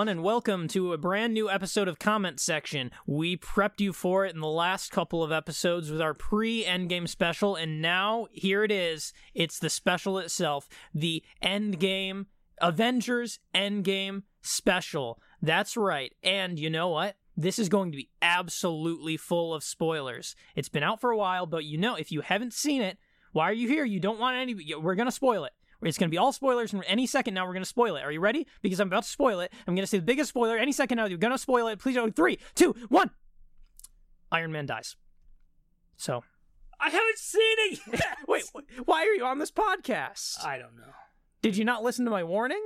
everyone, 0.00 0.16
and 0.16 0.24
welcome 0.24 0.66
to 0.66 0.94
a 0.94 0.96
brand 0.96 1.34
new 1.34 1.50
episode 1.50 1.86
of 1.86 1.98
Comment 1.98 2.40
Section. 2.40 2.90
We 3.06 3.36
prepped 3.36 3.80
you 3.80 3.92
for 3.92 4.24
it 4.24 4.34
in 4.34 4.40
the 4.40 4.48
last 4.48 4.90
couple 4.90 5.22
of 5.22 5.30
episodes 5.30 5.90
with 5.90 6.00
our 6.00 6.14
pre 6.14 6.64
Endgame 6.64 7.06
special, 7.06 7.54
and 7.54 7.82
now 7.82 8.26
here 8.32 8.64
it 8.64 8.72
is. 8.72 9.12
It's 9.34 9.58
the 9.58 9.68
special 9.68 10.16
itself 10.16 10.70
the 10.94 11.22
Endgame 11.42 12.24
Avengers 12.62 13.40
Endgame 13.54 14.22
special. 14.40 15.20
That's 15.42 15.76
right. 15.76 16.14
And 16.22 16.58
you 16.58 16.70
know 16.70 16.88
what? 16.88 17.16
This 17.36 17.58
is 17.58 17.68
going 17.68 17.92
to 17.92 17.98
be 17.98 18.08
absolutely 18.22 19.18
full 19.18 19.52
of 19.52 19.62
spoilers. 19.62 20.34
It's 20.56 20.70
been 20.70 20.82
out 20.82 21.02
for 21.02 21.10
a 21.10 21.18
while, 21.18 21.44
but 21.44 21.66
you 21.66 21.76
know, 21.76 21.96
if 21.96 22.10
you 22.10 22.22
haven't 22.22 22.54
seen 22.54 22.80
it, 22.80 22.96
why 23.32 23.50
are 23.50 23.52
you 23.52 23.68
here? 23.68 23.84
You 23.84 24.00
don't 24.00 24.18
want 24.18 24.38
any. 24.38 24.54
We're 24.76 24.94
going 24.94 25.08
to 25.08 25.12
spoil 25.12 25.44
it. 25.44 25.52
It's 25.82 25.96
going 25.96 26.08
to 26.08 26.14
be 26.14 26.18
all 26.18 26.32
spoilers, 26.32 26.72
and 26.72 26.84
any 26.86 27.06
second 27.06 27.34
now 27.34 27.46
we're 27.46 27.54
going 27.54 27.62
to 27.62 27.68
spoil 27.68 27.96
it. 27.96 28.02
Are 28.02 28.12
you 28.12 28.20
ready? 28.20 28.46
Because 28.60 28.80
I'm 28.80 28.88
about 28.88 29.04
to 29.04 29.08
spoil 29.08 29.40
it. 29.40 29.52
I'm 29.66 29.74
going 29.74 29.82
to 29.82 29.86
say 29.86 29.98
the 29.98 30.04
biggest 30.04 30.28
spoiler. 30.28 30.58
Any 30.58 30.72
second 30.72 30.96
now, 30.96 31.06
you're 31.06 31.18
going 31.18 31.32
to 31.32 31.38
spoil 31.38 31.68
it. 31.68 31.78
Please, 31.78 31.94
go. 31.94 32.10
three, 32.10 32.38
two, 32.54 32.74
one. 32.88 33.10
Iron 34.30 34.52
Man 34.52 34.66
dies. 34.66 34.96
So, 35.96 36.22
I 36.78 36.90
haven't 36.90 37.18
seen 37.18 37.42
it 37.42 37.80
yet. 37.92 38.18
wait, 38.28 38.44
why 38.84 39.02
are 39.02 39.14
you 39.14 39.24
on 39.24 39.38
this 39.38 39.50
podcast? 39.50 40.44
I 40.44 40.58
don't 40.58 40.76
know. 40.76 40.92
Did 41.42 41.56
you 41.56 41.64
not 41.64 41.82
listen 41.82 42.04
to 42.04 42.10
my 42.10 42.24
warning? 42.24 42.64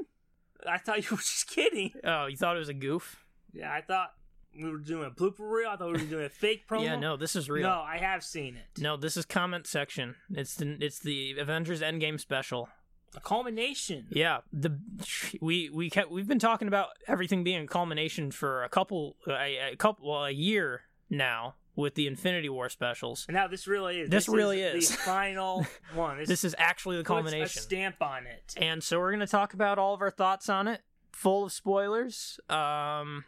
I 0.66 0.78
thought 0.78 0.98
you 0.98 1.08
were 1.16 1.22
just 1.22 1.48
kidding. 1.48 1.92
Oh, 2.02 2.26
you 2.26 2.36
thought 2.36 2.56
it 2.56 2.60
was 2.60 2.68
a 2.68 2.74
goof? 2.74 3.24
Yeah, 3.52 3.72
I 3.72 3.80
thought 3.80 4.10
we 4.56 4.70
were 4.70 4.78
doing 4.78 5.06
a 5.06 5.10
blooper 5.10 5.40
reel. 5.50 5.68
I 5.68 5.76
thought 5.76 5.86
we 5.86 5.92
were 5.92 5.98
doing 6.10 6.24
a 6.24 6.30
fake 6.30 6.66
promo. 6.68 6.84
Yeah, 6.84 6.96
no, 6.96 7.16
this 7.16 7.36
is 7.36 7.48
real. 7.48 7.68
No, 7.68 7.80
I 7.80 7.98
have 7.98 8.22
seen 8.22 8.56
it. 8.56 8.80
No, 8.82 8.96
this 8.96 9.16
is 9.16 9.24
comment 9.24 9.66
section. 9.66 10.16
It's 10.30 10.54
the 10.54 10.76
it's 10.80 10.98
the 10.98 11.38
Avengers 11.38 11.80
Endgame 11.80 12.20
special. 12.20 12.68
A 13.16 13.20
culmination. 13.20 14.06
Yeah, 14.10 14.38
the 14.52 14.78
we 15.40 15.70
we 15.70 15.90
kept 15.90 16.10
we've 16.10 16.28
been 16.28 16.38
talking 16.38 16.68
about 16.68 16.88
everything 17.06 17.44
being 17.44 17.62
a 17.64 17.66
culmination 17.66 18.30
for 18.30 18.64
a 18.64 18.68
couple 18.68 19.16
a, 19.28 19.72
a 19.72 19.76
couple 19.76 20.10
well 20.10 20.24
a 20.24 20.30
year 20.30 20.82
now 21.10 21.54
with 21.76 21.94
the 21.94 22.06
Infinity 22.06 22.48
War 22.48 22.68
specials. 22.68 23.24
And 23.28 23.34
now 23.34 23.48
this 23.48 23.66
really 23.66 24.00
is. 24.00 24.10
This 24.10 24.28
really 24.28 24.62
is. 24.62 24.90
the 24.90 24.96
final 24.98 25.66
one. 25.94 26.18
This, 26.18 26.28
This 26.28 26.44
is 26.44 26.54
actually 26.58 26.96
the 26.98 27.04
culmination. 27.04 27.58
A 27.58 27.62
stamp 27.62 28.00
on 28.00 28.26
it. 28.26 28.54
and 28.56 28.82
so 28.82 28.98
we're 28.98 29.10
going 29.10 29.20
to 29.20 29.26
talk 29.26 29.54
about 29.54 29.78
all 29.78 29.94
of 29.94 30.00
our 30.00 30.10
thoughts 30.10 30.48
on 30.48 30.68
it, 30.68 30.82
full 31.12 31.44
of 31.44 31.52
spoilers. 31.52 32.38
Um 32.48 33.24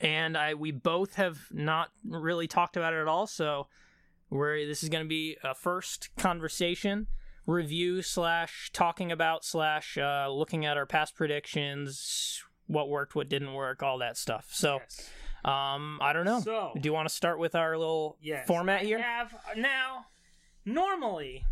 and 0.00 0.36
I 0.38 0.54
we 0.54 0.70
both 0.72 1.14
have 1.16 1.38
not 1.50 1.90
really 2.06 2.46
talked 2.46 2.76
about 2.76 2.94
it 2.94 3.00
at 3.00 3.08
all, 3.08 3.26
so 3.26 3.66
we're 4.30 4.66
this 4.66 4.82
is 4.82 4.88
going 4.88 5.04
to 5.04 5.08
be 5.08 5.36
a 5.44 5.54
first 5.54 6.08
conversation 6.16 7.06
review 7.46 8.02
slash 8.02 8.70
talking 8.72 9.12
about 9.12 9.44
slash 9.44 9.98
uh, 9.98 10.28
looking 10.30 10.64
at 10.66 10.76
our 10.76 10.86
past 10.86 11.14
predictions, 11.14 12.42
what 12.66 12.88
worked, 12.88 13.14
what 13.14 13.28
didn't 13.28 13.52
work, 13.54 13.82
all 13.82 13.98
that 13.98 14.16
stuff. 14.16 14.48
So 14.52 14.76
Yes. 14.80 15.10
um 15.44 15.98
I 16.00 16.12
don't 16.12 16.24
know. 16.24 16.40
So- 16.40 16.72
Do 16.80 16.86
you 16.88 16.92
want 16.92 17.08
to 17.08 17.14
start 17.14 17.38
with 17.38 17.54
our 17.54 17.76
little 17.76 18.16
Yes. 18.20 18.46
format 18.46 18.80
I 18.80 18.84
here? 18.84 19.02
have 19.02 19.34
now. 19.56 20.06
Normally, 20.64 21.44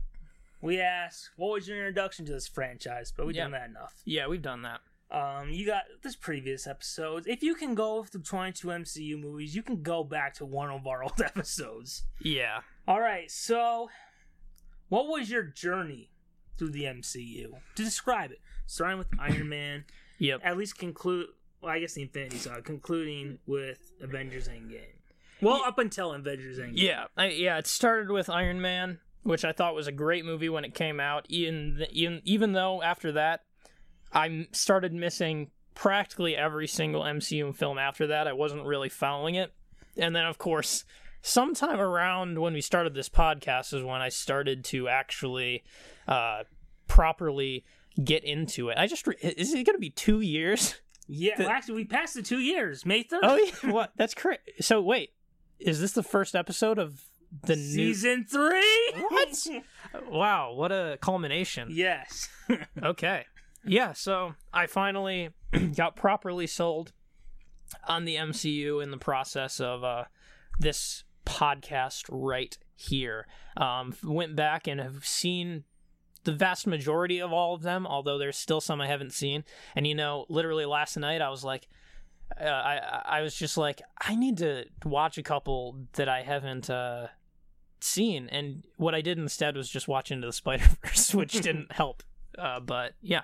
we 0.62 0.80
ask, 0.80 1.30
"What 1.36 1.52
was 1.52 1.68
your 1.68 1.76
introduction 1.76 2.24
to 2.26 2.32
this 2.32 2.48
franchise?" 2.48 3.12
But 3.14 3.26
we've 3.26 3.36
Yeah. 3.36 3.44
done 3.44 3.52
that 3.52 3.68
enough. 3.68 3.92
Yeah, 4.06 4.26
we've 4.26 4.40
done 4.42 4.62
that. 4.62 4.80
Um, 5.10 5.50
you 5.50 5.66
got 5.66 5.84
this 6.02 6.16
previous 6.16 6.66
episodes. 6.66 7.26
If 7.26 7.42
you 7.42 7.54
can 7.54 7.74
go 7.74 8.02
through 8.04 8.22
22 8.22 8.68
MCU 8.72 9.18
movies, 9.18 9.54
you 9.54 9.62
can 9.62 9.82
go 9.82 10.02
back 10.04 10.32
to 10.34 10.46
one 10.46 10.70
of 10.70 10.86
our 10.86 11.02
old 11.04 11.20
episodes. 11.20 12.04
Yeah. 12.20 12.62
All 12.88 13.00
right, 13.00 13.30
so 13.30 13.90
what 14.92 15.08
was 15.08 15.30
your 15.30 15.42
journey 15.42 16.10
through 16.58 16.68
the 16.70 16.84
MCU? 16.84 17.46
To 17.76 17.82
describe 17.82 18.30
it, 18.30 18.40
starting 18.66 18.98
with 18.98 19.08
Iron 19.18 19.48
Man, 19.48 19.84
Yep. 20.18 20.40
at 20.44 20.58
least 20.58 20.76
conclude. 20.76 21.28
Well, 21.62 21.72
I 21.72 21.78
guess 21.80 21.94
the 21.94 22.02
Infinity 22.02 22.36
Saga, 22.36 22.60
concluding 22.60 23.38
with 23.46 23.92
Avengers 24.02 24.48
Endgame. 24.48 24.98
Well, 25.40 25.62
up 25.64 25.78
until 25.78 26.12
Avengers 26.12 26.58
Endgame. 26.58 26.72
Yeah, 26.74 27.04
I, 27.16 27.28
yeah. 27.28 27.56
It 27.58 27.66
started 27.66 28.10
with 28.10 28.28
Iron 28.28 28.60
Man, 28.60 28.98
which 29.22 29.44
I 29.44 29.52
thought 29.52 29.74
was 29.74 29.86
a 29.86 29.92
great 29.92 30.24
movie 30.24 30.48
when 30.50 30.64
it 30.64 30.74
came 30.74 31.00
out. 31.00 31.24
Even 31.30 31.84
even 31.90 32.20
even 32.24 32.52
though 32.52 32.82
after 32.82 33.12
that, 33.12 33.40
I 34.12 34.46
started 34.52 34.92
missing 34.92 35.50
practically 35.74 36.36
every 36.36 36.68
single 36.68 37.02
MCU 37.02 37.54
film 37.56 37.78
after 37.78 38.08
that. 38.08 38.28
I 38.28 38.34
wasn't 38.34 38.66
really 38.66 38.88
following 38.90 39.36
it, 39.36 39.52
and 39.96 40.14
then 40.14 40.26
of 40.26 40.36
course, 40.38 40.84
sometime 41.22 41.80
around 41.80 42.38
when 42.40 42.52
we 42.52 42.60
started 42.60 42.94
this 42.94 43.08
podcast 43.08 43.72
is 43.72 43.82
when 43.82 44.00
I 44.02 44.08
started 44.10 44.64
to 44.66 44.88
actually 44.88 45.64
uh, 46.06 46.42
properly 46.88 47.64
get 48.02 48.24
into 48.24 48.68
it. 48.68 48.78
I 48.78 48.86
just 48.86 49.06
re- 49.06 49.16
is 49.22 49.52
it 49.54 49.64
going 49.64 49.76
to 49.76 49.80
be 49.80 49.90
two 49.90 50.20
years? 50.20 50.76
Yeah, 51.08 51.36
The- 51.36 51.44
well, 51.44 51.52
actually, 51.52 51.74
we 51.76 51.84
passed 51.84 52.14
the 52.14 52.22
two 52.22 52.38
years, 52.38 52.84
May 52.86 53.04
3rd. 53.04 53.20
Oh 53.22 53.36
yeah, 53.36 53.70
what? 53.72 53.92
That's 53.96 54.14
correct. 54.14 54.50
So 54.60 54.80
wait, 54.80 55.10
is 55.58 55.80
this 55.80 55.92
the 55.92 56.02
first 56.02 56.34
episode 56.34 56.78
of 56.78 57.02
the 57.44 57.56
new? 57.56 57.62
Season 57.94 58.24
three? 58.28 58.92
What? 59.08 59.46
Wow, 60.10 60.54
what 60.54 60.72
a 60.72 60.96
culmination. 61.02 61.68
yes. 61.70 62.28
Okay. 62.82 63.26
Yeah, 63.64 63.92
so 63.92 64.34
I 64.52 64.66
finally 64.66 65.30
got 65.76 65.96
properly 65.96 66.46
sold 66.46 66.92
on 67.86 68.06
the 68.06 68.16
MCU 68.16 68.82
in 68.82 68.90
the 68.90 68.96
process 68.96 69.60
of 69.60 69.84
uh, 69.84 70.04
this 70.58 71.04
podcast 71.24 72.04
right 72.10 72.56
here. 72.74 73.26
Um, 73.56 73.94
went 74.02 74.36
back 74.36 74.66
and 74.66 74.80
have 74.80 75.06
seen 75.06 75.64
the 76.24 76.32
vast 76.32 76.66
majority 76.66 77.20
of 77.20 77.32
all 77.32 77.54
of 77.54 77.62
them, 77.62 77.86
although 77.86 78.18
there's 78.18 78.36
still 78.36 78.60
some 78.60 78.80
I 78.80 78.86
haven't 78.86 79.12
seen. 79.12 79.44
And 79.74 79.86
you 79.86 79.94
know, 79.94 80.26
literally 80.28 80.64
last 80.64 80.96
night 80.96 81.20
I 81.20 81.30
was 81.30 81.44
like, 81.44 81.68
uh, 82.40 82.44
I 82.44 83.02
I 83.04 83.20
was 83.22 83.34
just 83.34 83.56
like, 83.56 83.82
I 84.00 84.14
need 84.14 84.38
to 84.38 84.64
watch 84.84 85.18
a 85.18 85.22
couple 85.22 85.86
that 85.94 86.08
I 86.08 86.22
haven't 86.22 86.70
uh, 86.70 87.08
seen, 87.80 88.28
and 88.30 88.64
what 88.76 88.94
I 88.94 89.00
did 89.00 89.18
instead 89.18 89.56
was 89.56 89.68
just 89.68 89.88
watch 89.88 90.10
Into 90.10 90.26
the 90.26 90.32
Spider 90.32 90.64
Verse, 90.84 91.14
which 91.14 91.32
didn't 91.32 91.72
help. 91.72 92.02
Uh, 92.38 92.60
but 92.60 92.94
yeah, 93.02 93.22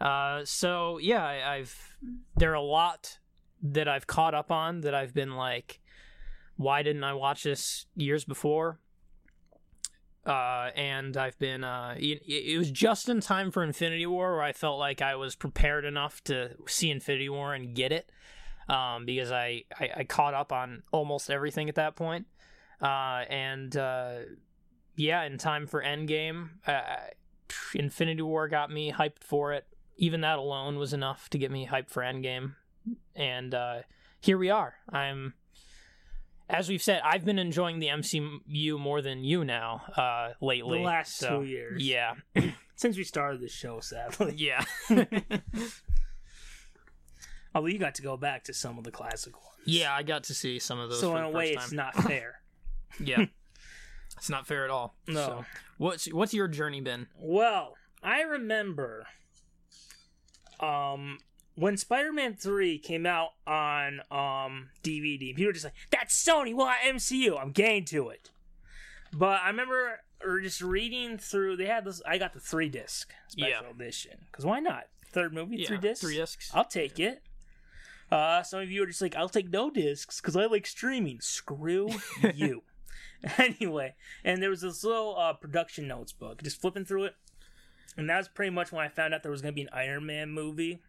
uh, 0.00 0.42
so 0.44 0.98
yeah, 0.98 1.24
I, 1.24 1.56
I've 1.56 1.96
there 2.36 2.52
are 2.52 2.54
a 2.54 2.60
lot 2.62 3.18
that 3.62 3.88
I've 3.88 4.06
caught 4.06 4.34
up 4.34 4.52
on 4.52 4.82
that 4.82 4.94
I've 4.94 5.12
been 5.12 5.34
like, 5.34 5.80
why 6.58 6.82
didn't 6.82 7.04
I 7.04 7.14
watch 7.14 7.44
this 7.44 7.86
years 7.94 8.24
before? 8.24 8.80
Uh, 10.26 10.70
and 10.76 11.16
I've 11.16 11.38
been 11.38 11.64
uh, 11.64 11.94
it, 11.96 12.20
it 12.26 12.58
was 12.58 12.70
just 12.70 13.08
in 13.08 13.20
time 13.20 13.50
for 13.50 13.62
Infinity 13.62 14.04
War 14.04 14.34
where 14.34 14.42
I 14.42 14.52
felt 14.52 14.78
like 14.78 15.00
I 15.00 15.14
was 15.14 15.34
prepared 15.34 15.86
enough 15.86 16.22
to 16.24 16.50
see 16.66 16.90
Infinity 16.90 17.30
War 17.30 17.54
and 17.54 17.74
get 17.74 17.92
it, 17.92 18.10
um, 18.68 19.06
because 19.06 19.32
I, 19.32 19.64
I 19.80 19.90
I 19.98 20.04
caught 20.04 20.34
up 20.34 20.52
on 20.52 20.82
almost 20.92 21.30
everything 21.30 21.70
at 21.70 21.76
that 21.76 21.96
point, 21.96 22.26
uh, 22.82 23.24
and 23.30 23.74
uh, 23.74 24.16
yeah, 24.96 25.22
in 25.22 25.38
time 25.38 25.66
for 25.66 25.82
Endgame, 25.82 26.50
uh, 26.66 26.82
Infinity 27.74 28.22
War 28.22 28.48
got 28.48 28.70
me 28.70 28.92
hyped 28.92 29.22
for 29.22 29.54
it. 29.54 29.64
Even 29.96 30.20
that 30.20 30.38
alone 30.38 30.76
was 30.76 30.92
enough 30.92 31.30
to 31.30 31.38
get 31.38 31.50
me 31.50 31.66
hyped 31.66 31.88
for 31.88 32.02
Endgame, 32.02 32.56
and 33.14 33.54
uh, 33.54 33.78
here 34.20 34.36
we 34.36 34.50
are. 34.50 34.74
I'm 34.90 35.34
as 36.48 36.68
we've 36.68 36.82
said, 36.82 37.00
I've 37.04 37.24
been 37.24 37.38
enjoying 37.38 37.78
the 37.78 37.88
MCU 37.88 38.78
more 38.78 39.02
than 39.02 39.22
you 39.24 39.44
now 39.44 39.82
uh, 39.96 40.30
lately. 40.40 40.78
The 40.78 40.84
last 40.84 41.16
so, 41.16 41.40
two 41.40 41.46
years. 41.46 41.86
Yeah, 41.86 42.14
Since 42.76 42.96
we 42.96 43.04
started 43.04 43.40
the 43.40 43.48
show, 43.48 43.80
sadly. 43.80 44.34
yeah, 44.36 44.64
Although 47.54 47.68
you 47.68 47.78
got 47.78 47.96
to 47.96 48.02
go 48.02 48.16
back 48.16 48.44
to 48.44 48.54
some 48.54 48.78
of 48.78 48.84
the 48.84 48.90
classic 48.90 49.34
ones. 49.34 49.46
yeah. 49.64 49.94
I 49.94 50.02
got 50.02 50.24
to 50.24 50.34
see 50.34 50.58
some 50.58 50.78
of 50.78 50.90
those. 50.90 51.00
So 51.00 51.16
in 51.16 51.24
a 51.24 51.30
way, 51.30 51.52
it's 51.52 51.72
not 51.72 51.94
fair. 51.94 52.36
Yeah, 53.00 53.26
it's 54.16 54.30
not 54.30 54.46
fair 54.46 54.64
at 54.64 54.70
all. 54.70 54.96
No. 55.06 55.14
So, 55.14 55.44
what's 55.76 56.06
what's 56.12 56.32
your 56.34 56.48
journey 56.48 56.80
been? 56.80 57.06
Well, 57.16 57.74
I 58.02 58.22
remember 58.22 59.06
um 60.58 61.18
when 61.58 61.76
Spider-Man 61.76 62.34
3 62.34 62.78
came 62.78 63.04
out 63.06 63.30
on 63.46 64.00
um 64.10 64.70
DVD, 64.82 65.34
people 65.34 65.46
were 65.46 65.52
just 65.52 65.64
like, 65.64 65.74
That's 65.90 66.14
Sony, 66.22 66.54
well 66.54 66.66
I 66.66 66.78
MCU, 66.88 67.40
I'm 67.40 67.50
getting 67.52 67.84
to 67.86 68.08
it. 68.10 68.30
But 69.12 69.40
I 69.42 69.48
remember 69.48 70.00
or 70.24 70.40
just 70.40 70.60
reading 70.60 71.16
through 71.18 71.56
they 71.56 71.66
had 71.66 71.84
this 71.84 72.02
I 72.06 72.18
got 72.18 72.32
the 72.32 72.40
three 72.40 72.68
disc 72.68 73.12
special 73.28 73.50
Yeah. 73.64 73.70
edition. 73.70 74.26
Cause 74.32 74.44
why 74.44 74.60
not? 74.60 74.84
Third 75.12 75.32
movie, 75.32 75.56
Yeah, 75.56 75.68
three 75.68 75.78
discs? 75.78 76.00
Three 76.04 76.16
discs. 76.16 76.50
I'll 76.54 76.64
take 76.64 76.98
it. 77.00 77.22
Uh, 78.10 78.42
some 78.42 78.60
of 78.60 78.70
you 78.70 78.82
are 78.82 78.86
just 78.86 79.02
like, 79.02 79.14
I'll 79.16 79.28
take 79.28 79.50
no 79.50 79.70
discs 79.70 80.20
because 80.20 80.34
I 80.36 80.46
like 80.46 80.66
streaming. 80.66 81.20
Screw 81.20 81.90
you. 82.34 82.62
anyway, 83.38 83.94
and 84.24 84.42
there 84.42 84.50
was 84.50 84.60
this 84.60 84.84
little 84.84 85.16
uh, 85.18 85.32
production 85.32 85.88
notes 85.88 86.12
book. 86.12 86.42
Just 86.42 86.60
flipping 86.60 86.84
through 86.84 87.04
it, 87.04 87.16
and 87.96 88.08
that 88.08 88.16
was 88.16 88.28
pretty 88.28 88.50
much 88.50 88.70
when 88.70 88.84
I 88.84 88.88
found 88.88 89.12
out 89.12 89.22
there 89.22 89.32
was 89.32 89.42
going 89.42 89.52
to 89.52 89.56
be 89.56 89.62
an 89.62 89.68
Iron 89.72 90.06
Man 90.06 90.30
movie. 90.30 90.80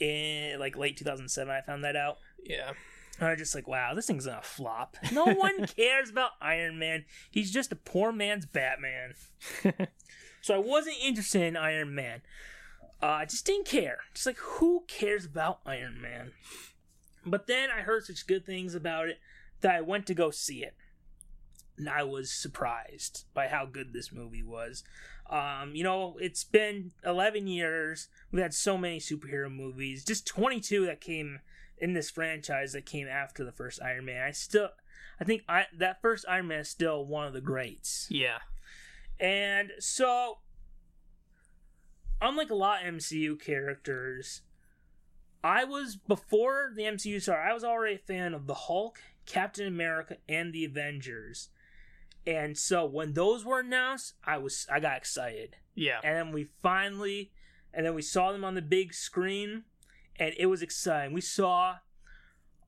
In 0.00 0.58
like 0.58 0.76
late 0.76 0.96
2007, 0.96 1.52
I 1.52 1.60
found 1.60 1.84
that 1.84 1.96
out. 1.96 2.18
Yeah. 2.44 2.72
And 3.18 3.28
I 3.28 3.30
was 3.32 3.38
just 3.38 3.54
like, 3.54 3.68
wow, 3.68 3.94
this 3.94 4.06
thing's 4.06 4.26
gonna 4.26 4.42
flop. 4.42 4.96
No 5.12 5.26
one 5.26 5.66
cares 5.66 6.10
about 6.10 6.32
Iron 6.40 6.78
Man. 6.78 7.04
He's 7.30 7.50
just 7.52 7.70
a 7.72 7.76
poor 7.76 8.10
man's 8.12 8.46
Batman. 8.46 9.14
so 10.40 10.54
I 10.54 10.58
wasn't 10.58 10.96
interested 11.02 11.42
in 11.42 11.56
Iron 11.56 11.94
Man. 11.94 12.22
uh, 13.02 13.06
I 13.06 13.24
just 13.26 13.46
didn't 13.46 13.66
care. 13.66 13.98
Just 14.14 14.26
like 14.26 14.38
who 14.38 14.84
cares 14.88 15.24
about 15.26 15.60
Iron 15.66 16.00
Man? 16.00 16.32
But 17.24 17.46
then 17.46 17.68
I 17.70 17.82
heard 17.82 18.04
such 18.04 18.26
good 18.26 18.44
things 18.44 18.74
about 18.74 19.08
it 19.08 19.18
that 19.60 19.76
I 19.76 19.80
went 19.80 20.06
to 20.06 20.14
go 20.14 20.30
see 20.30 20.64
it. 20.64 20.74
And 21.78 21.88
I 21.88 22.02
was 22.02 22.32
surprised 22.32 23.24
by 23.34 23.48
how 23.48 23.66
good 23.66 23.92
this 23.92 24.12
movie 24.12 24.42
was. 24.42 24.82
Um, 25.32 25.74
you 25.74 25.82
know, 25.82 26.18
it's 26.20 26.44
been 26.44 26.92
11 27.04 27.46
years. 27.46 28.08
We've 28.30 28.42
had 28.42 28.52
so 28.52 28.76
many 28.76 29.00
superhero 29.00 29.50
movies. 29.50 30.04
Just 30.04 30.26
22 30.26 30.84
that 30.86 31.00
came 31.00 31.40
in 31.78 31.94
this 31.94 32.10
franchise 32.10 32.74
that 32.74 32.84
came 32.84 33.08
after 33.08 33.42
the 33.42 33.50
first 33.50 33.80
Iron 33.82 34.04
Man. 34.04 34.22
I 34.22 34.32
still, 34.32 34.68
I 35.18 35.24
think 35.24 35.42
I, 35.48 35.64
that 35.78 36.02
first 36.02 36.26
Iron 36.28 36.48
Man 36.48 36.60
is 36.60 36.68
still 36.68 37.06
one 37.06 37.26
of 37.26 37.32
the 37.32 37.40
greats. 37.40 38.08
Yeah. 38.10 38.40
And 39.18 39.70
so, 39.78 40.38
unlike 42.20 42.50
a 42.50 42.54
lot 42.54 42.86
of 42.86 42.94
MCU 42.94 43.40
characters, 43.40 44.42
I 45.42 45.64
was 45.64 45.96
before 45.96 46.72
the 46.76 46.82
MCU 46.82 47.22
started. 47.22 47.48
I 47.48 47.54
was 47.54 47.64
already 47.64 47.94
a 47.94 47.98
fan 47.98 48.34
of 48.34 48.46
the 48.46 48.54
Hulk, 48.54 49.00
Captain 49.24 49.66
America, 49.66 50.18
and 50.28 50.52
the 50.52 50.66
Avengers. 50.66 51.48
And 52.26 52.56
so 52.56 52.84
when 52.84 53.14
those 53.14 53.44
were 53.44 53.60
announced, 53.60 54.14
I 54.24 54.38
was 54.38 54.66
I 54.72 54.78
got 54.80 54.96
excited. 54.96 55.56
Yeah. 55.74 56.00
And 56.04 56.16
then 56.16 56.32
we 56.32 56.48
finally, 56.62 57.32
and 57.74 57.84
then 57.86 57.94
we 57.94 58.02
saw 58.02 58.30
them 58.32 58.44
on 58.44 58.54
the 58.54 58.62
big 58.62 58.94
screen, 58.94 59.64
and 60.16 60.34
it 60.38 60.46
was 60.46 60.62
exciting. 60.62 61.12
We 61.14 61.20
saw 61.20 61.76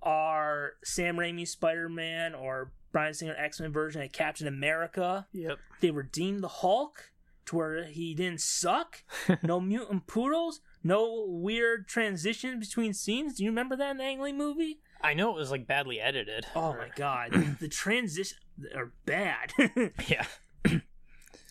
our 0.03 0.73
Sam 0.83 1.17
Raimi 1.17 1.47
Spider 1.47 1.89
Man 1.89 2.35
or 2.35 2.73
Bryan 2.93 3.15
Singer 3.15 3.35
X 3.39 3.61
Men 3.61 3.73
version 3.73 4.03
of 4.03 4.13
Captain 4.13 4.47
America. 4.47 5.27
Yep. 5.33 5.59
They 5.81 5.91
redeemed 5.91 6.43
the 6.43 6.49
Hulk 6.49 7.11
to 7.47 7.57
where 7.57 7.85
he 7.85 8.15
didn't 8.15 8.41
suck. 8.41 9.03
no 9.43 9.61
mutant 9.61 10.07
poodles. 10.07 10.61
No 10.83 11.25
weird 11.29 11.89
transitions 11.89 12.67
between 12.69 12.93
scenes. 12.93 13.35
Do 13.37 13.45
you 13.45 13.51
remember 13.51 13.77
that 13.77 13.91
in 13.93 13.97
the 13.99 14.05
Ang 14.05 14.21
Lee 14.21 14.33
movie? 14.33 14.81
I 15.01 15.13
know 15.15 15.31
it 15.31 15.39
was 15.39 15.51
like 15.51 15.67
badly 15.67 16.01
edited. 16.01 16.47
Oh 16.55 16.71
Or- 16.71 16.79
my 16.79 16.89
god, 16.97 17.33
the 17.61 17.69
transition 17.69 18.39
are 18.75 18.93
bad. 19.07 19.53
Yeah. 20.09 20.27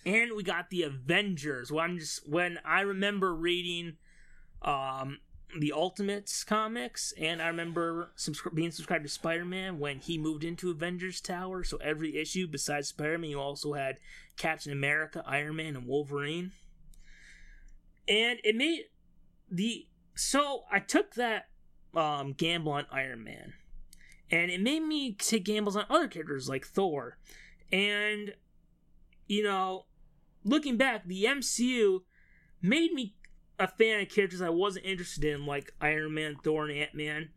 and 0.05 0.33
we 0.35 0.43
got 0.43 0.69
the 0.69 0.83
Avengers. 0.83 1.71
When 1.71 1.83
I'm 1.83 1.99
just 1.99 2.27
when 2.27 2.59
I 2.65 2.81
remember 2.81 3.33
reading 3.33 3.97
um 4.61 5.19
the 5.59 5.71
Ultimates 5.71 6.43
comics, 6.43 7.13
and 7.19 7.39
I 7.41 7.47
remember 7.47 8.11
subscri- 8.17 8.55
being 8.55 8.71
subscribed 8.71 9.03
to 9.03 9.09
Spider 9.09 9.45
Man 9.45 9.77
when 9.79 9.99
he 9.99 10.17
moved 10.17 10.43
into 10.43 10.71
Avengers 10.71 11.21
Tower. 11.21 11.63
So 11.63 11.77
every 11.77 12.17
issue 12.17 12.47
besides 12.47 12.87
Spider 12.87 13.17
Man, 13.17 13.29
you 13.29 13.39
also 13.39 13.73
had 13.73 13.97
Captain 14.35 14.71
America, 14.71 15.23
Iron 15.27 15.55
Man, 15.57 15.75
and 15.75 15.85
Wolverine. 15.87 16.51
And 18.07 18.39
it 18.43 18.55
made 18.55 18.85
the 19.49 19.87
so 20.15 20.63
I 20.71 20.79
took 20.79 21.13
that 21.15 21.47
um 21.95 22.33
gamble 22.33 22.71
on 22.73 22.85
Iron 22.91 23.23
Man, 23.23 23.53
and 24.33 24.49
it 24.49 24.59
made 24.59 24.81
me 24.81 25.13
take 25.13 25.45
gambles 25.45 25.75
on 25.75 25.85
other 25.91 26.07
characters 26.07 26.49
like 26.49 26.65
Thor, 26.65 27.17
and 27.71 28.33
you 29.27 29.43
know 29.43 29.85
looking 30.43 30.75
back, 30.75 31.05
the 31.05 31.25
MCU 31.25 32.01
made 32.59 32.93
me 32.93 33.13
a 33.59 33.67
fan 33.67 34.01
of 34.01 34.09
characters 34.09 34.41
I 34.41 34.49
wasn't 34.49 34.85
interested 34.85 35.23
in, 35.23 35.45
like 35.45 35.71
Iron 35.79 36.15
Man, 36.15 36.35
Thor, 36.43 36.65
and 36.65 36.75
Ant 36.75 36.95
Man. 36.95 37.29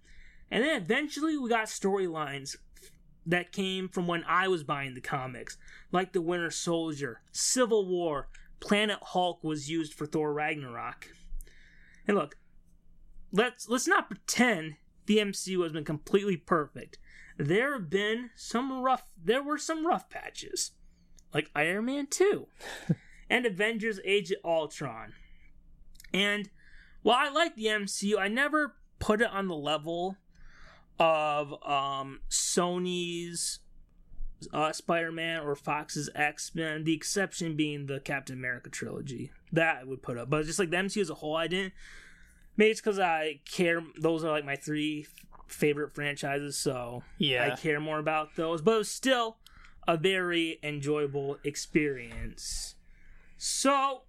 And 0.51 0.65
then 0.65 0.81
eventually 0.81 1.37
we 1.37 1.51
got 1.51 1.67
storylines 1.67 2.57
that 3.27 3.53
came 3.53 3.89
from 3.89 4.07
when 4.07 4.25
I 4.27 4.49
was 4.49 4.65
buying 4.65 4.95
the 4.95 5.01
comics, 5.03 5.59
like 5.93 6.15
the 6.15 6.23
Winter 6.23 6.51
Soldier, 6.51 7.21
Civil 7.31 7.87
War, 7.87 8.29
Planet 8.59 8.99
Hulk 9.03 9.45
was 9.45 9.69
used 9.69 9.93
for 9.93 10.07
Thor 10.07 10.33
Ragnarok. 10.33 11.09
And 12.09 12.17
look, 12.17 12.39
let's 13.33 13.69
let's 13.69 13.87
not 13.87 14.09
pretend 14.09 14.77
the 15.07 15.19
MCU 15.19 15.63
has 15.63 15.73
been 15.73 15.85
completely 15.85 16.37
perfect. 16.37 16.99
There 17.39 17.75
have 17.75 17.91
been 17.91 18.31
some 18.35 18.81
rough 18.81 19.05
there 19.23 19.43
were 19.43 19.59
some 19.59 19.87
rough 19.87 20.09
patches 20.09 20.73
like 21.35 21.51
Iron 21.55 21.87
Man 21.87 22.07
2 22.07 22.47
and 23.31 23.47
Avengers 23.47 24.01
Age 24.05 24.31
of 24.31 24.39
Ultron. 24.45 25.13
And 26.13 26.49
while 27.03 27.19
I 27.19 27.31
like 27.31 27.57
the 27.57 27.67
MCU, 27.67 28.19
I 28.19 28.29
never 28.29 28.77
put 28.99 29.21
it 29.21 29.31
on 29.31 29.49
the 29.49 29.55
level 29.55 30.17
of 30.99 31.53
um, 31.63 32.21
Sony's 32.31 33.61
uh, 34.53 34.73
Spider 34.73 35.13
Man 35.13 35.41
or 35.41 35.55
Fox's 35.55 36.09
X 36.15 36.55
Men, 36.55 36.85
the 36.85 36.95
exception 36.95 37.57
being 37.57 37.87
the 37.87 38.01
Captain 38.01 38.37
America 38.37 38.71
trilogy. 38.71 39.31
That 39.53 39.79
I 39.83 39.85
would 39.85 40.03
put 40.03 40.19
up. 40.19 40.31
But 40.31 40.47
just 40.47 40.59
like 40.59 40.71
the 40.71 40.77
MCU 40.77 41.01
as 41.01 41.11
a 41.11 41.15
whole, 41.15 41.37
I 41.37 41.47
didn't. 41.47 41.75
Maybe 42.57 42.71
it's 42.71 42.81
because 42.81 42.99
I 42.99 43.41
care. 43.51 43.83
Those 44.01 44.25
are 44.25 44.31
like 44.31 44.45
my 44.45 44.57
three 44.57 45.07
favorite 45.47 45.95
franchises, 45.95 46.57
so 46.57 47.03
Yeah. 47.19 47.51
I 47.53 47.57
care 47.57 47.81
more 47.81 47.99
about 47.99 48.37
those. 48.37 48.63
But 48.63 48.73
it 48.75 48.79
was 48.79 48.91
still 48.91 49.37
a 49.87 49.97
very 49.97 50.59
enjoyable 50.63 51.39
experience. 51.45 52.75
So, 53.37 54.03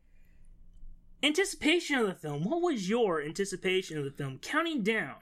anticipation 1.21 1.97
of 1.97 2.07
the 2.07 2.15
film. 2.15 2.45
What 2.45 2.61
was 2.61 2.89
your 2.89 3.21
anticipation 3.21 3.97
of 3.97 4.05
the 4.05 4.11
film? 4.11 4.39
Counting 4.39 4.81
down. 4.81 5.15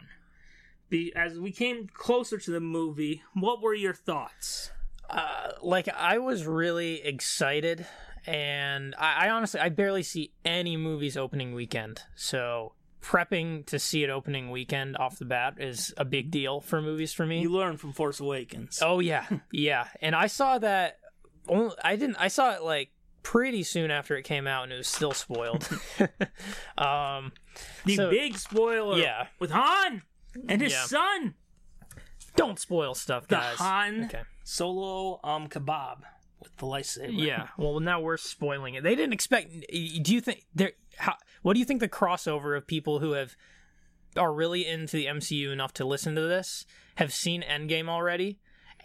Be, 0.89 1.11
as 1.15 1.39
we 1.39 1.51
came 1.51 1.87
closer 1.91 2.37
to 2.37 2.51
the 2.51 2.59
movie, 2.59 3.23
what 3.33 3.61
were 3.61 3.73
your 3.73 3.93
thoughts? 3.93 4.71
Uh, 5.09 5.51
like 5.61 5.89
I 5.89 6.19
was 6.19 6.45
really 6.45 7.01
excited, 7.03 7.85
and 8.25 8.93
I, 8.97 9.25
I 9.25 9.29
honestly 9.31 9.59
I 9.59 9.69
barely 9.69 10.03
see 10.03 10.31
any 10.43 10.77
movies 10.77 11.17
opening 11.17 11.53
weekend. 11.53 12.01
So 12.15 12.73
prepping 13.05 13.65
to 13.67 13.77
see 13.77 14.03
it 14.03 14.09
opening 14.09 14.49
weekend 14.49 14.97
off 14.97 15.19
the 15.19 15.25
bat 15.25 15.55
is 15.59 15.93
a 15.97 16.03
big 16.05 16.31
deal 16.31 16.59
for 16.59 16.81
movies 16.81 17.13
for 17.13 17.25
me. 17.25 17.41
You 17.41 17.49
learned 17.49 17.79
from 17.79 17.93
Force 17.93 18.19
Awakens. 18.19 18.79
Oh 18.81 18.99
yeah, 18.99 19.27
yeah. 19.51 19.87
And 20.01 20.15
I 20.15 20.27
saw 20.27 20.57
that. 20.59 20.97
Only, 21.47 21.75
I 21.83 21.95
didn't. 21.95 22.15
I 22.17 22.27
saw 22.29 22.53
it 22.53 22.63
like 22.63 22.89
pretty 23.21 23.61
soon 23.63 23.91
after 23.91 24.17
it 24.17 24.23
came 24.23 24.47
out, 24.47 24.63
and 24.63 24.73
it 24.73 24.77
was 24.77 24.87
still 24.87 25.11
spoiled. 25.13 25.67
um, 26.77 27.31
the 27.85 27.95
so- 27.95 28.09
big 28.09 28.37
spoiler 28.37 28.97
yeah. 28.97 29.27
with 29.39 29.51
Han 29.51 30.01
and 30.49 30.61
his 30.61 30.73
Yeah. 30.73 30.85
son, 30.85 31.35
don't 32.35 32.59
spoil 32.59 32.95
stuff, 32.95 33.27
the 33.27 33.35
guys. 33.35 33.57
Han 33.57 34.05
Okay. 34.05 34.21
Solo 34.43 35.19
um 35.23 35.47
kebab 35.47 35.99
with 36.41 36.55
the 36.57 36.65
lightsaber. 36.65 37.09
Yeah. 37.11 37.47
Well, 37.57 37.79
now 37.79 37.99
we're 38.01 38.17
spoiling 38.17 38.75
it. 38.75 38.83
They 38.83 38.95
didn't 38.95 39.13
expect. 39.13 39.51
Do 39.51 40.13
you 40.13 40.21
think 40.21 40.45
there? 40.53 40.71
How? 40.97 41.15
What 41.41 41.53
do 41.53 41.59
you 41.59 41.65
think 41.65 41.79
the 41.79 41.89
crossover 41.89 42.57
of 42.57 42.67
people 42.67 42.99
who 42.99 43.11
have 43.13 43.35
are 44.17 44.33
really 44.33 44.65
into 44.65 44.97
the 44.97 45.05
MCU 45.05 45.51
enough 45.51 45.73
to 45.73 45.85
listen 45.85 46.15
to 46.15 46.21
this 46.21 46.65
have 46.95 47.13
seen 47.13 47.43
Endgame 47.43 47.89
already, 47.89 48.39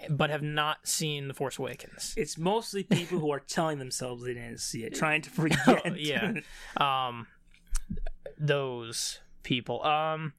but 0.09 0.31
have 0.31 0.43
not 0.43 0.87
seen 0.89 1.29
The 1.29 1.35
Force 1.35 1.59
Awakens? 1.59 2.15
It's 2.17 2.37
mostly 2.37 2.83
people 2.83 3.19
who 3.19 3.31
are 3.31 3.41
telling 3.41 3.79
themselves 3.79 4.25
they 4.25 4.35
didn't 4.35 4.61
see 4.61 4.85
it, 4.85 4.95
trying 4.95 5.23
to 5.23 5.31
forget. 5.41 5.99
yeah. 5.99 6.33
um 6.77 7.27
those 8.39 9.21
people 9.43 9.83
um 9.85 10.33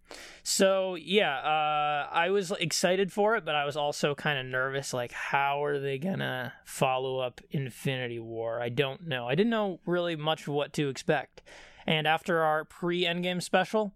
so 0.43 0.96
yeah 0.96 1.38
uh 1.38 2.10
i 2.12 2.29
was 2.29 2.51
excited 2.60 3.12
for 3.12 3.36
it 3.36 3.46
but 3.46 3.55
i 3.55 3.65
was 3.65 3.75
also 3.75 4.13
kind 4.13 4.38
of 4.39 4.46
nervous 4.46 4.93
like 4.93 5.12
how 5.12 5.63
are 5.63 5.79
they 5.79 5.98
gonna 5.98 6.53
follow 6.65 7.20
up 7.20 7.41
infinity 7.51 8.20
war 8.20 8.62
i 8.62 8.70
don't 8.70 9.08
know 9.08 9.27
i 9.27 9.36
didn't 9.36 9.50
know 9.50 9.79
really 9.86 10.15
much 10.15 10.48
what 10.48 10.74
to 10.74 10.89
expect 10.89 11.41
and 11.86 12.08
after 12.08 12.41
our 12.41 12.63
pre-endgame 12.65 13.41
special 13.41 13.93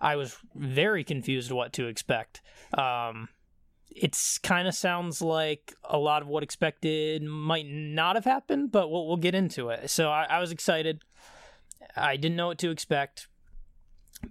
i 0.00 0.16
was 0.16 0.36
very 0.54 1.04
confused 1.04 1.50
what 1.50 1.72
to 1.72 1.86
expect 1.86 2.40
um 2.74 3.28
it's 3.94 4.38
kind 4.38 4.68
of 4.68 4.74
sounds 4.74 5.20
like 5.20 5.74
a 5.84 5.98
lot 5.98 6.22
of 6.22 6.28
what 6.28 6.42
expected 6.42 7.22
might 7.22 7.66
not 7.66 8.16
have 8.16 8.24
happened, 8.24 8.70
but 8.70 8.90
we'll 8.90 9.06
we'll 9.06 9.16
get 9.16 9.34
into 9.34 9.70
it. 9.70 9.90
So 9.90 10.10
I, 10.10 10.26
I 10.30 10.38
was 10.38 10.52
excited. 10.52 11.02
I 11.96 12.16
didn't 12.16 12.36
know 12.36 12.48
what 12.48 12.58
to 12.58 12.70
expect. 12.70 13.28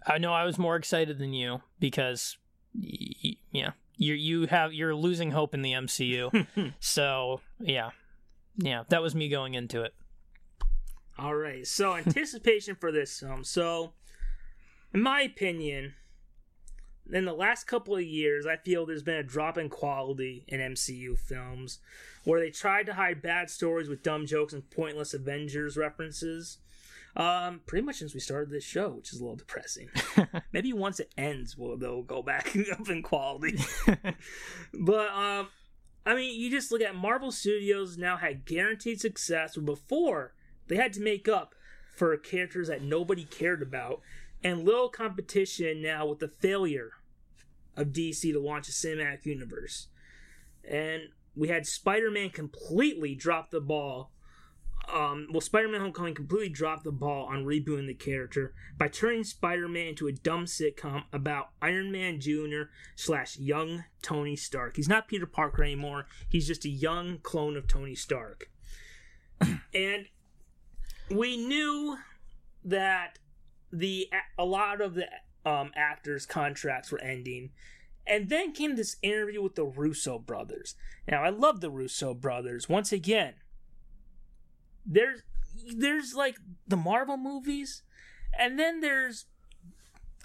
I 0.06 0.18
know 0.18 0.34
I 0.34 0.46
was 0.46 0.58
more 0.58 0.76
excited 0.76 1.18
than 1.20 1.34
you 1.34 1.62
because, 1.80 2.38
y- 2.74 3.16
y- 3.24 3.36
yeah, 3.52 3.72
you 3.98 4.14
you 4.14 4.48
have 4.48 4.74
you're 4.74 4.96
losing 4.96 5.32
hope 5.32 5.54
in 5.54 5.62
the 5.62 5.74
MCU. 5.74 6.74
so 6.80 7.42
yeah, 7.60 7.90
yeah, 8.58 8.84
that 8.90 9.02
was 9.02 9.16
me 9.16 9.30
going 9.30 9.54
into 9.56 9.82
it. 9.84 9.94
All 11.18 11.36
right. 11.36 11.68
So 11.68 11.96
anticipation 11.96 12.76
for 12.76 12.92
this 12.92 13.20
film. 13.20 13.44
So, 13.44 13.92
in 14.94 15.02
my 15.02 15.22
opinion, 15.22 15.96
in 17.12 17.26
the 17.26 17.34
last 17.34 17.66
couple 17.66 17.96
of 17.96 18.04
years, 18.04 18.46
I 18.46 18.56
feel 18.56 18.86
there's 18.86 19.04
been 19.04 19.16
a 19.18 19.24
drop 19.24 19.58
in 19.58 19.68
quality 19.68 20.46
in 20.48 20.60
MCU 20.62 21.18
films, 21.18 21.80
where 22.24 22.40
they 22.40 22.52
tried 22.52 22.86
to 22.86 22.94
hide 22.94 23.22
bad 23.22 23.50
stories 23.50 23.90
with 23.90 24.02
dumb 24.04 24.26
jokes 24.28 24.54
and 24.54 24.70
pointless 24.70 25.14
Avengers 25.14 25.76
references. 25.76 26.60
Um, 27.16 27.62
pretty 27.66 27.86
much 27.86 27.98
since 27.98 28.14
we 28.14 28.20
started 28.20 28.52
this 28.52 28.64
show, 28.64 28.90
which 28.90 29.12
is 29.12 29.20
a 29.20 29.24
little 29.24 29.36
depressing. 29.36 29.90
Maybe 30.54 30.74
once 30.74 31.00
it 31.00 31.12
ends, 31.18 31.58
we'll 31.58 31.78
they'll 31.78 32.04
go 32.04 32.22
back 32.22 32.56
up 32.72 32.90
in 32.90 33.02
quality. 33.02 33.60
but 34.74 35.10
um, 35.10 35.48
I 36.06 36.16
mean, 36.16 36.40
you 36.40 36.50
just 36.50 36.72
look 36.72 36.82
at 36.82 36.96
Marvel 36.96 37.32
Studios 37.32 37.98
now 37.98 38.18
had 38.18 38.46
guaranteed 38.46 39.02
success. 39.02 39.58
Where 39.58 39.66
before 39.66 40.34
they 40.68 40.76
had 40.76 40.94
to 40.94 41.02
make 41.02 41.28
up 41.28 41.56
for 41.96 42.16
characters 42.18 42.68
that 42.68 42.82
nobody 42.82 43.26
cared 43.26 43.62
about, 43.62 44.02
and 44.44 44.64
little 44.64 44.90
competition 44.90 45.82
now 45.82 46.06
with 46.06 46.20
the 46.20 46.28
failure 46.28 46.92
of 47.76 47.88
DC 47.88 48.22
to 48.22 48.40
launch 48.40 48.70
a 48.70 48.72
cinematic 48.72 49.26
universe. 49.26 49.88
And 50.64 51.04
we 51.36 51.48
had 51.48 51.66
Spider 51.66 52.12
Man 52.12 52.30
completely 52.30 53.16
drop 53.16 53.52
the 53.52 53.62
ball. 53.62 54.12
Um, 54.92 55.28
well, 55.32 55.42
Spider 55.42 55.68
Man 55.68 55.82
Homecoming 55.82 56.16
completely 56.16 56.50
dropped 56.50 56.84
the 56.84 56.92
ball 56.92 57.26
on 57.26 57.46
rebooting 57.46 57.88
the 57.88 57.94
character 57.94 58.54
by 58.78 58.88
turning 58.88 59.24
Spider 59.24 59.68
Man 59.68 59.88
into 59.88 60.08
a 60.08 60.12
dumb 60.12 60.46
sitcom 60.46 61.04
about 61.14 61.50
Iron 61.62 61.92
Man 61.92 62.20
Jr. 62.20 62.64
slash 62.96 63.38
young 63.38 63.84
Tony 64.02 64.36
Stark. 64.36 64.76
He's 64.76 64.90
not 64.90 65.08
Peter 65.08 65.26
Parker 65.26 65.64
anymore, 65.64 66.08
he's 66.28 66.48
just 66.48 66.66
a 66.66 66.70
young 66.70 67.20
clone 67.20 67.56
of 67.56 67.68
Tony 67.68 67.96
Stark. 67.96 68.50
and 69.74 70.08
we 71.10 71.38
knew 71.38 71.98
that 72.64 73.20
the 73.72 74.10
a 74.38 74.46
lot 74.46 74.82
of 74.82 74.96
the 74.96 75.08
um, 75.46 75.72
actors' 75.76 76.26
contracts 76.26 76.92
were 76.92 77.02
ending. 77.02 77.52
And 78.08 78.30
then 78.30 78.54
came 78.54 78.76
this 78.76 78.98
interview 79.04 79.44
with 79.44 79.54
the 79.54 79.66
Russo 79.66 80.18
brothers. 80.18 80.76
Now, 81.08 81.24
I 81.24 81.30
love 81.30 81.62
the 81.62 81.70
Russo 81.70 82.16
brothers. 82.16 82.68
Once 82.68 82.92
again, 82.92 83.36
there's 84.86 85.22
there's 85.76 86.14
like 86.14 86.38
the 86.68 86.78
Marvel 86.78 87.18
movies, 87.18 87.84
and 88.38 88.58
then 88.60 88.80
there's 88.82 89.26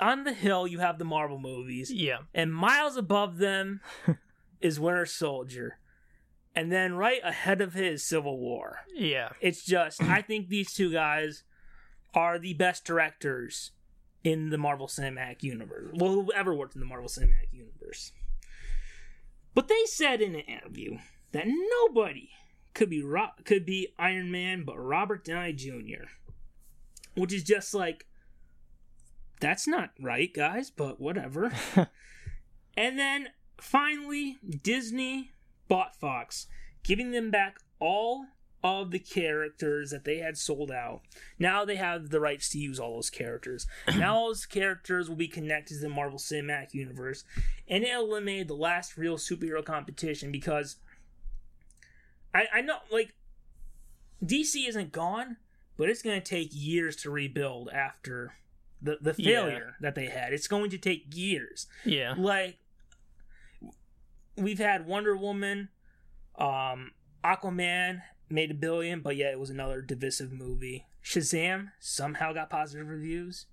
on 0.00 0.24
the 0.24 0.32
hill 0.32 0.66
you 0.66 0.80
have 0.80 0.98
the 0.98 1.04
Marvel 1.04 1.38
movies, 1.38 1.90
Yeah. 1.92 2.18
and 2.34 2.52
miles 2.54 2.96
above 2.96 3.38
them 3.38 3.80
is 4.60 4.80
Winter 4.80 5.06
Soldier, 5.06 5.78
and 6.54 6.70
then 6.72 6.94
right 6.94 7.20
ahead 7.24 7.60
of 7.60 7.74
his 7.74 8.04
Civil 8.04 8.38
War. 8.38 8.80
Yeah. 8.94 9.30
It's 9.40 9.64
just 9.64 10.02
I 10.02 10.22
think 10.22 10.48
these 10.48 10.72
two 10.72 10.92
guys 10.92 11.44
are 12.14 12.38
the 12.38 12.54
best 12.54 12.84
directors 12.84 13.72
in 14.22 14.50
the 14.50 14.58
Marvel 14.58 14.86
Cinematic 14.86 15.42
Universe. 15.42 15.90
Well, 15.94 16.12
whoever 16.12 16.54
worked 16.54 16.74
in 16.74 16.80
the 16.80 16.86
Marvel 16.86 17.08
Cinematic 17.08 17.52
Universe. 17.52 18.12
But 19.54 19.68
they 19.68 19.84
said 19.86 20.20
in 20.20 20.34
an 20.34 20.40
interview 20.42 20.98
that 21.32 21.46
nobody 21.46 22.30
could 22.74 22.90
be 22.90 23.02
Ro- 23.02 23.30
could 23.44 23.64
be 23.64 23.94
Iron 23.98 24.30
Man 24.30 24.64
but 24.64 24.76
Robert 24.76 25.24
Downey 25.24 25.52
Jr. 25.52 26.06
Which 27.14 27.32
is 27.32 27.42
just 27.42 27.72
like 27.74 28.06
that's 29.40 29.66
not 29.66 29.90
right, 30.00 30.32
guys, 30.32 30.70
but 30.70 31.00
whatever. 31.00 31.52
and 32.76 32.98
then 32.98 33.28
finally 33.60 34.38
Disney 34.62 35.32
bought 35.68 35.96
Fox, 35.96 36.46
giving 36.82 37.10
them 37.10 37.30
back 37.30 37.58
all 37.78 38.26
of 38.64 38.90
the 38.90 38.98
characters 38.98 39.90
that 39.90 40.04
they 40.04 40.18
had 40.18 40.38
sold 40.38 40.70
out. 40.70 41.02
Now 41.38 41.66
they 41.66 41.76
have 41.76 42.08
the 42.08 42.20
rights 42.20 42.48
to 42.50 42.58
use 42.58 42.80
all 42.80 42.94
those 42.94 43.10
characters. 43.10 43.66
now 43.96 44.16
all 44.16 44.28
those 44.28 44.46
characters 44.46 45.08
will 45.08 45.16
be 45.16 45.28
connected 45.28 45.74
to 45.74 45.80
the 45.80 45.88
Marvel 45.90 46.18
Cinematic 46.18 46.72
Universe, 46.72 47.24
and 47.68 47.84
it 47.84 47.92
eliminated 47.92 48.48
the 48.48 48.54
last 48.54 48.96
real 48.96 49.18
superhero 49.18 49.62
competition 49.62 50.32
because 50.32 50.76
I, 52.34 52.46
I 52.54 52.60
know 52.60 52.78
like 52.90 53.14
DC 54.24 54.66
isn't 54.68 54.92
gone, 54.92 55.36
but 55.76 55.88
it's 55.88 56.02
going 56.02 56.20
to 56.20 56.24
take 56.26 56.48
years 56.52 56.96
to 56.96 57.10
rebuild 57.10 57.68
after 57.70 58.34
the 58.82 58.98
the 59.00 59.14
Yeah. 59.16 59.42
failure 59.42 59.76
that 59.80 59.94
they 59.94 60.06
had. 60.06 60.32
It's 60.32 60.48
going 60.48 60.70
to 60.70 60.78
take 60.78 61.14
years 61.16 61.66
Yeah. 61.84 62.14
like 62.18 62.58
we've 64.36 64.58
had 64.58 64.86
Wonder 64.86 65.16
Woman, 65.16 65.68
um, 66.38 66.90
Aquaman 67.22 68.02
made 68.28 68.50
a 68.50 68.54
billion, 68.54 69.00
but 69.00 69.16
yet 69.16 69.32
it 69.32 69.38
was 69.38 69.50
another 69.50 69.80
divisive 69.80 70.32
movie. 70.32 70.86
Shazam 71.04 71.70
somehow 71.78 72.32
got 72.32 72.50
positive 72.50 72.88
reviews, 72.88 73.46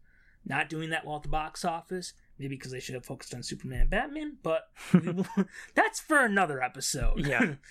not 0.46 0.70
doing 0.70 0.90
that 0.90 1.06
well 1.06 1.18
at 1.18 1.24
the 1.24 1.30
box 1.30 1.64
office. 1.64 2.14
Maybe 2.40 2.56
because 2.56 2.72
they 2.72 2.80
should 2.80 2.96
have 2.96 3.06
focused 3.06 3.36
on 3.36 3.44
Superman 3.44 3.82
and 3.82 3.90
Batman, 3.92 4.38
but 4.42 4.70
that's 5.76 6.00
for 6.00 6.26
another 6.26 6.62
episode. 6.64 7.26
Yeah. 7.28 7.56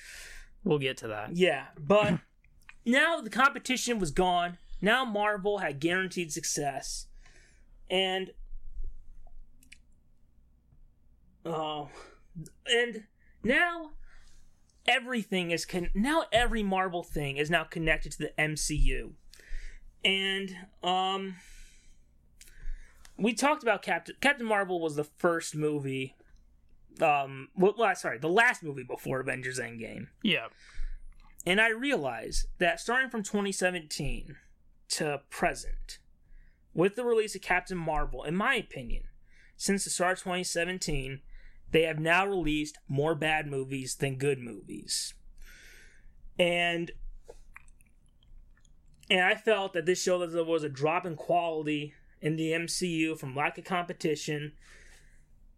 We'll 0.64 0.78
get 0.78 0.98
to 0.98 1.08
that. 1.08 1.36
Yeah, 1.36 1.66
but 1.78 2.18
now 2.84 3.20
the 3.20 3.30
competition 3.30 3.98
was 3.98 4.10
gone. 4.10 4.58
Now 4.82 5.04
Marvel 5.04 5.58
had 5.58 5.80
guaranteed 5.80 6.32
success. 6.32 7.06
And 7.90 8.30
oh, 11.44 11.88
and 12.66 13.04
now 13.42 13.90
everything 14.86 15.50
is 15.50 15.64
con- 15.64 15.90
now 15.94 16.24
every 16.32 16.62
Marvel 16.62 17.02
thing 17.02 17.36
is 17.36 17.50
now 17.50 17.64
connected 17.64 18.12
to 18.12 18.18
the 18.18 18.32
MCU. 18.38 19.12
And 20.04 20.54
um 20.82 21.36
we 23.16 23.34
talked 23.34 23.62
about 23.62 23.82
Captain 23.82 24.14
Captain 24.20 24.46
Marvel 24.46 24.80
was 24.80 24.96
the 24.96 25.04
first 25.04 25.54
movie 25.54 26.14
um 27.02 27.48
well, 27.56 27.74
sorry, 27.94 28.18
the 28.18 28.28
last 28.28 28.62
movie 28.62 28.84
before 28.84 29.20
Avengers 29.20 29.58
Endgame. 29.58 30.08
Yeah. 30.22 30.48
And 31.46 31.60
I 31.60 31.70
realized 31.70 32.46
that 32.58 32.80
starting 32.80 33.10
from 33.10 33.22
2017 33.22 34.36
to 34.90 35.22
present, 35.30 35.98
with 36.74 36.96
the 36.96 37.04
release 37.04 37.34
of 37.34 37.40
Captain 37.40 37.78
Marvel, 37.78 38.24
in 38.24 38.36
my 38.36 38.54
opinion, 38.54 39.04
since 39.56 39.84
the 39.84 39.90
start 39.90 40.18
of 40.18 40.24
2017, 40.24 41.20
they 41.70 41.82
have 41.82 41.98
now 41.98 42.26
released 42.26 42.78
more 42.88 43.14
bad 43.14 43.46
movies 43.46 43.94
than 43.96 44.16
good 44.16 44.38
movies. 44.38 45.14
And 46.38 46.90
and 49.10 49.20
I 49.20 49.34
felt 49.34 49.72
that 49.72 49.86
this 49.86 50.02
showed 50.02 50.20
that 50.20 50.32
there 50.32 50.44
was 50.44 50.62
a 50.62 50.68
drop 50.68 51.04
in 51.04 51.16
quality 51.16 51.94
in 52.20 52.36
the 52.36 52.52
MCU 52.52 53.18
from 53.18 53.34
lack 53.34 53.58
of 53.58 53.64
competition. 53.64 54.52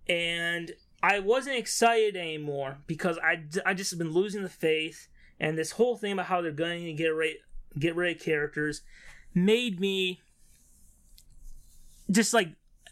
And 0.08 0.72
I 1.02 1.18
wasn't 1.18 1.56
excited 1.56 2.16
anymore 2.16 2.78
because 2.86 3.18
I, 3.18 3.42
I 3.66 3.74
just 3.74 3.90
have 3.90 3.98
been 3.98 4.12
losing 4.12 4.42
the 4.42 4.48
faith 4.48 5.08
and 5.40 5.58
this 5.58 5.72
whole 5.72 5.96
thing 5.96 6.12
about 6.12 6.26
how 6.26 6.40
they're 6.40 6.52
going 6.52 6.84
to 6.84 6.92
get 6.92 7.08
rid 7.08 7.36
get 7.78 7.96
rid 7.96 8.16
of 8.16 8.22
characters 8.22 8.82
made 9.34 9.80
me 9.80 10.20
just 12.10 12.34
like 12.34 12.50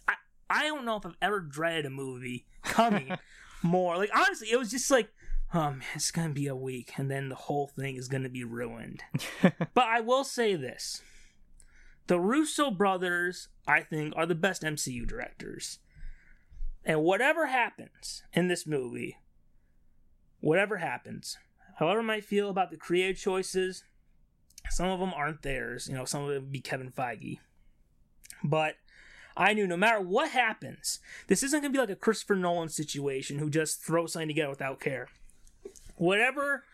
I, 0.08 0.14
I 0.48 0.64
don't 0.64 0.84
know 0.84 0.96
if 0.96 1.06
I've 1.06 1.16
ever 1.20 1.40
dreaded 1.40 1.86
a 1.86 1.90
movie 1.90 2.46
coming 2.62 3.16
more. 3.62 3.96
Like 3.96 4.10
honestly, 4.14 4.48
it 4.50 4.58
was 4.58 4.70
just 4.70 4.90
like, 4.90 5.10
oh 5.54 5.76
it's 5.94 6.10
gonna 6.10 6.30
be 6.30 6.46
a 6.46 6.56
week, 6.56 6.92
and 6.96 7.10
then 7.10 7.28
the 7.28 7.34
whole 7.34 7.68
thing 7.68 7.96
is 7.96 8.08
gonna 8.08 8.28
be 8.28 8.44
ruined. 8.44 9.02
but 9.42 9.84
I 9.84 10.00
will 10.00 10.24
say 10.24 10.56
this: 10.56 11.02
the 12.06 12.18
Russo 12.18 12.70
brothers, 12.70 13.48
I 13.66 13.80
think, 13.82 14.14
are 14.16 14.26
the 14.26 14.34
best 14.34 14.62
MCU 14.62 15.06
directors. 15.06 15.78
And 16.84 17.02
whatever 17.02 17.46
happens 17.46 18.22
in 18.32 18.49
this 18.49 18.66
movie, 18.66 19.16
whatever 20.40 20.78
happens, 20.78 21.37
however 21.78 22.00
I 22.00 22.04
might 22.04 22.25
feel 22.25 22.49
about 22.49 22.70
the 22.70 22.76
creative 22.76 23.20
choices, 23.20 23.84
some 24.70 24.88
of 24.88 25.00
them 25.00 25.12
aren't 25.14 25.42
theirs. 25.42 25.88
You 25.88 25.94
know, 25.94 26.04
some 26.04 26.25
of 26.25 26.30
it 26.30 26.40
would 26.40 26.52
be 26.52 26.60
Kevin 26.60 26.90
Feige. 26.90 27.38
But 28.42 28.76
I 29.37 29.52
knew 29.52 29.66
no 29.66 29.76
matter 29.76 30.00
what 30.00 30.30
happens, 30.30 31.00
this 31.26 31.42
isn't 31.42 31.60
going 31.60 31.72
to 31.72 31.76
be 31.76 31.80
like 31.80 31.90
a 31.90 31.96
Christopher 31.96 32.37
Nolan 32.37 32.68
situation 32.68 33.38
who 33.38 33.50
just 33.50 33.84
throws 33.84 34.12
something 34.12 34.28
together 34.28 34.50
without 34.50 34.80
care. 34.80 35.08
Whatever 35.96 36.64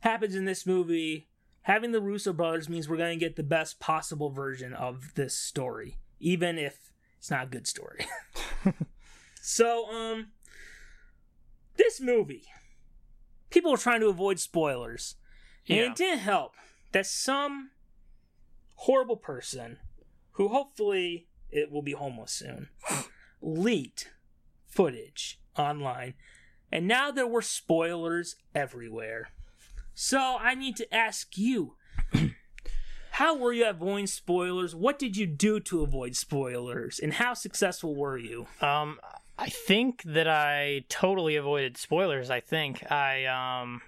happens 0.00 0.34
in 0.34 0.44
this 0.44 0.66
movie, 0.66 1.28
having 1.62 1.92
the 1.92 2.00
Russo 2.00 2.32
brothers 2.32 2.68
means 2.68 2.88
we're 2.88 2.96
going 2.96 3.18
to 3.18 3.24
get 3.24 3.36
the 3.36 3.42
best 3.42 3.80
possible 3.80 4.30
version 4.30 4.74
of 4.74 5.14
this 5.14 5.34
story, 5.34 5.96
even 6.20 6.58
if 6.58 6.92
it's 7.18 7.30
not 7.30 7.44
a 7.44 7.50
good 7.50 7.66
story. 7.66 8.06
so, 9.48 9.88
um, 9.90 10.32
this 11.76 12.00
movie, 12.00 12.46
people 13.48 13.70
were 13.70 13.76
trying 13.76 14.00
to 14.00 14.08
avoid 14.08 14.40
spoilers. 14.40 15.14
And 15.68 15.78
Yeah. 15.78 15.84
it 15.90 15.94
didn't 15.96 16.18
help 16.18 16.54
that 16.90 17.06
some 17.06 17.70
horrible 18.74 19.16
person, 19.16 19.78
who 20.32 20.48
hopefully 20.48 21.28
it 21.48 21.70
will 21.70 21.82
be 21.82 21.92
homeless 21.92 22.32
soon, 22.32 22.70
leaked 23.40 24.10
footage 24.66 25.38
online. 25.56 26.14
And 26.72 26.88
now 26.88 27.12
there 27.12 27.26
were 27.28 27.40
spoilers 27.40 28.34
everywhere. 28.52 29.30
So 29.94 30.18
I 30.40 30.56
need 30.56 30.74
to 30.78 30.92
ask 30.92 31.38
you 31.38 31.76
how 33.12 33.36
were 33.36 33.52
you 33.52 33.68
avoiding 33.68 34.08
spoilers? 34.08 34.74
What 34.74 34.98
did 34.98 35.16
you 35.16 35.26
do 35.28 35.60
to 35.60 35.82
avoid 35.82 36.16
spoilers? 36.16 36.98
And 36.98 37.14
how 37.14 37.32
successful 37.34 37.94
were 37.94 38.18
you? 38.18 38.48
Um, 38.60 38.98
I 39.38 39.48
think 39.48 40.02
that 40.04 40.28
I 40.28 40.84
totally 40.88 41.36
avoided 41.36 41.76
spoilers. 41.76 42.30
I 42.30 42.40
think 42.40 42.90
I 42.90 43.26
um, 43.26 43.82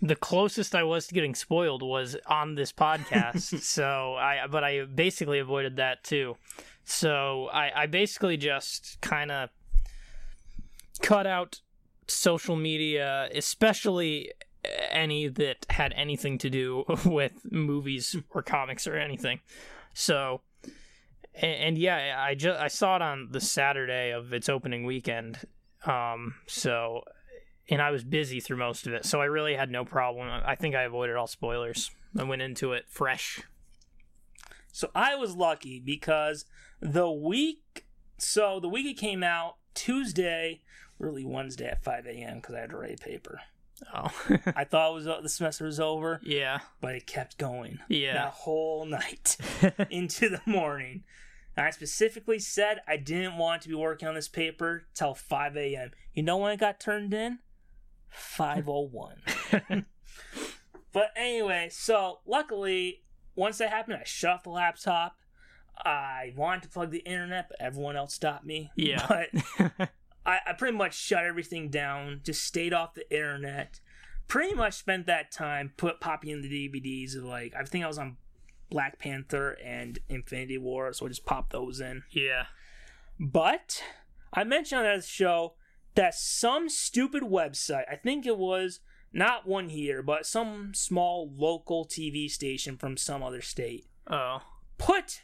the 0.00 0.16
closest 0.16 0.74
I 0.74 0.82
was 0.82 1.06
to 1.08 1.14
getting 1.14 1.34
spoiled 1.34 1.82
was 1.82 2.16
on 2.26 2.54
this 2.54 2.72
podcast. 2.72 3.60
so 3.62 4.14
I, 4.14 4.46
but 4.50 4.62
I 4.62 4.84
basically 4.84 5.38
avoided 5.38 5.76
that 5.76 6.04
too. 6.04 6.36
So 6.84 7.48
I, 7.52 7.82
I 7.82 7.86
basically 7.86 8.36
just 8.36 8.98
kind 9.00 9.30
of 9.30 9.50
cut 11.00 11.26
out 11.26 11.60
social 12.06 12.56
media, 12.56 13.28
especially 13.34 14.30
any 14.90 15.28
that 15.28 15.66
had 15.70 15.92
anything 15.96 16.38
to 16.38 16.50
do 16.50 16.84
with 17.04 17.32
movies 17.50 18.16
or 18.30 18.42
comics 18.42 18.86
or 18.86 18.96
anything. 18.96 19.40
So, 19.94 20.42
and, 21.34 21.52
and 21.52 21.78
yeah, 21.78 22.16
I 22.18 22.34
just 22.34 22.60
I 22.60 22.68
saw 22.68 22.96
it 22.96 23.02
on 23.02 23.28
the 23.30 23.40
Saturday 23.40 24.12
of 24.12 24.32
its 24.32 24.48
opening 24.48 24.84
weekend. 24.84 25.38
Um, 25.86 26.36
so, 26.46 27.02
and 27.68 27.82
I 27.82 27.90
was 27.90 28.04
busy 28.04 28.40
through 28.40 28.56
most 28.56 28.86
of 28.86 28.92
it, 28.94 29.04
so 29.04 29.20
I 29.20 29.26
really 29.26 29.54
had 29.54 29.70
no 29.70 29.84
problem. 29.84 30.28
I 30.28 30.54
think 30.54 30.74
I 30.74 30.82
avoided 30.82 31.16
all 31.16 31.26
spoilers. 31.26 31.90
I 32.18 32.24
went 32.24 32.42
into 32.42 32.72
it 32.72 32.84
fresh. 32.88 33.42
So 34.72 34.90
I 34.94 35.14
was 35.14 35.36
lucky 35.36 35.80
because 35.80 36.46
the 36.80 37.10
week, 37.10 37.86
so 38.18 38.60
the 38.60 38.68
week 38.68 38.86
it 38.86 38.98
came 38.98 39.22
out 39.22 39.56
Tuesday, 39.74 40.62
really 40.98 41.24
Wednesday 41.24 41.66
at 41.66 41.84
5 41.84 42.06
a.m. 42.06 42.36
because 42.36 42.54
I 42.54 42.60
had 42.60 42.70
to 42.70 42.76
write 42.76 43.00
a 43.00 43.04
paper. 43.04 43.40
Oh, 43.92 44.10
I 44.54 44.64
thought 44.70 44.90
it 44.90 44.94
was 44.94 45.06
uh, 45.06 45.20
the 45.20 45.28
semester 45.28 45.64
was 45.64 45.80
over, 45.80 46.20
yeah, 46.22 46.60
but 46.80 46.94
it 46.94 47.06
kept 47.06 47.38
going 47.38 47.78
yeah, 47.88 48.14
that 48.14 48.32
whole 48.32 48.86
night 48.86 49.36
into 49.90 50.28
the 50.28 50.40
morning. 50.46 51.04
And 51.56 51.66
I 51.66 51.70
specifically 51.70 52.38
said 52.38 52.80
I 52.86 52.96
didn't 52.96 53.36
want 53.36 53.62
to 53.62 53.68
be 53.68 53.74
working 53.74 54.08
on 54.08 54.14
this 54.14 54.28
paper 54.28 54.84
till 54.94 55.14
5 55.14 55.56
a.m. 55.56 55.92
You 56.12 56.22
know 56.22 56.36
when 56.36 56.52
it 56.52 56.58
got 56.58 56.80
turned 56.80 57.14
in? 57.14 57.38
5:01. 58.16 59.84
but 60.92 61.10
anyway, 61.16 61.68
so 61.70 62.20
luckily, 62.26 63.02
once 63.34 63.58
that 63.58 63.70
happened, 63.70 63.98
I 64.00 64.04
shut 64.04 64.30
off 64.30 64.42
the 64.44 64.50
laptop. 64.50 65.16
I 65.76 66.32
wanted 66.36 66.62
to 66.64 66.68
plug 66.68 66.92
the 66.92 66.98
internet, 66.98 67.48
but 67.48 67.60
everyone 67.60 67.96
else 67.96 68.14
stopped 68.14 68.44
me. 68.44 68.70
Yeah. 68.76 69.06
But 69.08 69.90
I, 70.26 70.38
I 70.46 70.52
pretty 70.54 70.76
much 70.76 70.94
shut 70.94 71.24
everything 71.24 71.68
down, 71.68 72.20
just 72.24 72.44
stayed 72.44 72.72
off 72.72 72.94
the 72.94 73.10
internet. 73.14 73.80
Pretty 74.26 74.54
much 74.54 74.74
spent 74.74 75.06
that 75.06 75.30
time 75.30 75.72
put 75.76 76.00
popping 76.00 76.40
the 76.40 76.48
DVDs 76.48 77.16
of 77.16 77.24
like 77.24 77.54
I 77.54 77.62
think 77.64 77.84
I 77.84 77.88
was 77.88 77.98
on 77.98 78.16
Black 78.70 78.98
Panther 78.98 79.58
and 79.62 79.98
Infinity 80.08 80.58
War, 80.58 80.92
so 80.92 81.06
I 81.06 81.08
just 81.08 81.26
popped 81.26 81.52
those 81.52 81.80
in. 81.80 82.02
yeah, 82.10 82.46
But 83.20 83.82
I 84.32 84.44
mentioned 84.44 84.80
on 84.80 84.84
that 84.84 85.04
show 85.04 85.54
that 85.94 86.14
some 86.14 86.68
stupid 86.68 87.22
website, 87.22 87.84
I 87.90 87.96
think 87.96 88.26
it 88.26 88.38
was 88.38 88.80
not 89.12 89.46
one 89.46 89.68
here, 89.68 90.02
but 90.02 90.26
some 90.26 90.72
small 90.74 91.30
local 91.36 91.86
TV 91.86 92.28
station 92.28 92.76
from 92.76 92.96
some 92.96 93.22
other 93.22 93.40
state, 93.42 93.86
oh, 94.08 94.42
put 94.76 95.22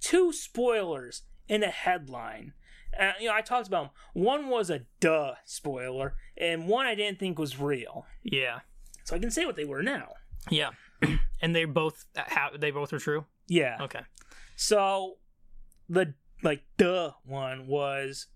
two 0.00 0.32
spoilers 0.32 1.22
in 1.46 1.62
a 1.62 1.70
headline. 1.70 2.54
Uh, 2.98 3.12
you 3.20 3.28
know, 3.28 3.34
I 3.34 3.40
talked 3.42 3.66
about 3.68 3.82
them. 3.84 3.90
One 4.14 4.48
was 4.48 4.70
a 4.70 4.82
duh 5.00 5.34
spoiler, 5.44 6.14
and 6.36 6.66
one 6.68 6.86
I 6.86 6.94
didn't 6.94 7.18
think 7.18 7.38
was 7.38 7.58
real. 7.58 8.06
yeah, 8.22 8.60
So 9.04 9.16
I 9.16 9.18
can 9.18 9.30
say 9.30 9.44
what 9.46 9.56
they 9.56 9.64
were 9.64 9.82
now. 9.82 10.12
yeah, 10.50 10.70
and 11.42 11.54
they 11.56 11.64
both 11.64 12.04
ha- 12.16 12.50
they 12.58 12.70
both 12.70 12.92
were 12.92 12.98
true. 12.98 13.24
Yeah. 13.46 13.78
Okay, 13.80 14.00
So 14.56 15.16
the 15.88 16.14
like 16.42 16.62
duh 16.76 17.12
one 17.24 17.66
was 17.66 18.26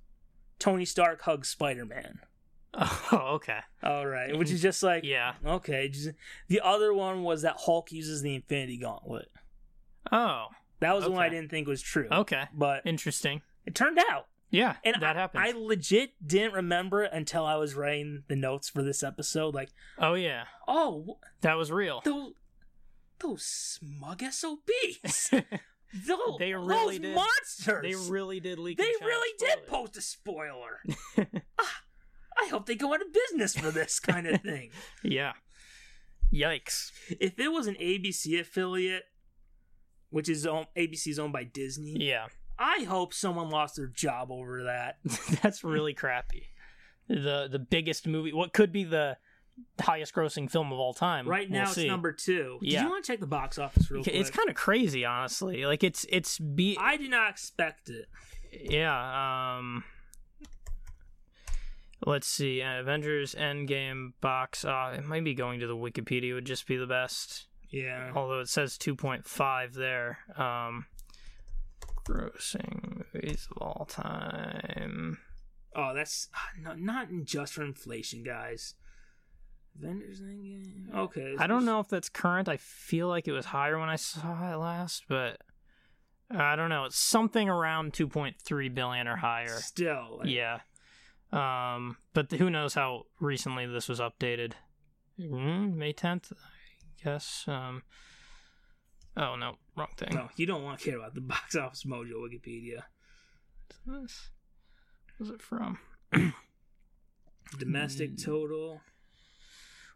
Tony 0.59 0.85
Stark 0.85 1.23
hugs 1.23 1.49
Spider 1.49 1.85
Man. 1.85 2.21
oh, 2.75 3.33
okay, 3.35 3.59
All 3.83 4.07
right, 4.07 4.37
which 4.37 4.51
is 4.51 4.63
just 4.63 4.83
like 4.83 5.05
yeah, 5.05 5.35
okay. 5.45 5.89
Just, 5.89 6.11
the 6.49 6.61
other 6.63 6.95
one 6.95 7.23
was 7.23 7.43
that 7.43 7.57
Hulk 7.59 7.93
uses 7.93 8.23
the 8.23 8.35
Infinity 8.35 8.79
Gauntlet. 8.79 9.29
oh, 10.11 10.47
That 10.81 10.95
was 10.95 11.05
the 11.05 11.11
one 11.11 11.23
I 11.23 11.29
didn't 11.29 11.51
think 11.51 11.69
was 11.69 11.83
true. 11.83 12.09
okay, 12.11 12.45
but 12.55 12.83
interesting. 12.87 13.43
it 13.67 13.75
turned 13.75 13.99
out. 13.99 14.27
Yeah, 14.53 14.77
And 14.85 14.97
that 15.01 15.17
happened. 15.17 15.43
I 15.43 15.53
legit 15.53 16.11
didn't 16.25 16.53
remember 16.53 17.03
until 17.03 17.45
I 17.47 17.57
was 17.57 17.75
writing 17.75 18.23
the 18.29 18.37
notes 18.37 18.69
for 18.69 18.83
this 18.83 19.03
episode. 19.03 19.55
Like, 19.55 19.71
oh 19.99 20.15
yeah, 20.15 20.45
oh, 20.69 21.19
that 21.41 21.55
was 21.57 21.73
real. 21.73 22.03
those 22.05 22.35
those 23.19 23.45
smug 23.45 24.23
SOBs. 24.31 25.31
those, 26.07 26.37
They 26.39 26.53
really 26.55 26.99
those 26.99 27.09
did. 27.09 27.15
monsters. 27.15 27.83
They 27.83 28.11
really 28.13 28.41
did 28.41 28.59
leak. 28.59 28.77
They 28.79 28.93
really 29.05 29.33
did 29.39 29.67
post 29.67 29.97
a 29.97 30.03
spoiler. 30.03 30.81
Ah, 31.59 31.81
I 32.45 32.49
hope 32.49 32.67
they 32.67 32.75
go 32.75 32.93
out 32.95 33.01
of 33.03 33.09
business 33.13 33.55
for 33.57 33.71
this 33.71 34.01
kind 34.01 34.27
of 34.27 34.41
thing. 34.43 34.71
Yeah. 35.03 35.33
Yikes. 36.33 36.91
if 37.21 37.39
it 37.39 37.49
was 37.53 37.67
an 37.67 37.75
ABC 37.77 38.41
affiliate, 38.41 39.05
which 40.11 40.29
is 40.29 40.47
own, 40.47 40.65
ABC 40.77 41.09
is 41.09 41.19
owned 41.19 41.33
by 41.33 41.45
Disney, 41.45 41.95
Yeah. 42.09 42.27
I 42.63 42.85
hope 42.85 43.13
someone 43.13 43.51
lost 43.51 43.77
their 43.77 43.87
job 43.89 44.31
over 44.31 44.65
that. 44.65 44.99
That's 45.43 45.65
really 45.65 45.95
crappy. 45.95 46.47
The 47.09 47.49
the 47.51 47.59
biggest 47.59 48.07
movie, 48.07 48.33
what 48.33 48.53
could 48.53 48.71
be 48.73 48.85
the 48.85 49.17
highest 49.81 50.15
grossing 50.15 50.51
film 50.51 50.73
of 50.73 50.79
all 50.79 50.95
time. 50.95 51.29
Right 51.29 51.51
We'll 51.51 51.59
now, 51.61 51.65
it's 51.65 51.75
see. 51.75 51.87
number 51.89 52.13
two. 52.13 52.59
Did 52.63 52.73
Yeah. 52.73 52.85
you 52.85 52.91
want 52.91 53.05
to 53.05 53.13
check 53.13 53.21
the 53.21 53.27
box 53.27 53.59
office 53.59 53.91
real 53.91 54.03
quick? 54.03 54.15
It's 54.15 54.31
kind 54.31 54.49
of 54.49 54.55
crazy, 54.55 55.05
honestly. 55.05 55.67
Like 55.67 55.83
it's 55.85 56.07
it's 56.09 56.39
be 56.39 56.79
I 56.81 56.97
did 56.97 57.11
not 57.11 57.31
expect 57.31 57.91
it. 57.91 58.07
yeah. 58.53 59.57
Um. 59.59 59.85
Let's 62.05 62.27
see. 62.27 62.63
Uh, 62.63 62.81
Avengers 62.81 63.35
Endgame 63.35 64.13
box. 64.21 64.65
Uh, 64.65 64.95
it 64.99 65.05
might 65.05 65.23
be 65.25 65.35
going 65.35 65.61
to 65.61 65.67
the 65.69 65.77
Wikipedia. 65.77 66.35
Would 66.35 66.47
just 66.47 66.67
be 66.67 66.77
the 66.77 66.87
best. 66.87 67.47
Yeah. 67.71 68.11
Although 68.15 68.41
it 68.41 68.49
says 68.49 68.77
two 68.77 68.95
point 68.97 69.27
five 69.27 69.75
there. 69.75 70.19
Um. 70.37 70.87
Grossing 72.05 73.05
movies 73.15 73.49
of 73.51 73.59
all 73.59 73.87
time. 73.87 75.19
Oh, 75.75 75.95
that's 75.95 76.29
ah, 76.35 76.49
no, 76.61 76.75
not 76.75 77.09
just 77.25 77.55
for 77.55 77.63
inflation, 77.63 78.23
guys. 78.23 78.75
Avengers 79.79 80.21
Endgame. 80.21 80.95
Okay. 80.95 81.35
I 81.39 81.47
don't 81.47 81.65
know 81.65 81.81
if 81.81 81.89
that's 81.89 82.09
current. 82.09 82.49
I 82.49 82.59
feel 82.59 83.09
like 83.09 83.27
it 83.27 83.33
was 83.33 83.47
higher 83.47 83.79
when 83.79 83.89
I 83.89 83.97
saw 83.97 84.53
it 84.53 84.57
last, 84.57 85.05
but 85.09 85.41
I 86.31 86.57
don't 86.57 86.69
know. 86.69 86.85
It's 86.85 86.99
something 86.99 87.49
around 87.49 87.93
2.3 87.93 88.75
billion 88.75 89.09
or 89.09 89.17
higher. 89.17 89.49
Still. 89.49 90.19
like, 90.19 90.29
Yeah. 90.29 90.61
Um, 91.33 91.97
but 92.13 92.31
who 92.33 92.51
knows 92.51 92.75
how 92.75 93.05
recently 93.19 93.67
this 93.67 93.89
was 93.89 94.01
updated? 94.01 94.53
Mm, 95.19 95.75
May 95.77 95.95
10th, 95.95 96.33
I 96.33 97.03
guess. 97.03 97.45
Um, 97.47 97.83
oh 99.17 99.37
no, 99.37 99.57
wrong 99.77 99.89
thing. 99.97 100.15
No, 100.15 100.29
you 100.37 100.47
don't 100.47 100.63
want 100.63 100.79
to 100.81 100.85
care 100.91 100.99
about 100.99 101.15
the 101.15 101.21
box 101.35 101.55
office 101.57 101.85
mojo 101.85 102.15
Wikipedia. 102.15 102.83
What's 103.85 104.03
this? 104.03 104.31
was 105.19 105.31
it 105.31 105.43
from? 105.43 105.79
Domestic 107.59 108.11
Hmm. 108.11 108.17
total. 108.17 108.81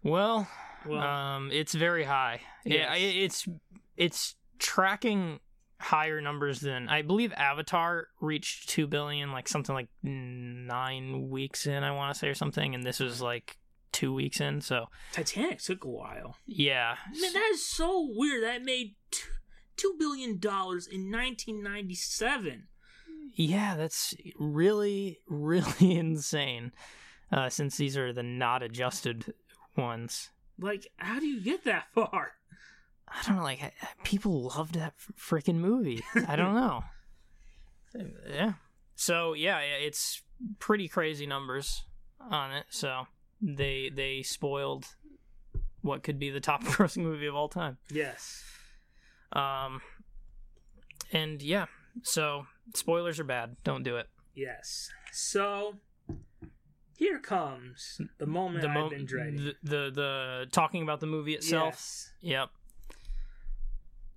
Well, 0.02 0.46
Well, 0.87 1.00
um, 1.02 1.50
it's 1.52 1.74
very 1.74 2.05
high. 2.05 2.40
Yeah, 2.64 2.94
it, 2.94 3.16
it's 3.16 3.48
it's 3.96 4.37
tracking 4.59 5.40
higher 5.81 6.20
numbers 6.20 6.61
than 6.61 6.88
I 6.88 7.02
believe 7.02 7.33
Avatar 7.33 8.09
reached 8.20 8.68
two 8.68 8.87
billion, 8.87 9.33
like 9.33 9.48
something 9.48 9.74
like 9.74 9.88
nine 10.02 11.29
weeks 11.29 11.66
in, 11.66 11.83
I 11.83 11.90
want 11.92 12.14
to 12.14 12.18
say, 12.18 12.29
or 12.29 12.35
something, 12.35 12.74
and 12.74 12.85
this 12.85 13.00
was 13.00 13.20
like 13.20 13.57
two 13.96 14.12
weeks 14.14 14.40
in. 14.40 14.61
So 14.61 14.87
Titanic 15.12 15.59
took 15.61 15.85
a 15.85 15.88
while. 15.88 16.37
yeah, 16.46 16.96
Man, 17.20 17.32
that 17.32 17.50
is 17.52 17.64
so 17.66 18.09
weird. 18.14 18.42
That 18.44 18.62
made 18.62 18.94
two 19.76 19.94
billion 19.98 20.38
dollars 20.38 20.87
in 20.87 21.11
1997. 21.11 22.68
yeah, 23.35 23.74
that's 23.76 24.14
really 24.38 25.18
really 25.28 25.96
insane. 25.96 26.72
Uh, 27.32 27.48
since 27.48 27.76
these 27.76 27.96
are 27.96 28.12
the 28.12 28.22
not 28.22 28.62
adjusted 28.62 29.35
ones. 29.76 30.30
Like, 30.61 30.87
how 30.96 31.18
do 31.18 31.26
you 31.26 31.40
get 31.40 31.64
that 31.64 31.87
far? 31.94 32.32
I 33.09 33.22
don't 33.26 33.37
know, 33.37 33.42
like 33.42 33.62
I- 33.62 33.72
people 34.04 34.42
loved 34.56 34.74
that 34.76 34.94
freaking 35.18 35.56
movie. 35.56 36.02
I 36.28 36.37
don't 36.37 36.54
know. 36.62 36.85
yeah. 38.28 38.52
So 38.94 39.32
yeah, 39.35 39.59
it's 39.61 40.22
pretty 40.59 40.88
crazy 40.88 41.26
numbers 41.26 41.85
on 42.20 42.52
it. 42.52 42.66
So 42.70 43.06
they 43.46 43.90
they 43.94 44.22
spoiled 44.22 44.85
what 45.82 46.02
could 46.02 46.18
be 46.18 46.30
the 46.30 46.40
top 46.40 46.62
grossing 46.64 47.02
movie 47.04 47.26
of 47.26 47.35
all 47.37 47.48
time. 47.48 47.78
Yes. 47.90 48.42
Um, 49.32 49.80
and 51.12 51.40
yeah, 51.40 51.66
so 52.02 52.46
spoilers 52.74 53.20
are 53.20 53.24
bad. 53.24 53.56
Don't 53.64 53.82
do 53.85 53.96
it. 53.96 54.09
Yes. 54.35 54.90
So 55.12 55.76
here 56.96 57.18
comes 57.18 58.00
the 58.18 58.26
moment 58.26 58.62
The 58.62 58.68
I've 58.70 58.90
been 58.90 59.04
dreading. 59.06 59.37
the, 59.37 59.54
the 59.62 59.90
the 59.94 60.46
talking 60.50 60.82
about 60.82 61.00
the 61.00 61.06
movie 61.06 61.35
itself. 61.35 61.74
Yes. 61.74 62.12
Yep. 62.22 62.48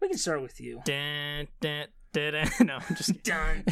We 0.02 0.08
can 0.10 0.18
start 0.18 0.42
with 0.42 0.60
you. 0.62 0.82
Dun, 0.86 1.48
dun, 1.60 1.88
dun, 2.14 2.34
dun. 2.34 2.50
No, 2.68 2.76
I'm 2.90 2.96
just. 2.96 3.22
Dun. 3.24 3.66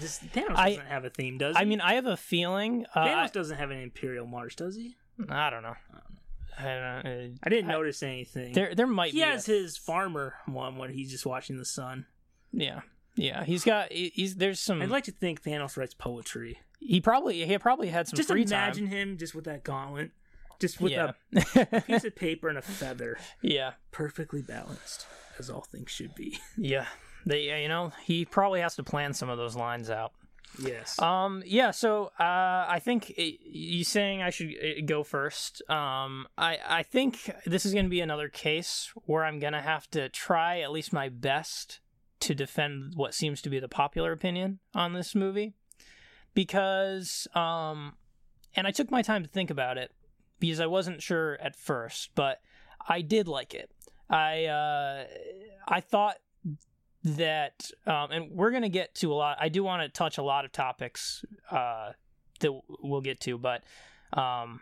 This 0.00 0.20
Thanos 0.34 0.56
I- 0.56 0.70
doesn't 0.70 0.86
have 0.86 1.04
a 1.04 1.10
theme, 1.10 1.38
does 1.38 1.56
he? 1.56 1.62
I 1.62 1.64
mean, 1.64 1.80
I 1.80 1.94
have 1.94 2.06
a 2.06 2.16
feeling. 2.16 2.86
Uh, 2.94 3.06
Thanos 3.06 3.32
doesn't 3.32 3.56
have 3.58 3.70
an 3.70 3.78
Imperial 3.80 4.26
March, 4.26 4.56
does 4.56 4.76
he? 4.76 4.96
I 5.28 5.50
don't 5.50 5.62
know. 5.62 5.74
I, 6.58 6.62
don't, 6.62 6.72
uh, 7.12 7.28
I 7.42 7.48
didn't 7.50 7.70
I- 7.70 7.72
notice 7.74 8.02
anything. 8.02 8.52
there, 8.54 8.74
there 8.74 8.86
might 8.86 9.12
he 9.12 9.20
has 9.20 9.48
a- 9.48 9.52
his 9.52 9.76
farmer 9.76 10.34
one 10.46 10.76
when 10.76 10.90
he's 10.92 11.10
just 11.10 11.26
watching 11.26 11.58
the 11.58 11.64
sun. 11.64 12.06
yeah, 12.52 12.80
yeah. 13.14 13.44
He's 13.44 13.64
got. 13.64 13.92
He's 13.92 14.36
there's 14.36 14.60
some. 14.60 14.80
I'd 14.82 14.88
like 14.90 15.04
to 15.04 15.12
think 15.12 15.42
Thanos 15.42 15.76
writes 15.76 15.94
poetry. 15.94 16.58
he 16.80 17.00
probably 17.00 17.44
he 17.44 17.58
probably 17.58 17.88
had 17.88 18.06
some 18.08 18.16
Just 18.16 18.30
imagine 18.30 18.84
time. 18.84 18.86
him 18.96 19.16
just 19.18 19.34
with 19.34 19.44
that 19.46 19.64
gauntlet. 19.64 20.12
just 20.58 20.80
with 20.80 20.92
yeah. 20.92 21.12
a 21.34 21.80
piece 21.86 22.04
of 22.04 22.14
paper 22.16 22.48
and 22.48 22.56
a 22.56 22.62
feather, 22.62 23.18
yeah. 23.42 23.72
perfectly 23.90 24.40
balanced, 24.42 25.06
as 25.38 25.50
all 25.50 25.60
things 25.62 25.90
should 25.90 26.14
be. 26.14 26.38
Yeah. 26.56 26.86
They, 27.26 27.60
you 27.62 27.68
know, 27.68 27.92
he 28.04 28.24
probably 28.24 28.60
has 28.60 28.76
to 28.76 28.84
plan 28.84 29.12
some 29.12 29.28
of 29.28 29.36
those 29.36 29.56
lines 29.56 29.90
out. 29.90 30.12
Yes. 30.58 30.98
Um. 31.02 31.42
Yeah. 31.44 31.72
So, 31.72 32.12
uh, 32.18 32.64
I 32.68 32.80
think 32.82 33.10
it, 33.10 33.40
you 33.44 33.84
saying 33.84 34.22
I 34.22 34.30
should 34.30 34.54
uh, 34.54 34.80
go 34.86 35.02
first. 35.02 35.60
Um. 35.68 36.26
I 36.38 36.58
I 36.66 36.82
think 36.82 37.30
this 37.44 37.66
is 37.66 37.72
going 37.72 37.84
to 37.84 37.90
be 37.90 38.00
another 38.00 38.28
case 38.28 38.90
where 39.04 39.24
I'm 39.24 39.38
going 39.38 39.52
to 39.52 39.60
have 39.60 39.90
to 39.90 40.08
try 40.08 40.60
at 40.60 40.70
least 40.70 40.92
my 40.92 41.08
best 41.08 41.80
to 42.20 42.34
defend 42.34 42.94
what 42.94 43.12
seems 43.12 43.42
to 43.42 43.50
be 43.50 43.58
the 43.58 43.68
popular 43.68 44.12
opinion 44.12 44.60
on 44.74 44.94
this 44.94 45.14
movie, 45.14 45.52
because 46.32 47.28
um, 47.34 47.96
and 48.54 48.66
I 48.66 48.70
took 48.70 48.90
my 48.90 49.02
time 49.02 49.22
to 49.24 49.28
think 49.28 49.50
about 49.50 49.76
it 49.76 49.92
because 50.38 50.60
I 50.60 50.66
wasn't 50.66 51.02
sure 51.02 51.38
at 51.42 51.56
first, 51.56 52.10
but 52.14 52.40
I 52.88 53.02
did 53.02 53.28
like 53.28 53.52
it. 53.52 53.70
I 54.08 54.44
uh, 54.44 55.04
I 55.68 55.80
thought 55.80 56.16
that, 57.06 57.70
um, 57.86 58.10
and 58.10 58.30
we're 58.30 58.50
gonna 58.50 58.68
get 58.68 58.94
to 58.96 59.12
a 59.12 59.14
lot. 59.14 59.38
I 59.40 59.48
do 59.48 59.62
want 59.62 59.82
to 59.82 59.88
touch 59.88 60.18
a 60.18 60.22
lot 60.22 60.44
of 60.44 60.52
topics 60.52 61.24
uh, 61.50 61.92
that 62.40 62.52
we'll 62.80 63.00
get 63.00 63.20
to, 63.20 63.38
but 63.38 63.64
um, 64.12 64.60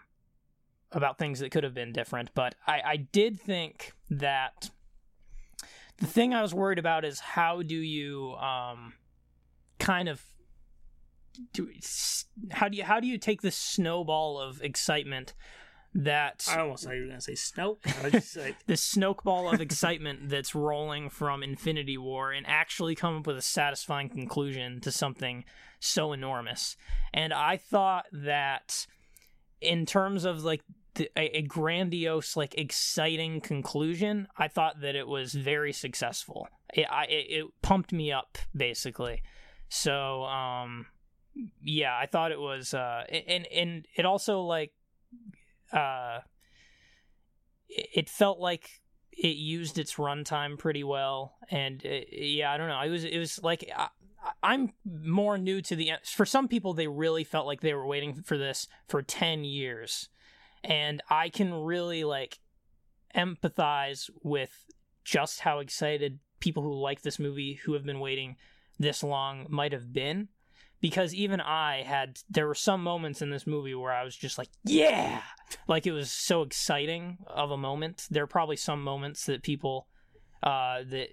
about 0.93 1.19
things 1.19 1.41
that 1.41 1.51
could 1.51 1.65
have 1.65 1.75
been 1.75 1.93
different. 1.93 2.31
But 2.35 2.55
I, 2.67 2.83
I 2.85 2.97
did 2.97 3.41
think 3.41 3.93
that 4.11 4.71
the 5.99 6.07
thing 6.07 6.35
I 6.35 6.43
was 6.43 6.53
worried 6.53 6.79
about 6.79 7.05
is 7.05 7.19
how 7.21 7.63
do 7.63 7.77
you 7.77 8.35
um, 8.35 8.95
kind 9.79 10.09
of 10.09 10.23
do 11.53 11.69
how 12.53 12.69
do 12.69 12.77
you 12.77 12.85
how 12.85 13.01
do 13.01 13.07
you 13.07 13.19
take 13.19 13.43
this 13.43 13.57
snowball 13.57 14.39
of 14.39 14.63
excitement 14.63 15.35
that 15.95 16.45
I 16.51 16.61
almost 16.61 16.85
thought 16.85 16.97
you 16.97 17.03
were 17.03 17.09
gonna 17.09 17.21
say 17.21 17.35
Snoke. 17.35 17.79
I 18.01 18.05
was 18.05 18.13
just 18.13 18.37
like, 18.37 18.57
this 18.67 18.83
snowball 18.83 19.53
of 19.53 19.61
excitement 19.61 20.29
that's 20.29 20.55
rolling 20.55 21.09
from 21.09 21.43
Infinity 21.43 21.97
War 21.97 22.33
and 22.33 22.45
actually 22.49 22.95
come 22.95 23.19
up 23.19 23.27
with 23.27 23.39
a 23.39 23.43
satisfying 23.43 24.09
conclusion 24.09 24.81
to 24.81 24.91
something 24.91 25.45
so 25.79 26.13
enormous. 26.13 26.77
And 27.13 27.33
I 27.33 27.57
thought 27.57 28.07
that 28.13 28.87
in 29.61 29.87
terms 29.87 30.25
of 30.25 30.43
like 30.43 30.63
the, 30.95 31.09
a, 31.17 31.39
a 31.39 31.43
grandiose, 31.43 32.37
like 32.37 32.59
exciting 32.59 33.41
conclusion, 33.41 34.27
I 34.37 34.49
thought 34.49 34.81
that 34.81 34.97
it 34.97 35.07
was 35.07 35.33
very 35.33 35.73
successful. 35.73 36.49
It, 36.75 36.87
I, 36.91 37.05
it, 37.05 37.27
it 37.29 37.47
pumped 37.63 37.93
me 37.93 38.11
up 38.11 38.39
basically. 38.57 39.23
So, 39.69 40.25
um, 40.25 40.87
yeah, 41.63 41.97
I 41.97 42.07
thought 42.07 42.33
it 42.33 42.41
was, 42.41 42.75
uh, 42.75 43.05
and 43.09 43.47
and 43.47 43.87
it 43.97 44.05
also 44.05 44.43
like 44.43 44.73
uh, 45.75 46.21
it 47.69 48.09
felt 48.09 48.39
like 48.39 48.83
it 49.13 49.37
used 49.37 49.79
its 49.79 49.95
runtime 49.95 50.59
pretty 50.59 50.85
well, 50.85 51.37
and 51.51 51.85
it, 51.85 52.09
yeah, 52.13 52.53
I 52.53 52.57
don't 52.57 52.69
know. 52.69 52.81
It 52.81 52.91
was 52.91 53.05
it 53.05 53.19
was 53.19 53.43
like 53.43 53.71
I, 53.77 53.89
I'm 54.43 54.73
more 54.85 55.39
new 55.39 55.61
to 55.63 55.77
the. 55.77 55.93
For 56.05 56.27
some 56.27 56.49
people, 56.49 56.75
they 56.75 56.87
really 56.87 57.25
felt 57.25 57.47
like 57.47 57.61
they 57.61 57.75
were 57.75 57.87
waiting 57.87 58.23
for 58.23 58.39
this 58.39 58.67
for 58.89 59.03
ten 59.03 59.45
years, 59.45 60.09
and 60.63 61.03
I 61.11 61.29
can 61.29 61.53
really 61.53 62.05
like 62.05 62.39
empathize 63.15 64.11
with 64.23 64.67
just 65.05 65.41
how 65.41 65.59
excited 65.59 66.19
people 66.41 66.63
who 66.63 66.75
like 66.75 67.03
this 67.03 67.19
movie 67.19 67.61
who 67.65 67.75
have 67.75 67.85
been 67.85 68.01
waiting 68.01 68.37
this 68.79 69.03
long 69.03 69.47
might 69.49 69.73
have 69.73 69.93
been 69.93 70.29
because 70.85 71.15
even 71.15 71.41
I 71.41 71.83
had 71.83 72.19
there 72.29 72.47
were 72.47 72.55
some 72.55 72.83
moments 72.83 73.23
in 73.23 73.31
this 73.31 73.47
movie 73.47 73.75
where 73.75 73.91
I 73.91 74.05
was 74.05 74.15
just 74.15 74.37
like, 74.37 74.51
yeah, 74.67 75.23
like 75.67 75.87
it 75.87 75.93
was 75.93 76.11
so 76.13 76.43
exciting 76.43 77.17
of 77.27 77.51
a 77.51 77.57
moment. 77.57 78.07
There 78.11 78.23
are 78.23 78.27
probably 78.27 78.57
some 78.57 78.83
moments 78.83 79.25
that 79.25 79.43
people 79.43 79.87
uh, 80.43 80.83
that 80.91 81.09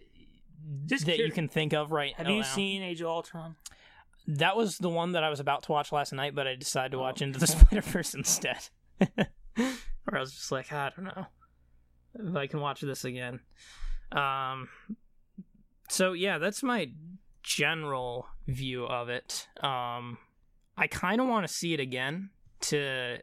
Just 0.87 1.05
that 1.05 1.19
you 1.19 1.31
can 1.31 1.47
think 1.47 1.71
of 1.71 1.89
right 1.89 2.13
have 2.17 2.27
now. 2.27 2.33
you 2.33 2.43
seen 2.43 2.83
Age 2.83 2.99
of 2.99 3.07
Ultron? 3.07 3.55
That 4.27 4.57
was 4.57 4.77
the 4.77 4.89
one 4.89 5.13
that 5.13 5.23
I 5.23 5.29
was 5.29 5.39
about 5.39 5.63
to 5.63 5.71
watch 5.71 5.93
last 5.93 6.11
night, 6.11 6.35
but 6.35 6.47
I 6.47 6.55
decided 6.55 6.91
to 6.91 6.97
Oh. 6.97 7.01
watch 7.03 7.21
Into 7.21 7.39
the 7.39 7.47
Spider 7.55 7.79
Verse 7.81 8.13
instead. 8.13 8.59
or 9.17 10.17
I 10.17 10.19
was 10.19 10.33
just 10.33 10.51
like, 10.51 10.73
I 10.73 10.91
don't 10.93 11.05
know 11.05 11.27
if 12.15 12.35
I 12.35 12.47
can 12.47 12.59
watch 12.59 12.81
this 12.81 13.05
again. 13.05 13.39
Um, 14.11 14.67
so 15.87 16.11
yeah, 16.11 16.39
that's 16.39 16.61
my 16.61 16.91
general 17.43 18.27
view 18.47 18.85
of 18.85 19.09
it. 19.09 19.47
Um, 19.61 20.17
I 20.77 20.87
kind 20.87 21.21
of 21.21 21.27
want 21.27 21.47
to 21.47 21.53
see 21.53 21.73
it 21.73 21.79
again 21.79 22.29
to 22.61 23.17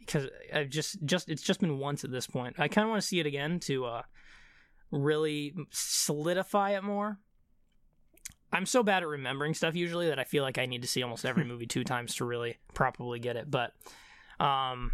because 0.00 0.26
I've 0.52 0.68
just 0.68 1.04
just 1.04 1.28
it's 1.28 1.42
just 1.42 1.60
been 1.60 1.78
once 1.78 2.04
at 2.04 2.10
this 2.10 2.26
point. 2.26 2.56
I 2.58 2.68
kind 2.68 2.84
of 2.84 2.90
want 2.90 3.02
to 3.02 3.06
see 3.06 3.20
it 3.20 3.26
again 3.26 3.60
to 3.60 3.84
uh 3.84 4.02
really 4.90 5.54
solidify 5.70 6.76
it 6.76 6.84
more. 6.84 7.18
I'm 8.52 8.66
so 8.66 8.82
bad 8.82 9.02
at 9.02 9.08
remembering 9.08 9.54
stuff 9.54 9.74
usually 9.74 10.08
that 10.08 10.18
I 10.18 10.24
feel 10.24 10.42
like 10.42 10.58
I 10.58 10.66
need 10.66 10.82
to 10.82 10.88
see 10.88 11.02
almost 11.02 11.24
every 11.24 11.44
movie 11.46 11.66
two 11.66 11.84
times 11.84 12.16
to 12.16 12.24
really 12.24 12.58
properly 12.74 13.18
get 13.18 13.36
it. 13.36 13.50
But 13.50 13.72
um, 14.38 14.92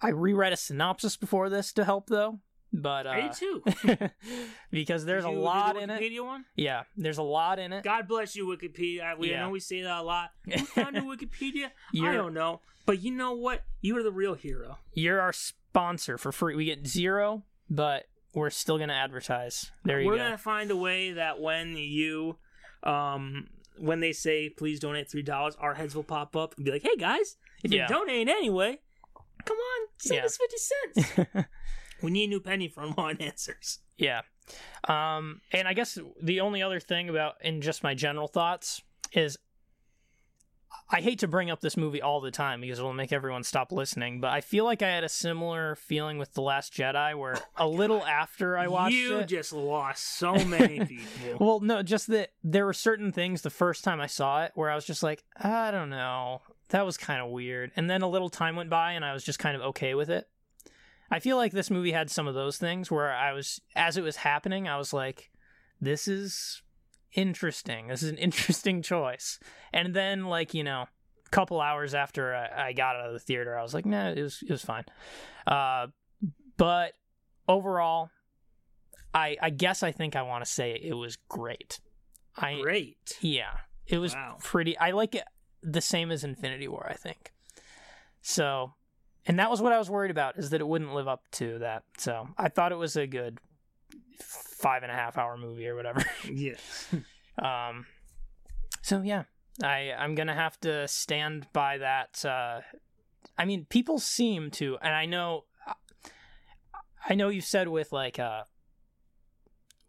I 0.00 0.08
reread 0.08 0.52
a 0.52 0.56
synopsis 0.56 1.16
before 1.16 1.48
this 1.48 1.72
to 1.74 1.84
help 1.84 2.08
though. 2.08 2.40
But 2.72 3.06
I 3.06 3.20
uh, 3.20 3.22
did 3.28 3.32
too. 3.32 3.62
because 4.70 5.04
there's 5.04 5.24
Did 5.24 5.34
a 5.34 5.38
lot 5.38 5.74
the 5.76 5.80
in 5.82 5.90
it. 5.90 6.00
Wikipedia 6.00 6.24
one. 6.24 6.44
Yeah, 6.56 6.82
there's 6.96 7.18
a 7.18 7.22
lot 7.22 7.58
in 7.58 7.72
it. 7.72 7.84
God 7.84 8.06
bless 8.08 8.36
you, 8.36 8.46
Wikipedia. 8.46 9.16
We 9.18 9.30
I 9.30 9.32
Yeah. 9.34 9.40
know 9.42 9.50
we 9.50 9.60
say 9.60 9.82
that 9.82 9.98
a 10.00 10.02
lot. 10.02 10.30
Who 10.44 10.58
founded 10.66 11.04
Wikipedia? 11.04 11.66
I 11.66 11.70
You're- 11.92 12.16
don't 12.16 12.34
know. 12.34 12.60
But 12.84 13.00
you 13.02 13.10
know 13.12 13.32
what? 13.32 13.62
You 13.80 13.96
are 13.98 14.02
the 14.02 14.12
real 14.12 14.34
hero. 14.34 14.78
You're 14.92 15.20
our 15.20 15.32
sponsor 15.32 16.18
for 16.18 16.30
free. 16.32 16.54
We 16.54 16.66
get 16.66 16.86
zero, 16.86 17.42
but 17.70 18.04
we're 18.32 18.50
still 18.50 18.78
gonna 18.78 18.92
advertise. 18.92 19.70
There 19.84 19.98
you 20.00 20.06
go. 20.06 20.10
We're 20.12 20.18
gonna 20.18 20.38
find 20.38 20.70
a 20.70 20.76
way 20.76 21.12
that 21.12 21.40
when 21.40 21.76
you, 21.76 22.36
um, 22.84 23.48
when 23.78 23.98
they 24.00 24.12
say 24.12 24.48
please 24.50 24.78
donate 24.78 25.10
three 25.10 25.22
dollars, 25.22 25.56
our 25.58 25.74
heads 25.74 25.96
will 25.96 26.04
pop 26.04 26.36
up 26.36 26.54
and 26.56 26.64
be 26.64 26.70
like, 26.70 26.82
"Hey 26.82 26.96
guys, 26.96 27.36
if 27.64 27.72
Yeah. 27.72 27.86
you're 27.88 27.98
donating 27.98 28.28
anyway, 28.28 28.78
come 29.44 29.56
on, 29.56 29.88
send 29.98 30.18
Yeah. 30.18 30.24
us 30.26 30.36
fifty 30.36 30.56
cents. 30.58 31.46
we 32.06 32.10
need 32.12 32.24
a 32.24 32.28
new 32.28 32.40
penny 32.40 32.68
for 32.68 32.82
one 32.94 33.18
answers." 33.18 33.80
Yeah. 33.98 34.22
Um, 34.88 35.40
and 35.52 35.66
I 35.66 35.74
guess 35.74 35.98
the 36.22 36.40
only 36.40 36.62
other 36.62 36.80
thing 36.80 37.08
about, 37.08 37.34
in 37.42 37.60
just 37.60 37.82
my 37.82 37.94
general 37.94 38.28
thoughts, 38.28 38.80
is 39.12 39.36
I 40.88 41.00
hate 41.00 41.18
to 41.20 41.28
bring 41.28 41.50
up 41.50 41.60
this 41.60 41.76
movie 41.76 42.00
all 42.00 42.20
the 42.20 42.30
time 42.30 42.60
because 42.60 42.78
it'll 42.78 42.92
make 42.92 43.12
everyone 43.12 43.42
stop 43.42 43.72
listening, 43.72 44.20
but 44.20 44.30
I 44.30 44.40
feel 44.40 44.64
like 44.64 44.82
I 44.82 44.88
had 44.88 45.02
a 45.02 45.08
similar 45.08 45.74
feeling 45.74 46.16
with 46.18 46.32
The 46.34 46.42
Last 46.42 46.72
Jedi 46.72 47.18
where 47.18 47.36
a 47.56 47.66
little 47.66 48.04
after 48.04 48.56
I 48.56 48.68
watched 48.68 48.94
you 48.94 49.18
it. 49.18 49.26
just 49.26 49.52
lost 49.52 50.16
so 50.16 50.34
many 50.44 50.84
people. 50.84 51.44
Well, 51.44 51.60
no, 51.60 51.82
just 51.82 52.06
that 52.08 52.30
there 52.44 52.64
were 52.64 52.72
certain 52.72 53.10
things 53.10 53.42
the 53.42 53.50
first 53.50 53.82
time 53.82 54.00
I 54.00 54.06
saw 54.06 54.44
it 54.44 54.52
where 54.54 54.70
I 54.70 54.76
was 54.76 54.84
just 54.84 55.02
like, 55.02 55.24
I 55.36 55.72
don't 55.72 55.90
know. 55.90 56.42
That 56.68 56.86
was 56.86 56.96
kind 56.96 57.20
of 57.20 57.30
weird. 57.30 57.72
And 57.74 57.90
then 57.90 58.02
a 58.02 58.08
little 58.08 58.30
time 58.30 58.54
went 58.54 58.70
by 58.70 58.92
and 58.92 59.04
I 59.04 59.12
was 59.12 59.24
just 59.24 59.40
kind 59.40 59.56
of 59.56 59.62
okay 59.62 59.94
with 59.94 60.08
it. 60.08 60.28
I 61.10 61.18
feel 61.20 61.36
like 61.36 61.52
this 61.52 61.70
movie 61.70 61.92
had 61.92 62.10
some 62.10 62.26
of 62.26 62.34
those 62.34 62.58
things 62.58 62.90
where 62.90 63.12
I 63.12 63.32
was, 63.32 63.60
as 63.74 63.96
it 63.96 64.02
was 64.02 64.16
happening, 64.16 64.66
I 64.68 64.76
was 64.76 64.92
like, 64.92 65.30
this 65.80 66.08
is 66.08 66.62
interesting. 67.14 67.88
This 67.88 68.02
is 68.02 68.10
an 68.10 68.18
interesting 68.28 68.82
choice. 68.82 69.38
And 69.72 69.94
then, 69.94 70.24
like, 70.26 70.52
you 70.54 70.64
know, 70.64 70.86
a 71.26 71.30
couple 71.30 71.60
hours 71.60 71.94
after 71.94 72.34
I, 72.34 72.68
I 72.68 72.72
got 72.72 72.96
out 72.96 73.06
of 73.06 73.12
the 73.12 73.18
theater, 73.20 73.58
I 73.58 73.62
was 73.62 73.74
like, 73.74 73.86
nah, 73.86 74.08
it 74.10 74.22
was, 74.22 74.42
it 74.42 74.50
was 74.50 74.64
fine. 74.64 74.84
Uh, 75.46 75.88
but 76.56 76.92
overall, 77.48 78.10
I, 79.14 79.36
I 79.40 79.50
guess 79.50 79.82
I 79.82 79.92
think 79.92 80.16
I 80.16 80.22
want 80.22 80.44
to 80.44 80.50
say 80.50 80.72
it 80.82 80.94
was 80.94 81.16
great. 81.28 81.80
I, 82.36 82.60
Great. 82.60 83.16
yeah, 83.22 83.52
it 83.86 83.96
was 83.98 84.14
Wow. 84.14 84.36
pretty. 84.42 84.76
I 84.76 84.90
like 84.90 85.14
it 85.14 85.24
the 85.62 85.80
same 85.80 86.10
as 86.10 86.22
Infinity 86.22 86.68
War. 86.68 86.86
I 86.88 86.94
think 86.94 87.32
so, 88.20 88.74
and 89.26 89.38
that 89.38 89.50
was 89.50 89.60
what 89.60 89.72
I 89.72 89.78
was 89.78 89.90
worried 89.90 90.10
about 90.10 90.38
is 90.38 90.50
that 90.50 90.60
it 90.60 90.66
wouldn't 90.68 90.94
live 90.94 91.08
up 91.08 91.24
to 91.32 91.58
that. 91.58 91.82
So 91.98 92.28
I 92.38 92.48
thought 92.48 92.72
it 92.72 92.76
was 92.76 92.96
a 92.96 93.06
good 93.06 93.38
five 94.20 94.82
and 94.82 94.90
a 94.90 94.94
half 94.94 95.18
hour 95.18 95.36
movie 95.36 95.66
or 95.66 95.74
whatever. 95.74 96.04
Yes. 96.32 96.88
um, 97.42 97.86
so 98.82 99.02
yeah, 99.02 99.24
I 99.62 99.92
I'm 99.96 100.14
gonna 100.14 100.34
have 100.34 100.58
to 100.60 100.86
stand 100.88 101.46
by 101.52 101.78
that. 101.78 102.24
Uh, 102.24 102.60
I 103.38 103.44
mean, 103.44 103.66
people 103.68 103.98
seem 103.98 104.50
to, 104.52 104.78
and 104.80 104.94
I 104.94 105.06
know, 105.06 105.44
I 107.08 107.14
know 107.14 107.28
you 107.28 107.40
said 107.40 107.68
with 107.68 107.92
like 107.92 108.18
uh, 108.18 108.44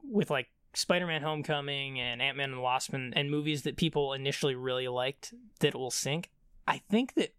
with 0.04 0.30
like 0.30 0.48
Spider-Man: 0.74 1.22
Homecoming 1.22 2.00
and 2.00 2.22
Ant-Man 2.22 2.50
and 2.50 2.60
the 2.60 2.62
Wasp 2.62 2.94
and, 2.94 3.16
and 3.16 3.32
movies 3.32 3.64
that 3.64 3.78
people 3.78 4.14
initially 4.14 4.56
really 4.56 4.88
liked 4.88 5.34
that 5.60 5.76
will 5.76 5.92
sink. 5.92 6.30
I 6.68 6.82
think 6.90 7.14
that 7.14 7.34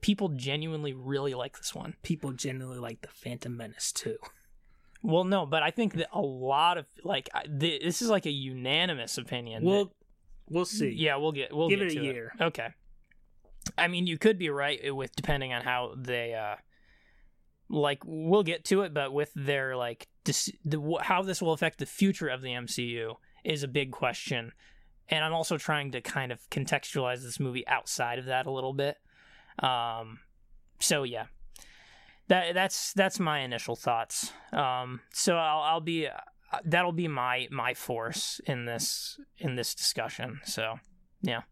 people 0.00 0.28
genuinely 0.30 0.92
really 0.92 1.34
like 1.34 1.56
this 1.58 1.74
one. 1.74 1.94
People 2.02 2.32
genuinely 2.32 2.78
like 2.78 3.00
the 3.02 3.08
Phantom 3.08 3.56
Menace 3.56 3.92
too. 3.92 4.16
Well, 5.02 5.24
no, 5.24 5.46
but 5.46 5.62
I 5.62 5.70
think 5.70 5.94
that 5.94 6.08
a 6.12 6.20
lot 6.20 6.78
of 6.78 6.86
like 7.04 7.28
I- 7.34 7.44
th- 7.44 7.82
this 7.82 8.02
is 8.02 8.08
like 8.10 8.26
a 8.26 8.30
unanimous 8.30 9.18
opinion. 9.18 9.62
that- 9.64 9.68
We'll 9.70 9.92
we'll 10.48 10.64
see. 10.64 10.90
Yeah, 10.90 11.16
we'll 11.16 11.32
get 11.32 11.54
we'll 11.54 11.68
Give 11.68 11.80
get 11.80 11.88
it 11.88 11.92
a 11.92 12.00
to 12.00 12.04
year. 12.04 12.32
Okay. 12.40 12.68
I 13.76 13.88
mean, 13.88 14.06
you 14.06 14.16
could 14.18 14.38
be 14.38 14.48
right 14.50 14.94
with 14.94 15.14
depending 15.16 15.52
on 15.52 15.62
how 15.62 15.94
they 15.96 16.34
uh 16.34 16.56
like 17.68 18.00
we'll 18.04 18.44
get 18.44 18.64
to 18.66 18.82
it, 18.82 18.94
but 18.94 19.12
with 19.12 19.32
their 19.34 19.76
like 19.76 20.06
dis- 20.24 20.52
the, 20.64 20.80
how 21.02 21.22
this 21.22 21.42
will 21.42 21.52
affect 21.52 21.78
the 21.78 21.86
future 21.86 22.28
of 22.28 22.42
the 22.42 22.50
MCU 22.50 23.14
is 23.44 23.62
a 23.62 23.68
big 23.68 23.90
question. 23.90 24.52
And 25.08 25.24
I'm 25.24 25.32
also 25.32 25.56
trying 25.58 25.92
to 25.92 26.00
kind 26.00 26.32
of 26.32 26.48
contextualize 26.50 27.22
this 27.22 27.38
movie 27.40 27.66
outside 27.66 28.18
of 28.18 28.24
that 28.26 28.46
a 28.46 28.50
little 28.50 28.72
bit. 28.72 28.96
Um 29.60 30.20
so 30.80 31.02
yeah. 31.04 31.26
That 32.28 32.54
that's 32.54 32.92
that's 32.92 33.18
my 33.20 33.40
initial 33.40 33.76
thoughts. 33.76 34.32
Um 34.52 35.00
so 35.12 35.36
I'll 35.36 35.60
I'll 35.62 35.80
be 35.80 36.06
uh, 36.06 36.58
that'll 36.64 36.92
be 36.92 37.08
my 37.08 37.48
my 37.50 37.74
force 37.74 38.40
in 38.46 38.66
this 38.66 39.18
in 39.38 39.56
this 39.56 39.74
discussion. 39.74 40.40
So, 40.44 40.78
yeah. 41.22 41.42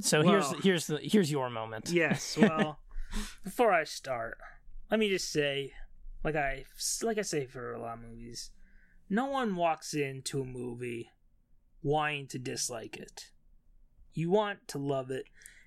So 0.00 0.20
Well- 0.22 0.28
here's 0.28 0.64
here's 0.64 0.86
the 0.86 0.98
here's 1.02 1.30
your 1.30 1.50
moment. 1.50 1.90
Yes. 1.90 2.36
Well, 2.40 2.80
before 3.44 3.72
I 3.72 3.84
start, 3.84 4.36
let 4.90 5.00
me 5.00 5.08
just 5.08 5.30
say, 5.32 5.72
like 6.24 6.36
I 6.36 6.64
like 7.02 7.18
I 7.18 7.22
say 7.22 7.46
for 7.46 7.72
a 7.72 7.80
lot 7.80 7.94
of 7.98 8.04
movies, 8.04 8.50
no 9.08 9.26
one 9.26 9.56
walks 9.56 9.94
into 9.94 10.40
a 10.42 10.44
movie 10.44 11.10
wanting 11.82 12.26
to 12.28 12.38
dislike 12.38 12.96
it. 12.96 13.30
You 14.12 14.30
want 14.30 14.66
to 14.68 14.78
love 14.78 15.10
it, 15.10 15.26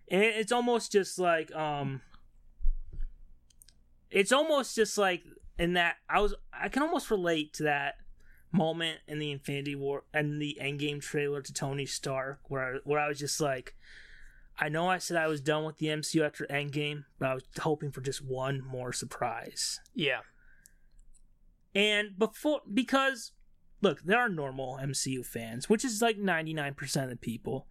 and 0.10 0.24
it's 0.24 0.52
almost 0.52 0.92
just 0.92 1.20
like 1.20 1.54
um, 1.56 2.02
it's 4.10 4.32
almost 4.32 4.76
just 4.76 4.98
like 4.98 5.24
in 5.58 5.74
that 5.74 5.98
I 6.10 6.20
was 6.22 6.34
I 6.54 6.70
can 6.70 6.84
almost 6.84 7.12
relate 7.12 7.54
to 7.56 7.64
that 7.64 7.96
moment 8.52 9.00
in 9.08 9.20
the 9.20 9.32
Infinity 9.32 9.76
War 9.76 10.04
and 10.14 10.42
the 10.42 10.58
Endgame 10.62 11.02
trailer 11.02 11.42
to 11.42 11.54
Tony 11.54 11.86
Stark 11.86 12.40
where 12.48 12.76
I, 12.76 12.80
where 12.84 13.00
I 13.00 13.08
was 13.08 13.20
just 13.20 13.40
like 13.40 13.76
I 14.62 14.68
know 14.68 14.90
I 14.90 14.98
said 14.98 15.16
I 15.18 15.28
was 15.28 15.40
done 15.40 15.64
with 15.64 15.78
the 15.78 15.88
MCU 15.88 16.26
after 16.26 16.46
Endgame, 16.48 17.06
but 17.18 17.30
I 17.30 17.34
was 17.34 17.44
hoping 17.62 17.92
for 17.92 18.02
just 18.02 18.24
one 18.24 18.62
more 18.62 18.92
surprise. 18.92 19.80
Yeah. 19.96 20.20
And 21.74 22.20
before, 22.20 22.62
because, 22.72 23.32
look, 23.82 24.02
there 24.02 24.20
are 24.20 24.28
normal 24.28 24.78
MCU 24.82 25.26
fans, 25.26 25.70
which 25.70 25.86
is 25.86 26.02
like 26.02 26.18
99% 26.18 27.04
of 27.04 27.10
the 27.10 27.16
people, 27.16 27.68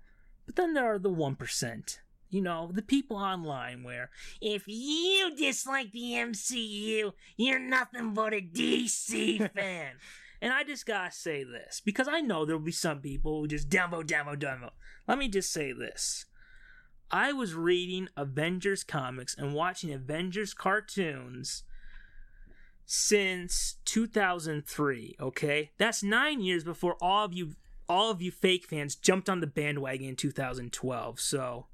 but 0.46 0.56
then 0.56 0.72
there 0.72 0.86
are 0.86 0.98
the 0.98 1.10
1%. 1.10 1.98
You 2.30 2.42
know, 2.42 2.70
the 2.72 2.82
people 2.82 3.16
online 3.16 3.82
where, 3.82 4.10
if 4.40 4.64
you 4.66 5.34
dislike 5.36 5.92
the 5.92 6.12
MCU, 6.12 7.12
you're 7.36 7.58
nothing 7.58 8.12
but 8.12 8.34
a 8.34 8.40
DC 8.40 9.38
fan. 9.54 9.92
and 10.42 10.52
I 10.52 10.62
just 10.64 10.86
gotta 10.86 11.10
say 11.10 11.42
this, 11.44 11.80
because 11.84 12.06
I 12.08 12.20
know 12.20 12.44
there'll 12.44 12.60
be 12.60 12.72
some 12.72 13.00
people 13.00 13.40
who 13.40 13.48
just 13.48 13.68
demo, 13.68 14.02
demo, 14.02 14.36
demo. 14.36 14.72
Let 15.06 15.18
me 15.18 15.28
just 15.28 15.52
say 15.52 15.72
this. 15.72 16.26
I 17.10 17.32
was 17.32 17.54
reading 17.54 18.08
Avengers 18.16 18.84
comics 18.84 19.34
and 19.34 19.54
watching 19.54 19.92
Avengers 19.92 20.52
cartoons 20.52 21.62
since 22.84 23.76
2003, 23.86 25.16
okay? 25.18 25.70
That's 25.78 26.02
9 26.02 26.40
years 26.40 26.64
before 26.64 26.96
all 27.00 27.24
of 27.24 27.32
you 27.32 27.54
all 27.88 28.10
of 28.10 28.20
you 28.20 28.30
fake 28.30 28.66
fans 28.66 28.94
jumped 28.94 29.30
on 29.30 29.40
the 29.40 29.46
bandwagon 29.46 30.08
in 30.08 30.16
2012. 30.16 31.18
So 31.18 31.66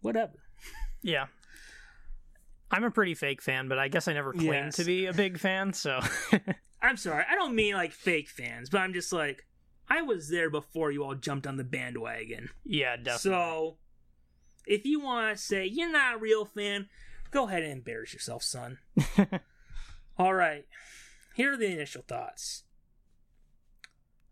whatever. 0.00 0.34
Yeah. 1.02 1.26
I'm 2.70 2.84
a 2.84 2.90
pretty 2.90 3.14
fake 3.14 3.42
fan, 3.42 3.68
but 3.68 3.78
I 3.78 3.88
guess 3.88 4.06
I 4.06 4.12
never 4.12 4.32
claimed 4.32 4.52
Yes. 4.54 4.76
to 4.76 4.84
be 4.84 5.06
a 5.06 5.12
big 5.12 5.38
fan, 5.38 5.72
so 5.72 6.00
I'm 6.82 6.96
sorry. 6.96 7.24
I 7.28 7.34
don't 7.34 7.54
mean 7.54 7.74
like 7.74 7.92
fake 7.92 8.28
fans, 8.28 8.70
but 8.70 8.78
I'm 8.78 8.92
just 8.92 9.12
like 9.12 9.46
I 9.88 10.02
was 10.02 10.28
there 10.28 10.50
before 10.50 10.92
you 10.92 11.02
all 11.02 11.16
jumped 11.16 11.46
on 11.48 11.56
the 11.56 11.64
bandwagon. 11.64 12.48
yeah, 12.64 12.96
definitely. 12.96 13.18
So, 13.32 13.76
if 14.66 14.84
you 14.86 15.00
want 15.00 15.36
to 15.36 15.42
say 15.42 15.66
you're 15.66 15.90
not 15.90 16.14
a 16.16 16.18
real 16.18 16.44
fan, 16.44 16.88
go 17.32 17.48
ahead 17.48 17.64
and 17.64 17.72
embarrass 17.72 18.12
yourself, 18.12 18.44
son. 18.44 18.78
All 20.18 20.34
right, 20.34 20.66
here 21.34 21.54
are 21.54 21.56
the 21.56 21.66
initial 21.72 22.02
thoughts. 22.06 22.62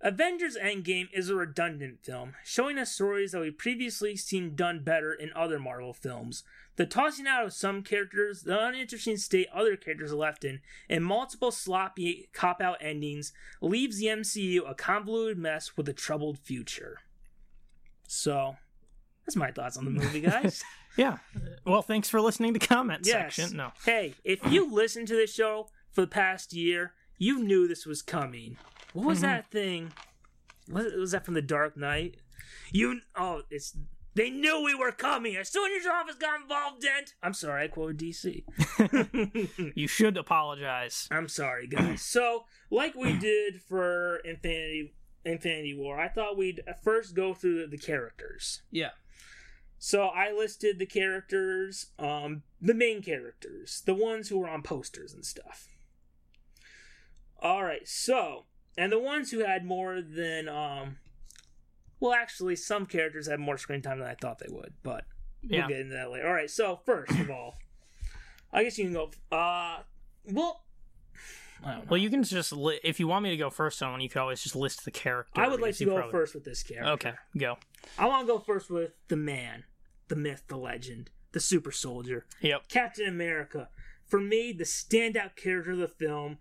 Avengers 0.01 0.57
Endgame 0.57 1.09
is 1.13 1.29
a 1.29 1.35
redundant 1.35 2.05
film, 2.05 2.35
showing 2.45 2.79
us 2.79 2.93
stories 2.93 3.33
that 3.33 3.41
we've 3.41 3.59
previously 3.59 4.15
seen 4.15 4.55
done 4.55 4.81
better 4.85 5.13
in 5.13 5.31
other 5.35 5.59
Marvel 5.59 5.93
films. 5.93 6.45
The 6.77 6.87
tossing 6.87 7.27
out 7.27 7.45
of 7.45 7.53
some 7.53 7.83
characters, 7.83 8.43
the 8.43 8.65
uninteresting 8.65 9.17
state 9.17 9.49
other 9.53 9.77
characters 9.77 10.13
are 10.13 10.17
left 10.17 10.45
in, 10.45 10.61
and 10.89 11.05
multiple 11.05 11.51
sloppy 11.51 12.29
cop 12.33 12.61
out 12.63 12.77
endings 12.81 13.33
leaves 13.61 13.99
the 13.99 14.07
MCU 14.07 14.61
a 14.71 14.75
convoluted 14.75 15.37
mess 15.37 15.77
with 15.77 15.89
a 15.89 15.93
troubled 15.93 16.39
future. 16.39 16.99
So, 18.07 18.57
that's 19.27 19.35
my 19.35 19.51
thoughts 19.51 19.77
on 19.77 19.85
the 19.85 19.91
movie, 19.91 20.21
guys. 20.23 20.63
yeah. 20.97 21.19
Well, 21.67 21.83
thanks 21.83 22.09
for 22.09 22.21
listening 22.21 22.55
to 22.55 22.61
comment 22.61 23.03
Yes. 23.05 23.35
section. 23.35 23.57
No. 23.57 23.73
Hey, 23.85 24.15
if 24.23 24.39
you 24.49 24.73
listened 24.73 25.09
to 25.09 25.17
this 25.17 25.35
show 25.35 25.71
for 25.91 26.03
the 26.03 26.07
past 26.07 26.53
year, 26.53 26.93
you 27.17 27.43
knew 27.43 27.67
this 27.67 27.85
was 27.85 28.01
coming. 28.01 28.57
What 28.99 29.07
was 29.07 29.19
Mhm. 29.19 29.23
that 29.23 29.51
thing? 29.51 29.93
Was, 30.69 30.93
was 30.95 31.11
that 31.13 31.25
from 31.25 31.35
The 31.35 31.43
Dark 31.43 31.77
Knight? 31.77 32.17
You 32.73 33.01
oh, 33.17 33.43
it's 33.51 33.77
they 34.15 34.31
knew 34.31 34.65
we 34.65 34.75
were 34.75 34.91
coming. 34.91 35.37
As 35.37 35.49
soon 35.49 35.71
as 35.77 35.85
your 35.85 35.93
office 35.95 36.17
got 36.17 36.41
involved, 36.41 36.83
Dent. 36.83 37.15
I'm 37.23 37.33
sorry, 37.35 37.65
I 37.65 37.69
quoted 37.69 37.99
DC. 37.99 38.43
You 39.77 39.87
should 39.87 40.17
apologize. 40.17 41.07
I'm 41.13 41.29
sorry, 41.29 41.69
guys. 41.69 42.03
So, 42.03 42.45
like 42.71 42.97
we 42.97 43.17
did 43.17 43.63
for 43.63 44.17
Infinity 44.25 44.95
Infinity 45.25 45.75
War, 45.75 46.01
I 46.01 46.09
thought 46.09 46.37
we'd 46.37 46.63
first 46.83 47.15
go 47.15 47.35
through 47.35 47.69
the 47.69 47.79
characters. 47.79 48.63
Yeah. 48.73 48.91
So 49.79 50.07
I 50.09 50.33
listed 50.33 50.81
the 50.81 50.87
characters, 50.87 51.93
um, 52.01 52.43
the 52.61 52.75
main 52.75 53.01
characters, 53.01 53.83
the 53.87 53.95
ones 53.95 54.29
who 54.29 54.39
were 54.41 54.49
on 54.49 54.63
posters 54.63 55.13
and 55.15 55.25
stuff. 55.25 55.69
All 57.41 57.63
right, 57.63 57.87
so 57.87 58.47
and 58.77 58.93
the 58.93 58.99
ones 58.99 59.31
who 59.31 59.41
had 59.41 59.65
more 59.65 60.01
than, 60.01 60.49
um, 60.49 60.99
well, 62.01 62.13
actually, 62.13 62.57
some 62.57 62.87
characters 62.87 63.27
had 63.29 63.41
more 63.41 63.59
screen 63.59 63.83
time 63.83 63.99
than 63.99 64.09
I 64.09 64.15
thought 64.15 64.39
they 64.39 64.53
would, 64.53 64.75
but 64.83 65.05
we'll 65.43 65.61
Yeah. 65.61 65.69
get 65.69 65.81
into 65.81 65.95
that 65.95 66.11
later. 66.11 66.27
All 66.27 66.35
right, 66.35 66.51
so 66.51 66.77
first 66.85 67.13
of 67.19 67.31
all, 67.31 67.59
I 68.53 68.63
guess 68.65 68.79
you 68.79 68.85
can 68.85 68.95
go. 68.95 69.11
Uh, 69.37 69.83
well, 70.25 70.65
I 71.65 71.73
don't 71.73 71.79
know. 71.81 71.85
Well, 71.91 71.99
you 71.99 72.09
can 72.09 72.23
just 72.23 72.53
li- 72.53 72.81
if 72.85 73.01
you 73.01 73.09
want 73.09 73.25
me 73.25 73.31
to 73.31 73.37
go 73.37 73.51
first 73.51 73.83
on 73.83 73.91
one, 73.93 74.01
you 74.01 74.09
could 74.09 74.21
always 74.21 74.43
just 74.43 74.55
list 74.55 74.85
the 74.85 74.91
character. 74.93 75.41
I 75.41 75.49
would 75.49 75.61
like 75.61 75.75
to 75.77 75.85
go 75.85 75.95
probably- 75.97 76.13
first 76.13 76.35
with 76.35 76.45
this 76.45 76.63
character. 76.63 76.91
Okay, 76.93 77.15
go. 77.37 77.59
I 77.99 78.07
want 78.07 78.27
to 78.29 78.33
go 78.33 78.39
first 78.39 78.71
with 78.71 78.93
the 79.09 79.17
man, 79.17 79.65
the 80.07 80.15
myth, 80.17 80.45
the 80.47 80.57
legend, 80.57 81.11
the 81.33 81.41
super 81.41 81.73
soldier. 81.73 82.27
Yep. 82.41 82.69
Captain 82.69 83.09
America. 83.09 83.71
For 84.07 84.21
me, 84.21 84.53
the 84.53 84.65
standout 84.65 85.35
character 85.37 85.73
of 85.73 85.79
the 85.79 85.89
film. 85.89 86.39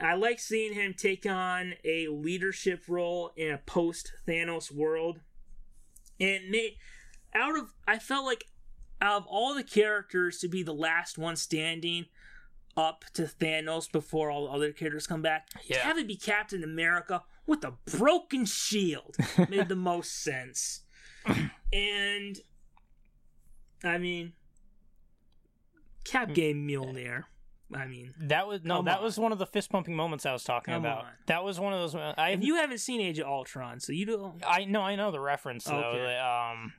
I 0.00 0.14
like 0.14 0.40
seeing 0.40 0.74
him 0.74 0.94
take 0.94 1.26
on 1.26 1.74
a 1.84 2.08
leadership 2.08 2.84
role 2.88 3.32
in 3.36 3.52
a 3.52 3.58
post 3.58 4.12
Thanos 4.26 4.70
world. 4.70 5.20
And 6.20 6.50
may, 6.50 6.76
out 7.34 7.58
of 7.58 7.72
I 7.86 7.98
felt 7.98 8.24
like 8.24 8.44
out 9.00 9.22
of 9.22 9.26
all 9.26 9.54
the 9.54 9.64
characters 9.64 10.38
to 10.38 10.48
be 10.48 10.62
the 10.62 10.74
last 10.74 11.18
one 11.18 11.36
standing 11.36 12.06
up 12.76 13.04
to 13.14 13.22
Thanos 13.22 13.90
before 13.90 14.30
all 14.30 14.46
the 14.46 14.52
other 14.52 14.72
characters 14.72 15.06
come 15.06 15.22
back, 15.22 15.48
to 15.50 15.58
Yeah. 15.66 15.78
have 15.78 15.98
it 15.98 16.08
be 16.08 16.16
Captain 16.16 16.64
America 16.64 17.22
with 17.46 17.64
a 17.64 17.72
broken 17.96 18.44
shield 18.46 19.16
made 19.48 19.68
the 19.68 19.76
most 19.76 20.22
sense. 20.22 20.82
And 21.72 22.40
I 23.82 23.98
mean, 23.98 24.32
Cap 26.04 26.28
hmm. 26.28 26.34
game 26.34 26.68
Mjolnir. 26.68 27.24
I 27.74 27.86
mean, 27.86 28.14
That 28.20 28.46
was 28.46 28.62
no, 28.64 28.82
that 28.82 28.98
on. 28.98 29.04
was 29.04 29.18
one 29.18 29.32
of 29.32 29.38
the 29.38 29.46
fist 29.46 29.70
pumping 29.70 29.94
moments 29.96 30.24
I 30.26 30.32
was 30.32 30.44
talking 30.44 30.72
Come 30.74 30.84
about. 30.84 31.04
on. 31.04 31.10
That 31.26 31.42
was 31.44 31.58
one 31.60 31.72
of 31.72 31.80
those. 31.80 31.94
I 31.94 32.30
and 32.30 32.44
you 32.44 32.56
haven't 32.56 32.78
seen 32.78 33.00
Age 33.00 33.18
of 33.18 33.26
Ultron, 33.26 33.80
so 33.80 33.92
you 33.92 34.06
don't. 34.06 34.42
I 34.46 34.64
know, 34.64 34.80
I 34.82 34.96
know 34.96 35.10
the 35.10 35.20
reference 35.20 35.64
though. 35.64 35.74
Okay. 35.74 36.18
Um, 36.18 36.72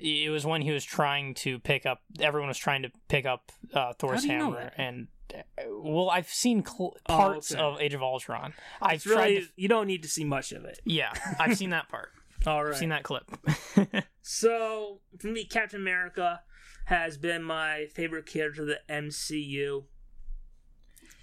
it 0.00 0.30
was 0.30 0.44
when 0.44 0.62
he 0.62 0.70
was 0.70 0.84
trying 0.84 1.34
to 1.34 1.58
pick 1.58 1.86
up. 1.86 2.00
Everyone 2.20 2.48
was 2.48 2.58
trying 2.58 2.82
to 2.82 2.90
pick 3.08 3.24
up 3.26 3.50
uh, 3.72 3.92
Thor's 3.94 4.24
hammer, 4.24 4.70
and 4.76 5.08
uh, 5.34 5.40
well, 5.70 6.10
I've 6.10 6.28
seen 6.28 6.64
cl- 6.64 6.94
Oh, 7.08 7.16
parts 7.16 7.52
okay. 7.52 7.60
of 7.60 7.80
Age 7.80 7.94
of 7.94 8.02
Ultron. 8.02 8.52
I've 8.80 8.96
It's 8.96 9.04
tried. 9.04 9.24
really 9.28 9.40
To, 9.40 9.46
you 9.56 9.68
don't 9.68 9.86
need 9.86 10.02
to 10.02 10.08
see 10.08 10.24
much 10.24 10.52
of 10.52 10.64
it. 10.66 10.80
yeah, 10.84 11.12
I've 11.40 11.56
seen 11.56 11.70
that 11.70 11.88
part. 11.88 12.10
All 12.46 12.66
I've 12.66 12.76
seen 12.76 12.90
that 12.90 13.02
clip. 13.04 13.24
So 14.24 15.00
for 15.18 15.26
me, 15.28 15.44
Captain 15.44 15.80
America 15.80 16.42
has 16.86 17.16
been 17.16 17.42
my 17.42 17.86
favorite 17.92 18.26
character 18.26 18.62
of 18.62 18.68
the 18.68 18.80
MCU. 18.88 19.84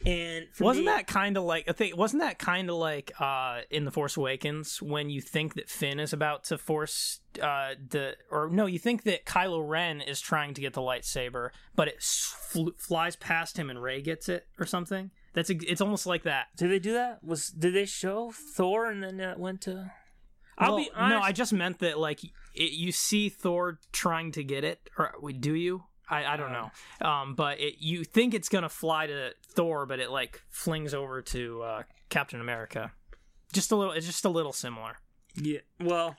And 0.06 0.48
wasn't 0.60 0.86
me- 0.86 0.92
that 0.94 1.08
kind 1.08 1.36
of 1.36 1.44
like 1.44 1.66
I 1.68 1.74
think 1.74 1.98
wasn't 1.98 2.22
that 2.22 2.40
kind 2.40 2.70
of 2.70 2.78
like 2.78 3.12
uh 3.20 3.62
in 3.70 3.84
the 3.86 3.92
Force 3.92 4.16
Awakens 4.18 4.82
when 4.82 5.10
you 5.10 5.20
think 5.22 5.56
that 5.56 5.70
Finn 5.70 6.00
is 6.00 6.14
about 6.14 6.46
to 6.46 6.58
force 6.58 7.20
uh 7.42 7.72
the 7.90 8.16
or 8.32 8.50
no 8.50 8.66
you 8.66 8.80
think 8.80 9.04
that 9.04 9.26
Kylo 9.26 9.68
Ren 9.68 10.00
is 10.02 10.22
trying 10.22 10.54
to 10.54 10.62
get 10.62 10.74
the 10.74 10.82
lightsaber 10.82 11.50
but 11.76 11.88
it 11.90 12.02
fl- 12.02 12.70
flies 12.78 13.16
past 13.18 13.58
him 13.58 13.70
and 13.70 13.82
Rey 13.82 14.02
gets 14.02 14.30
it 14.30 14.48
or 14.58 14.66
something 14.66 15.12
that's 15.34 15.50
ex- 15.50 15.66
it's 15.68 15.82
almost 15.82 16.06
like 16.06 16.24
that 16.24 16.48
Did 16.56 16.72
they 16.72 16.80
do 16.80 16.94
that? 16.94 17.24
Was 17.24 17.48
did 17.50 17.74
they 17.74 17.86
show 17.86 18.32
Thor 18.56 18.90
and 18.90 19.04
then 19.04 19.20
it 19.20 19.38
went 19.38 19.62
to? 19.62 19.92
I'll 20.58 20.76
Well, 20.76 20.84
be 20.86 20.92
honest. 20.96 21.20
No, 21.20 21.22
I 21.22 21.32
just 21.32 21.54
meant 21.54 21.80
that 21.80 22.00
like 22.00 22.24
it, 22.24 22.72
you 22.72 22.92
see 22.92 23.30
Thor 23.30 23.80
trying 23.92 24.32
to 24.34 24.44
get 24.44 24.64
it, 24.64 24.90
or 24.98 25.14
do 25.40 25.54
you? 25.54 25.84
I, 26.10 26.26
I 26.34 26.38
don't 26.38 26.54
Uh. 26.54 26.70
know. 27.02 27.08
Um, 27.08 27.36
but 27.36 27.60
it, 27.60 27.76
you 27.80 28.04
think 28.04 28.34
it's 28.34 28.50
gonna 28.50 28.70
fly 28.70 29.08
to 29.08 29.32
Thor, 29.54 29.86
but 29.86 30.00
it 30.00 30.10
like 30.12 30.42
flings 30.50 30.94
over 30.94 31.22
to 31.22 31.62
uh, 31.62 31.84
Captain 32.10 32.42
America. 32.42 32.92
Just 33.54 33.72
a 33.72 33.76
little. 33.76 33.94
It's 33.94 34.06
just 34.06 34.26
a 34.26 34.30
little 34.30 34.54
similar. 34.54 34.98
Yeah. 35.36 35.60
Well, 35.80 36.16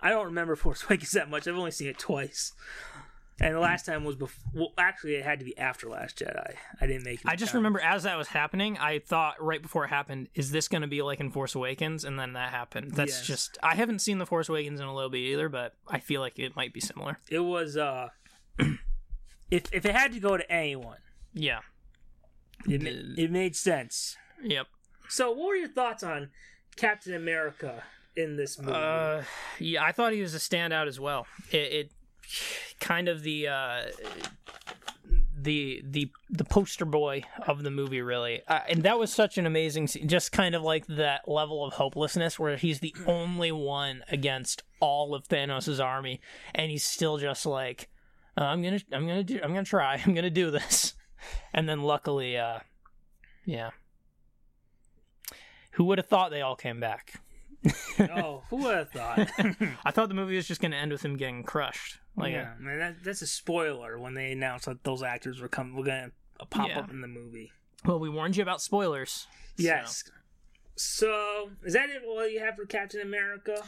I 0.00 0.10
don't 0.10 0.26
remember 0.26 0.56
Force 0.56 0.84
Awakens 0.84 1.12
that 1.12 1.30
much. 1.30 1.46
I've 1.48 1.56
only 1.56 1.70
seen 1.70 1.88
it 1.88 1.98
twice. 1.98 2.52
And 3.40 3.54
the 3.56 3.60
last 3.60 3.86
time 3.86 4.04
was 4.04 4.14
before. 4.14 4.44
Well, 4.54 4.72
actually, 4.78 5.14
it 5.16 5.24
had 5.24 5.40
to 5.40 5.44
be 5.44 5.56
after 5.58 5.88
Last 5.88 6.18
Jedi. 6.18 6.54
I 6.80 6.86
didn't 6.86 7.02
make. 7.02 7.20
it 7.20 7.26
I 7.26 7.34
just 7.34 7.52
time. 7.52 7.58
remember 7.60 7.80
as 7.80 8.04
that 8.04 8.16
was 8.16 8.28
happening, 8.28 8.78
I 8.78 9.00
thought 9.00 9.42
right 9.42 9.60
before 9.60 9.84
it 9.84 9.88
happened, 9.88 10.28
is 10.34 10.52
this 10.52 10.68
going 10.68 10.82
to 10.82 10.86
be 10.86 11.02
like 11.02 11.18
in 11.18 11.30
Force 11.32 11.56
Awakens? 11.56 12.04
And 12.04 12.16
then 12.20 12.34
that 12.34 12.50
happened. 12.50 12.92
That's 12.92 13.18
Yes. 13.20 13.26
just 13.26 13.58
I 13.62 13.74
haven't 13.74 13.98
seen 14.00 14.18
the 14.18 14.26
Force 14.26 14.48
Awakens 14.48 14.78
in 14.78 14.86
a 14.86 14.94
little 14.94 15.10
bit 15.10 15.18
either, 15.20 15.48
but 15.48 15.74
I 15.88 15.98
feel 15.98 16.20
like 16.20 16.38
it 16.38 16.54
might 16.54 16.72
be 16.72 16.78
similar. 16.80 17.18
it 17.30 17.40
was. 17.40 17.76
uh 17.76 18.10
If 19.52 19.64
if 19.72 19.84
it 19.84 19.94
had 19.94 20.12
to 20.14 20.20
go 20.20 20.36
to 20.36 20.50
anyone, 20.50 20.98
Yeah. 21.34 21.60
it, 22.68 22.80
ma- 22.82 23.22
it 23.22 23.30
made 23.30 23.54
sense. 23.54 24.16
Yep. 24.42 24.66
So, 25.08 25.30
what 25.30 25.48
were 25.48 25.54
your 25.56 25.68
thoughts 25.68 26.02
on 26.02 26.30
Captain 26.76 27.14
America 27.14 27.82
in 28.16 28.36
this 28.36 28.58
movie? 28.58 28.72
Uh, 28.74 29.22
yeah, 29.58 29.84
I 29.84 29.92
thought 29.92 30.12
he 30.14 30.22
was 30.22 30.34
a 30.34 30.38
standout 30.38 30.86
as 30.88 30.98
well. 30.98 31.26
It, 31.50 31.56
it 31.72 31.92
kind 32.80 33.08
of 33.08 33.22
the 33.22 33.48
uh, 33.48 33.82
the 35.36 35.82
the 35.84 36.10
the 36.30 36.44
poster 36.44 36.84
boy 36.84 37.24
of 37.46 37.62
the 37.62 37.70
movie, 37.70 38.00
really, 38.00 38.42
uh, 38.48 38.60
and 38.68 38.84
that 38.84 38.98
was 38.98 39.12
such 39.12 39.38
an 39.38 39.46
amazing 39.46 39.86
scene. 39.88 40.08
Just 40.08 40.32
kind 40.32 40.54
of 40.54 40.62
like 40.62 40.86
that 40.86 41.28
level 41.28 41.64
of 41.64 41.74
hopelessness 41.74 42.38
where 42.38 42.56
he's 42.56 42.80
the 42.80 42.94
only 43.06 43.50
one 43.52 44.02
against 44.08 44.62
all 44.80 45.14
of 45.14 45.28
Thanos' 45.28 45.82
army, 45.84 46.20
and 46.54 46.70
he's 46.70 46.84
still 46.84 47.18
just 47.18 47.44
like, 47.44 47.88
uh, 48.36 48.42
I'm 48.44 48.62
gonna, 48.62 48.80
I'm 48.92 49.06
gonna 49.06 49.24
do, 49.24 49.40
I'm 49.42 49.50
gonna 49.52 49.64
try, 49.64 50.00
I'm 50.06 50.14
gonna 50.14 50.30
do 50.30 50.50
this, 50.50 50.94
and 51.52 51.68
then 51.68 51.82
luckily, 51.82 52.36
uh, 52.36 52.60
yeah. 53.44 53.70
Who 55.72 55.84
would 55.84 55.98
have 55.98 56.06
thought 56.06 56.30
they 56.30 56.42
all 56.42 56.56
came 56.56 56.80
back? 56.80 57.14
oh, 57.98 58.42
who 58.50 58.56
would 58.56 58.74
have 58.76 58.90
thought? 58.90 59.30
I 59.84 59.90
thought 59.90 60.08
the 60.08 60.14
movie 60.14 60.36
was 60.36 60.46
just 60.46 60.60
going 60.60 60.72
to 60.72 60.76
end 60.76 60.92
with 60.92 61.02
him 61.04 61.16
getting 61.16 61.44
crushed. 61.44 61.98
Like, 62.16 62.32
yeah, 62.32 62.52
man, 62.58 62.78
that, 62.78 62.96
that's 63.04 63.22
a 63.22 63.26
spoiler 63.26 63.98
when 63.98 64.12
they 64.14 64.32
announced 64.32 64.66
that 64.66 64.84
those 64.84 65.02
actors 65.02 65.40
were 65.40 65.48
coming. 65.48 65.74
We're 65.74 65.84
gonna 65.86 66.10
pop 66.50 66.68
Yeah. 66.68 66.80
up 66.80 66.90
in 66.90 67.00
the 67.00 67.08
movie. 67.08 67.52
well, 67.86 67.98
we 67.98 68.10
warned 68.10 68.36
you 68.36 68.42
about 68.42 68.60
spoilers. 68.60 69.26
Yes. 69.56 70.04
So, 70.76 71.50
is 71.64 71.72
that 71.72 71.88
it? 71.88 72.02
What 72.04 72.32
you 72.32 72.40
have 72.40 72.56
for 72.56 72.66
Captain 72.66 73.00
America? 73.00 73.62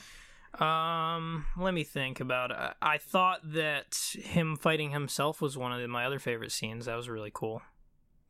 Um, 0.60 1.46
let 1.56 1.74
me 1.74 1.84
think 1.84 2.20
about 2.20 2.50
it. 2.50 2.56
I 2.80 2.98
thought 2.98 3.40
that 3.52 3.98
him 4.14 4.56
fighting 4.56 4.90
himself 4.90 5.40
was 5.40 5.58
one 5.58 5.72
of 5.72 5.90
my 5.90 6.04
other 6.04 6.18
favorite 6.18 6.52
scenes. 6.52 6.86
That 6.86 6.96
was 6.96 7.08
really 7.08 7.32
cool. 7.32 7.62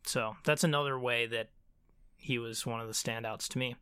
So 0.07 0.37
that's 0.45 0.65
another 0.65 0.99
way 0.99 1.27
that 1.27 1.51
he 2.17 2.39
was 2.39 2.65
one 2.67 2.81
of 2.81 2.87
the 2.87 2.95
standouts 2.95 3.49
to 3.49 3.59
me. 3.59 3.77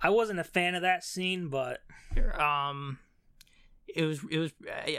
I 0.00 0.10
wasn't 0.10 0.38
a 0.38 0.44
fan 0.44 0.74
of 0.74 0.82
that 0.82 1.04
scene, 1.04 1.48
but 1.48 1.80
Um, 2.38 2.98
it 3.86 4.04
was 4.04 4.20
it 4.30 4.38
was 4.38 4.52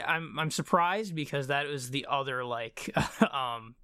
I'm 0.06 0.38
I'm 0.38 0.50
surprised 0.50 1.14
because 1.14 1.46
that 1.48 1.66
was 1.66 1.90
the 1.90 2.06
other 2.08 2.44
like 2.44 2.94
um 3.32 3.74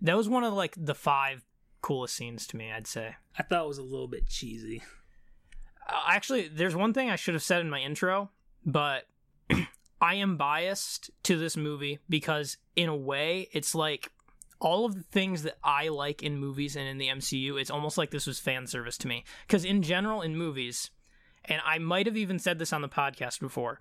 that 0.00 0.16
was 0.16 0.28
one 0.28 0.44
of 0.44 0.52
like 0.54 0.74
the 0.76 0.94
five 0.94 1.44
coolest 1.80 2.14
scenes 2.14 2.46
to 2.48 2.56
me. 2.56 2.70
I'd 2.72 2.86
say. 2.86 3.16
I 3.38 3.42
thought 3.42 3.64
it 3.64 3.68
was 3.68 3.78
a 3.78 3.82
little 3.82 4.08
bit 4.08 4.26
cheesy. 4.28 4.82
Uh, 5.88 5.92
actually, 6.08 6.48
there's 6.48 6.76
one 6.76 6.92
thing 6.92 7.10
I 7.10 7.16
should 7.16 7.34
have 7.34 7.42
said 7.42 7.60
in 7.60 7.70
my 7.70 7.80
intro, 7.80 8.30
but 8.64 9.06
I 10.00 10.14
am 10.14 10.36
biased 10.36 11.10
to 11.24 11.38
this 11.38 11.56
movie 11.56 11.98
because, 12.08 12.56
in 12.76 12.88
a 12.88 12.96
way, 12.96 13.48
it's 13.52 13.74
like 13.74 14.10
all 14.60 14.84
of 14.84 14.94
the 14.94 15.02
things 15.02 15.42
that 15.42 15.58
I 15.62 15.88
like 15.88 16.22
in 16.22 16.38
movies 16.38 16.76
and 16.76 16.86
in 16.86 16.98
the 16.98 17.08
MCU. 17.08 17.60
It's 17.60 17.70
almost 17.70 17.98
like 17.98 18.10
this 18.10 18.26
was 18.26 18.38
fan 18.38 18.66
service 18.66 18.96
to 18.98 19.08
me. 19.08 19.24
Because, 19.46 19.64
in 19.64 19.82
general, 19.82 20.22
in 20.22 20.36
movies, 20.36 20.90
and 21.44 21.60
I 21.64 21.78
might 21.78 22.06
have 22.06 22.16
even 22.16 22.38
said 22.38 22.58
this 22.58 22.72
on 22.72 22.82
the 22.82 22.88
podcast 22.88 23.40
before, 23.40 23.80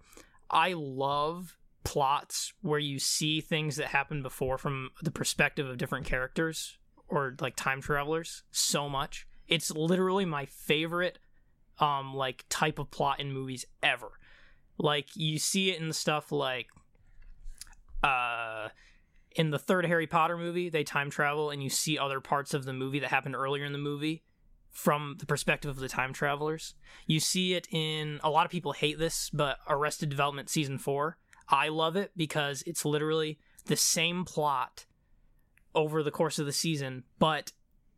I 0.49 0.73
love 0.73 1.57
plots 1.83 2.53
where 2.61 2.79
you 2.79 2.99
see 2.99 3.41
things 3.41 3.75
that 3.77 3.87
happened 3.87 4.23
before 4.23 4.57
from 4.57 4.91
the 5.01 5.11
perspective 5.11 5.67
of 5.67 5.77
different 5.77 6.05
characters 6.05 6.77
or 7.07 7.35
like 7.39 7.55
time 7.55 7.81
travelers 7.81 8.43
so 8.51 8.87
much. 8.87 9.27
It's 9.47 9.71
literally 9.71 10.25
my 10.25 10.45
favorite 10.45 11.19
um 11.81 12.13
like 12.13 12.45
type 12.47 12.79
of 12.79 12.89
plot 12.91 13.19
in 13.19 13.33
movies 13.33 13.65
ever. 13.83 14.11
Like 14.77 15.09
you 15.15 15.39
see 15.39 15.71
it 15.71 15.81
in 15.81 15.91
stuff 15.91 16.31
like 16.31 16.67
uh 18.03 18.69
in 19.35 19.49
the 19.49 19.59
third 19.59 19.85
Harry 19.85 20.07
Potter 20.07 20.37
movie, 20.37 20.69
they 20.69 20.83
time 20.83 21.09
travel 21.09 21.49
and 21.49 21.63
you 21.63 21.69
see 21.69 21.97
other 21.97 22.19
parts 22.19 22.53
of 22.53 22.65
the 22.65 22.73
movie 22.73 22.99
that 22.99 23.09
happened 23.09 23.35
earlier 23.35 23.65
in 23.65 23.71
the 23.71 23.77
movie 23.77 24.23
from 24.71 25.15
the 25.19 25.25
perspective 25.25 25.69
of 25.69 25.77
the 25.77 25.89
time 25.89 26.13
travelers. 26.13 26.75
You 27.05 27.19
see 27.19 27.53
it 27.53 27.67
in 27.71 28.19
a 28.23 28.29
lot 28.29 28.45
of 28.45 28.51
people 28.51 28.73
hate 28.73 28.97
this, 28.97 29.29
but 29.29 29.57
Arrested 29.67 30.09
Development 30.09 30.49
season 30.49 30.77
4, 30.77 31.17
I 31.49 31.67
love 31.69 31.95
it 31.95 32.11
because 32.15 32.63
it's 32.65 32.85
literally 32.85 33.37
the 33.65 33.75
same 33.75 34.25
plot 34.25 34.85
over 35.75 36.03
the 36.03 36.11
course 36.11 36.39
of 36.39 36.45
the 36.45 36.53
season, 36.53 37.03
but 37.19 37.51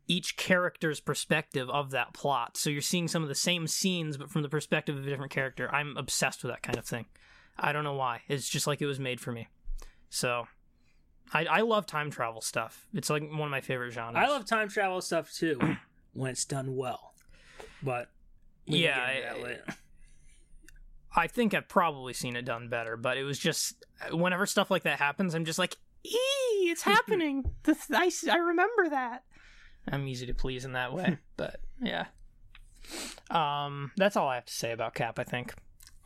each 0.06 0.36
character's 0.36 1.00
perspective 1.00 1.68
of 1.70 1.90
that 1.92 2.12
plot. 2.12 2.56
So 2.56 2.68
you're 2.70 2.82
seeing 2.82 3.08
some 3.08 3.22
of 3.22 3.28
the 3.28 3.34
same 3.34 3.66
scenes, 3.66 4.16
but 4.16 4.30
from 4.30 4.42
the 4.42 4.48
perspective 4.48 4.96
of 4.96 5.06
a 5.06 5.08
different 5.10 5.32
character. 5.32 5.72
I'm 5.74 5.96
obsessed 5.96 6.42
with 6.42 6.52
that 6.52 6.62
kind 6.62 6.78
of 6.78 6.84
thing. 6.84 7.06
I 7.58 7.72
don't 7.72 7.84
know 7.84 7.94
why. 7.94 8.20
It's 8.28 8.48
just 8.48 8.66
like 8.66 8.82
it 8.82 8.86
was 8.86 8.98
made 9.00 9.20
for 9.20 9.32
me. 9.32 9.48
So 10.10 10.46
I, 11.32 11.46
I 11.46 11.60
love 11.60 11.86
time 11.86 12.10
travel 12.10 12.40
stuff. 12.40 12.86
It's 12.92 13.08
like 13.08 13.22
one 13.22 13.42
of 13.42 13.50
my 13.50 13.60
favorite 13.60 13.92
genres. 13.92 14.16
I 14.22 14.28
love 14.28 14.44
time 14.44 14.68
travel 14.68 15.00
stuff 15.00 15.32
too 15.32 15.58
when 16.12 16.30
it's 16.32 16.44
done 16.44 16.76
well. 16.76 17.14
But 17.82 18.10
we 18.66 18.78
Yeah, 18.84 19.06
get 19.14 19.36
into 19.36 19.48
that 19.48 19.64
I-. 19.68 21.22
I 21.22 21.26
think 21.28 21.54
I've 21.54 21.68
probably 21.68 22.12
seen 22.12 22.34
it 22.34 22.44
done 22.44 22.68
better, 22.68 22.96
but 22.96 23.16
it 23.16 23.22
was 23.24 23.38
just 23.38 23.84
whenever 24.10 24.46
stuff 24.46 24.70
like 24.70 24.82
that 24.82 24.98
happens, 24.98 25.34
I'm 25.34 25.44
just 25.44 25.58
like, 25.60 25.76
"Ee, 26.04 26.70
it's 26.70 26.82
happening." 26.92 27.44
the 27.62 27.74
th- 27.74 28.24
I, 28.28 28.32
I 28.32 28.36
remember 28.38 28.88
that. 28.90 29.22
I'm 29.90 30.08
easy 30.08 30.26
to 30.26 30.34
please 30.34 30.64
in 30.64 30.72
that 30.72 30.92
way, 30.92 31.18
but 31.36 31.60
yeah. 31.82 32.06
Um, 33.30 33.92
that's 33.96 34.16
all 34.16 34.28
I 34.28 34.36
have 34.36 34.46
to 34.46 34.52
say 34.52 34.72
about 34.72 34.94
Cap. 34.94 35.18
I 35.18 35.24
think. 35.24 35.54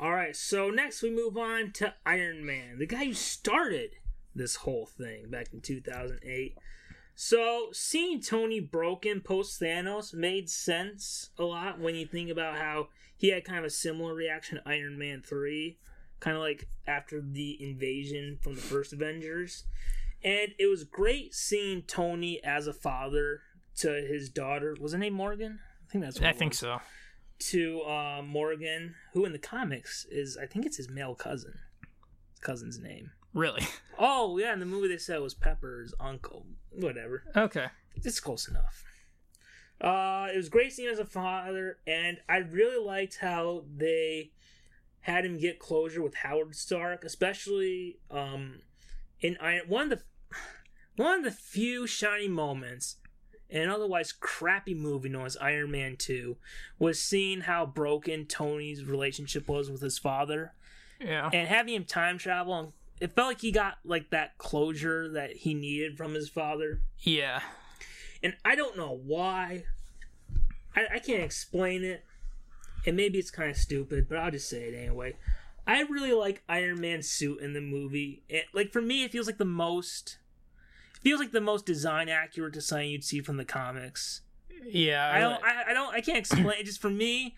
All 0.00 0.12
right, 0.12 0.36
so 0.36 0.70
next 0.70 1.02
we 1.02 1.10
move 1.10 1.36
on 1.36 1.72
to 1.72 1.92
Iron 2.06 2.46
Man, 2.46 2.78
the 2.78 2.86
guy 2.86 3.06
who 3.06 3.14
started 3.14 3.90
this 4.32 4.56
whole 4.56 4.86
thing 4.86 5.28
back 5.28 5.48
in 5.52 5.60
2008. 5.60 6.56
So, 7.16 7.70
seeing 7.72 8.20
Tony 8.20 8.60
broken 8.60 9.20
post 9.20 9.60
Thanos 9.60 10.14
made 10.14 10.48
sense 10.48 11.30
a 11.36 11.42
lot 11.42 11.80
when 11.80 11.96
you 11.96 12.06
think 12.06 12.30
about 12.30 12.58
how 12.58 12.90
he 13.16 13.30
had 13.30 13.44
kind 13.44 13.58
of 13.58 13.64
a 13.64 13.70
similar 13.70 14.14
reaction 14.14 14.58
to 14.58 14.68
Iron 14.68 14.96
Man 14.96 15.22
3, 15.26 15.76
kind 16.20 16.36
of 16.36 16.42
like 16.44 16.68
after 16.86 17.20
the 17.20 17.60
invasion 17.60 18.38
from 18.40 18.54
the 18.54 18.60
first 18.60 18.92
Avengers. 18.92 19.64
And 20.22 20.52
it 20.60 20.66
was 20.66 20.84
great 20.84 21.34
seeing 21.34 21.82
Tony 21.82 22.40
as 22.44 22.68
a 22.68 22.72
father 22.72 23.40
to 23.78 23.90
his 23.92 24.28
daughter. 24.28 24.76
Was 24.80 24.92
her 24.92 24.98
name 24.98 25.14
Morgan? 25.14 25.60
I 25.88 25.92
think 25.92 26.04
that's 26.04 26.20
what 26.20 26.28
I 26.28 26.32
think 26.32 26.52
was 26.52 26.58
so. 26.58 26.80
to 27.50 27.82
uh, 27.82 28.22
Morgan, 28.24 28.94
who 29.12 29.24
in 29.24 29.32
the 29.32 29.38
comics 29.38 30.06
is 30.10 30.36
I 30.36 30.46
think 30.46 30.66
it's 30.66 30.76
his 30.76 30.90
male 30.90 31.14
cousin. 31.14 31.54
His 32.30 32.40
cousin's 32.40 32.78
name. 32.78 33.12
Really? 33.34 33.66
Oh 33.98 34.38
yeah, 34.38 34.52
in 34.52 34.60
the 34.60 34.66
movie 34.66 34.88
they 34.88 34.96
said 34.96 35.16
it 35.16 35.22
was 35.22 35.34
Pepper's 35.34 35.94
uncle. 36.00 36.46
Whatever. 36.70 37.24
Okay. 37.36 37.66
It's 37.96 38.20
close 38.20 38.48
enough. 38.48 38.84
Uh, 39.80 40.28
it 40.32 40.36
was 40.36 40.48
great 40.48 40.72
seeing 40.72 40.88
him 40.88 40.92
as 40.92 40.98
a 40.98 41.04
father, 41.04 41.78
and 41.86 42.18
I 42.28 42.38
really 42.38 42.84
liked 42.84 43.18
how 43.20 43.64
they 43.76 44.32
had 45.00 45.24
him 45.24 45.38
get 45.38 45.58
closure 45.58 46.02
with 46.02 46.14
Howard 46.16 46.54
Stark, 46.56 47.04
especially 47.04 47.98
um, 48.10 48.60
in 49.20 49.36
Iron. 49.40 49.62
One 49.68 49.92
of 49.92 49.98
the 49.98 50.04
one 50.96 51.18
of 51.18 51.24
the 51.24 51.30
few 51.30 51.86
shining 51.86 52.32
moments 52.32 52.96
in 53.50 53.62
an 53.62 53.70
otherwise 53.70 54.12
crappy 54.12 54.74
movie 54.74 55.08
known 55.08 55.26
as 55.26 55.36
Iron 55.38 55.70
Man 55.70 55.96
Two 55.96 56.36
was 56.78 57.00
seeing 57.00 57.40
how 57.42 57.64
broken 57.66 58.26
Tony's 58.26 58.84
relationship 58.84 59.48
was 59.48 59.70
with 59.70 59.80
his 59.80 59.98
father 59.98 60.52
Yeah. 61.00 61.30
and 61.32 61.48
having 61.48 61.74
him 61.74 61.84
time 61.84 62.18
travel. 62.18 62.58
And 62.58 62.72
it 63.00 63.14
felt 63.14 63.28
like 63.28 63.40
he 63.40 63.52
got 63.52 63.78
like 63.84 64.10
that 64.10 64.36
closure 64.38 65.08
that 65.10 65.36
he 65.36 65.54
needed 65.54 65.96
from 65.96 66.14
his 66.14 66.28
father 66.28 66.80
Yeah. 67.00 67.40
and 68.22 68.36
I 68.44 68.54
don't 68.54 68.76
know 68.76 69.00
why. 69.04 69.64
I, 70.76 70.86
I 70.94 70.98
can't 70.98 71.22
explain 71.22 71.82
it, 71.82 72.04
and 72.86 72.96
maybe 72.96 73.18
it's 73.18 73.30
kind 73.30 73.50
of 73.50 73.56
stupid, 73.56 74.06
but 74.08 74.18
I'll 74.18 74.30
just 74.30 74.48
say 74.48 74.68
it 74.68 74.74
anyway. 74.76 75.16
I 75.66 75.80
really 75.82 76.12
like 76.12 76.42
Iron 76.48 76.80
Man's 76.80 77.08
suit 77.08 77.40
in 77.40 77.52
the 77.52 77.60
movie. 77.60 78.22
It, 78.28 78.44
like 78.52 78.72
for 78.72 78.80
me, 78.82 79.04
it 79.04 79.10
feels 79.12 79.26
like 79.26 79.38
the 79.38 79.44
most. 79.44 80.18
Feels 81.00 81.20
like 81.20 81.32
the 81.32 81.40
most 81.40 81.66
design 81.66 82.08
accurate 82.08 82.54
design 82.54 82.88
you'd 82.88 83.04
see 83.04 83.20
from 83.20 83.36
the 83.36 83.44
comics. 83.44 84.22
Yeah. 84.66 85.10
I 85.14 85.20
don't. 85.20 85.44
I, 85.44 85.70
I 85.70 85.72
don't. 85.74 85.94
I 85.94 86.00
can't 86.00 86.18
explain. 86.18 86.64
Just 86.64 86.80
for 86.80 86.90
me, 86.90 87.36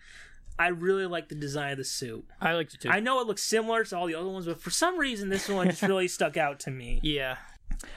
I 0.57 0.67
really 0.67 1.05
like 1.05 1.29
the 1.29 1.35
design 1.35 1.71
of 1.71 1.77
the 1.77 1.83
suit. 1.83 2.25
I 2.39 2.53
liked 2.53 2.73
it 2.73 2.81
too. 2.81 2.89
I 2.89 2.99
know 2.99 3.19
it 3.21 3.27
looks 3.27 3.43
similar 3.43 3.83
to 3.83 3.97
all 3.97 4.07
the 4.07 4.15
other 4.15 4.29
ones, 4.29 4.45
but 4.45 4.61
for 4.61 4.69
some 4.69 4.97
reason 4.97 5.29
this 5.29 5.49
one 5.49 5.67
just 5.69 5.81
really 5.81 6.07
stuck 6.09 6.37
out 6.37 6.59
to 6.61 6.71
me. 6.71 6.99
Yeah. 7.03 7.37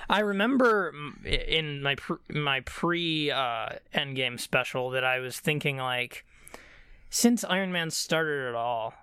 I 0.09 0.21
remember 0.21 0.95
in 1.25 1.83
my 1.83 1.97
pre, 1.97 2.17
my 2.31 2.61
pre 2.61 3.31
uh, 3.31 3.69
Endgame 3.95 4.41
special 4.41 4.91
that 4.91 5.05
I 5.05 5.19
was 5.19 5.39
thinking 5.39 5.77
like, 5.77 6.25
since 7.11 7.45
Iron 7.45 7.71
Man 7.71 7.91
started 7.91 8.49
it 8.49 8.55
all, 8.55 8.95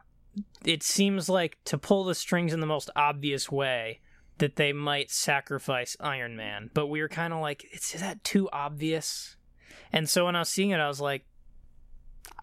it 0.66 0.82
seems 0.82 1.30
like 1.30 1.57
to 1.66 1.78
pull 1.78 2.03
the 2.03 2.16
strings 2.16 2.53
in 2.53 2.62
the 2.62 2.66
most 2.68 2.89
obvious 2.95 3.51
way 3.51 3.99
that 4.41 4.55
they 4.57 4.73
might 4.73 5.09
sacrifice 5.11 5.95
Iron 5.99 6.35
Man. 6.35 6.69
But 6.73 6.87
we 6.87 6.99
were 6.99 7.07
kind 7.07 7.31
of 7.31 7.39
like, 7.39 7.63
is 7.73 7.93
that 8.01 8.23
too 8.23 8.49
obvious? 8.51 9.37
And 9.93 10.09
so 10.09 10.25
when 10.25 10.35
I 10.35 10.39
was 10.39 10.49
seeing 10.49 10.71
it, 10.71 10.79
I 10.79 10.87
was 10.87 10.99
like, 10.99 11.25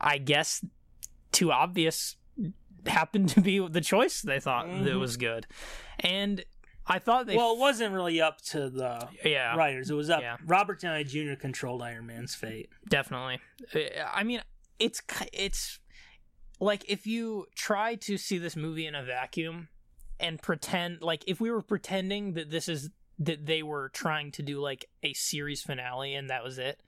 I 0.01 0.19
guess 0.19 0.65
too 1.33 1.51
obvious 1.53 2.17
happened 2.87 3.29
to 3.31 3.41
be 3.41 3.59
the 3.67 3.81
choice 3.81 4.23
they 4.23 4.41
thought 4.41 4.67
that 4.67 4.93
Mhm. 4.95 5.01
was 5.01 5.17
good. 5.17 5.47
And 6.01 6.45
I 6.87 6.99
thought 7.01 7.27
they 7.27 7.37
well, 7.37 7.53
it 7.55 7.59
wasn't 7.59 7.93
really 7.93 8.21
up 8.21 8.41
to 8.53 8.71
the 8.71 9.09
yeah, 9.25 9.55
writers. 9.57 9.91
It 9.91 9.95
was 9.95 10.09
up. 10.09 10.23
Yeah. 10.23 10.37
Robert 10.47 10.81
Downey 10.81 11.05
Jr. 11.05 11.35
controlled 11.35 11.83
Iron 11.83 12.07
Man's 12.07 12.35
fate. 12.35 12.71
definitely. 12.89 13.41
Uh, 13.75 13.81
I 14.11 14.23
mean, 14.25 14.41
it's 14.79 15.03
it's 15.33 15.81
like 16.61 16.85
if 16.89 17.07
you 17.07 17.47
try 17.55 17.95
to 17.97 18.17
see 18.17 18.39
this 18.39 18.57
movie 18.57 18.87
in 18.87 18.95
a 18.95 19.03
vacuum 19.03 19.69
and 20.21 20.41
pretend 20.41 21.03
like 21.03 21.25
if 21.27 21.41
we 21.41 21.51
were 21.51 21.63
pretending 21.63 22.35
that 22.35 22.51
this 22.51 22.69
is 22.69 22.91
that 23.19 23.47
they 23.47 23.63
were 23.63 23.89
trying 23.91 24.31
to 24.33 24.43
do 24.43 24.61
like 24.61 24.87
a 25.03 25.13
series 25.13 25.63
finale 25.63 26.15
and 26.15 26.31
that 26.31 26.45
was 26.45 26.59
it. 26.59 26.81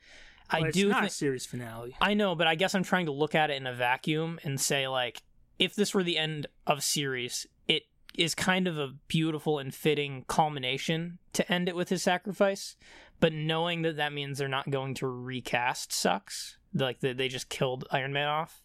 I 0.48 0.66
it's 0.66 0.76
do 0.76 0.88
not 0.88 1.04
a 1.04 1.10
series 1.10 1.46
finale. 1.46 1.94
I 2.00 2.14
know, 2.14 2.34
but 2.34 2.46
I 2.46 2.54
guess 2.56 2.74
I'm 2.74 2.82
trying 2.82 3.06
to 3.06 3.12
look 3.12 3.34
at 3.34 3.50
it 3.50 3.56
in 3.56 3.66
a 3.66 3.74
vacuum 3.74 4.40
and 4.42 4.60
say 4.60 4.88
like 4.88 5.22
if 5.58 5.74
this 5.74 5.94
were 5.94 6.02
the 6.02 6.18
end 6.18 6.46
of 6.66 6.82
series, 6.82 7.46
it 7.68 7.84
is 8.16 8.34
kind 8.34 8.66
of 8.66 8.78
a 8.78 8.94
beautiful 9.08 9.58
and 9.58 9.74
fitting 9.74 10.24
culmination 10.26 11.18
to 11.34 11.52
end 11.52 11.68
it 11.68 11.76
with 11.76 11.88
his 11.88 12.02
sacrifice. 12.02 12.76
But 13.20 13.32
knowing 13.32 13.82
that 13.82 13.96
that 13.96 14.12
means 14.12 14.38
they're 14.38 14.48
not 14.48 14.70
going 14.70 14.94
to 14.94 15.06
recast 15.06 15.92
sucks. 15.92 16.56
Like 16.72 17.00
that 17.00 17.16
they 17.16 17.28
just 17.28 17.48
killed 17.48 17.84
Iron 17.90 18.12
Man 18.12 18.28
off. 18.28 18.62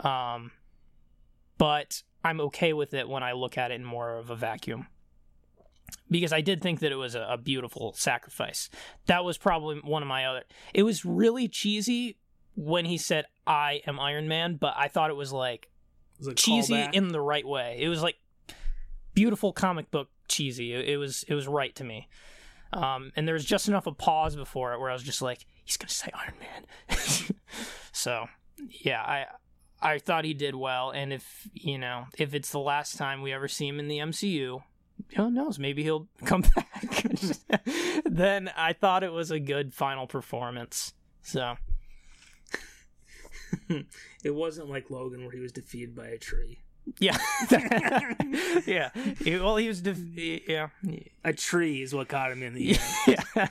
Um, 0.00 0.52
but 1.58 2.02
I'm 2.24 2.40
okay 2.42 2.72
with 2.72 2.94
it 2.94 3.08
when 3.08 3.22
I 3.22 3.32
look 3.32 3.58
at 3.58 3.70
it 3.70 3.74
in 3.74 3.84
more 3.84 4.16
of 4.16 4.30
a 4.30 4.36
vacuum. 4.36 4.86
Because 6.10 6.32
I 6.32 6.40
did 6.40 6.62
think 6.62 6.80
that 6.80 6.92
it 6.92 6.96
was 6.96 7.14
a, 7.14 7.22
a 7.30 7.36
beautiful 7.36 7.92
sacrifice. 7.94 8.70
That 9.06 9.24
was 9.24 9.36
probably 9.38 9.76
one 9.82 10.02
of 10.02 10.08
my 10.08 10.26
other. 10.26 10.42
It 10.72 10.84
was 10.84 11.04
really 11.04 11.48
cheesy 11.48 12.16
when 12.54 12.84
he 12.84 12.96
said 12.98 13.26
I 13.46 13.82
am 13.86 13.98
Iron 14.00 14.28
Man, 14.28 14.56
but 14.56 14.74
I 14.76 14.88
thought 14.88 15.10
it 15.10 15.16
was 15.16 15.32
like 15.32 15.68
It 16.20 16.36
cheesy 16.36 16.74
callback. 16.74 16.94
in 16.94 17.08
the 17.08 17.20
right 17.20 17.46
way. 17.46 17.78
It 17.80 17.88
was 17.88 18.02
like 18.02 18.16
beautiful 19.14 19.52
comic 19.52 19.90
book 19.90 20.08
cheesy. 20.28 20.72
It, 20.72 20.88
it 20.90 20.96
was 20.96 21.24
it 21.28 21.34
was 21.34 21.46
right 21.46 21.74
to 21.76 21.84
me. 21.84 22.08
Um, 22.72 23.12
and 23.16 23.26
there 23.28 23.34
was 23.34 23.44
just 23.44 23.68
enough 23.68 23.86
of 23.86 23.98
pause 23.98 24.34
before 24.34 24.72
it 24.72 24.80
where 24.80 24.88
I 24.88 24.94
was 24.94 25.02
just 25.02 25.20
like, 25.20 25.44
he's 25.64 25.76
gonna 25.76 25.90
say 25.90 26.10
Iron 26.14 26.34
Man. 26.40 26.96
so 27.92 28.26
yeah, 28.70 29.02
I 29.02 29.26
I 29.82 29.98
thought 29.98 30.24
he 30.24 30.34
did 30.34 30.54
well, 30.54 30.90
and 30.90 31.12
if 31.12 31.48
you 31.52 31.76
know 31.78 32.06
if 32.16 32.34
it's 32.34 32.50
the 32.50 32.58
last 32.60 32.96
time 32.96 33.20
we 33.22 33.32
ever 33.32 33.48
see 33.48 33.66
him 33.68 33.78
in 33.80 33.88
the 33.88 33.98
MCU. 33.98 34.62
Who 35.16 35.30
knows? 35.30 35.58
Maybe 35.58 35.82
he'll 35.82 36.06
come 36.24 36.42
back. 36.54 37.04
then 38.04 38.50
I 38.56 38.72
thought 38.72 39.02
it 39.02 39.12
was 39.12 39.30
a 39.30 39.40
good 39.40 39.74
final 39.74 40.06
performance. 40.06 40.92
So 41.22 41.56
it 43.68 44.34
wasn't 44.34 44.68
like 44.70 44.90
Logan 44.90 45.22
where 45.22 45.32
he 45.32 45.40
was 45.40 45.52
defeated 45.52 45.94
by 45.94 46.06
a 46.08 46.18
tree. 46.18 46.60
Yeah, 46.98 47.16
yeah. 48.66 48.90
Well, 49.24 49.56
he 49.56 49.68
was. 49.68 49.80
Def- 49.82 49.98
yeah, 49.98 50.68
A 51.24 51.32
tree 51.32 51.80
is 51.80 51.94
what 51.94 52.08
got 52.08 52.32
him 52.32 52.42
in 52.42 52.54
the 52.54 52.70
end. 52.70 53.18
yeah. 53.36 53.48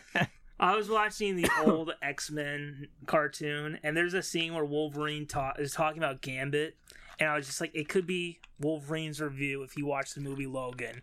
I 0.61 0.75
was 0.75 0.89
watching 0.89 1.35
the 1.35 1.49
old 1.65 1.93
X 2.03 2.29
Men 2.29 2.87
cartoon, 3.07 3.79
and 3.83 3.97
there's 3.97 4.13
a 4.13 4.21
scene 4.21 4.53
where 4.53 4.63
Wolverine 4.63 5.25
ta- 5.25 5.55
is 5.57 5.73
talking 5.73 5.97
about 5.97 6.21
Gambit, 6.21 6.77
and 7.19 7.27
I 7.27 7.35
was 7.35 7.47
just 7.47 7.59
like, 7.59 7.71
it 7.73 7.89
could 7.89 8.05
be 8.05 8.39
Wolverine's 8.59 9.19
review 9.19 9.63
if 9.63 9.75
you 9.75 9.87
watch 9.87 10.13
the 10.13 10.21
movie 10.21 10.45
Logan. 10.45 11.01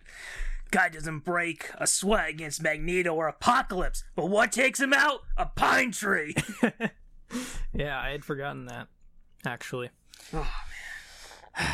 Guy 0.70 0.90
doesn't 0.90 1.20
break 1.20 1.70
a 1.76 1.86
sweat 1.86 2.28
against 2.28 2.62
Magneto 2.62 3.14
or 3.14 3.26
Apocalypse, 3.26 4.04
but 4.14 4.26
what 4.26 4.52
takes 4.52 4.78
him 4.78 4.92
out? 4.92 5.22
A 5.36 5.46
pine 5.46 5.90
tree. 5.90 6.36
yeah, 7.72 7.98
I 8.00 8.10
had 8.10 8.24
forgotten 8.24 8.66
that. 8.66 8.86
Actually, 9.46 9.90
oh 10.34 10.50
man, 11.58 11.66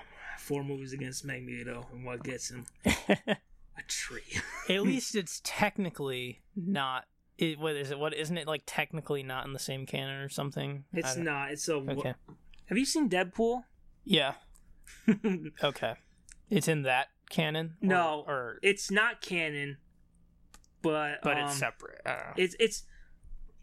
four 0.38 0.64
movies 0.64 0.92
against 0.92 1.24
Magneto, 1.24 1.86
and 1.92 2.04
what 2.04 2.24
gets 2.24 2.50
him? 2.50 2.66
A 3.78 3.82
tree. 3.88 4.20
at 4.68 4.82
least 4.82 5.14
it's 5.14 5.40
technically 5.44 6.42
not. 6.54 7.06
It, 7.38 7.58
what 7.58 7.74
is 7.76 7.90
it? 7.90 7.98
What 7.98 8.14
isn't 8.14 8.36
it 8.36 8.46
like? 8.46 8.62
Technically 8.66 9.22
not 9.22 9.46
in 9.46 9.52
the 9.52 9.58
same 9.58 9.86
canon 9.86 10.20
or 10.20 10.28
something. 10.28 10.84
It's 10.92 11.14
don't- 11.16 11.28
It's 11.50 11.68
a. 11.68 11.74
Okay. 11.76 12.14
Have 12.66 12.78
you 12.78 12.84
seen 12.84 13.08
Deadpool? 13.08 13.64
Yeah. 14.04 14.34
Okay. 15.62 15.94
It's 16.50 16.68
in 16.68 16.82
that 16.82 17.08
canon. 17.30 17.76
Or- 17.82 17.86
No, 17.88 18.24
Or, 18.26 18.58
it's 18.62 18.90
not 18.90 19.20
canon, 19.22 19.78
but 20.82 21.20
but 21.22 21.38
it's 21.38 21.52
um, 21.52 21.58
separate. 21.58 22.00
I. 22.04 22.32
It's 22.36 22.54
it's 22.60 22.82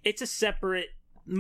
it's 0.04 0.22
a 0.22 0.28
separate. 0.28 0.90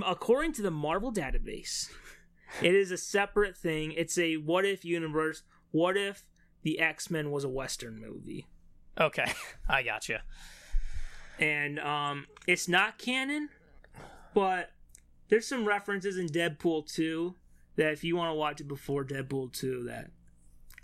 According 0.06 0.54
to 0.54 0.62
the 0.62 0.70
Marvel 0.72 1.12
database, 1.12 1.90
it 2.62 2.76
is 2.76 2.92
a 2.92 2.98
separate 2.98 3.58
thing. 3.58 3.92
It's 3.94 4.18
a 4.18 4.36
what 4.36 4.66
if 4.66 4.86
universe. 4.86 5.42
What 5.72 5.98
if 5.98 6.26
the 6.62 6.80
X 6.80 7.10
Men 7.10 7.32
was 7.32 7.44
a 7.44 7.50
Western 7.50 8.00
movie? 8.00 8.48
okay, 9.00 9.32
I 9.70 9.82
gotcha. 9.84 10.22
And 11.40 11.80
um, 11.80 12.28
it's 12.48 12.68
not 12.68 12.98
canon, 12.98 13.50
but 14.34 14.72
there's 15.30 15.48
some 15.48 15.66
references 15.66 16.18
in 16.18 16.28
Deadpool 16.28 16.92
2 16.94 17.36
that 17.78 17.94
if 17.94 18.04
you 18.04 18.16
want 18.16 18.30
to 18.30 18.36
watch 18.36 18.60
it 18.60 18.68
before 18.68 19.06
Deadpool 19.06 19.54
2, 19.54 19.86
that 19.86 20.12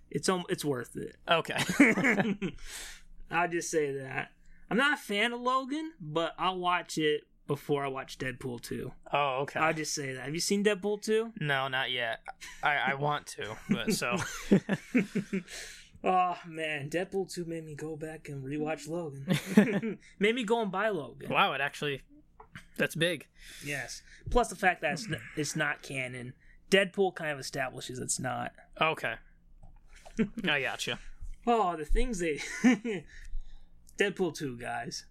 it's 0.10 0.30
um, 0.30 0.44
it's 0.50 0.64
worth 0.64 0.96
it. 0.96 1.18
Okay. 1.30 1.58
I'll 3.32 3.50
just 3.50 3.70
say 3.70 3.92
that. 3.98 4.32
I'm 4.70 4.78
not 4.78 4.94
a 4.94 4.98
fan 4.98 5.34
of 5.34 5.42
Logan, 5.42 5.92
but 6.00 6.34
I'll 6.40 6.58
watch 6.58 6.98
it 6.98 7.24
before 7.48 7.86
I 7.86 7.88
watch 7.88 8.18
Deadpool 8.18 8.62
2. 8.62 8.92
oh, 9.14 9.38
okay. 9.42 9.60
I'll 9.60 9.74
just 9.74 9.94
say 9.94 10.14
that. 10.14 10.26
Have 10.26 10.34
you 10.34 10.40
seen 10.40 10.64
Deadpool 10.64 11.02
2? 11.02 11.34
No, 11.42 11.68
not 11.68 11.92
yet. 11.92 12.22
I, 12.64 12.78
I 12.78 12.94
want 12.96 13.28
to, 13.28 13.56
but 13.70 13.94
so 13.94 14.18
oh 16.06 16.38
man, 16.48 16.90
Deadpool 16.90 17.34
2 17.34 17.46
made 17.46 17.66
me 17.66 17.76
go 17.76 17.96
back 17.96 18.30
and 18.30 18.44
rewatch 18.44 18.88
Logan. 18.90 20.00
made 20.20 20.36
me 20.36 20.44
go 20.44 20.62
and 20.62 20.72
buy 20.72 20.90
Logan. 20.90 21.30
wow, 21.30 21.54
it 21.54 21.62
actually 21.62 22.02
that's 22.78 22.96
big. 22.96 23.28
Yes. 23.66 24.02
Plus 24.30 24.50
the 24.50 24.56
fact 24.56 24.82
that 24.82 24.94
it's, 24.94 25.08
it's 25.36 25.56
not 25.56 25.82
canon. 25.82 26.34
Deadpool 26.70 27.16
kind 27.16 27.32
of 27.32 27.40
establishes 27.40 28.00
it's 28.00 28.20
not. 28.20 28.54
Okay, 28.82 29.16
I 30.48 30.62
gotcha. 30.62 31.00
Oh, 31.48 31.76
the 31.76 31.86
things 31.86 32.20
they. 32.20 32.40
Deadpool 34.00 34.36
2, 34.36 34.58
guys. 34.58 35.06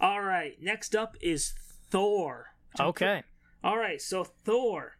All 0.00 0.22
right, 0.22 0.60
next 0.60 0.96
up 0.96 1.16
is 1.20 1.54
Thor. 1.90 2.54
Okay, 2.80 3.22
All 3.62 3.78
right, 3.78 4.00
so 4.02 4.24
Thor 4.24 4.96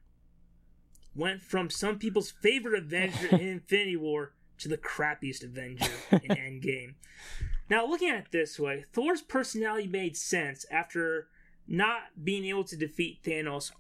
went 1.14 1.42
from 1.42 1.70
some 1.70 1.98
people's 1.98 2.30
favorite 2.30 2.82
Avenger 2.84 3.28
in 3.32 3.40
Infinity 3.40 3.96
War 3.96 4.32
to 4.58 4.68
the 4.68 4.78
crappiest 4.78 5.42
Avenger 5.44 5.90
in 6.10 6.18
Endgame. 6.30 6.94
Now, 7.70 7.86
looking 7.86 8.10
at 8.10 8.18
it 8.18 8.26
this 8.30 8.58
way, 8.58 8.84
Thor's 8.92 9.22
personality 9.22 9.86
made 9.86 10.16
sense 10.16 10.66
after 10.70 11.28
not 11.66 12.02
being 12.22 12.44
able 12.44 12.64
to 12.64 12.76
defeat 12.76 13.22
Thanos 13.22 13.70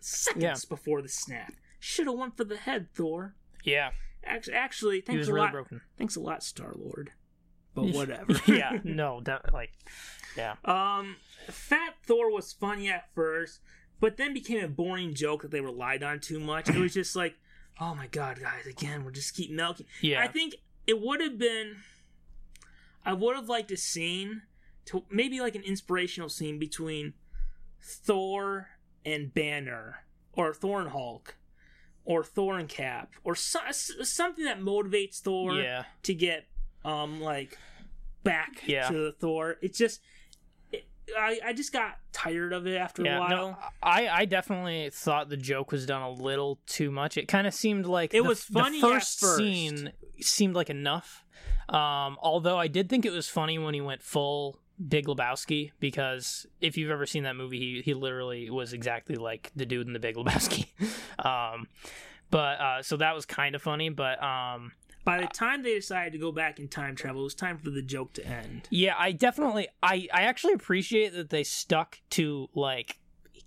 seconds 0.00 0.42
Yeah. 0.42 0.54
before 0.68 1.00
the 1.02 1.08
snap. 1.08 1.54
Should 1.80 2.06
have 2.06 2.16
went 2.16 2.36
for 2.36 2.44
the 2.44 2.56
head, 2.56 2.88
Thor. 2.94 3.34
yeah, 3.64 3.90
Actually, 4.24 4.54
actually 4.54 5.00
thanks 5.00 5.28
a 5.28 5.32
really 5.32 5.44
lot. 5.46 5.52
broken. 5.52 5.80
Thanks 5.96 6.16
a 6.16 6.20
lot, 6.20 6.42
Star 6.42 6.72
Lord. 6.76 7.12
But 7.74 7.84
whatever. 7.94 8.34
yeah, 8.46 8.78
no, 8.84 9.20
that, 9.22 9.52
like, 9.54 9.70
yeah, 10.36 10.56
Um, 10.64 11.16
Fat 11.46 11.94
Thor 12.04 12.30
was 12.32 12.52
funny 12.52 12.88
at 12.88 13.08
first, 13.14 13.60
but 14.00 14.16
then 14.16 14.32
became 14.34 14.62
a 14.64 14.68
boring 14.68 15.14
joke 15.14 15.42
that 15.42 15.50
they 15.50 15.60
relied 15.60 16.02
on 16.02 16.20
too 16.20 16.38
much. 16.40 16.68
It 16.68 16.76
was 16.76 16.94
just 16.94 17.16
like, 17.16 17.36
oh 17.80 17.94
my 17.94 18.06
god, 18.08 18.40
guys, 18.40 18.66
again, 18.66 19.04
we'll 19.04 19.12
just 19.14 19.34
keep 19.34 19.50
milking. 19.50 19.86
yeah. 20.00 20.20
I 20.22 20.28
think 20.28 20.56
it 20.86 21.00
would 21.00 21.20
have 21.20 21.38
been. 21.38 21.76
I 23.04 23.12
would 23.14 23.36
have 23.36 23.48
liked 23.48 23.70
a 23.70 23.76
scene 23.76 24.42
to 24.86 25.04
maybe 25.10 25.40
like 25.40 25.54
an 25.54 25.62
inspirational 25.62 26.28
scene 26.28 26.58
between 26.58 27.14
Thor 27.82 28.68
and 29.04 29.32
Banner, 29.32 30.04
or 30.32 30.52
Thor 30.52 30.80
and 30.80 30.90
Hulk, 30.90 31.36
or 32.04 32.22
Thor 32.24 32.58
and 32.58 32.68
Cap, 32.68 33.12
or 33.24 33.34
so, 33.34 33.60
something 33.70 34.44
that 34.44 34.60
motivates 34.60 35.20
Thor 35.20 35.54
yeah, 35.54 35.84
to 36.02 36.14
get 36.14 36.46
um 36.84 37.20
like 37.20 37.56
back 38.24 38.62
Yeah. 38.66 38.88
to 38.88 38.94
the 38.94 39.12
Thor. 39.12 39.56
It's 39.62 39.78
just 39.78 40.00
I, 41.16 41.38
I 41.46 41.52
just 41.52 41.72
got 41.72 41.98
tired 42.12 42.52
of 42.52 42.66
it 42.66 42.76
after 42.76 43.02
a 43.02 43.18
while. 43.18 43.28
no, 43.30 43.56
I 43.82 44.08
I 44.08 44.24
definitely 44.24 44.90
thought 44.92 45.28
the 45.28 45.36
joke 45.36 45.72
was 45.72 45.86
done 45.86 46.02
a 46.02 46.10
little 46.10 46.58
too 46.66 46.90
much. 46.90 47.16
It 47.16 47.28
kind 47.28 47.46
of 47.46 47.54
seemed 47.54 47.86
like 47.86 48.12
It 48.14 48.22
the, 48.22 48.28
was 48.28 48.42
funny 48.44 48.80
The 48.80 48.88
first, 48.88 49.20
first. 49.20 49.36
scene 49.38 49.92
seemed 50.20 50.54
like 50.54 50.70
enough. 50.70 51.24
Um, 51.68 52.16
although 52.22 52.58
I 52.58 52.66
did 52.68 52.88
think 52.88 53.04
it 53.04 53.10
was 53.12 53.28
funny 53.28 53.58
when 53.58 53.74
he 53.74 53.80
went 53.80 54.02
full 54.02 54.58
Big 54.88 55.06
Lebowski 55.06 55.72
because 55.80 56.46
if 56.60 56.76
you've 56.76 56.90
ever 56.90 57.04
seen 57.04 57.24
that 57.24 57.36
movie, 57.36 57.58
he 57.58 57.82
he 57.82 57.94
literally 57.94 58.48
was 58.50 58.72
exactly 58.72 59.16
like 59.16 59.50
the 59.56 59.66
dude 59.66 59.86
in 59.86 59.92
the 59.92 59.98
Big 59.98 60.16
Lebowski. 60.16 60.66
um, 61.24 61.66
but 62.30 62.60
uh, 62.60 62.82
so 62.82 62.96
that 62.98 63.14
was 63.14 63.26
kind 63.26 63.54
of 63.54 63.62
funny. 63.62 63.88
But 63.88 64.22
um, 64.22 64.72
By 65.08 65.22
the 65.22 65.26
time 65.26 65.62
they 65.62 65.72
decided 65.72 66.12
to 66.12 66.18
go 66.18 66.30
back 66.32 66.58
in 66.58 66.68
time 66.68 66.94
travel, 66.94 67.22
it 67.22 67.24
was 67.24 67.34
time 67.34 67.56
for 67.56 67.70
the 67.70 67.80
joke 67.80 68.12
to 68.12 68.26
end. 68.26 68.68
Yeah, 68.68 68.94
I 68.98 69.12
definitely 69.12 69.66
I 69.82 70.06
I 70.12 70.24
actually 70.24 70.52
appreciate 70.52 71.14
that 71.14 71.30
they 71.30 71.44
stuck 71.44 71.98
to 72.10 72.50
like 72.54 72.98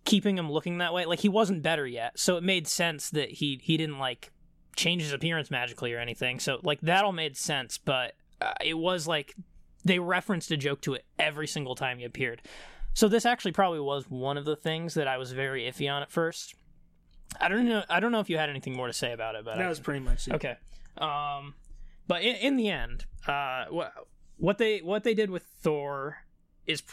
keeping 0.04 0.40
him 0.40 0.52
looking 0.52 0.80
that 0.80 0.92
way. 0.92 1.06
Like 1.06 1.20
he 1.20 1.30
wasn't 1.30 1.62
better 1.62 1.86
yet, 1.86 2.18
so 2.18 2.36
it 2.36 2.44
made 2.44 2.68
sense 2.68 3.12
that 3.12 3.30
he 3.30 3.60
he 3.62 3.78
didn't 3.78 4.00
like 4.00 4.32
change 4.76 5.04
his 5.04 5.14
appearance 5.14 5.52
magically 5.52 5.94
or 5.94 6.00
anything. 6.00 6.40
So 6.40 6.60
like 6.64 6.82
that 6.82 7.06
all 7.06 7.12
made 7.12 7.38
sense, 7.38 7.78
but 7.78 8.16
uh, 8.42 8.54
it 8.60 8.80
was 8.80 9.08
like 9.08 9.36
they 9.86 10.00
referenced 10.00 10.50
a 10.50 10.58
joke 10.58 10.82
to 10.82 10.96
it 10.96 11.06
every 11.20 11.46
single 11.46 11.76
time 11.76 12.00
he 12.00 12.06
appeared. 12.06 12.42
So 12.96 13.08
this 13.08 13.24
actually 13.24 13.52
probably 13.52 13.82
was 13.82 14.10
one 14.10 14.40
of 14.40 14.46
the 14.46 14.56
things 14.56 14.96
that 14.96 15.08
I 15.08 15.20
was 15.20 15.32
very 15.32 15.70
iffy 15.70 15.94
on 15.94 16.02
at 16.02 16.10
first. 16.10 16.56
I 17.40 17.50
don't 17.50 17.70
know. 17.70 17.84
I 17.88 18.00
don't 18.00 18.12
know 18.12 18.20
if 18.20 18.32
you 18.32 18.40
had 18.40 18.50
anything 18.50 18.76
more 18.76 18.88
to 18.88 18.94
say 18.94 19.14
about 19.14 19.36
it, 19.36 19.46
but 19.46 19.54
I 19.54 19.58
That 19.60 19.70
was 19.70 19.80
pretty 19.80 20.00
much 20.00 20.28
it. 20.28 20.34
Okay. 20.34 20.58
Um, 20.98 21.56
but 22.08 22.22
in, 22.22 22.36
in 22.36 22.58
the 22.58 22.70
end, 22.70 23.06
uh, 23.28 23.66
what 23.70 23.94
what 24.38 24.58
they 24.58 24.80
what 24.80 25.04
they 25.04 25.14
did 25.14 25.30
with 25.30 25.44
Thor 25.44 26.26
is, 26.66 26.84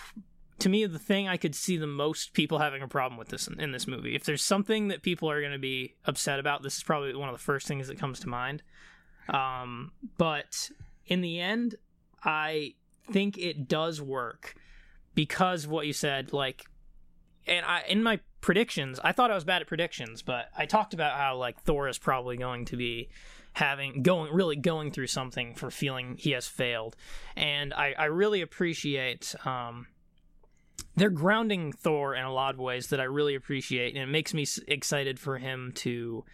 to 0.58 0.68
me, 0.68 0.84
the 0.86 0.98
thing 0.98 1.28
I 1.28 1.36
could 1.36 1.54
see 1.54 1.76
the 1.76 1.86
most 1.86 2.32
people 2.34 2.58
having 2.58 2.82
a 2.82 2.88
problem 2.88 3.18
with 3.18 3.28
this 3.28 3.48
in, 3.48 3.60
in 3.60 3.72
this 3.72 3.86
movie. 3.86 4.14
If 4.14 4.24
there's 4.24 4.42
something 4.42 4.88
that 4.88 5.02
people 5.02 5.30
are 5.30 5.40
going 5.40 5.52
to 5.52 5.58
be 5.58 5.94
upset 6.04 6.38
about, 6.38 6.62
this 6.62 6.76
is 6.76 6.82
probably 6.82 7.14
one 7.14 7.28
of 7.28 7.34
the 7.34 7.42
first 7.42 7.66
things 7.66 7.88
that 7.88 7.98
comes 7.98 8.20
to 8.20 8.28
mind. 8.28 8.62
Um, 9.28 9.92
but 10.16 10.70
in 11.06 11.20
the 11.20 11.40
end, 11.40 11.74
I 12.22 12.74
think 13.10 13.38
it 13.38 13.68
does 13.68 14.00
work 14.00 14.54
because 15.14 15.64
of 15.64 15.70
what 15.70 15.86
you 15.86 15.92
said, 15.92 16.32
like 16.32 16.64
and 17.46 17.64
I 17.64 17.82
in 17.88 18.02
my 18.02 18.20
predictions, 18.40 19.00
I 19.02 19.12
thought 19.12 19.30
I 19.30 19.34
was 19.34 19.44
bad 19.44 19.62
at 19.62 19.68
predictions, 19.68 20.22
but 20.22 20.48
I 20.56 20.66
talked 20.66 20.94
about 20.94 21.16
how 21.16 21.36
like 21.36 21.60
Thor 21.62 21.88
is 21.88 21.98
probably 21.98 22.36
going 22.36 22.66
to 22.66 22.76
be 22.76 23.08
having 23.58 24.04
going 24.04 24.32
really 24.32 24.54
going 24.54 24.92
through 24.92 25.08
something 25.08 25.52
for 25.54 25.68
feeling 25.68 26.14
he 26.16 26.30
has 26.30 26.46
failed, 26.46 26.96
and 27.36 27.74
I 27.74 27.92
I 27.98 28.04
really 28.04 28.40
appreciate 28.40 29.34
um 29.44 29.88
they're 30.94 31.10
grounding 31.10 31.72
Thor 31.72 32.14
in 32.14 32.24
a 32.24 32.32
lot 32.32 32.54
of 32.54 32.60
ways 32.60 32.88
that 32.88 33.00
I 33.00 33.04
really 33.04 33.34
appreciate, 33.34 33.94
and 33.94 34.02
it 34.02 34.06
makes 34.06 34.32
me 34.32 34.46
excited 34.68 35.18
for 35.18 35.38
him 35.38 35.72
to 35.76 36.24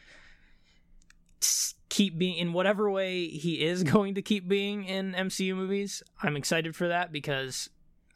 keep 1.89 2.18
being 2.18 2.37
in 2.37 2.53
whatever 2.53 2.91
way 2.91 3.29
he 3.29 3.64
is 3.64 3.83
going 3.95 4.14
to 4.16 4.22
keep 4.22 4.47
being 4.47 4.85
in 4.85 5.12
MCU 5.12 5.55
movies. 5.57 6.03
I'm 6.22 6.37
excited 6.37 6.77
for 6.77 6.89
that 6.89 7.11
because 7.11 7.70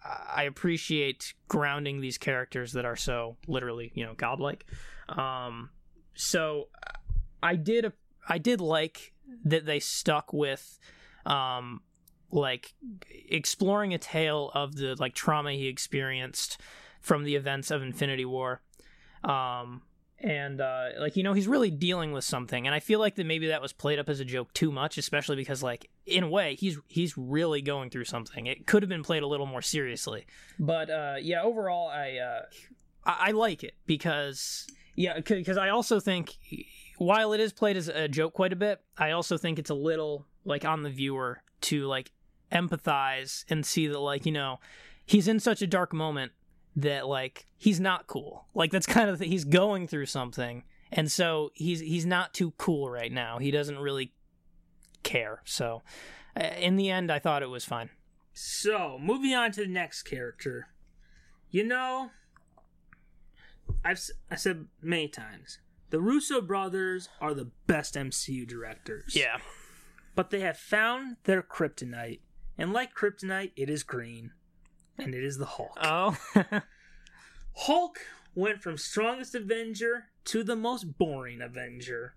I 0.05 0.45
appreciate 0.45 1.33
grounding 1.49 2.01
these 2.01 2.19
characters 2.19 2.73
that 2.73 2.85
are 2.85 2.97
so 2.97 3.37
literally, 3.47 3.91
you 3.95 4.05
know, 4.05 4.15
godlike. 4.15 4.67
Um, 5.09 5.71
so 6.15 6.69
I 7.43 7.57
did 7.57 7.85
I 8.29 8.39
did 8.39 8.61
like 8.61 9.13
that 9.45 9.67
they 9.67 9.81
stuck 9.81 10.33
with 10.33 10.79
um 11.27 11.81
like 12.31 12.75
exploring 13.31 13.95
a 13.95 13.99
tale 13.99 14.51
of 14.55 14.77
the 14.77 14.95
like 14.99 15.15
trauma 15.15 15.53
he 15.53 15.67
experienced 15.67 16.61
from 17.01 17.25
the 17.25 17.35
events 17.35 17.71
of 17.71 17.83
Infinity 17.83 18.25
War. 18.25 18.61
Um 19.25 19.83
and 20.21 20.61
uh 20.61 20.89
like 20.99 21.17
you 21.17 21.23
know 21.23 21.33
he's 21.33 21.47
really 21.47 21.71
dealing 21.71 22.11
with 22.11 22.25
something 22.25 22.67
and 22.67 22.75
I 22.75 22.81
feel 22.81 22.99
like 22.99 23.15
that 23.15 23.25
maybe 23.25 23.47
that 23.49 23.63
was 23.63 23.73
played 23.73 24.01
up 24.01 24.09
as 24.09 24.19
a 24.19 24.25
joke 24.25 24.53
too 24.53 24.73
much 24.73 24.99
especially 24.99 25.37
because 25.37 25.63
like 25.63 25.91
in 26.07 26.25
a 26.25 26.29
way 26.29 26.57
he's 26.57 26.77
he's 26.89 27.17
really 27.17 27.63
going 27.63 27.89
through 27.91 28.05
something. 28.05 28.47
It 28.47 28.67
could 28.67 28.83
have 28.83 28.91
been 28.91 29.05
played 29.05 29.23
a 29.23 29.29
little 29.29 29.47
more 29.47 29.63
seriously. 29.63 30.27
But 30.59 30.91
uh 30.91 31.17
yeah, 31.21 31.43
overall 31.43 31.89
I 31.89 32.17
uh 32.17 32.43
I, 33.05 33.29
I 33.29 33.31
like 33.31 33.63
it 33.63 33.75
because 33.87 34.67
yeah, 34.97 35.21
because 35.21 35.57
I 35.57 35.69
also 35.69 36.01
think 36.01 36.37
while 36.99 37.33
it 37.33 37.41
is 37.41 37.53
played 37.53 37.77
as 37.77 37.89
a 37.89 38.09
joke 38.09 38.35
quite 38.35 38.53
a 38.53 38.57
bit, 38.57 38.81
I 38.97 39.13
also 39.13 39.37
think 39.37 39.59
it's 39.59 39.71
a 39.71 39.75
little 39.75 40.27
like 40.45 40.65
on 40.65 40.83
the 40.83 40.91
viewer 40.91 41.43
to 41.63 41.87
like 41.87 42.13
empathize 42.53 43.45
and 43.49 43.65
see 43.65 43.87
that 43.89 43.99
like 43.99 44.25
you 44.25 44.33
know 44.33 44.59
he's 45.05 45.29
in 45.29 45.41
such 45.41 45.61
a 45.63 45.67
dark 45.67 45.93
moment 45.93 46.33
that 46.77 47.07
like 47.07 47.47
he's 47.57 47.81
not 47.81 48.07
cool. 48.07 48.47
Like 48.55 48.71
that's 48.71 48.87
kind 48.87 49.11
of 49.11 49.19
the, 49.19 49.27
he's 49.27 49.45
going 49.45 49.89
through 49.89 50.07
something, 50.07 50.65
and 50.93 51.11
so 51.11 51.51
he's 51.55 51.81
he's 51.81 52.07
not 52.07 52.35
too 52.35 52.53
cool 52.59 52.91
right 52.91 53.13
now. 53.13 53.39
He 53.39 53.51
doesn't 53.51 53.79
really 53.79 54.13
care. 55.03 55.43
So 55.45 55.83
uh, 56.39 56.45
in 56.59 56.77
the 56.77 56.91
end, 56.91 57.11
I 57.11 57.19
thought 57.19 57.43
it 57.43 57.51
was 57.51 57.65
fine. 57.65 57.91
So, 58.33 58.99
moving 59.01 59.35
on 59.35 59.51
to 59.53 59.63
the 59.63 59.67
next 59.67 60.03
character. 60.03 60.69
You 61.51 61.65
know, 61.65 62.11
I've 63.85 64.01
I 64.31 64.37
said 64.37 64.67
many 64.81 65.09
times, 65.09 65.59
the 65.91 66.01
Russo 66.01 66.41
brothers 66.41 67.09
are 67.21 67.35
the 67.35 67.51
best 67.67 67.95
MCU 67.95 68.47
directors. 68.47 69.15
Yeah, 69.17 69.39
But 70.15 70.31
they 70.31 70.41
have 70.41 70.59
found 70.59 71.17
their 71.25 71.43
kryptonite, 71.43 72.21
and 72.57 72.73
like 72.73 72.95
kryptonite, 72.95 73.53
it 73.57 73.71
is 73.71 73.83
green, 73.83 74.33
and 74.99 75.15
it 75.15 75.25
is 75.25 75.39
the 75.39 75.47
Hulk. 75.47 75.77
Oh, 75.81 76.17
Hulk 77.53 77.99
went 78.35 78.63
from 78.63 78.77
strongest 78.77 79.35
Avenger 79.35 80.07
to 80.27 80.45
the 80.45 80.57
most 80.57 80.99
boring 80.99 81.41
Avenger. 81.41 82.15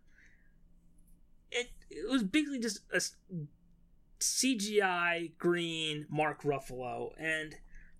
It, 1.52 1.70
it 1.90 2.10
was 2.10 2.24
basically 2.24 2.60
just 2.60 2.80
a 2.94 3.02
CGI 4.20 5.38
green 5.38 6.06
Mark 6.10 6.44
Ruffalo, 6.44 7.12
and 7.18 7.56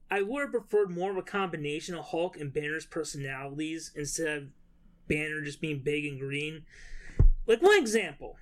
I 0.10 0.22
would 0.22 0.42
have 0.42 0.52
preferred 0.52 0.92
more 0.92 1.12
of 1.12 1.18
a 1.18 1.22
combination 1.24 1.96
of 1.96 2.06
Hulk 2.06 2.38
and 2.38 2.54
Banner's 2.54 2.86
personalities 2.86 3.92
instead 3.96 4.38
of 4.38 4.44
Banner 5.08 5.42
just 5.42 5.62
being 5.62 5.80
big 5.80 6.06
and 6.06 6.20
green. 6.20 6.64
Like 7.48 7.62
one 7.62 7.78
example 7.78 8.38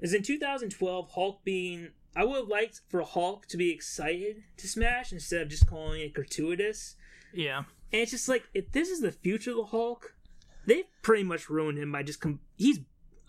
is 0.00 0.14
in 0.14 0.22
2012, 0.22 1.10
Hulk 1.12 1.44
being. 1.44 1.88
I 2.16 2.24
would 2.24 2.36
have 2.36 2.48
liked 2.48 2.80
for 2.88 3.02
Hulk 3.02 3.46
to 3.48 3.56
be 3.56 3.70
excited 3.70 4.42
to 4.56 4.66
smash 4.68 5.12
instead 5.12 5.42
of 5.42 5.48
just 5.48 5.66
calling 5.66 6.00
it 6.00 6.14
gratuitous. 6.14 6.96
yeah. 7.32 7.64
And 7.90 8.02
it's 8.02 8.10
just 8.10 8.28
like 8.28 8.44
if 8.52 8.72
this 8.72 8.88
is 8.90 9.00
the 9.00 9.12
future 9.12 9.52
of 9.52 9.56
the 9.56 9.64
Hulk, 9.64 10.14
they've 10.66 10.84
pretty 11.02 11.22
much 11.22 11.48
ruined 11.48 11.78
him 11.78 11.92
by 11.92 12.02
just 12.02 12.20
com- 12.20 12.40
he's 12.56 12.80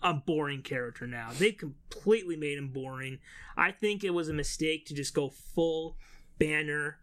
a 0.02 0.12
boring 0.14 0.62
character 0.62 1.06
now. 1.06 1.30
They've 1.38 1.56
completely 1.56 2.36
made 2.36 2.58
him 2.58 2.68
boring. 2.68 3.20
I 3.56 3.70
think 3.70 4.02
it 4.04 4.10
was 4.10 4.28
a 4.28 4.34
mistake 4.34 4.86
to 4.86 4.94
just 4.94 5.14
go 5.14 5.30
full 5.30 5.96
Banner 6.38 6.98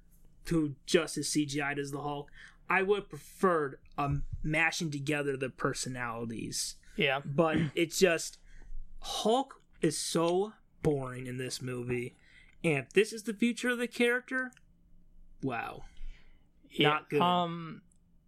to 0.46 0.76
just 0.86 1.18
as 1.18 1.28
CGI 1.30 1.78
as 1.78 1.92
the 1.92 2.02
Hulk. 2.02 2.30
I 2.70 2.82
would 2.84 3.00
have 3.00 3.10
preferred 3.10 3.78
um, 3.98 4.24
mashing 4.44 4.92
together 4.92 5.38
the 5.38 5.50
personalities, 5.50 6.76
Yeah. 6.96 7.22
but 7.26 7.58
it's 7.76 7.98
just 8.00 8.38
Hulk 9.00 9.62
is 9.82 9.98
so 9.98 10.54
boring 10.84 11.28
in 11.28 11.38
this 11.38 11.62
movie. 11.62 12.16
And 12.64 12.80
if 12.80 12.90
this 12.94 13.14
is 13.14 13.24
the 13.24 13.34
future 13.34 13.70
of 13.70 13.78
the 13.78 13.88
character, 13.88 14.52
wow. 15.42 15.84
Not 16.80 17.10
good. 17.10 17.22
Um, 17.22 17.82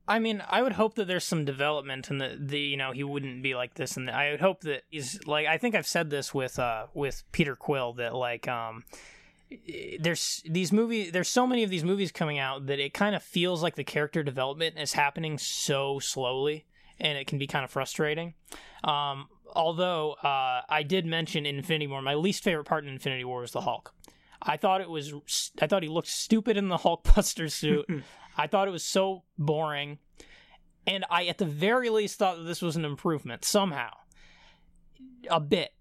I 0.07 0.17
mean, 0.19 0.41
I 0.49 0.61
would 0.63 0.71
hope 0.73 0.95
that 0.95 1.05
there's 1.07 1.23
some 1.23 1.45
development 1.45 2.09
and 2.09 2.19
that 2.21 2.47
the 2.47 2.59
you 2.59 2.77
know 2.77 2.91
he 2.91 3.03
wouldn't 3.03 3.43
be 3.43 3.53
like 3.53 3.75
this, 3.75 3.95
and 3.95 4.09
I 4.09 4.31
would 4.31 4.39
hope 4.41 4.61
that 4.61 4.83
he's 4.89 5.19
like 5.27 5.45
I 5.45 5.57
think 5.59 5.75
I've 5.75 5.85
said 5.85 6.09
this 6.09 6.33
with 6.33 6.57
uh 6.57 6.87
with 6.95 7.23
Peter 7.31 7.55
Quill 7.55 7.93
that 7.93 8.15
like 8.15 8.47
um 8.47 8.83
there's 9.99 10.43
these 10.45 10.71
movie 10.71 11.09
there's 11.09 11.27
so 11.27 11.47
many 11.47 11.63
of 11.63 11.69
these 11.69 11.83
movies 11.83 12.11
coming 12.11 12.37
out 12.37 12.67
that 12.67 12.79
it 12.79 12.93
kind 12.93 13.15
of 13.15 13.23
feels 13.23 13.63
like 13.63 13.75
the 13.75 13.83
character 13.83 14.21
development 14.21 14.77
is 14.77 14.93
happening 14.93 15.37
so 15.37 15.97
slowly 15.99 16.65
and 16.99 17.17
it 17.17 17.27
can 17.27 17.39
be 17.39 17.47
kind 17.47 17.65
of 17.65 17.71
frustrating. 17.71 18.33
Um 18.83 19.27
although 19.55 20.13
uh 20.23 20.61
i 20.69 20.83
did 20.83 21.05
mention 21.05 21.45
in 21.45 21.55
infinity 21.55 21.87
war. 21.87 22.01
My 22.01 22.13
least 22.13 22.43
favorite 22.43 22.65
part 22.65 22.83
in 22.83 22.91
infinity 22.91 23.23
war 23.23 23.41
was 23.41 23.51
the 23.51 23.61
hulk. 23.61 23.93
I 24.41 24.57
thought 24.57 24.81
it 24.81 24.89
was 24.89 25.13
i 25.59 25.65
thought 25.65 25.81
he 25.83 25.89
looked 25.89 26.07
stupid 26.07 26.55
in 26.55 26.67
the 26.67 26.77
hulkbuster 26.85 27.51
suit. 27.51 27.85
I 28.37 28.45
thought 28.45 28.67
it 28.67 28.71
was 28.71 28.85
so 28.85 29.23
boring. 29.37 29.97
And 30.85 31.05
i 31.09 31.25
at 31.25 31.39
the 31.39 31.45
very 31.45 31.89
least 31.89 32.19
thought 32.19 32.37
that 32.37 32.43
this 32.43 32.61
was 32.61 32.75
an 32.75 32.85
improvement 32.85 33.43
somehow. 33.43 33.89
A 35.27 35.39
bit 35.39 35.71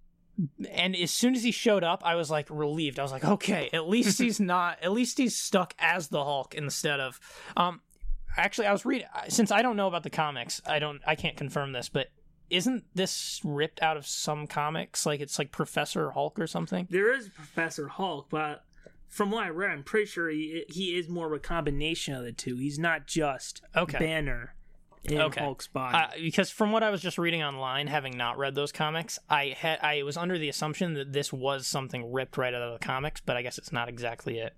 and 0.71 0.95
as 0.97 1.11
soon 1.11 1.35
as 1.35 1.43
he 1.43 1.51
showed 1.51 1.85
up, 1.85 2.03
I 2.05 2.15
was 2.15 2.31
like 2.31 2.47
relieved. 2.51 2.99
I 2.99 3.03
was 3.03 3.13
like, 3.13 3.25
okay, 3.25 3.71
at 3.73 3.89
least 3.89 4.19
he's 4.21 4.41
not. 4.41 4.79
At 4.83 4.93
least 4.93 5.19
he's 5.19 5.37
stuck 5.37 5.75
as 5.79 6.09
the 6.09 6.23
Hulk 6.25 6.55
instead 6.55 7.01
of. 7.01 7.19
Um, 7.57 7.81
actually, 8.37 8.67
I 8.67 8.73
was 8.73 8.85
reading 8.85 9.09
since 9.29 9.51
I 9.51 9.63
don't 9.63 9.77
know 9.77 9.89
about 9.89 10.03
the 10.03 10.11
comics. 10.11 10.61
I 10.67 10.79
don't. 10.79 11.01
I 11.07 11.15
can't 11.15 11.37
confirm 11.37 11.73
this, 11.73 11.89
but 11.89 12.09
isn't 12.51 12.85
this 12.95 13.41
ripped 13.45 13.83
out 13.83 13.97
of 13.97 14.07
some 14.07 14.47
comics? 14.47 15.05
Like 15.05 15.21
it's 15.21 15.39
like 15.39 15.51
Professor 15.53 16.11
Hulk 16.13 16.39
or 16.39 16.47
something. 16.47 16.87
there 16.91 17.15
is 17.15 17.29
Professor 17.29 17.89
Hulk, 17.89 18.29
but 18.31 18.65
from 19.09 19.31
what 19.31 19.45
I 19.45 19.49
read, 19.49 19.71
I'm 19.71 19.83
pretty 19.83 20.07
sure 20.07 20.31
he 20.31 20.65
he 20.69 20.99
is 20.99 21.09
more 21.09 21.27
of 21.27 21.33
a 21.33 21.39
combination 21.39 22.15
of 22.15 22.25
the 22.25 22.33
two. 22.33 22.57
He's 22.57 22.79
not 22.79 23.07
just 23.07 23.63
Okay. 23.77 23.99
Banner 23.99 24.55
in 25.05 25.21
Okay. 25.21 25.41
Hulk's 25.41 25.67
body. 25.67 25.97
Uh, 25.97 26.09
because 26.21 26.51
from 26.51 26.73
what 26.73 26.83
I 26.83 26.91
was 26.91 27.01
just 27.01 27.19
reading 27.19 27.43
online, 27.43 27.87
having 27.87 28.17
not 28.17 28.39
read 28.39 28.55
those 28.55 28.73
comics, 28.73 29.19
I 29.29 29.55
had 29.59 29.79
I 29.81 30.03
was 30.03 30.17
under 30.17 30.39
the 30.39 30.49
assumption 30.49 30.95
that 30.95 31.13
this 31.13 31.33
was 31.33 31.67
something 31.67 32.13
ripped 32.13 32.37
right 32.37 32.53
out 32.55 32.63
of 32.63 32.79
the 32.79 32.85
comics, 32.85 33.21
but 33.21 33.37
I 33.37 33.43
guess 33.43 33.59
it's 33.59 33.73
not 33.73 33.89
exactly 33.89 34.39
it. 34.39 34.55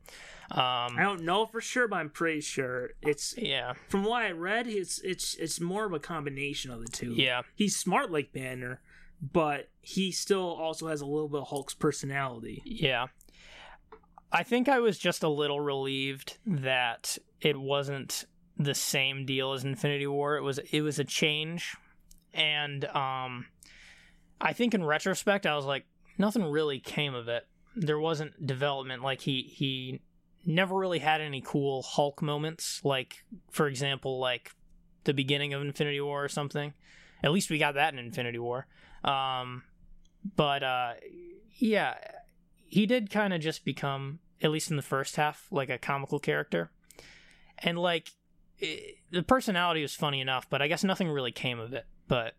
Um, 0.53 0.59
I 0.99 1.03
don't 1.03 1.23
know 1.23 1.47
for 1.47 1.61
sure, 1.61 1.87
but 1.87 1.97
I'm 1.97 2.11
pretty 2.11 2.41
sure 2.41 2.91
it's 3.03 3.35
yeah, 3.39 3.75
from 3.89 4.03
what 4.05 4.23
I 4.23 4.33
read. 4.33 4.67
It's 4.67 4.99
it's 5.01 5.35
it's 5.37 5.61
more 5.61 5.85
of 5.85 5.93
a 5.93 6.01
combination 6.01 6.71
of 6.73 6.81
the 6.81 6.91
two. 6.91 7.13
yeah, 7.17 7.43
he's 7.55 7.77
smart 7.77 8.11
like 8.11 8.33
Banner, 8.33 8.81
but 9.21 9.69
he 9.81 10.11
still 10.11 10.49
also 10.51 10.89
has 10.89 11.01
a 11.03 11.07
little 11.07 11.29
bit 11.29 11.43
of 11.43 11.49
Hulk's 11.49 11.75
personality. 11.75 12.63
yeah. 12.65 13.07
I 14.33 14.45
think 14.45 14.69
I 14.69 14.79
was 14.79 14.97
just 14.97 15.25
a 15.25 15.29
little 15.29 15.59
relieved 15.59 16.39
that 16.47 17.19
it 17.41 17.59
wasn't 17.59 18.27
the 18.61 18.75
same 18.75 19.25
deal 19.25 19.55
as 19.55 19.65
Infinity 19.65 20.07
War. 20.07 20.37
It 20.37 20.43
was 20.43 20.59
it 20.59 20.83
was 20.83 20.99
a 20.99 21.05
change, 21.05 21.77
and 22.35 22.85
um, 22.85 23.47
I 24.41 24.53
think 24.53 24.75
in 24.75 24.85
retrospect, 24.85 25.47
I 25.47 25.57
was 25.57 25.65
like, 25.65 25.87
nothing 26.19 26.45
really 26.45 26.79
came 26.79 27.15
of 27.15 27.29
it. 27.29 27.47
There 27.75 27.99
wasn't 27.99 28.47
development. 28.47 29.03
Like 29.03 29.23
he 29.23 29.43
he 29.43 30.03
never 30.45 30.77
really 30.77 30.99
had 30.99 31.23
any 31.23 31.43
cool 31.45 31.83
Hulk 31.83 32.21
moments. 32.21 32.83
Like 32.85 33.25
for 33.51 33.67
example, 33.67 34.21
like 34.21 34.53
the 35.05 35.15
beginning 35.15 35.55
of 35.55 35.63
Infinity 35.63 36.01
War 36.01 36.23
or 36.23 36.29
something. 36.29 36.75
At 37.23 37.33
least 37.33 37.51
we 37.51 37.59
got 37.59 37.75
that 37.75 37.95
in 37.95 37.99
Infinity 37.99 38.39
War. 38.39 38.67
Um, 39.05 39.63
but 40.37 40.63
uh, 40.63 40.93
yeah, 41.59 41.95
he 42.67 42.85
did 42.85 43.11
kind 43.11 43.33
of 43.33 43.41
just 43.41 43.65
become, 43.65 44.21
at 44.43 44.51
least 44.51 44.71
in 44.71 44.77
the 44.77 44.83
first 44.83 45.17
half, 45.17 45.47
like 45.51 45.71
a 45.71 45.79
comical 45.79 46.19
character, 46.19 46.71
and 47.59 47.79
like 47.79 48.11
the 48.61 49.23
personality 49.23 49.83
was 49.83 49.95
funny 49.95 50.21
enough, 50.21 50.49
but 50.49 50.63
I 50.63 50.69
guess 50.69 50.85
nothing 50.85 51.09
really 51.09 51.33
came 51.33 51.59
of 51.59 51.73
it. 51.73 51.87
But 52.09 52.35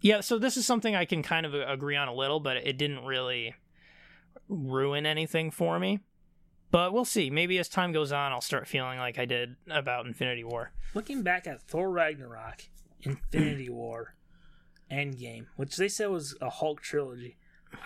yeah, 0.00 0.20
so 0.20 0.38
this 0.38 0.56
is 0.56 0.66
something 0.66 0.94
I 0.94 1.04
can 1.04 1.22
kind 1.22 1.46
of 1.46 1.54
agree 1.54 1.96
on 1.96 2.08
a 2.08 2.14
little, 2.14 2.40
but 2.40 2.56
it 2.56 2.78
didn't 2.78 3.04
really 3.04 3.54
ruin 4.48 5.06
anything 5.06 5.50
for 5.50 5.78
me. 5.78 6.00
But 6.70 6.92
we'll 6.92 7.04
see. 7.04 7.30
Maybe 7.30 7.58
as 7.58 7.68
time 7.68 7.92
goes 7.92 8.12
on, 8.12 8.32
I'll 8.32 8.40
start 8.40 8.68
feeling 8.68 8.98
like 8.98 9.18
I 9.18 9.24
did 9.24 9.56
about 9.68 10.06
Infinity 10.06 10.44
War. 10.44 10.72
Looking 10.94 11.22
back 11.22 11.46
at 11.46 11.62
Thor 11.62 11.90
Ragnarok, 11.90 12.62
Infinity 13.02 13.68
War, 13.70 14.14
Endgame, 14.90 15.46
which 15.56 15.76
they 15.76 15.88
said 15.88 16.10
was 16.10 16.36
a 16.40 16.48
Hulk 16.48 16.80
trilogy, 16.80 17.36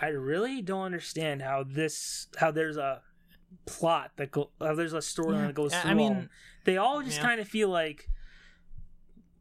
I 0.01 0.07
really 0.07 0.61
don't 0.61 0.83
understand 0.83 1.41
how 1.41 1.63
this 1.63 2.27
how 2.37 2.51
there's 2.51 2.77
a 2.77 3.01
plot 3.65 4.11
that 4.17 4.31
go 4.31 4.49
how 4.59 4.75
there's 4.75 4.93
a 4.93 4.97
storyline 4.97 5.47
that 5.47 5.55
goes 5.55 5.73
I- 5.73 5.81
through. 5.81 5.91
I 5.91 5.93
mean, 5.93 6.13
them. 6.13 6.29
they 6.65 6.77
all 6.77 7.01
just 7.01 7.17
yeah. 7.17 7.23
kind 7.23 7.41
of 7.41 7.47
feel 7.47 7.69
like. 7.69 8.09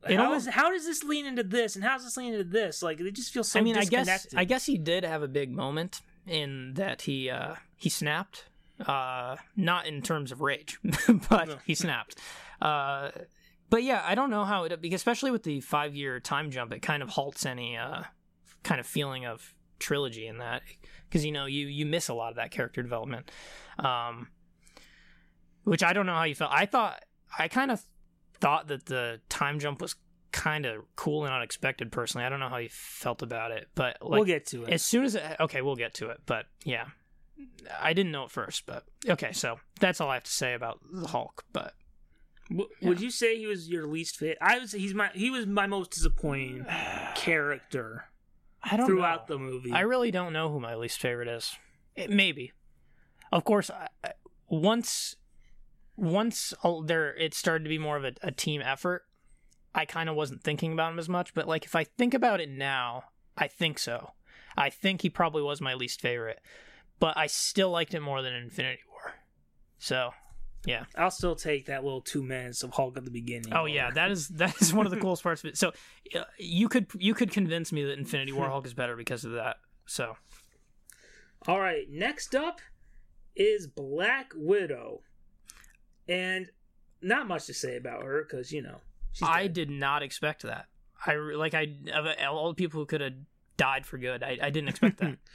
It 0.09 0.17
how, 0.19 0.35
is- 0.35 0.47
how 0.47 0.71
does 0.71 0.85
this 0.85 1.03
lean 1.03 1.25
into 1.25 1.43
this, 1.43 1.77
and 1.77 1.85
how 1.85 1.95
does 1.97 2.05
this 2.05 2.17
lean 2.17 2.35
into 2.35 2.45
this? 2.45 2.83
Like 2.83 2.99
they 2.99 3.11
just 3.11 3.33
feel 3.33 3.45
so 3.45 3.59
I 3.59 3.63
mean, 3.63 3.77
I 3.79 3.85
guess. 3.85 4.27
I 4.37 4.45
guess 4.45 4.67
he 4.67 4.77
did 4.77 5.03
have 5.05 5.23
a 5.23 5.29
big 5.29 5.51
moment 5.51 6.03
in 6.27 6.75
that 6.75 7.03
he 7.03 7.31
uh, 7.31 7.55
he 7.77 7.89
snapped. 7.89 8.45
Uh, 8.85 9.37
not 9.57 9.87
in 9.87 10.03
terms 10.03 10.33
of 10.33 10.41
rage, 10.41 10.79
but 11.31 11.49
No. 11.49 11.57
he 11.65 11.75
snapped. 11.77 12.19
Uh, 12.61 13.11
but 13.71 13.85
yeah, 13.85 14.03
I 14.05 14.15
don't 14.17 14.31
know 14.31 14.45
how 14.45 14.65
it 14.65 14.81
because 14.81 15.01
especially 15.01 15.31
with 15.31 15.45
the 15.45 15.61
five 15.61 15.95
year 15.95 16.19
time 16.21 16.51
jump, 16.51 16.73
it 16.73 16.83
kind 16.83 17.03
of 17.03 17.11
halts 17.11 17.47
any 17.47 17.77
uh, 17.77 18.03
kind 18.65 18.81
of 18.81 18.87
feeling 18.87 19.27
of 19.27 19.55
trilogy 19.85 20.27
in 20.27 20.39
that 20.39 20.63
because 21.09 21.25
you 21.25 21.33
know 21.33 21.45
you 21.47 21.67
you 21.67 21.85
miss 21.87 22.09
a 22.09 22.15
lot 22.15 22.31
of 22.31 22.37
that 22.37 22.51
character 22.51 22.83
development. 22.83 23.31
Um, 23.79 24.29
which 25.65 25.83
I 25.83 25.93
don't 25.93 26.07
know 26.07 26.15
how 26.15 26.25
you 26.25 26.35
felt. 26.35 26.51
I 26.53 26.67
thought 26.67 27.05
I 27.39 27.49
kind 27.49 27.71
of 27.71 27.83
thought 28.41 28.69
that 28.69 28.87
the 28.87 29.21
time 29.29 29.59
jump 29.59 29.81
was 29.81 29.97
kind 30.33 30.67
of 30.67 30.85
cool 30.97 31.25
and 31.25 31.33
unexpected. 31.35 31.93
Personally, 31.93 32.25
I 32.27 32.29
don't 32.29 32.41
know 32.41 32.49
how 32.49 32.57
you 32.59 32.69
felt 32.71 33.23
about 33.23 33.51
it, 33.51 33.69
but 33.75 33.99
like 34.01 34.11
we'll 34.11 34.25
get 34.25 34.47
to 34.49 34.65
it. 34.65 34.71
as 34.71 34.83
soon 34.83 35.05
as 35.05 35.15
it, 35.15 35.23
okay, 35.41 35.63
we'll 35.63 35.77
get 35.77 35.95
to 35.95 36.09
it. 36.11 36.19
But 36.27 36.47
yeah, 36.65 36.87
I 37.81 37.93
didn't 37.93 38.13
know 38.13 38.25
at 38.25 38.31
first, 38.31 38.65
but 38.67 38.85
okay. 39.09 39.33
So 39.33 39.59
that's 39.81 40.01
all 40.01 40.11
I 40.11 40.15
have 40.15 40.25
to 40.25 40.31
say 40.33 40.55
about 40.55 40.81
the 40.93 41.09
Hulk. 41.09 41.45
But 41.53 41.75
W- 42.51 42.69
Would 42.83 43.01
you 43.01 43.11
say 43.11 43.39
he 43.39 43.47
was 43.47 43.69
your 43.71 43.87
least 43.87 44.17
fit? 44.17 44.37
I 44.41 44.59
would 44.59 44.69
say 44.69 44.79
he's 44.79 44.93
my 44.95 45.09
he 45.15 45.31
was 45.31 45.47
my 45.47 45.67
most 45.67 45.93
disappointing 45.93 46.67
character 47.15 48.05
I 48.71 48.77
don't 48.77 48.87
throughout 48.87 49.29
know. 49.29 49.37
the 49.37 49.39
movie. 49.39 49.73
I 49.73 49.81
really 49.81 50.11
don't 50.11 50.33
know 50.33 50.51
who 50.51 50.61
my 50.61 50.75
least 50.75 50.99
favorite 50.99 51.29
is. 51.29 51.55
It, 51.95 52.11
maybe, 52.11 52.53
of 53.33 53.45
course, 53.45 53.71
I, 53.71 53.89
once 54.49 55.17
once 55.97 56.53
uh, 56.63 56.81
there 56.85 57.15
it 57.17 57.35
started 57.35 57.65
to 57.65 57.71
be 57.71 57.79
more 57.79 57.97
of 57.97 58.05
a, 58.05 58.13
a 58.23 58.33
team 58.33 58.61
effort. 58.63 59.03
I 59.75 59.85
kind 59.85 60.09
of 60.09 60.17
wasn't 60.17 60.43
thinking 60.43 60.73
about 60.73 60.93
him 60.93 60.99
as 60.99 61.09
much, 61.09 61.35
but 61.35 61.49
like 61.49 61.65
if 61.65 61.75
I 61.75 61.85
think 61.85 62.15
about 62.15 62.41
it 62.41 62.49
now, 62.49 63.05
I 63.37 63.49
think 63.49 63.79
so. 63.79 64.13
I 64.57 64.71
think 64.71 65.03
he 65.03 65.11
probably 65.11 65.43
was 65.43 65.61
my 65.61 65.75
least 65.75 66.01
favorite, 66.01 66.41
but 67.01 67.17
I 67.17 67.27
still 67.27 67.71
liked 67.71 67.95
it 67.95 68.01
more 68.01 68.23
than 68.23 68.35
Infinity 68.35 68.83
War. 68.89 69.15
So, 69.79 70.13
I'll 70.97 71.11
still 71.11 71.37
take 71.37 71.67
that 71.67 71.85
little 71.85 72.01
two 72.01 72.23
minutes 72.23 72.63
of 72.63 72.71
Hulk 72.73 72.97
at 72.97 73.05
the 73.05 73.11
beginning. 73.11 73.53
oh 73.53 73.67
yeah, 73.67 73.91
that 73.91 74.11
is 74.11 74.29
that 74.29 74.61
is 74.61 74.73
one 74.73 74.87
of 74.87 74.93
the 74.93 74.99
coolest 75.01 75.23
parts 75.23 75.43
of 75.45 75.51
it. 75.51 75.59
So, 75.59 75.73
uh, 76.15 76.25
you 76.39 76.69
could 76.69 76.87
you 76.99 77.15
could 77.15 77.31
convince 77.31 77.73
me 77.73 77.85
that 77.85 77.99
Infinity 77.99 78.33
War 78.33 78.49
Hulk 78.49 78.67
is 78.67 78.75
better 78.75 78.97
because 78.97 79.25
of 79.25 79.33
that. 79.33 79.57
So, 79.87 80.17
All 81.47 81.61
right, 81.61 81.85
next 81.91 82.35
up 82.35 82.61
is 83.37 83.67
Black 83.67 84.33
Widow, 84.35 85.03
and 86.09 86.51
not 87.03 87.29
much 87.29 87.47
to 87.47 87.55
say 87.55 87.77
about 87.77 88.03
her 88.03 88.23
because 88.23 88.51
you 88.53 88.63
know 88.63 88.81
she's 89.13 89.29
I 89.29 89.47
did 89.49 89.69
not 89.71 90.03
expect 90.03 90.43
that. 90.43 90.67
I 91.07 91.17
like 91.17 91.53
I 91.53 91.75
of 91.93 92.07
all 92.31 92.49
the 92.49 92.55
people 92.55 92.81
who 92.81 92.87
could 92.87 93.03
have 93.03 93.13
died 93.57 93.85
for 93.85 93.99
good. 93.99 94.23
I, 94.23 94.39
I 94.43 94.51
didn't 94.51 94.69
expect 94.69 94.99
that. 94.99 95.19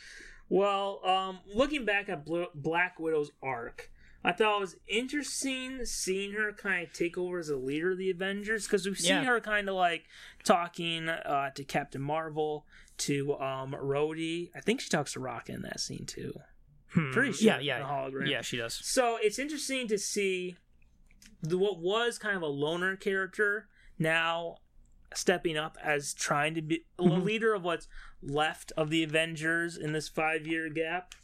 Well, 0.52 1.00
um, 1.06 1.40
looking 1.54 1.86
back 1.86 2.10
at 2.10 2.26
Bl- 2.26 2.46
Black 2.56 3.00
Widow's 3.00 3.30
arc, 3.44 3.92
I 4.24 4.34
thought 4.34 4.58
it 4.58 4.60
was 4.60 4.76
interesting 4.88 5.86
seeing 5.86 6.34
her 6.34 6.52
kind 6.52 6.86
of 6.86 6.92
take 6.94 7.18
over 7.18 7.40
as 7.40 7.50
a 7.50 7.56
leader 7.56 7.92
of 7.92 7.98
the 7.98 8.10
Avengers 8.12 8.66
because 8.66 8.86
we've 8.86 8.98
seen 9.00 9.12
Yeah. 9.12 9.24
her 9.24 9.40
kind 9.40 9.70
of 9.70 9.76
like 9.76 10.06
talking 10.44 11.08
uh, 11.08 11.52
to 11.52 11.64
Captain 11.64 12.02
Marvel, 12.02 12.66
to 12.98 13.38
um, 13.40 13.72
Rhodey. 13.72 14.50
I 14.54 14.60
think 14.60 14.82
she 14.82 14.90
talks 14.90 15.14
to 15.14 15.22
Rocket 15.22 15.54
in 15.56 15.62
that 15.62 15.80
scene 15.80 16.06
too. 16.06 16.34
Hmm. 16.92 17.12
Pretty 17.12 17.32
sure. 17.32 17.48
Yeah, 17.48 17.60
yeah, 17.60 17.80
hologram. 17.82 18.30
yeah. 18.30 18.42
She 18.42 18.58
does. 18.58 18.74
So 18.84 19.18
it's 19.22 19.40
interesting 19.40 19.88
to 19.88 19.98
see 19.98 20.58
the, 21.42 21.58
what 21.58 21.80
was 21.80 22.18
kind 22.18 22.36
of 22.36 22.42
a 22.42 22.48
loner 22.48 22.98
character 22.98 23.70
now 23.98 24.58
stepping 25.14 25.56
up 25.56 25.78
as 25.82 26.14
trying 26.14 26.56
to 26.56 26.62
be 26.62 26.84
a 26.98 27.04
Mhm. 27.04 27.24
leader 27.24 27.54
of 27.54 27.64
what's 27.64 27.88
left 28.22 28.74
of 28.76 28.90
the 28.90 29.02
Avengers 29.04 29.78
in 29.78 29.94
this 29.94 30.10
five 30.10 30.46
year 30.46 30.68
gap. 30.70 31.16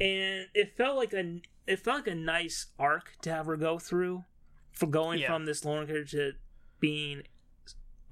And 0.00 0.48
it 0.54 0.76
felt 0.76 0.96
like 0.96 1.12
a 1.12 1.40
it 1.66 1.80
felt 1.80 1.98
like 2.06 2.08
a 2.08 2.14
nice 2.14 2.66
arc 2.78 3.12
to 3.22 3.32
have 3.32 3.46
her 3.46 3.56
go 3.56 3.78
through 3.78 4.24
for 4.72 4.86
going 4.86 5.20
Yeah. 5.20 5.28
from 5.28 5.46
this 5.46 5.64
loner 5.64 5.86
character 5.86 6.32
to 6.32 6.38
being 6.80 7.22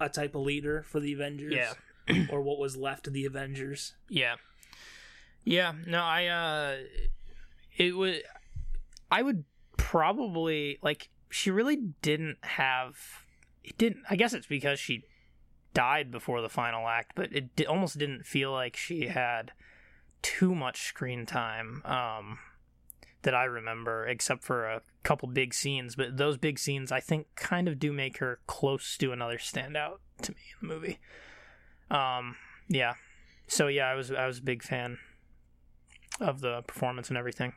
a 0.00 0.08
type 0.08 0.34
of 0.34 0.42
leader 0.42 0.82
for 0.82 1.00
the 1.00 1.12
Avengers. 1.12 1.54
Yeah. 1.54 1.74
or 2.32 2.40
what 2.40 2.58
was 2.58 2.76
left 2.76 3.06
of 3.06 3.12
the 3.12 3.24
Avengers. 3.26 3.94
Yeah. 4.08 4.34
Yeah. 5.44 5.72
No, 5.86 6.00
I 6.02 6.26
uh 6.26 6.76
it 7.76 7.96
would 7.96 8.22
I 9.10 9.22
would 9.22 9.44
probably 9.76 10.78
like 10.82 11.10
she 11.30 11.50
really 11.50 11.76
didn't 12.02 12.38
have 12.42 12.96
it 13.62 13.76
didn't 13.78 14.02
I 14.08 14.16
guess 14.16 14.32
it's 14.34 14.46
because 14.46 14.78
she 14.80 15.04
died 15.74 16.10
before 16.10 16.40
the 16.42 16.48
final 16.48 16.86
act, 16.88 17.12
but 17.14 17.32
it 17.32 17.66
almost 17.66 17.98
didn't 17.98 18.26
feel 18.26 18.52
like 18.52 18.76
she 18.76 19.06
had 19.06 19.52
too 20.22 20.54
much 20.54 20.82
screen 20.82 21.26
time 21.26 21.82
um 21.84 22.38
that 23.22 23.34
I 23.34 23.44
remember 23.44 24.06
except 24.06 24.42
for 24.44 24.66
a 24.66 24.82
couple 25.02 25.28
big 25.28 25.54
scenes, 25.54 25.94
but 25.96 26.16
those 26.16 26.36
big 26.38 26.58
scenes 26.58 26.90
I 26.92 27.00
think 27.00 27.26
kind 27.36 27.68
of 27.68 27.78
do 27.78 27.92
make 27.92 28.18
her 28.18 28.40
close 28.46 28.96
to 28.98 29.12
another 29.12 29.38
standout 29.38 29.98
to 30.22 30.32
me 30.32 30.38
in 30.60 30.68
the 30.68 30.74
movie. 30.74 30.98
Um 31.90 32.36
yeah. 32.68 32.94
So 33.48 33.68
yeah, 33.68 33.86
I 33.86 33.94
was 33.94 34.10
I 34.12 34.26
was 34.26 34.38
a 34.38 34.42
big 34.42 34.62
fan 34.62 34.98
of 36.20 36.40
the 36.40 36.62
performance 36.62 37.08
and 37.08 37.16
everything. 37.18 37.54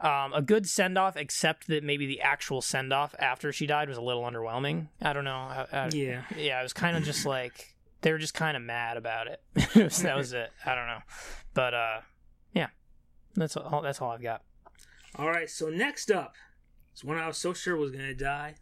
Um, 0.00 0.32
a 0.34 0.42
good 0.42 0.68
send 0.68 0.98
off, 0.98 1.16
except 1.16 1.68
that 1.68 1.82
maybe 1.84 2.06
the 2.06 2.20
actual 2.20 2.60
send 2.60 2.92
off 2.92 3.14
after 3.18 3.52
she 3.52 3.66
died 3.66 3.88
was 3.88 3.96
a 3.96 4.02
little 4.02 4.22
underwhelming. 4.22 4.88
I 5.00 5.12
don't 5.12 5.24
know. 5.24 5.36
I, 5.36 5.66
I, 5.72 5.88
Yeah. 5.92 6.22
yeah, 6.36 6.60
it 6.60 6.62
was 6.62 6.72
kind 6.72 6.96
of 6.96 7.04
just 7.04 7.24
like 7.36 7.74
they 8.02 8.12
were 8.12 8.18
just 8.18 8.34
kind 8.34 8.56
of 8.56 8.62
mad 8.62 8.96
about 8.96 9.28
it. 9.28 9.40
It 9.54 9.84
was- 9.84 9.98
that 10.02 10.16
was 10.16 10.32
it. 10.32 10.50
I 10.66 10.74
don't 10.74 10.86
know, 10.88 10.98
but 11.54 11.74
uh, 11.74 12.00
yeah, 12.52 12.68
that's 13.34 13.56
all. 13.56 13.82
That's 13.82 14.00
all 14.00 14.10
I've 14.10 14.22
got. 14.22 14.42
All 15.16 15.28
right, 15.28 15.48
so 15.48 15.68
next 15.68 16.10
up 16.10 16.34
is 16.94 17.04
one 17.04 17.18
I 17.18 17.26
was 17.26 17.36
so 17.36 17.52
sure 17.52 17.76
was 17.76 17.90
going 17.90 18.06
to 18.06 18.14
die. 18.14 18.56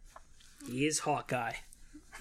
He 0.69 0.85
is 0.85 0.99
Hawkeye. 0.99 1.53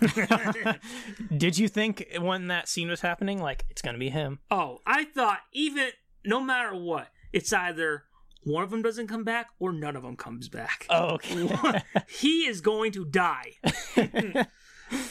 Did 1.36 1.58
you 1.58 1.68
think 1.68 2.06
when 2.18 2.48
that 2.48 2.68
scene 2.68 2.88
was 2.88 3.02
happening, 3.02 3.40
like 3.40 3.64
it's 3.68 3.82
gonna 3.82 3.98
be 3.98 4.08
him? 4.08 4.38
Oh, 4.50 4.78
I 4.86 5.04
thought 5.04 5.40
even 5.52 5.90
no 6.24 6.40
matter 6.40 6.74
what, 6.74 7.08
it's 7.32 7.52
either 7.52 8.04
one 8.44 8.64
of 8.64 8.70
them 8.70 8.82
doesn't 8.82 9.06
come 9.06 9.22
back 9.22 9.50
or 9.58 9.72
none 9.72 9.96
of 9.96 10.02
them 10.02 10.16
comes 10.16 10.48
back. 10.48 10.86
Oh, 10.90 11.14
okay. 11.14 11.82
he 12.08 12.46
is 12.46 12.60
going 12.60 12.92
to 12.92 13.04
die. 13.04 13.52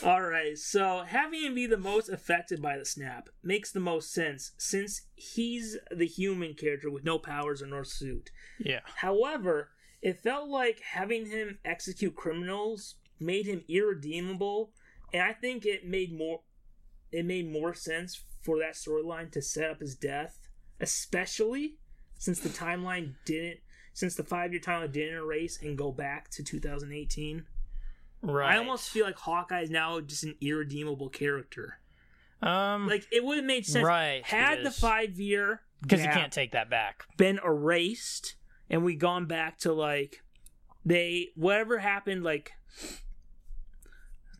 All 0.04 0.22
right, 0.22 0.58
so 0.58 1.04
having 1.06 1.42
him 1.44 1.56
be 1.56 1.66
the 1.66 1.78
most 1.78 2.10
affected 2.10 2.62
by 2.62 2.78
the 2.78 2.86
snap 2.86 3.30
makes 3.44 3.72
the 3.72 3.80
most 3.80 4.12
sense 4.14 4.52
since 4.58 5.02
he's 5.16 5.78
the 5.96 6.08
human 6.08 6.54
character 6.54 6.90
with 6.90 7.04
no 7.04 7.20
powers 7.20 7.62
or 7.62 7.68
no 7.68 7.84
suit. 7.84 8.32
yeah. 8.60 8.80
However, 8.98 9.70
it 10.02 10.22
felt 10.22 10.50
like 10.50 10.82
having 10.94 11.28
him 11.28 11.60
execute 11.64 12.16
criminals 12.16 12.96
made 13.20 13.46
him 13.46 13.64
irredeemable, 13.70 14.72
and 15.14 15.22
I 15.22 15.34
think 15.34 15.66
it 15.66 15.88
made 15.88 16.12
more 16.18 16.42
it 17.12 17.26
made 17.26 17.52
more 17.52 17.74
sense 17.74 18.24
for 18.42 18.58
that 18.60 18.74
storyline 18.74 19.32
to 19.34 19.42
set 19.42 19.70
up 19.70 19.82
his 19.82 19.96
death, 19.96 20.40
especially 20.80 21.76
since 22.18 22.40
the 22.40 22.50
timeline 22.50 23.16
didn't 23.26 23.60
since 23.94 24.16
the 24.16 24.24
five 24.24 24.52
year 24.52 24.62
timeline 24.62 24.92
didn't 24.92 25.18
erase 25.18 25.62
and 25.62 25.78
go 25.78 25.92
back 25.92 26.30
to 26.32 26.44
2018. 26.44 27.46
Right. 28.22 28.54
I 28.54 28.58
almost 28.58 28.90
feel 28.90 29.06
like 29.06 29.18
Hawkeye 29.18 29.62
is 29.62 29.70
now 29.70 30.00
just 30.00 30.24
an 30.24 30.36
irredeemable 30.42 31.10
character. 31.10 31.80
um 32.42 32.88
Like 32.88 33.06
it 33.12 33.24
would 33.24 33.38
have 33.38 33.46
made 33.46 33.66
sense 33.66 33.84
Right, 33.86 34.24
had 34.26 34.64
the 34.64 34.72
five 34.72 35.20
year 35.20 35.62
because 35.82 36.02
you 36.04 36.10
can't 36.10 36.32
take 36.34 36.52
that 36.52 36.70
back. 36.70 37.06
been 37.18 37.40
erased 37.44 38.36
and 38.70 38.84
we 38.84 38.96
gone 38.96 39.26
back 39.26 39.58
to 39.60 39.74
like 39.74 40.22
they 40.86 41.30
whatever 41.36 41.80
happened 41.80 42.24
like 42.24 42.52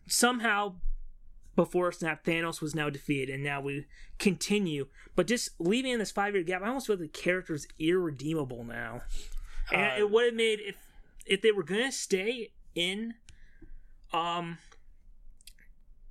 somehow 0.06 0.74
before 1.54 1.92
snap 1.92 2.24
thanos 2.24 2.60
was 2.60 2.74
now 2.74 2.88
defeated 2.90 3.32
and 3.34 3.44
now 3.44 3.60
we 3.60 3.86
continue 4.18 4.86
but 5.14 5.26
just 5.26 5.50
leaving 5.58 5.92
in 5.92 5.98
this 5.98 6.10
five 6.10 6.34
year 6.34 6.42
gap 6.42 6.62
i 6.62 6.68
almost 6.68 6.86
feel 6.86 6.96
like 6.96 7.12
the 7.12 7.20
character's 7.20 7.66
irredeemable 7.78 8.64
now 8.64 9.02
and 9.72 9.92
Uh, 9.92 9.94
it 10.04 10.10
would 10.10 10.24
have 10.26 10.34
made 10.34 10.60
if 10.60 10.76
if 11.26 11.40
they 11.42 11.52
were 11.52 11.62
gonna 11.62 11.92
stay 11.92 12.50
in 12.74 13.14
um 14.12 14.58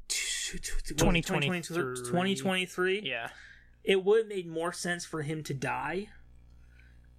2023. 0.07 1.61
2023 1.61 3.01
Yeah. 3.03 3.29
it 3.83 4.03
would 4.03 4.19
have 4.19 4.27
made 4.27 4.47
more 4.47 4.73
sense 4.73 5.05
for 5.05 5.21
him 5.21 5.43
to 5.43 5.53
die. 5.53 6.09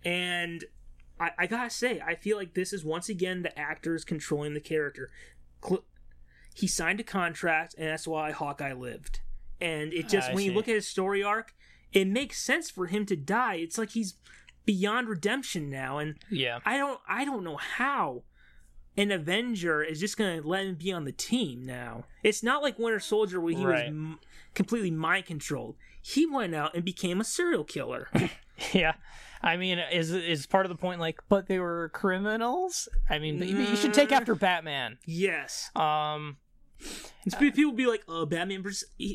And 0.04 0.64
I, 1.18 1.30
I 1.38 1.46
gotta 1.46 1.70
say, 1.70 2.00
I 2.04 2.14
feel 2.14 2.36
like 2.36 2.54
this 2.54 2.72
is 2.72 2.84
once 2.84 3.08
again 3.08 3.42
the 3.42 3.56
actors 3.58 4.04
controlling 4.04 4.54
the 4.54 4.60
character. 4.60 5.10
Cl- 5.64 5.84
he 6.54 6.66
signed 6.66 7.00
a 7.00 7.04
contract, 7.04 7.74
and 7.78 7.86
that's 7.88 8.06
why 8.06 8.30
Hawkeye 8.32 8.74
lived. 8.74 9.20
And 9.60 9.92
it 9.94 10.08
just, 10.08 10.30
I 10.30 10.34
when 10.34 10.44
you 10.44 10.52
look 10.52 10.68
at 10.68 10.74
his 10.74 10.86
story 10.88 11.22
arc, 11.22 11.54
it 11.92 12.06
makes 12.08 12.42
sense 12.42 12.68
for 12.68 12.86
him 12.86 13.06
to 13.06 13.16
die. 13.16 13.54
It's 13.56 13.78
like 13.78 13.90
he's 13.90 14.14
beyond 14.66 15.08
redemption 15.08 15.70
now, 15.70 15.98
and 15.98 16.16
Yeah. 16.30 16.58
I 16.66 16.76
don't, 16.76 17.00
I 17.08 17.24
don't 17.24 17.44
know 17.44 17.56
how 17.56 18.24
an 18.96 19.10
Avenger 19.10 19.82
is 19.82 20.00
just 20.00 20.16
gonna 20.16 20.40
let 20.42 20.64
him 20.66 20.74
be 20.74 20.92
on 20.92 21.04
the 21.04 21.12
team 21.12 21.64
now. 21.64 22.04
It's 22.22 22.42
not 22.42 22.62
like 22.62 22.78
Winter 22.78 23.00
Soldier 23.00 23.40
where 23.40 23.54
he 23.54 23.64
Right. 23.64 23.84
was 23.86 23.88
m- 23.88 24.18
completely 24.54 24.90
mind 24.90 25.26
controlled. 25.26 25.76
He 26.00 26.26
went 26.26 26.54
out 26.54 26.74
and 26.74 26.84
became 26.84 27.20
a 27.20 27.24
serial 27.24 27.64
killer. 27.64 28.08
Yeah. 28.72 28.92
I 29.42 29.56
mean, 29.56 29.80
is 29.80 30.12
is 30.12 30.46
part 30.46 30.66
of 30.66 30.70
the 30.70 30.76
point 30.76 31.00
like, 31.00 31.18
but 31.28 31.48
they 31.48 31.58
were 31.58 31.88
criminals? 31.92 32.88
I 33.10 33.18
mean, 33.18 33.38
but 33.40 33.48
you- 33.48 33.74
should 33.76 33.92
take 33.94 34.12
after 34.12 34.36
Batman. 34.36 34.98
yes, 35.04 35.70
Um, 35.74 36.36
people 37.38 37.72
be 37.72 37.86
like, 37.86 38.02
"Oh, 38.08 38.26
Batman! 38.26 38.64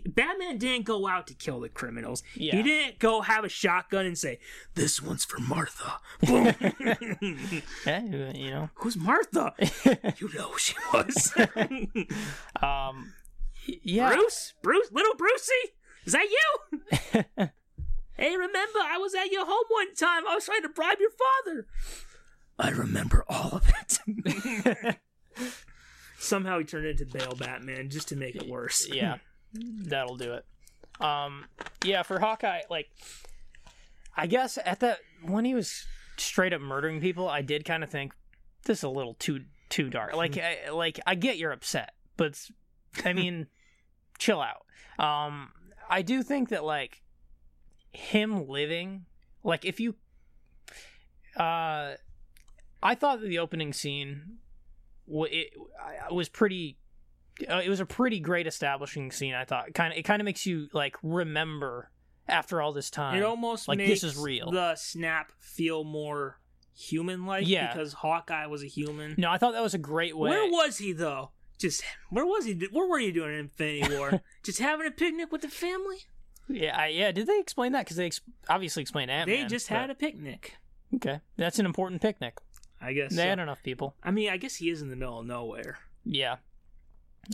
Batman 0.07 0.57
didn't 0.57 0.85
go 0.85 1.07
out 1.07 1.27
to 1.27 1.33
kill 1.33 1.59
the 1.59 1.69
criminals. 1.69 2.23
Yeah. 2.35 2.55
He 2.55 2.63
didn't 2.63 2.99
go 2.99 3.21
have 3.21 3.43
a 3.43 3.49
shotgun 3.49 4.05
and 4.05 4.17
say, 4.17 4.39
"This 4.75 5.01
one's 5.01 5.25
for 5.25 5.39
Martha." 5.39 5.99
Boom. 6.21 6.53
yeah, 7.85 8.03
you 8.33 8.49
know, 8.49 8.69
Who's 8.75 8.97
Martha? 8.97 9.53
you 10.17 10.29
know 10.33 10.51
who 10.51 10.57
she 10.57 10.75
was. 10.93 11.33
um, 12.61 13.13
yeah, 13.83 14.13
Bruce, 14.13 14.53
Bruce, 14.61 14.91
little 14.91 15.15
Brucey, 15.15 15.73
is 16.05 16.13
that 16.13 16.27
you? 16.29 17.49
hey, 18.17 18.35
remember 18.35 18.79
I 18.79 18.97
was 18.97 19.13
at 19.15 19.31
your 19.31 19.45
home 19.45 19.65
one 19.69 19.93
time. 19.95 20.27
I 20.27 20.35
was 20.35 20.45
trying 20.45 20.61
to 20.61 20.69
bribe 20.69 20.97
your 20.99 21.11
father. 21.11 21.67
I 22.59 22.69
remember 22.69 23.23
all 23.29 23.51
of 23.53 23.69
it. 23.69 24.97
Somehow 26.27 26.59
he 26.59 26.65
turned 26.65 26.85
into 26.85 27.05
Bale 27.05 27.35
Batman 27.35 27.89
just 27.89 28.09
to 28.09 28.15
make 28.15 28.35
it 28.35 28.47
worse. 28.47 28.87
yeah, 28.91 29.17
that'll 29.53 30.17
do 30.17 30.33
it. 30.33 30.45
Um, 30.99 31.45
yeah, 31.85 32.03
for 32.03 32.19
Hawkeye, 32.19 32.61
like, 32.69 32.89
I 34.15 34.27
guess 34.27 34.57
at 34.63 34.79
that 34.81 34.99
when 35.23 35.45
he 35.45 35.53
was 35.53 35.85
straight 36.17 36.53
up 36.53 36.61
murdering 36.61 36.99
people, 36.99 37.29
I 37.29 37.41
did 37.41 37.65
kind 37.65 37.83
of 37.83 37.89
think 37.89 38.13
this 38.65 38.79
is 38.79 38.83
a 38.83 38.89
little 38.89 39.13
too 39.13 39.45
too 39.69 39.89
dark. 39.89 40.15
Like, 40.15 40.37
I, 40.37 40.69
like 40.71 40.99
I 41.05 41.15
get 41.15 41.37
you're 41.37 41.51
upset, 41.51 41.93
but 42.17 42.39
I 43.05 43.13
mean, 43.13 43.47
chill 44.17 44.41
out. 44.41 44.65
Um, 44.99 45.51
I 45.89 46.01
do 46.01 46.23
think 46.23 46.49
that 46.49 46.63
like 46.63 47.01
him 47.91 48.47
living, 48.47 49.05
like 49.43 49.65
if 49.65 49.79
you, 49.79 49.95
uh, 51.37 51.93
I 52.83 52.95
thought 52.95 53.21
that 53.21 53.27
the 53.27 53.39
opening 53.39 53.73
scene, 53.73 54.39
wa- 55.07 55.27
it 55.31 55.51
was 56.11 56.29
pretty 56.29 56.77
uh, 57.49 57.61
it 57.63 57.69
was 57.69 57.79
a 57.79 57.85
pretty 57.85 58.19
great 58.19 58.45
establishing 58.47 59.11
scene. 59.11 59.33
I 59.33 59.45
thought 59.45 59.73
kind 59.73 59.91
of 59.93 59.97
it 59.99 60.03
kind 60.03 60.21
of 60.21 60.25
makes 60.25 60.45
you 60.45 60.67
like 60.73 60.95
remember 61.03 61.89
after 62.27 62.61
all 62.61 62.73
this 62.73 62.89
time. 62.89 63.17
It 63.17 63.23
almost 63.23 63.67
Like, 63.67 63.77
makes 63.77 64.01
this 64.01 64.03
is 64.03 64.17
real. 64.17 64.51
the 64.51 64.75
snap 64.75 65.31
feel 65.39 65.83
more 65.83 66.39
human-like 66.75 67.47
Yeah. 67.47 67.71
because 67.73 67.93
Hawkeye 67.93 68.45
was 68.47 68.63
a 68.63 68.67
human. 68.67 69.15
no, 69.17 69.29
I 69.31 69.37
thought 69.37 69.53
that 69.53 69.63
was 69.63 69.73
a 69.73 69.77
great 69.79 70.15
way. 70.17 70.29
Where 70.29 70.45
was 70.51 70.77
he 70.77 70.91
though? 70.93 71.31
Just 71.57 71.83
where 72.09 72.25
was 72.25 72.45
he? 72.45 72.53
Where 72.71 72.87
were 72.87 72.99
you 72.99 73.11
doing 73.11 73.33
in 73.33 73.39
Infinity 73.39 73.95
War? 73.95 74.21
just 74.43 74.59
having 74.59 74.85
a 74.85 74.91
picnic 74.91 75.31
with 75.31 75.41
the 75.41 75.47
family? 75.47 75.97
yeah, 76.49 76.77
I, 76.79 76.87
yeah. 76.89 77.11
Did 77.11 77.27
they 77.27 77.39
explain 77.39 77.71
that? 77.73 77.85
Because 77.85 77.97
they 77.97 78.05
ex- 78.05 78.21
obviously 78.47 78.81
explained 78.81 79.07
Man. 79.09 79.27
They 79.27 79.43
just 79.45 79.67
had 79.67 79.89
a 79.89 79.95
picnic. 79.95 80.57
okay. 80.95 81.19
That's 81.35 81.57
an 81.59 81.65
important 81.65 82.01
picnic. 82.01 82.37
I 82.81 82.93
guess. 82.93 83.11
They 83.11 83.23
so. 83.23 83.29
had 83.29 83.39
enough 83.39 83.63
people. 83.63 83.95
I 84.03 84.11
mean, 84.11 84.29
I 84.29 84.37
guess 84.37 84.55
he 84.55 84.69
is 84.69 84.81
in 84.81 84.89
the 84.89 84.95
middle 84.95 85.19
of 85.19 85.25
nowhere. 85.25 85.79
Yeah. 86.05 86.37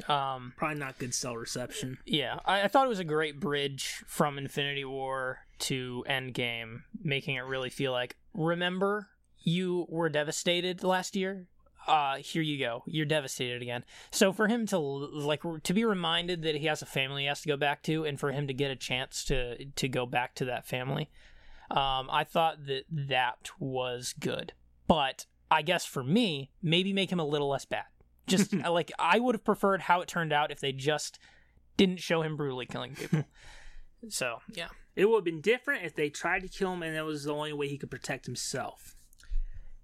Um. 0.07 0.53
Probably 0.57 0.79
not 0.79 0.97
good 0.97 1.13
cell 1.13 1.35
reception. 1.35 1.99
Yeah, 2.05 2.39
I, 2.45 2.63
I 2.63 2.67
thought 2.67 2.85
it 2.85 2.89
was 2.89 2.99
a 2.99 3.03
great 3.03 3.39
bridge 3.39 4.03
from 4.07 4.37
Infinity 4.37 4.85
War 4.85 5.39
to 5.59 6.03
Endgame, 6.09 6.81
making 7.03 7.35
it 7.35 7.41
really 7.41 7.69
feel 7.69 7.91
like 7.91 8.15
remember 8.33 9.09
you 9.43 9.85
were 9.89 10.09
devastated 10.09 10.83
last 10.83 11.15
year. 11.15 11.47
Uh, 11.85 12.15
here 12.17 12.41
you 12.41 12.57
go. 12.57 12.83
You're 12.85 13.05
devastated 13.05 13.61
again. 13.61 13.83
So 14.09 14.31
for 14.31 14.47
him 14.47 14.65
to 14.67 14.77
like 14.79 15.41
to 15.63 15.73
be 15.73 15.83
reminded 15.83 16.41
that 16.43 16.55
he 16.55 16.67
has 16.67 16.81
a 16.81 16.85
family 16.85 17.23
he 17.23 17.27
has 17.27 17.41
to 17.41 17.49
go 17.49 17.57
back 17.57 17.83
to, 17.83 18.05
and 18.05 18.19
for 18.19 18.31
him 18.31 18.47
to 18.47 18.53
get 18.53 18.71
a 18.71 18.75
chance 18.75 19.23
to 19.25 19.65
to 19.65 19.87
go 19.89 20.05
back 20.05 20.33
to 20.35 20.45
that 20.45 20.65
family, 20.65 21.09
um, 21.69 22.09
I 22.09 22.23
thought 22.23 22.65
that 22.67 22.85
that 22.89 23.51
was 23.59 24.13
good. 24.17 24.53
But 24.87 25.25
I 25.53 25.61
guess 25.61 25.85
for 25.85 26.03
me, 26.03 26.51
maybe 26.61 26.93
make 26.93 27.11
him 27.11 27.19
a 27.19 27.25
little 27.25 27.49
less 27.49 27.65
bad. 27.65 27.85
Just 28.27 28.53
like 28.79 28.91
I 28.97 29.19
would 29.19 29.35
have 29.35 29.43
preferred 29.43 29.81
how 29.81 30.01
it 30.01 30.07
turned 30.07 30.33
out 30.33 30.51
if 30.51 30.59
they 30.59 30.71
just 30.71 31.19
didn't 31.77 31.99
show 31.99 32.21
him 32.21 32.35
brutally 32.37 32.65
killing 32.65 32.95
people. 32.95 33.25
so 34.09 34.39
yeah, 34.53 34.67
It 34.95 35.05
would 35.09 35.17
have 35.17 35.23
been 35.25 35.41
different 35.41 35.85
if 35.85 35.95
they 35.95 36.09
tried 36.09 36.41
to 36.41 36.47
kill 36.47 36.73
him 36.73 36.83
and 36.83 36.95
that 36.95 37.05
was 37.05 37.23
the 37.23 37.33
only 37.33 37.53
way 37.53 37.67
he 37.67 37.77
could 37.77 37.91
protect 37.91 38.25
himself. 38.25 38.95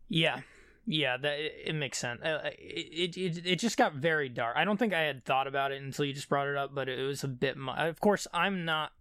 yeah, 0.08 0.42
yeah. 0.86 1.18
That 1.18 1.40
it, 1.40 1.54
it 1.68 1.74
makes 1.76 1.98
sense. 1.98 2.22
Uh, 2.22 2.50
it, 2.58 3.16
it 3.18 3.46
it 3.46 3.56
just 3.60 3.78
got 3.78 3.94
very 3.94 4.30
dark. 4.30 4.56
I 4.58 4.66
don't 4.66 4.78
think 4.78 4.94
I 4.94 5.02
had 5.02 5.24
thought 5.26 5.48
about 5.48 5.72
it 5.72 5.82
until 5.82 6.06
you 6.06 6.14
just 6.14 6.30
brought 6.30 6.48
it 6.48 6.56
up, 6.58 6.74
but 6.74 6.90
it 6.90 7.04
was 7.06 7.24
a 7.24 7.28
bit. 7.28 7.58
Mu- 7.58 7.72
of 7.72 8.00
course, 8.00 8.28
I'm 8.34 8.66
not. 8.66 8.92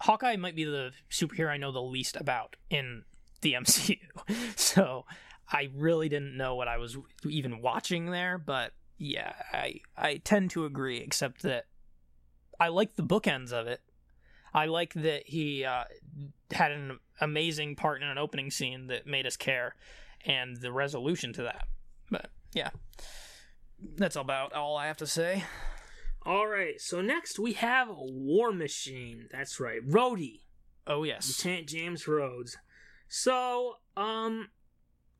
Hawkeye 0.00 0.36
might 0.36 0.56
be 0.56 0.64
the 0.64 0.90
superhero 1.10 1.48
I 1.50 1.56
know 1.58 1.70
the 1.72 1.80
least 1.82 2.16
about 2.16 2.56
in 2.70 3.04
the 3.42 3.52
MCU, 3.54 3.98
so 4.56 5.04
I 5.52 5.68
really 5.74 6.08
didn't 6.08 6.36
know 6.36 6.54
what 6.54 6.68
I 6.68 6.78
was 6.78 6.96
even 7.28 7.60
watching 7.60 8.06
there. 8.06 8.38
But 8.38 8.72
yeah, 8.98 9.34
I 9.52 9.80
I 9.96 10.16
tend 10.16 10.50
to 10.52 10.64
agree, 10.64 10.98
except 10.98 11.42
that 11.42 11.66
I 12.58 12.68
like 12.68 12.96
the 12.96 13.02
bookends 13.02 13.52
of 13.52 13.66
it. 13.66 13.80
I 14.54 14.66
like 14.66 14.94
that 14.94 15.26
he 15.26 15.64
uh, 15.64 15.84
had 16.50 16.72
an 16.72 16.98
amazing 17.20 17.76
part 17.76 18.02
in 18.02 18.08
an 18.08 18.18
opening 18.18 18.50
scene 18.50 18.88
that 18.88 19.06
made 19.06 19.26
us 19.26 19.36
care, 19.36 19.74
and 20.24 20.56
the 20.56 20.72
resolution 20.72 21.32
to 21.34 21.42
that. 21.44 21.66
But 22.10 22.30
yeah, 22.52 22.70
that's 23.96 24.16
about 24.16 24.52
all 24.52 24.76
I 24.76 24.86
have 24.86 24.98
to 24.98 25.06
say. 25.06 25.44
All 26.24 26.46
right, 26.46 26.80
so 26.80 27.00
next 27.00 27.38
we 27.38 27.54
have 27.54 27.88
War 27.90 28.52
Machine. 28.52 29.26
That's 29.32 29.58
right, 29.58 29.84
Rhodey, 29.84 30.42
Oh 30.86 31.04
yes, 31.04 31.28
Lieutenant 31.28 31.68
James 31.68 32.08
Rhodes. 32.08 32.56
So, 33.08 33.76
um, 33.96 34.48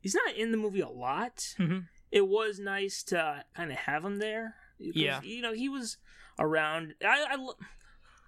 he's 0.03 0.13
not 0.13 0.35
in 0.35 0.51
the 0.51 0.57
movie 0.57 0.81
a 0.81 0.89
lot. 0.89 1.55
Mhm. 1.57 1.87
It 2.11 2.27
was 2.27 2.59
nice 2.59 3.01
to 3.05 3.43
kind 3.55 3.71
of 3.71 3.77
have 3.77 4.05
him 4.05 4.17
there. 4.19 4.55
Yeah. 4.77 5.21
you 5.23 5.41
know 5.41 5.53
he 5.53 5.67
was 5.69 5.97
around. 6.37 6.93
I, 7.03 7.25
I 7.31 7.49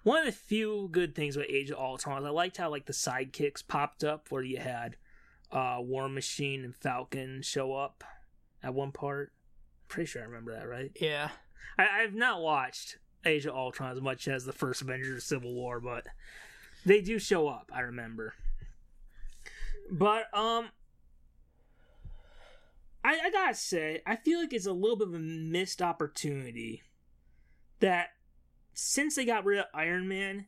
one 0.02 0.20
of 0.20 0.26
the 0.26 0.32
few 0.32 0.88
good 0.90 1.14
things 1.14 1.36
about 1.36 1.50
Age 1.50 1.70
of 1.70 1.78
Ultron 1.78 2.22
is 2.22 2.26
I 2.26 2.30
liked 2.30 2.56
how 2.56 2.70
like 2.70 2.86
the 2.86 2.92
sidekicks 2.92 3.66
popped 3.66 4.02
up 4.02 4.30
where 4.30 4.42
you 4.42 4.56
had 4.58 4.96
uh, 5.52 5.76
War 5.80 6.08
Machine 6.08 6.64
and 6.64 6.74
Falcon 6.74 7.42
show 7.42 7.74
up 7.74 8.02
at 8.62 8.72
one 8.74 8.90
part. 8.92 9.32
Pretty 9.88 10.06
sure 10.06 10.22
I 10.22 10.24
remember 10.24 10.52
that, 10.54 10.68
right? 10.68 10.90
Yeah. 11.00 11.28
I, 11.78 12.02
I've 12.02 12.14
not 12.14 12.40
watched 12.40 12.98
Age 13.24 13.46
of 13.46 13.54
Ultron 13.54 13.92
as 13.92 14.00
much 14.00 14.26
as 14.28 14.44
the 14.44 14.52
first 14.52 14.80
Avengers 14.82 15.24
Civil 15.24 15.52
War, 15.54 15.78
but 15.80 16.06
they 16.84 17.00
do 17.00 17.18
show 17.18 17.48
up, 17.48 17.70
I 17.74 17.80
remember. 17.80 18.34
But 19.90 20.32
um 20.36 20.68
I, 23.06 23.26
I 23.26 23.30
gotta 23.30 23.54
say, 23.54 24.02
I 24.04 24.16
feel 24.16 24.40
like 24.40 24.52
it's 24.52 24.66
a 24.66 24.72
little 24.72 24.96
bit 24.96 25.06
of 25.06 25.14
a 25.14 25.20
missed 25.20 25.80
opportunity 25.80 26.82
that 27.78 28.08
since 28.72 29.14
they 29.14 29.24
got 29.24 29.44
rid 29.44 29.60
of 29.60 29.66
Iron 29.72 30.08
Man, 30.08 30.46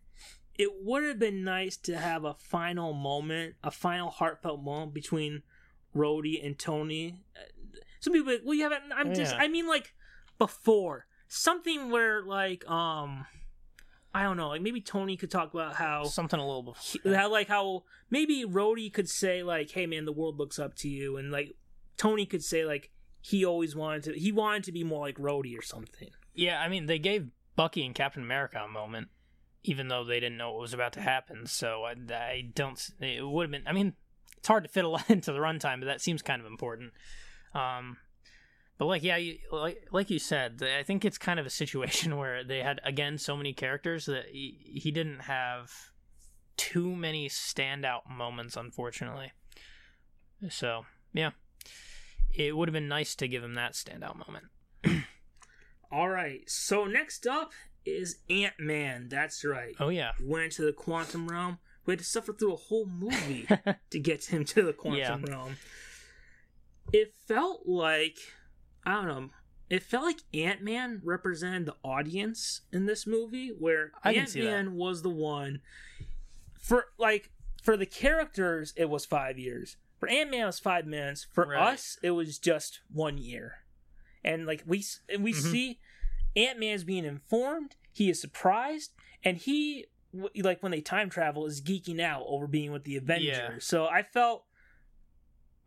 it 0.59 0.71
would 0.83 1.05
have 1.05 1.21
been 1.21 1.45
nice 1.45 1.77
to 1.77 1.97
have 1.97 2.25
a 2.25 2.35
final 2.35 2.93
moment, 2.93 3.55
a 3.63 3.71
final 3.71 4.11
heartfelt 4.11 4.61
moment 4.61 4.93
between 4.93 5.43
Rhodey 5.95 6.45
and 6.45 6.59
Tony. 6.59 7.23
Some 8.01 8.13
people, 8.13 8.37
well, 8.45 8.55
you 8.55 8.65
haven't. 8.65 8.83
I'm 8.93 9.15
just. 9.15 9.35
Yeah. 9.35 9.41
I 9.41 9.47
mean, 9.47 9.69
like 9.69 9.95
before 10.37 11.07
something 11.29 11.91
where, 11.91 12.25
like, 12.25 12.69
um, 12.69 13.25
I 14.13 14.25
don't 14.25 14.37
know, 14.37 14.49
like 14.49 14.63
maybe 14.63 14.81
Tony 14.81 15.17
could 15.17 15.31
talk 15.31 15.55
about 15.55 15.77
how 15.77 16.05
Something 16.05 16.41
a 16.41 16.47
little 16.47 16.65
before. 16.65 17.15
how 17.15 17.31
like 17.31 17.47
how 17.47 17.85
maybe 18.11 18.45
Rhodey 18.45 18.93
could 18.93 19.09
say 19.09 19.45
like, 19.45 19.71
"Hey 19.71 19.87
man, 19.87 20.07
the 20.07 20.13
world 20.13 20.39
looks 20.39 20.59
up 20.59 20.75
to 20.79 20.89
you," 20.89 21.17
and 21.17 21.31
like 21.31 21.55
Tony 21.99 22.24
could 22.24 22.42
say 22.42 22.64
like 22.64 22.90
he 23.20 23.44
always 23.44 23.76
wanted 23.76 24.05
to 24.05 24.18
he 24.18 24.32
wanted 24.32 24.64
to 24.64 24.72
be 24.72 24.84
more 24.84 25.07
like 25.07 25.18
Rhodey 25.18 25.59
or 25.59 25.62
something. 25.62 26.09
Yeah, 26.34 26.61
I 26.61 26.68
mean, 26.68 26.86
they 26.86 26.99
gave 26.99 27.28
Bucky 27.57 27.84
and 27.84 27.94
Captain 27.94 28.22
America 28.22 28.62
a 28.64 28.68
moment, 28.68 29.09
even 29.64 29.88
though 29.88 30.05
they 30.05 30.20
didn't 30.20 30.38
know 30.38 30.53
what 30.53 30.61
was 30.61 30.72
about 30.72 30.92
to 30.94 31.01
happen. 31.01 31.46
So 31.46 31.82
I, 31.82 31.94
I 32.14 32.49
don't. 32.55 32.80
It 33.01 33.26
would 33.26 33.44
have 33.44 33.51
been. 33.51 33.66
I 33.66 33.72
mean, 33.72 33.94
it's 34.36 34.49
hard 34.49 34.62
to 34.62 34.70
fit 34.70 34.84
a 34.84 34.88
lot 34.96 35.11
into 35.11 35.32
the 35.32 35.40
runtime, 35.40 35.80
but 35.80 35.86
that 35.86 36.01
seems 36.01 36.22
kind 36.22 36.40
of 36.40 36.46
important. 36.46 36.92
Um, 37.55 37.96
but 38.78 38.86
like, 38.86 39.03
yeah, 39.03 39.16
you, 39.16 39.38
like 39.51 39.88
like 39.90 40.11
you 40.11 40.20
said, 40.20 40.62
I 40.62 40.84
think 40.84 41.05
it's 41.05 41.18
kind 41.18 41.40
of 41.40 41.46
a 41.46 41.51
situation 41.51 42.16
where 42.16 42.44
they 42.44 42.62
had 42.62 42.80
again 42.84 43.18
so 43.18 43.36
many 43.36 43.53
characters 43.53 44.07
that 44.07 44.26
he, 44.30 44.59
he 44.80 44.92
didn't 44.92 45.20
have 45.20 45.72
too 46.57 46.94
many 46.94 47.28
standout 47.28 48.09
moments, 48.09 48.57
unfortunately. 48.57 49.32
So 50.49 50.86
yeah, 51.12 51.30
it 52.39 52.57
would 52.57 52.68
have 52.68 52.72
been 52.72 52.89
nice 52.89 53.14
to 53.16 53.28
give 53.28 53.43
him 53.43 53.55
that 53.55 53.72
standout 53.72 54.16
moment. 54.16 54.47
All 55.93 56.09
right, 56.09 56.49
so 56.49 56.84
next 56.84 57.26
up 57.26 57.53
is 57.84 58.18
Ant 58.30 58.55
Man. 58.59 59.09
That's 59.09 59.45
right. 59.45 59.74
Oh 59.80 59.89
yeah. 59.89 60.12
Went 60.22 60.45
into 60.45 60.62
the 60.62 60.72
quantum 60.72 61.28
realm. 61.28 61.59
We 61.84 61.93
had 61.93 61.99
to 61.99 62.05
suffer 62.05 62.32
through 62.32 62.53
a 62.53 62.57
whole 62.57 62.86
movie 62.86 63.49
to 63.91 63.99
get 63.99 64.26
him 64.26 64.45
to 64.47 64.62
the 64.62 64.72
quantum 64.72 65.24
realm. 65.24 65.57
It 66.93 67.14
felt 67.26 67.66
like 67.66 68.18
I 68.86 68.95
don't 68.95 69.09
know. 69.09 69.30
It 69.68 69.82
felt 69.82 70.05
like 70.05 70.20
Ant 70.32 70.62
Man 70.62 71.03
represented 71.05 71.66
the 71.66 71.74
audience 71.82 72.62
in 72.72 72.86
this 72.86 73.07
movie, 73.07 73.49
where 73.49 73.93
Ant 74.05 74.34
Man 74.36 74.74
was 74.76 75.03
the 75.03 75.11
one 75.11 75.61
for 76.59 76.86
like 76.99 77.30
for 77.62 77.76
the 77.76 77.86
characters. 77.86 78.72
It 78.76 78.89
was 78.89 79.05
five 79.05 79.39
years. 79.39 79.76
For 79.99 80.09
Ant 80.09 80.30
Man, 80.30 80.42
it 80.42 80.46
was 80.46 80.59
five 80.59 80.86
minutes. 80.86 81.26
For 81.32 81.44
Right. 81.44 81.72
us, 81.74 81.99
it 82.03 82.12
was 82.12 82.38
just 82.38 82.80
one 82.90 83.18
year. 83.18 83.64
And 84.24 84.46
like 84.46 84.62
we 84.66 84.84
and 85.09 85.22
we 85.24 85.32
Mhm. 85.32 85.42
see 85.51 85.80
Ant 86.36 86.59
Man 86.59 86.74
is 86.74 86.84
being 86.84 87.05
informed. 87.05 87.76
He 87.92 88.09
is 88.11 88.20
surprised, 88.20 88.92
and 89.24 89.38
he 89.38 89.86
like 90.36 90.62
when 90.62 90.72
they 90.72 90.80
time 90.80 91.11
travel 91.11 91.46
is 91.46 91.61
geeking 91.61 92.01
out 92.01 92.24
over 92.26 92.46
being 92.46 92.72
with 92.72 92.84
the 92.84 92.96
Avengers. 92.96 93.36
Yeah. 93.36 93.59
So 93.61 93.86
I 93.86 94.03
felt. 94.03 94.44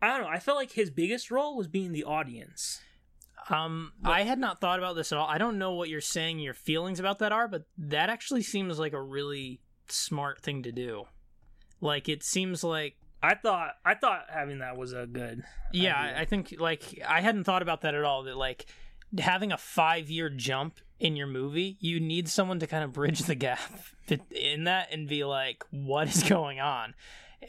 I 0.01 0.07
don't 0.07 0.21
know. 0.21 0.29
I 0.35 0.39
felt 0.39 0.57
like 0.57 0.71
his 0.71 0.89
biggest 0.89 1.29
role 1.29 1.55
was 1.55 1.67
being 1.67 1.91
the 1.91 2.03
audience. 2.03 2.81
Um, 3.49 3.93
I 4.03 4.23
had 4.23 4.39
not 4.39 4.59
thought 4.61 4.79
about 4.79 4.95
this 4.95 5.11
at 5.11 5.17
all. 5.17 5.27
I 5.27 5.37
don't 5.37 5.57
know 5.59 5.73
what 5.73 5.89
you're 5.89 6.01
saying 6.01 6.39
your 6.39 6.53
feelings 6.53 6.99
about 6.99 7.19
that 7.19 7.31
are, 7.31 7.47
but 7.47 7.65
that 7.77 8.09
actually 8.09 8.41
seems 8.43 8.79
like 8.79 8.93
a 8.93 9.01
really 9.01 9.61
smart 9.89 10.41
thing 10.41 10.63
to 10.63 10.71
do. 10.71 11.05
Like 11.81 12.07
it 12.09 12.23
seems 12.23 12.63
like 12.63 12.97
I 13.23 13.35
thought 13.35 13.75
I 13.85 13.93
thought 13.93 14.25
having 14.29 14.59
that 14.59 14.77
was 14.77 14.93
a 14.93 15.05
good. 15.05 15.43
yeah, 15.71 15.99
idea. 15.99 16.19
I 16.19 16.25
think 16.25 16.55
like 16.59 17.01
I 17.07 17.21
hadn't 17.21 17.43
thought 17.43 17.61
about 17.61 17.81
that 17.81 17.95
at 17.95 18.03
all 18.03 18.23
that 18.23 18.37
like 18.37 18.65
having 19.17 19.51
a 19.51 19.57
5-year 19.57 20.29
jump 20.29 20.79
in 20.99 21.15
your 21.15 21.27
movie, 21.27 21.77
you 21.79 21.99
need 21.99 22.29
someone 22.29 22.59
to 22.59 22.67
kind 22.67 22.83
of 22.83 22.93
bridge 22.93 23.19
the 23.19 23.35
gap 23.35 23.59
in 24.31 24.63
that 24.65 24.89
and 24.91 25.07
be 25.07 25.23
like 25.23 25.63
what 25.71 26.07
is 26.07 26.23
going 26.23 26.59
on 26.59 26.93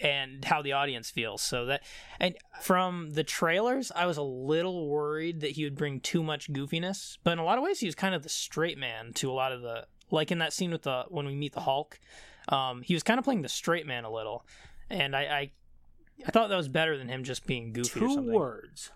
and 0.01 0.45
how 0.45 0.63
the 0.63 0.73
audience 0.73 1.11
feels. 1.11 1.43
So 1.43 1.67
that 1.67 1.83
and 2.19 2.37
from 2.61 3.11
the 3.11 3.25
trailers, 3.25 3.93
I 3.95 4.07
was 4.07 4.17
a 4.17 4.23
little 4.23 4.89
worried 4.89 5.41
that 5.41 5.53
he 5.53 5.65
would 5.65 5.77
bring 5.77 6.01
too 6.01 6.23
much 6.23 6.53
goofiness, 6.53 7.19
but 7.25 7.33
in 7.33 7.39
a 7.39 7.45
lot 7.45 7.59
of 7.59 7.65
ways 7.65 7.81
he 7.81 7.87
was 7.87 7.95
kind 7.95 8.15
of 8.15 8.23
the 8.23 8.29
straight 8.29 8.79
man 8.79 9.13
to 9.15 9.31
a 9.31 9.35
lot 9.35 9.53
of 9.53 9.63
the 9.63 9.87
like 10.11 10.31
in 10.31 10.39
that 10.39 10.53
scene 10.53 10.71
with 10.71 10.83
the 10.83 11.05
when 11.09 11.27
we 11.27 11.35
meet 11.35 11.53
the 11.53 11.61
Hulk. 11.61 11.99
Um, 12.49 12.83
he 12.83 12.95
was 12.95 13.03
kind 13.03 13.19
of 13.19 13.25
playing 13.25 13.43
the 13.43 13.49
straight 13.49 13.87
man 13.87 14.05
a 14.05 14.11
little, 14.11 14.45
and 14.91 15.15
I, 15.15 15.21
I 15.23 15.51
I 16.27 16.31
thought 16.31 16.49
that 16.51 16.57
was 16.57 16.69
better 16.69 16.97
than 16.97 17.09
him 17.09 17.25
just 17.25 17.47
being 17.47 17.73
goofy 17.73 17.99
or 18.01 18.07
Two 18.09 18.15
something. 18.15 18.33
words. 18.33 18.91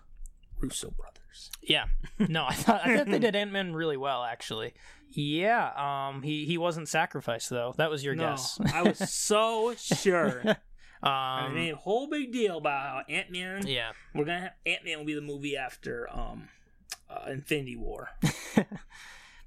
Russo 0.59 0.91
brothers. 0.91 1.51
Yeah. 1.61 1.85
No, 2.19 2.45
I 2.45 2.53
thought 2.53 2.81
I 2.83 2.97
thought 2.97 3.05
they 3.07 3.19
did 3.19 3.35
Ant 3.35 3.51
Man 3.51 3.73
really 3.73 3.97
well 3.97 4.23
actually. 4.23 4.73
Yeah. 5.11 5.71
Um. 6.09 6.23
He 6.23 6.45
he 6.45 6.57
wasn't 6.57 6.89
sacrificed 6.89 7.49
though. 7.51 7.73
That 7.77 7.89
was 7.91 8.03
your 8.03 8.15
no, 8.15 8.29
guess. 8.31 8.59
I 8.73 8.81
was 8.81 8.97
so 9.13 9.75
sure. 9.77 10.43
I 11.03 11.45
um. 11.47 11.53
made 11.53 11.71
a 11.73 11.75
whole 11.75 12.07
big 12.07 12.31
deal 12.31 12.57
about 12.57 12.81
how 12.81 13.01
Ant 13.13 13.31
Man. 13.31 13.67
Yeah. 13.67 13.91
We're 14.15 14.25
gonna 14.25 14.51
Ant 14.65 14.83
Man 14.83 14.97
will 14.97 15.05
be 15.05 15.13
the 15.13 15.21
movie 15.21 15.55
after 15.55 16.09
um, 16.11 16.49
uh, 17.09 17.29
Infinity 17.29 17.75
War. 17.75 18.09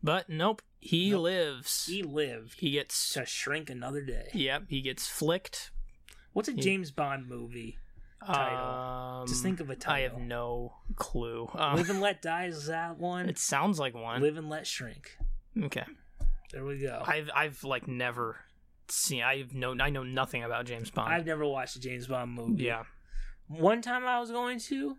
But 0.02 0.28
nope. 0.28 0.62
He 0.78 1.10
Nope. 1.10 1.20
lives. 1.22 1.86
He 1.86 2.02
lived 2.02 2.54
He 2.58 2.70
gets. 2.70 3.12
to 3.14 3.26
shrink 3.26 3.68
another 3.68 4.00
day. 4.02 4.28
Yep. 4.32 4.64
He 4.68 4.80
gets 4.80 5.06
flicked. 5.08 5.72
What's 6.32 6.48
a 6.48 6.52
James 6.52 6.90
Bond 6.90 7.28
movie? 7.28 7.78
Title. 8.24 9.20
Um, 9.22 9.26
Just 9.26 9.42
think 9.42 9.60
of 9.60 9.70
a 9.70 9.76
I 9.86 10.00
have 10.00 10.12
title. 10.12 10.20
no 10.20 10.74
clue. 10.96 11.48
Um, 11.54 11.76
Live 11.76 11.88
and 11.90 12.00
Let 12.00 12.20
Die 12.22 12.44
is 12.46 12.66
that 12.66 12.98
one. 12.98 13.28
it 13.28 13.38
sounds 13.38 13.78
like 13.78 13.94
one. 13.94 14.20
Live 14.20 14.36
and 14.36 14.48
Let 14.50 14.66
Shrink. 14.66 15.16
Okay. 15.62 15.84
There 16.52 16.64
we 16.64 16.78
go. 16.78 17.02
I've 17.06 17.30
I've 17.34 17.64
like 17.64 17.88
never 17.88 18.36
seen. 18.88 19.22
I've 19.22 19.54
no. 19.54 19.74
I 19.80 19.90
know 19.90 20.02
nothing 20.02 20.44
about 20.44 20.66
James 20.66 20.90
Bond. 20.90 21.12
I've 21.12 21.24
never 21.26 21.46
watched 21.46 21.76
a 21.76 21.80
James 21.80 22.06
Bond 22.08 22.32
movie. 22.32 22.64
yeah. 22.64 22.82
One 23.48 23.80
time 23.82 24.04
I 24.04 24.20
was 24.20 24.30
going 24.30 24.58
to, 24.60 24.96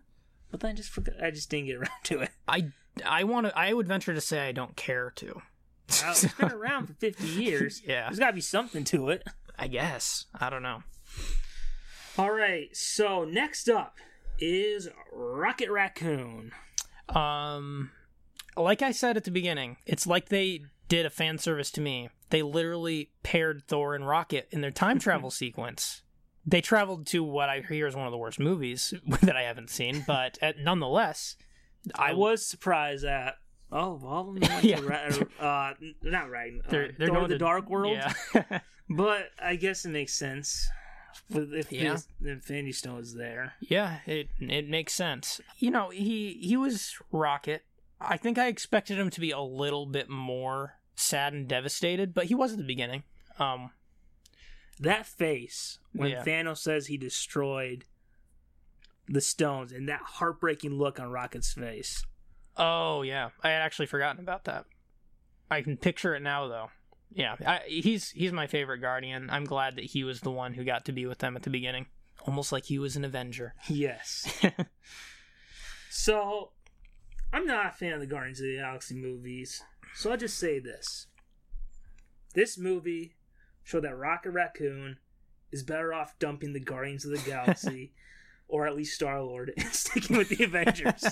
but 0.50 0.60
then 0.60 0.70
I 0.72 0.74
just 0.74 0.90
forgot. 0.90 1.14
I 1.22 1.30
just 1.30 1.48
didn't 1.48 1.66
get 1.66 1.76
around 1.78 1.90
to 2.04 2.20
it. 2.22 2.30
I 2.48 2.72
I 3.06 3.24
want 3.24 3.46
to. 3.46 3.56
I 3.56 3.72
would 3.72 3.86
venture 3.86 4.14
to 4.14 4.20
say 4.20 4.46
I 4.48 4.52
don't 4.52 4.76
care 4.76 5.10
to. 5.16 5.42
It's 5.88 6.24
been 6.34 6.50
around 6.52 6.86
for 6.86 6.94
50 6.94 7.24
years. 7.26 7.82
yeah. 7.86 8.08
There's 8.08 8.18
got 8.18 8.28
to 8.28 8.32
be 8.32 8.40
something 8.40 8.82
to 8.84 9.10
it. 9.10 9.22
I 9.58 9.68
guess. 9.68 10.24
I 10.34 10.48
don't 10.50 10.62
know. 10.62 10.82
All 12.18 12.30
right. 12.32 12.68
So 12.76 13.24
next 13.24 13.68
up 13.68 13.96
is 14.38 14.88
Rocket 15.12 15.70
Raccoon. 15.70 16.52
Um, 17.08 17.90
like 18.56 18.82
I 18.82 18.92
said 18.92 19.16
at 19.16 19.24
the 19.24 19.30
beginning, 19.30 19.76
it's 19.86 20.06
like 20.06 20.28
they 20.28 20.62
did 20.88 21.06
a 21.06 21.10
fan 21.10 21.38
service 21.38 21.70
to 21.72 21.80
me. 21.80 22.10
They 22.30 22.42
literally 22.42 23.10
paired 23.22 23.62
Thor 23.66 23.94
and 23.94 24.06
Rocket 24.06 24.48
in 24.50 24.60
their 24.60 24.70
time 24.70 24.98
travel 25.00 25.30
sequence. 25.30 26.02
They 26.44 26.60
traveled 26.60 27.06
to 27.08 27.22
what 27.22 27.48
I 27.48 27.60
hear 27.60 27.86
is 27.86 27.94
one 27.94 28.06
of 28.06 28.10
the 28.10 28.18
worst 28.18 28.40
movies 28.40 28.92
that 29.22 29.36
I 29.36 29.42
haven't 29.42 29.70
seen, 29.70 30.02
but 30.06 30.38
uh, 30.42 30.52
nonetheless, 30.58 31.36
I 31.94 32.14
was 32.14 32.44
surprised 32.44 33.04
at. 33.04 33.36
Oh, 33.70 33.98
well, 34.02 34.36
Yeah. 34.62 34.80
Uh, 35.40 35.72
not 36.02 36.30
right. 36.30 36.52
Uh, 36.66 36.70
They're, 36.70 36.92
they're 36.98 37.08
Thor 37.08 37.16
going 37.16 37.28
the 37.28 37.34
to 37.36 37.38
Dark 37.38 37.70
World. 37.70 37.96
Yeah. 37.96 38.58
But 38.90 39.28
I 39.42 39.56
guess 39.56 39.86
it 39.86 39.90
makes 39.90 40.12
sense. 40.12 40.68
With- 41.34 41.52
If 41.54 41.72
Yeah. 41.72 41.98
the 42.20 42.30
Infinity 42.30 42.72
Stone 42.72 43.00
is 43.00 43.14
there. 43.14 43.54
Yeah, 43.60 44.00
it 44.06 44.28
it 44.40 44.68
makes 44.68 44.92
sense. 44.92 45.40
You 45.58 45.70
know, 45.70 45.90
he 45.90 46.34
he 46.42 46.56
was 46.56 46.96
Rocket. 47.10 47.64
I 48.00 48.16
think 48.16 48.36
I 48.38 48.48
expected 48.48 48.98
him 48.98 49.10
to 49.10 49.20
be 49.20 49.30
a 49.30 49.40
little 49.40 49.86
bit 49.86 50.08
more 50.08 50.78
sad 50.96 51.32
and 51.32 51.46
devastated, 51.48 52.12
but 52.14 52.26
he 52.26 52.34
was 52.34 52.52
at 52.52 52.58
the 52.58 52.64
beginning. 52.64 53.04
Um, 53.38 53.70
That 54.80 55.06
face 55.06 55.78
when 55.92 56.10
Yeah. 56.10 56.24
Thanos 56.24 56.58
says 56.58 56.86
he 56.88 56.96
destroyed 56.96 57.84
the 59.06 59.20
stones 59.20 59.70
and 59.72 59.88
that 59.88 60.00
heartbreaking 60.02 60.72
look 60.78 60.98
on 60.98 61.10
Rocket's 61.10 61.52
face. 61.52 62.04
oh 62.56 63.02
yeah, 63.02 63.30
I 63.42 63.50
had 63.50 63.62
actually 63.62 63.86
forgotten 63.86 64.20
about 64.20 64.44
that. 64.44 64.64
I 65.50 65.62
can 65.62 65.76
picture 65.76 66.14
it 66.14 66.20
now 66.20 66.48
though. 66.48 66.70
Yeah, 67.14 67.36
I, 67.46 67.60
he's 67.66 68.10
he's 68.10 68.32
my 68.32 68.46
favorite 68.46 68.78
Guardian. 68.78 69.28
I'm 69.30 69.44
glad 69.44 69.76
that 69.76 69.84
he 69.84 70.04
was 70.04 70.20
the 70.20 70.30
one 70.30 70.54
who 70.54 70.64
got 70.64 70.84
to 70.86 70.92
be 70.92 71.06
with 71.06 71.18
them 71.18 71.36
at 71.36 71.42
the 71.42 71.50
beginning, 71.50 71.86
almost 72.26 72.52
like 72.52 72.64
he 72.64 72.78
was 72.78 72.96
an 72.96 73.04
Avenger. 73.04 73.54
Yes. 73.68 74.40
So, 75.90 76.52
I'm 77.34 77.44
not 77.46 77.66
a 77.66 77.70
fan 77.72 77.92
of 77.92 78.00
the 78.00 78.06
Guardians 78.06 78.40
of 78.40 78.46
the 78.46 78.56
Galaxy 78.56 78.94
movies. 78.94 79.62
So 79.94 80.10
I'll 80.10 80.16
just 80.16 80.38
say 80.38 80.58
this. 80.58 81.06
This 82.34 82.56
movie 82.56 83.14
showed 83.62 83.84
that 83.84 83.96
Rocket 83.98 84.30
Raccoon 84.30 84.96
is 85.50 85.62
better 85.62 85.92
off 85.92 86.18
dumping 86.18 86.54
the 86.54 86.60
Guardians 86.60 87.04
of 87.04 87.10
the 87.10 87.30
Galaxy 87.30 87.92
or 88.48 88.66
at 88.66 88.74
least 88.74 88.94
Star 88.94 89.20
Lord, 89.22 89.52
and 89.58 89.72
sticking 89.72 90.16
with 90.16 90.30
the 90.30 90.44
Avengers. 90.44 91.04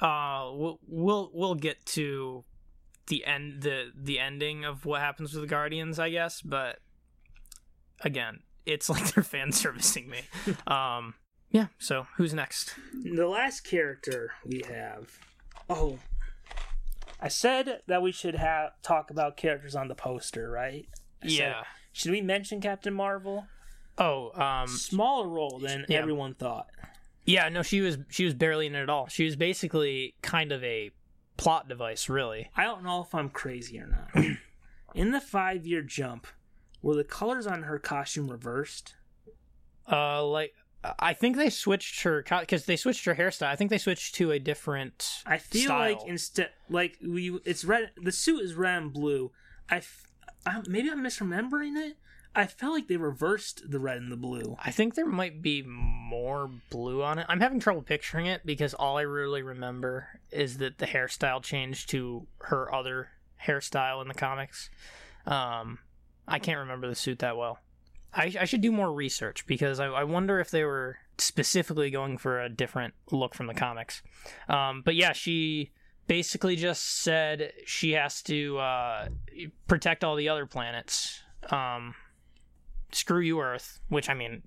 uh 0.00 0.50
we'll, 0.52 0.78
we'll 0.86 1.30
we'll 1.32 1.54
get 1.54 1.84
to 1.86 2.44
the 3.08 3.24
end 3.24 3.62
the 3.62 3.92
the 3.94 4.18
ending 4.18 4.64
of 4.64 4.84
what 4.84 5.00
happens 5.00 5.32
with 5.32 5.42
the 5.42 5.48
guardians 5.48 5.98
i 5.98 6.10
guess 6.10 6.42
but 6.42 6.78
again 8.02 8.40
it's 8.64 8.88
like 8.90 9.12
they're 9.14 9.24
fan 9.24 9.52
servicing 9.52 10.08
me 10.08 10.20
um 10.66 11.14
yeah 11.50 11.66
so 11.78 12.06
who's 12.16 12.34
next 12.34 12.74
the 13.02 13.26
last 13.26 13.60
character 13.60 14.32
we 14.44 14.62
have. 14.68 15.18
Oh, 15.68 15.98
I 17.20 17.28
said 17.28 17.80
that 17.88 18.02
we 18.02 18.12
should 18.12 18.34
have 18.36 18.70
talk 18.82 19.10
about 19.10 19.36
characters 19.36 19.74
on 19.74 19.88
the 19.88 19.94
poster, 19.96 20.48
right? 20.50 20.86
I 21.22 21.28
said, 21.28 21.32
yeah 21.38 21.62
should 21.92 22.10
we 22.12 22.20
mention 22.20 22.60
Captain 22.60 22.92
Marvel? 22.94 23.46
oh 23.98 24.30
um 24.40 24.68
Smaller 24.68 25.28
role 25.28 25.58
than 25.62 25.86
Yeah. 25.88 25.98
everyone 25.98 26.34
thought. 26.34 26.66
yeah 27.24 27.48
no 27.48 27.62
she 27.62 27.80
was 27.80 27.98
she 28.10 28.24
was 28.24 28.34
barely 28.34 28.66
in 28.66 28.74
it 28.74 28.82
at 28.82 28.90
all 28.90 29.06
she 29.08 29.24
was 29.24 29.36
basically 29.36 30.14
kind 30.22 30.52
of 30.52 30.62
a 30.62 30.90
plot 31.36 31.68
device 31.68 32.08
really 32.08 32.50
I 32.56 32.64
don't 32.64 32.82
know 32.84 33.02
if 33.02 33.14
I'm 33.14 33.28
crazy 33.30 33.78
or 33.80 33.86
not. 33.86 34.24
In 34.94 35.10
the 35.10 35.20
five 35.20 35.66
year 35.66 35.82
jump, 35.82 36.26
were 36.82 36.94
the 36.94 37.04
colors 37.04 37.46
on 37.46 37.64
her 37.64 37.78
costume 37.78 38.30
reversed? 38.30 38.94
uh 39.90 40.24
like 40.24 40.52
i 40.98 41.12
think 41.12 41.36
they 41.36 41.48
switched 41.50 42.02
her 42.02 42.24
because 42.40 42.64
they 42.64 42.76
switched 42.76 43.04
her 43.04 43.14
hairstyle 43.14 43.46
i 43.48 43.54
think 43.56 43.70
they 43.70 43.78
switched 43.78 44.14
to 44.16 44.32
a 44.32 44.38
different 44.38 45.22
I 45.24 45.38
feel 45.38 45.64
style. 45.66 45.78
like 45.92 45.98
instead, 46.06 46.50
like 46.68 46.98
we, 47.06 47.38
it's 47.44 47.64
red. 47.64 47.90
The 48.02 48.10
suit 48.12 48.42
is 48.42 48.54
red 48.54 48.82
and 48.82 48.92
blue. 48.92 49.30
I, 49.70 49.76
f- 49.76 50.06
I- 50.44 50.62
maybe 50.68 50.90
I'm 50.90 51.02
misremembering 51.04 51.76
it. 51.76 51.96
I 52.36 52.46
felt 52.46 52.74
like 52.74 52.86
they 52.86 52.98
reversed 52.98 53.70
the 53.70 53.78
red 53.78 53.96
and 53.96 54.12
the 54.12 54.16
blue. 54.16 54.56
I 54.62 54.70
think 54.70 54.94
there 54.94 55.06
might 55.06 55.40
be 55.40 55.62
more 55.62 56.50
blue 56.68 57.02
on 57.02 57.18
it. 57.18 57.24
I'm 57.30 57.40
having 57.40 57.60
trouble 57.60 57.80
picturing 57.80 58.26
it 58.26 58.42
because 58.44 58.74
all 58.74 58.98
I 58.98 59.02
really 59.02 59.40
remember 59.40 60.20
is 60.30 60.58
that 60.58 60.76
the 60.76 60.86
hairstyle 60.86 61.42
changed 61.42 61.88
to 61.90 62.26
her 62.42 62.72
other 62.74 63.08
hairstyle 63.42 64.02
in 64.02 64.08
the 64.08 64.14
comics. 64.14 64.68
Um, 65.26 65.78
I 66.28 66.38
can't 66.38 66.58
remember 66.58 66.88
the 66.88 66.94
suit 66.94 67.20
that 67.20 67.38
well. 67.38 67.58
I, 68.12 68.34
I 68.38 68.44
should 68.44 68.60
do 68.60 68.70
more 68.70 68.92
research 68.92 69.46
because 69.46 69.80
I, 69.80 69.86
I 69.86 70.04
wonder 70.04 70.38
if 70.38 70.50
they 70.50 70.64
were 70.64 70.98
specifically 71.16 71.90
going 71.90 72.18
for 72.18 72.42
a 72.42 72.50
different 72.50 72.92
look 73.10 73.34
from 73.34 73.46
the 73.46 73.54
comics. 73.54 74.02
Um, 74.46 74.82
but 74.84 74.94
yeah, 74.94 75.14
she 75.14 75.70
basically 76.06 76.56
just 76.56 77.02
said 77.02 77.52
she 77.64 77.92
has 77.92 78.20
to 78.24 78.58
uh, 78.58 79.08
protect 79.68 80.04
all 80.04 80.16
the 80.16 80.28
other 80.28 80.44
planets. 80.44 81.22
Um, 81.50 81.94
screw 82.92 83.20
you, 83.20 83.40
Earth. 83.40 83.80
Which 83.88 84.08
I 84.08 84.14
mean, 84.14 84.42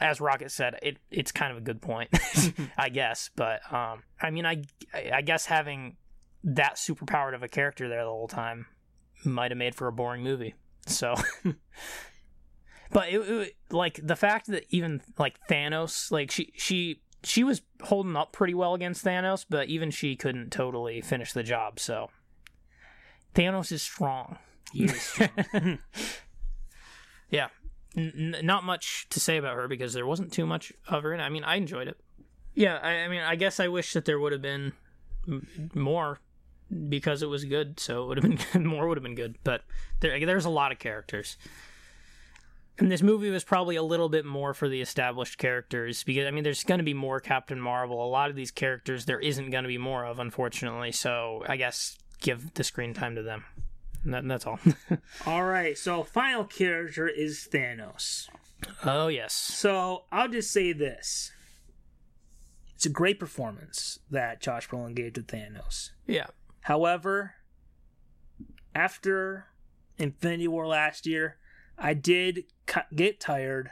as 0.00 0.20
Rocket 0.20 0.50
said, 0.50 0.78
it 0.82 0.98
it's 1.10 1.32
kind 1.32 1.52
of 1.52 1.58
a 1.58 1.62
good 1.62 1.80
point, 1.80 2.10
I 2.78 2.88
guess. 2.88 3.30
But 3.34 3.60
um, 3.72 4.02
I 4.20 4.30
mean, 4.30 4.46
I 4.46 4.62
I 4.94 5.22
guess 5.22 5.46
having 5.46 5.96
that 6.44 6.76
superpowered 6.76 7.34
of 7.34 7.42
a 7.42 7.48
character 7.48 7.88
there 7.88 8.04
the 8.04 8.10
whole 8.10 8.28
time 8.28 8.66
might 9.24 9.50
have 9.50 9.58
made 9.58 9.74
for 9.74 9.86
a 9.86 9.92
boring 9.92 10.22
movie. 10.22 10.54
So. 10.86 11.14
But 12.92 13.10
it, 13.10 13.18
it, 13.20 13.56
like 13.70 14.00
the 14.02 14.16
fact 14.16 14.48
that 14.48 14.64
even 14.70 15.00
like 15.16 15.38
Thanos, 15.48 16.10
like 16.10 16.30
she 16.30 16.52
she 16.56 17.00
she 17.22 17.44
was 17.44 17.62
holding 17.82 18.16
up 18.16 18.32
pretty 18.32 18.54
well 18.54 18.74
against 18.74 19.04
Thanos, 19.04 19.46
but 19.48 19.68
even 19.68 19.90
she 19.90 20.16
couldn't 20.16 20.50
totally 20.50 21.00
finish 21.00 21.32
the 21.32 21.42
job. 21.42 21.78
So 21.78 22.10
Thanos 23.34 23.70
is 23.70 23.82
strong. 23.82 24.38
He 24.72 24.84
is 24.84 25.00
strong. 25.00 25.78
Yeah, 27.30 27.48
N- 27.96 28.36
not 28.42 28.64
much 28.64 29.08
to 29.10 29.20
say 29.20 29.36
about 29.36 29.56
her 29.56 29.66
because 29.68 29.92
there 29.92 30.06
wasn't 30.06 30.32
too 30.32 30.46
much 30.46 30.72
of 30.88 31.02
her. 31.02 31.12
And 31.12 31.22
I 31.22 31.28
mean, 31.28 31.44
I 31.44 31.56
enjoyed 31.56 31.88
it. 31.88 31.98
Yeah, 32.54 32.78
I, 32.82 32.90
I 33.04 33.08
mean, 33.08 33.20
I 33.20 33.36
guess 33.36 33.58
I 33.60 33.68
wish 33.68 33.92
that 33.94 34.04
there 34.04 34.18
would 34.18 34.32
have 34.32 34.42
been 34.42 34.72
m- 35.26 35.70
more 35.74 36.20
because 36.88 37.22
it 37.22 37.26
was 37.28 37.44
good. 37.44 37.80
So 37.80 38.02
it 38.04 38.06
would 38.08 38.24
have 38.24 38.52
been 38.52 38.66
more 38.66 38.86
would 38.88 38.96
have 38.96 39.02
been 39.02 39.14
good. 39.14 39.36
But 39.44 39.62
there, 40.00 40.24
there's 40.24 40.44
a 40.44 40.50
lot 40.50 40.72
of 40.72 40.78
characters. 40.78 41.36
And 42.78 42.90
this 42.90 43.02
movie 43.02 43.28
was 43.30 43.44
probably 43.44 43.76
a 43.76 43.82
little 43.82 44.08
bit 44.08 44.24
more 44.24 44.54
for 44.54 44.68
the 44.68 44.80
established 44.80 45.36
characters 45.36 46.02
because 46.02 46.26
I 46.26 46.30
mean, 46.30 46.44
there's 46.44 46.64
going 46.64 46.78
to 46.78 46.84
be 46.84 46.94
more 46.94 47.20
Captain 47.20 47.60
Marvel. 47.60 48.02
A 48.04 48.08
lot 48.08 48.30
of 48.30 48.36
these 48.36 48.50
characters 48.50 49.04
there 49.04 49.20
isn't 49.20 49.50
going 49.50 49.64
to 49.64 49.68
be 49.68 49.78
more 49.78 50.04
of, 50.06 50.18
unfortunately. 50.18 50.92
So 50.92 51.44
I 51.46 51.56
guess 51.56 51.98
give 52.20 52.54
the 52.54 52.64
screen 52.64 52.94
time 52.94 53.16
to 53.16 53.22
them. 53.22 53.44
And 54.04 54.14
that, 54.14 54.26
that's 54.26 54.46
all. 54.46 54.58
All 55.26 55.44
right, 55.44 55.76
so 55.76 56.02
final 56.02 56.44
character 56.44 57.06
is 57.06 57.46
Thanos. 57.52 58.28
oh 58.84 59.08
yes. 59.08 59.34
So 59.34 60.04
I'll 60.10 60.28
just 60.28 60.50
say 60.50 60.72
this: 60.72 61.32
it's 62.74 62.86
a 62.86 62.90
great 62.90 63.20
performance 63.20 63.98
that 64.10 64.40
Josh 64.40 64.68
Brolin 64.68 64.94
gave 64.94 65.12
to 65.14 65.22
Thanos. 65.22 65.90
Yeah. 66.06 66.28
However, 66.62 67.34
after 68.74 69.46
Infinity 69.98 70.48
War 70.48 70.66
last 70.66 71.06
year, 71.06 71.36
I 71.78 71.94
did 71.94 72.44
get 72.94 73.20
tired 73.20 73.70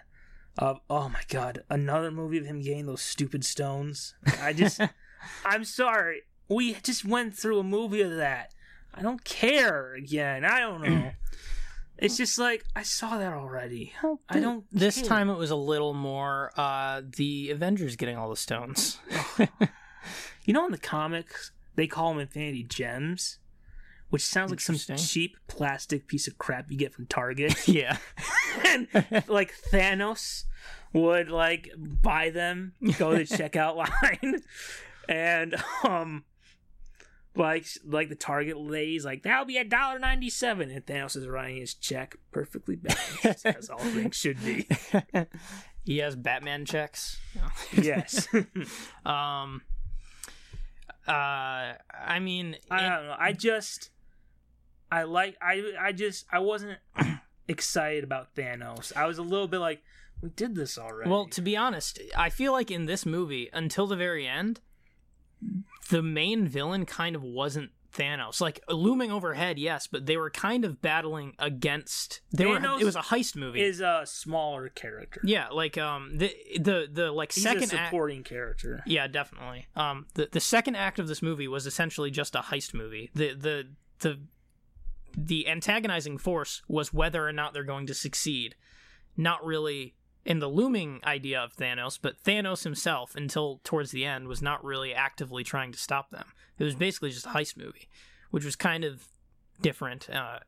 of 0.58 0.80
oh 0.90 1.08
my 1.08 1.22
god, 1.28 1.62
another 1.70 2.10
movie 2.10 2.38
of 2.38 2.44
him 2.46 2.60
getting 2.60 2.86
those 2.86 3.00
stupid 3.02 3.44
stones. 3.44 4.14
I 4.42 4.52
just, 4.52 4.80
I'm 5.44 5.64
sorry, 5.64 6.22
we 6.48 6.74
just 6.74 7.04
went 7.04 7.36
through 7.36 7.60
a 7.60 7.64
movie 7.64 8.02
of 8.02 8.16
that. 8.16 8.52
I 8.98 9.02
don't 9.02 9.22
care 9.24 9.94
again. 9.94 10.44
I 10.44 10.60
don't 10.60 10.82
know. 10.82 11.10
It's 12.00 12.16
just 12.16 12.38
like 12.38 12.64
I 12.76 12.84
saw 12.84 13.18
that 13.18 13.32
already. 13.32 13.92
I 14.28 14.38
don't. 14.38 14.64
This 14.70 14.98
care. 14.98 15.04
time 15.06 15.30
it 15.30 15.36
was 15.36 15.50
a 15.50 15.56
little 15.56 15.94
more 15.94 16.52
uh 16.56 17.02
the 17.04 17.50
Avengers 17.50 17.96
getting 17.96 18.16
all 18.16 18.30
the 18.30 18.36
stones. 18.36 19.00
You 20.48 20.54
know, 20.54 20.64
in 20.64 20.72
the 20.72 20.78
comics, 20.78 21.52
they 21.76 21.86
call 21.86 22.08
them 22.08 22.20
Infinity 22.20 22.62
Gems, 22.62 23.38
which 24.08 24.24
sounds 24.24 24.50
like 24.50 24.60
some 24.60 24.78
cheap 24.96 25.36
plastic 25.46 26.06
piece 26.06 26.26
of 26.26 26.38
crap 26.38 26.70
you 26.70 26.78
get 26.78 26.94
from 26.94 27.04
Target. 27.04 27.68
yeah. 27.68 27.98
and 28.66 28.88
like 29.28 29.52
Thanos 29.70 30.44
would 30.94 31.28
like 31.28 31.70
buy 31.76 32.30
them, 32.30 32.72
go 32.96 33.10
to 33.12 33.18
the 33.18 33.24
checkout 33.24 33.76
line, 33.76 34.40
and 35.06 35.54
um, 35.84 36.24
like 37.38 37.66
like 37.86 38.08
the 38.08 38.14
Target 38.16 38.58
lady's 38.58 39.04
like 39.04 39.22
that'll 39.22 39.44
be 39.46 39.56
a 39.58 39.64
dollar 39.64 39.98
ninety 39.98 40.28
seven, 40.30 40.70
and 40.70 40.84
Thanos 40.84 41.16
is 41.16 41.26
writing 41.26 41.56
his 41.56 41.74
check 41.74 42.16
perfectly 42.32 42.76
balanced 42.76 43.46
as 43.46 43.70
all 43.70 43.78
things 43.78 44.16
should 44.16 44.42
be. 44.44 44.66
he 45.84 45.98
has 45.98 46.16
Batman 46.16 46.64
checks. 46.64 47.18
Yes, 47.72 48.28
Um 49.06 49.62
uh 51.06 51.72
I 51.94 52.18
mean 52.20 52.56
I 52.70 52.84
it- 52.86 52.88
don't 52.90 53.06
know. 53.06 53.16
I 53.18 53.32
just 53.32 53.90
I 54.90 55.04
like 55.04 55.36
I 55.40 55.72
I 55.80 55.92
just 55.92 56.26
I 56.32 56.38
wasn't 56.40 56.78
excited 57.48 58.04
about 58.04 58.34
Thanos. 58.34 58.94
I 58.96 59.06
was 59.06 59.18
a 59.18 59.22
little 59.22 59.48
bit 59.48 59.58
like 59.58 59.82
we 60.20 60.30
did 60.30 60.54
this 60.56 60.76
already. 60.78 61.08
well 61.10 61.26
to 61.28 61.40
be 61.40 61.56
honest, 61.56 62.00
I 62.16 62.28
feel 62.30 62.52
like 62.52 62.70
in 62.70 62.86
this 62.86 63.06
movie 63.06 63.48
until 63.52 63.86
the 63.86 63.96
very 63.96 64.26
end 64.26 64.60
the 65.90 66.02
main 66.02 66.46
villain 66.46 66.86
kind 66.86 67.16
of 67.16 67.22
wasn't 67.22 67.70
Thanos. 67.92 68.40
Like 68.40 68.60
looming 68.68 69.10
overhead, 69.10 69.58
yes, 69.58 69.86
but 69.86 70.06
they 70.06 70.16
were 70.16 70.30
kind 70.30 70.64
of 70.64 70.80
battling 70.82 71.34
against 71.38 72.20
they 72.32 72.44
Thanos 72.44 72.74
were 72.74 72.80
it 72.80 72.84
was 72.84 72.96
a 72.96 73.00
heist 73.00 73.34
movie. 73.36 73.62
is 73.62 73.80
a 73.80 74.02
smaller 74.04 74.68
character. 74.68 75.20
yeah, 75.24 75.48
like 75.48 75.78
um 75.78 76.16
the 76.16 76.34
the 76.58 76.88
the 76.90 77.10
like 77.10 77.32
He's 77.32 77.42
second 77.42 77.72
a 77.72 77.76
act 77.76 77.88
supporting 77.88 78.22
character. 78.24 78.82
Yeah, 78.86 79.06
definitely. 79.06 79.66
Um, 79.74 80.06
the 80.14 80.28
the 80.30 80.40
second 80.40 80.76
act 80.76 80.98
of 80.98 81.08
this 81.08 81.22
movie 81.22 81.48
was 81.48 81.66
essentially 81.66 82.10
just 82.10 82.34
a 82.34 82.40
heist 82.40 82.74
movie. 82.74 83.10
The 83.14 83.34
the 83.34 83.68
the 84.00 84.20
the 85.16 85.48
antagonizing 85.48 86.18
force 86.18 86.62
was 86.68 86.92
whether 86.92 87.26
or 87.26 87.32
not 87.32 87.54
they're 87.54 87.64
going 87.64 87.86
to 87.86 87.94
succeed, 87.94 88.54
not 89.16 89.44
really 89.44 89.94
in 90.24 90.40
the 90.40 90.48
looming 90.48 91.00
idea 91.04 91.40
of 91.40 91.56
Thanos, 91.56 91.98
but 92.00 92.22
Thanos 92.22 92.64
himself, 92.64 93.14
until 93.16 93.60
towards 93.64 93.90
the 93.90 94.04
end, 94.04 94.28
was 94.28 94.42
not 94.42 94.64
really 94.64 94.92
actively 94.92 95.44
trying 95.44 95.72
to 95.72 95.78
stop 95.78 96.10
them. 96.10 96.32
It 96.58 96.64
was 96.64 96.74
basically 96.74 97.10
just 97.10 97.26
a 97.26 97.30
heist 97.30 97.56
movie, 97.56 97.88
which 98.30 98.44
was 98.44 98.56
kind 98.56 98.84
of 98.84 99.08
different. 99.60 100.08
Uh, 100.10 100.40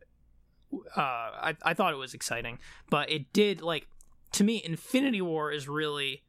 uh, 0.97 1.01
I 1.01 1.57
I 1.63 1.75
thought 1.75 1.93
it 1.93 1.97
was 1.97 2.15
exciting, 2.15 2.59
but 2.91 3.11
it 3.11 3.33
did 3.33 3.63
like 3.63 3.87
to 4.33 4.45
me, 4.45 4.63
Infinity 4.65 5.21
War 5.21 5.53
is 5.53 5.69
really 5.69 6.23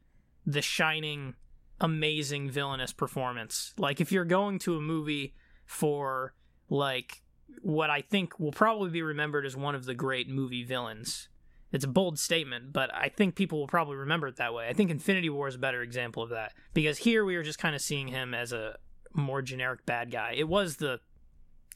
the 0.44 0.62
shining 0.62 1.34
amazing 1.80 2.50
villainous 2.50 2.92
performance. 2.92 3.74
Like 3.76 4.00
if 4.00 4.12
you're 4.12 4.24
going 4.24 4.58
to 4.60 4.76
a 4.76 4.80
movie 4.80 5.34
for 5.66 6.34
like 6.68 7.22
what 7.60 7.90
I 7.90 8.00
think 8.00 8.38
will 8.38 8.52
probably 8.52 8.90
be 8.90 9.02
remembered 9.02 9.46
as 9.46 9.56
one 9.56 9.74
of 9.74 9.84
the 9.84 9.94
great 9.94 10.28
movie 10.28 10.64
villains. 10.64 11.28
It's 11.72 11.84
a 11.84 11.88
bold 11.88 12.18
statement, 12.18 12.72
but 12.72 12.94
I 12.94 13.08
think 13.08 13.34
people 13.34 13.58
will 13.58 13.66
probably 13.66 13.96
remember 13.96 14.26
it 14.26 14.36
that 14.36 14.52
way. 14.52 14.68
I 14.68 14.74
think 14.74 14.90
Infinity 14.90 15.30
War 15.30 15.48
is 15.48 15.54
a 15.54 15.58
better 15.58 15.82
example 15.82 16.22
of 16.22 16.30
that 16.30 16.52
because 16.74 16.98
here 16.98 17.24
we 17.24 17.34
were 17.36 17.42
just 17.42 17.58
kind 17.58 17.74
of 17.74 17.80
seeing 17.80 18.08
him 18.08 18.34
as 18.34 18.52
a 18.52 18.76
more 19.14 19.40
generic 19.42 19.86
bad 19.86 20.10
guy. 20.10 20.34
It 20.36 20.48
was 20.48 20.76
the 20.76 21.00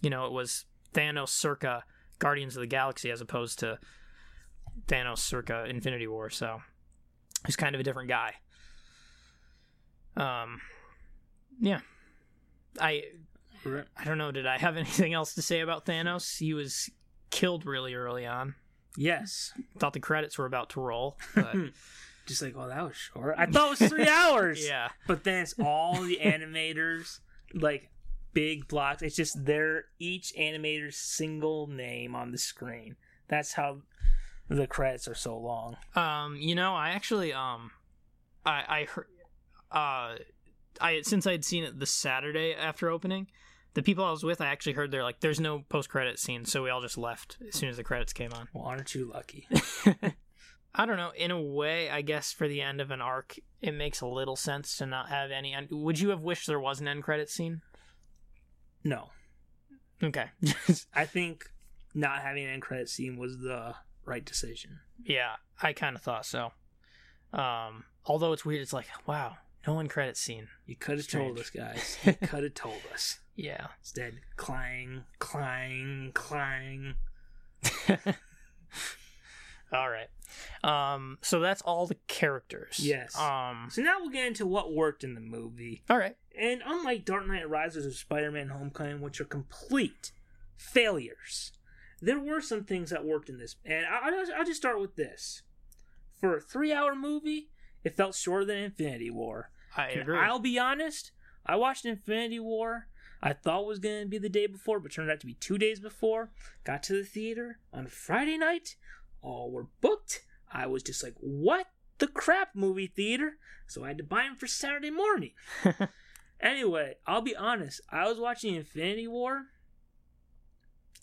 you 0.03 0.11
know, 0.11 0.27
it 0.27 0.33
was 0.33 0.67
Thanos 0.93 1.31
circa 1.31 1.85
Guardians 2.19 2.57
of 2.57 2.61
the 2.61 2.67
Galaxy 2.67 3.11
as 3.11 3.21
opposed 3.21 3.59
to 3.61 3.79
Thanos 4.87 5.19
circa 5.19 5.65
Infinity 5.65 6.07
War, 6.07 6.31
so 6.31 6.61
he's 7.47 7.57
kind 7.57 7.75
of 7.75 7.81
a 7.81 7.85
different 7.85 8.09
guy. 8.09 8.35
Um, 10.17 10.61
yeah, 11.61 11.81
I 12.81 13.05
I 13.97 14.05
don't 14.05 14.19
know. 14.19 14.33
Did 14.33 14.47
I 14.47 14.59
have 14.59 14.77
anything 14.77 15.13
else 15.13 15.35
to 15.35 15.43
say 15.43 15.61
about 15.61 15.87
Thanos? 15.87 16.39
He 16.39 16.55
was 16.55 16.91
killed 17.31 17.67
really 17.67 17.95
early 17.95 18.27
on. 18.27 18.55
Yes. 18.97 19.53
Thought 19.79 19.93
the 19.93 20.01
credits 20.01 20.39
were 20.39 20.47
about 20.47 20.71
to 20.71 20.81
roll. 20.81 21.19
But 21.35 21.55
Just 22.27 22.43
like, 22.43 22.55
oh, 22.57 22.67
that 22.69 22.83
was 22.83 22.97
short. 22.97 23.37
I 23.39 23.47
thought 23.47 23.69
it 23.75 23.81
was 23.81 23.89
three 23.93 24.09
hours. 24.09 24.67
yeah, 24.67 24.89
But 25.07 25.23
then 25.23 25.43
it's 25.43 25.55
all 25.63 26.03
the 26.03 26.19
animators, 26.21 27.21
like 27.55 27.89
big 28.33 28.67
blocks. 28.67 29.01
It's 29.03 29.15
just 29.15 29.45
their 29.45 29.85
each 30.01 30.33
animator's 30.37 30.97
single 30.97 31.69
name 31.69 32.17
on 32.17 32.33
the 32.33 32.39
screen. 32.39 32.97
That's 33.29 33.53
how 33.53 33.83
the 34.49 34.67
credits 34.67 35.07
are 35.07 35.15
so 35.15 35.39
long. 35.39 35.77
Um, 35.95 36.37
you 36.37 36.57
know, 36.57 36.75
I 36.75 36.91
actually 36.91 37.33
um, 37.33 37.71
I 38.45 38.65
I 38.69 38.85
heard 38.91 39.07
uh, 39.71 40.17
I 40.81 41.03
since 41.03 41.27
I 41.29 41.33
had 41.33 41.45
seen 41.45 41.63
it 41.63 41.79
the 41.79 41.87
Saturday 41.87 42.55
after 42.55 42.91
opening, 42.91 43.29
the 43.77 43.83
people 43.83 44.05
I 44.05 44.11
was 44.11 44.25
with, 44.25 44.41
I 44.41 44.47
actually 44.47 44.73
heard 44.73 44.91
they're 44.91 45.05
like, 45.05 45.21
"There's 45.21 45.39
no 45.39 45.61
post 45.69 45.89
credit 45.89 46.19
scene," 46.19 46.45
so 46.45 46.63
we 46.65 46.71
all 46.71 46.81
just 46.81 46.99
left 46.99 47.37
as 47.47 47.55
soon 47.55 47.69
as 47.69 47.77
the 47.77 47.85
credits 47.85 48.13
came 48.13 48.33
on. 48.33 48.49
Well, 48.53 48.65
aren't 48.65 48.95
you 48.95 49.05
lucky? 49.13 49.47
I 50.75 50.85
don't 50.85 50.97
know. 50.99 51.13
In 51.17 51.31
a 51.31 51.41
way, 51.41 51.89
I 51.89 52.03
guess 52.03 52.33
for 52.33 52.49
the 52.49 52.61
end 52.61 52.81
of 52.81 52.91
an 52.91 53.01
arc, 53.01 53.37
it 53.63 53.73
makes 53.73 54.01
a 54.01 54.07
little 54.07 54.37
sense 54.37 54.77
to 54.79 54.87
not 54.87 55.09
have 55.09 55.31
any. 55.31 55.55
End- 55.55 55.69
Would 55.71 56.01
you 56.01 56.09
have 56.11 56.21
wished 56.21 56.47
there 56.47 56.61
was 56.61 56.81
an 56.81 56.89
end 56.89 57.03
credit 57.05 57.31
scene? 57.31 57.63
No, 58.85 59.11
Okay. 60.03 60.27
I 60.95 61.05
think 61.07 61.45
not 61.95 62.21
having 62.23 62.45
an 62.45 62.51
end 62.51 62.63
credit 62.63 62.89
scene 62.89 63.17
was 63.17 63.39
the 63.39 63.75
right 64.05 64.25
decision. 64.25 64.81
yeah, 65.05 65.37
I 65.63 65.73
kind 65.73 65.97
of 65.97 66.03
thought 66.03 66.27
so. 66.27 66.53
Um, 67.33 67.85
although 68.05 68.33
it's 68.33 68.45
weird, 68.45 68.61
it's 68.63 68.73
like, 68.73 68.87
wow, 69.07 69.37
no 69.67 69.81
end 69.81 69.91
credit 69.91 70.17
scene. 70.17 70.49
You 70.67 70.77
could 70.77 70.99
have 70.99 71.09
told 71.09 71.39
us, 71.39 71.51
guys. 71.51 71.97
You 72.05 72.13
could 72.15 72.45
have 72.45 72.55
told 72.55 72.81
us. 72.93 73.19
Yeah. 73.37 73.67
Instead, 73.81 74.21
clang, 74.37 75.05
clang, 75.19 76.11
clang. 76.15 76.95
all 79.73 79.91
right. 79.91 80.09
Um, 80.63 81.19
so 81.23 81.41
that's 81.41 81.63
all 81.63 81.87
the 81.87 81.97
characters. 82.07 82.79
Yes. 82.81 83.17
Um. 83.19 83.69
So 83.71 83.83
now 83.83 83.97
we'll 84.01 84.11
get 84.11 84.27
into 84.27 84.47
what 84.47 84.73
worked 84.73 85.05
in 85.05 85.15
the 85.15 85.21
movie. 85.21 85.83
All 85.91 85.99
right. 85.99 86.17
And 86.39 86.63
unlike 86.67 87.05
Dark 87.05 87.27
Knight 87.27 87.49
Rises 87.49 87.87
or 87.87 87.91
Spider-Man: 87.91 88.49
Homecoming, 88.49 89.01
which 89.01 89.21
are 89.21 89.25
complete 89.25 90.13
failures, 90.57 91.53
there 92.01 92.19
were 92.19 92.41
some 92.41 92.65
things 92.65 92.91
that 92.91 93.05
worked 93.05 93.29
in 93.29 93.39
this. 93.39 93.57
And 93.65 93.87
I- 93.87 94.01
I'll 94.09 94.13
just, 94.13 94.33
I'll 94.33 94.45
just 94.45 94.61
start 94.61 94.81
with 94.81 94.97
this: 94.97 95.43
for 96.21 96.37
a 96.37 96.41
three-hour 96.41 96.95
movie, 96.95 97.49
it 97.85 97.97
felt 97.97 98.15
shorter 98.15 98.45
than 98.45 98.59
Infinity 98.59 99.11
War. 99.11 99.51
I 99.77 99.89
And 99.89 100.03
agree. 100.03 100.19
I'll 100.19 100.39
be 100.39 100.59
honest. 100.59 101.13
I 101.45 101.57
watched 101.57 101.85
Infinity 101.85 102.41
War. 102.41 102.89
I 103.23 103.33
thought 103.33 103.63
it 103.63 103.67
was 103.67 103.79
going 103.79 104.03
to 104.03 104.09
be 104.09 104.19
the 104.19 104.29
day 104.29 104.47
before, 104.47 104.79
but 104.81 104.93
turned 104.93 105.11
out 105.11 105.21
to 105.21 105.27
be 105.27 105.35
two 105.35 105.59
days 105.59 105.81
before. 105.81 106.31
Got 106.65 106.83
to 106.85 106.93
the 106.95 107.05
theater 107.05 107.59
on 107.73 107.87
Friday 107.87 108.37
night. 108.39 108.77
All 109.23 109.51
were 109.51 109.69
booked. 109.81 110.25
I 110.53 110.67
was 110.67 110.83
just 110.83 111.03
like, 111.03 111.15
what 111.19 111.67
the 111.99 112.07
crap 112.07 112.51
movie 112.55 112.87
theater? 112.87 113.39
So 113.67 113.85
I 113.85 113.89
had 113.89 113.99
to 113.99 114.05
buy 114.05 114.23
them 114.25 114.37
for 114.37 114.47
Saturday 114.47 114.91
morning. 114.91 115.33
anyway, 116.41 116.95
I'll 117.07 117.23
be 117.23 117.35
honest. 117.35 117.81
I 117.91 118.07
was 118.09 118.19
watching 118.19 118.55
Infinity 118.55 119.09
War, 119.09 119.47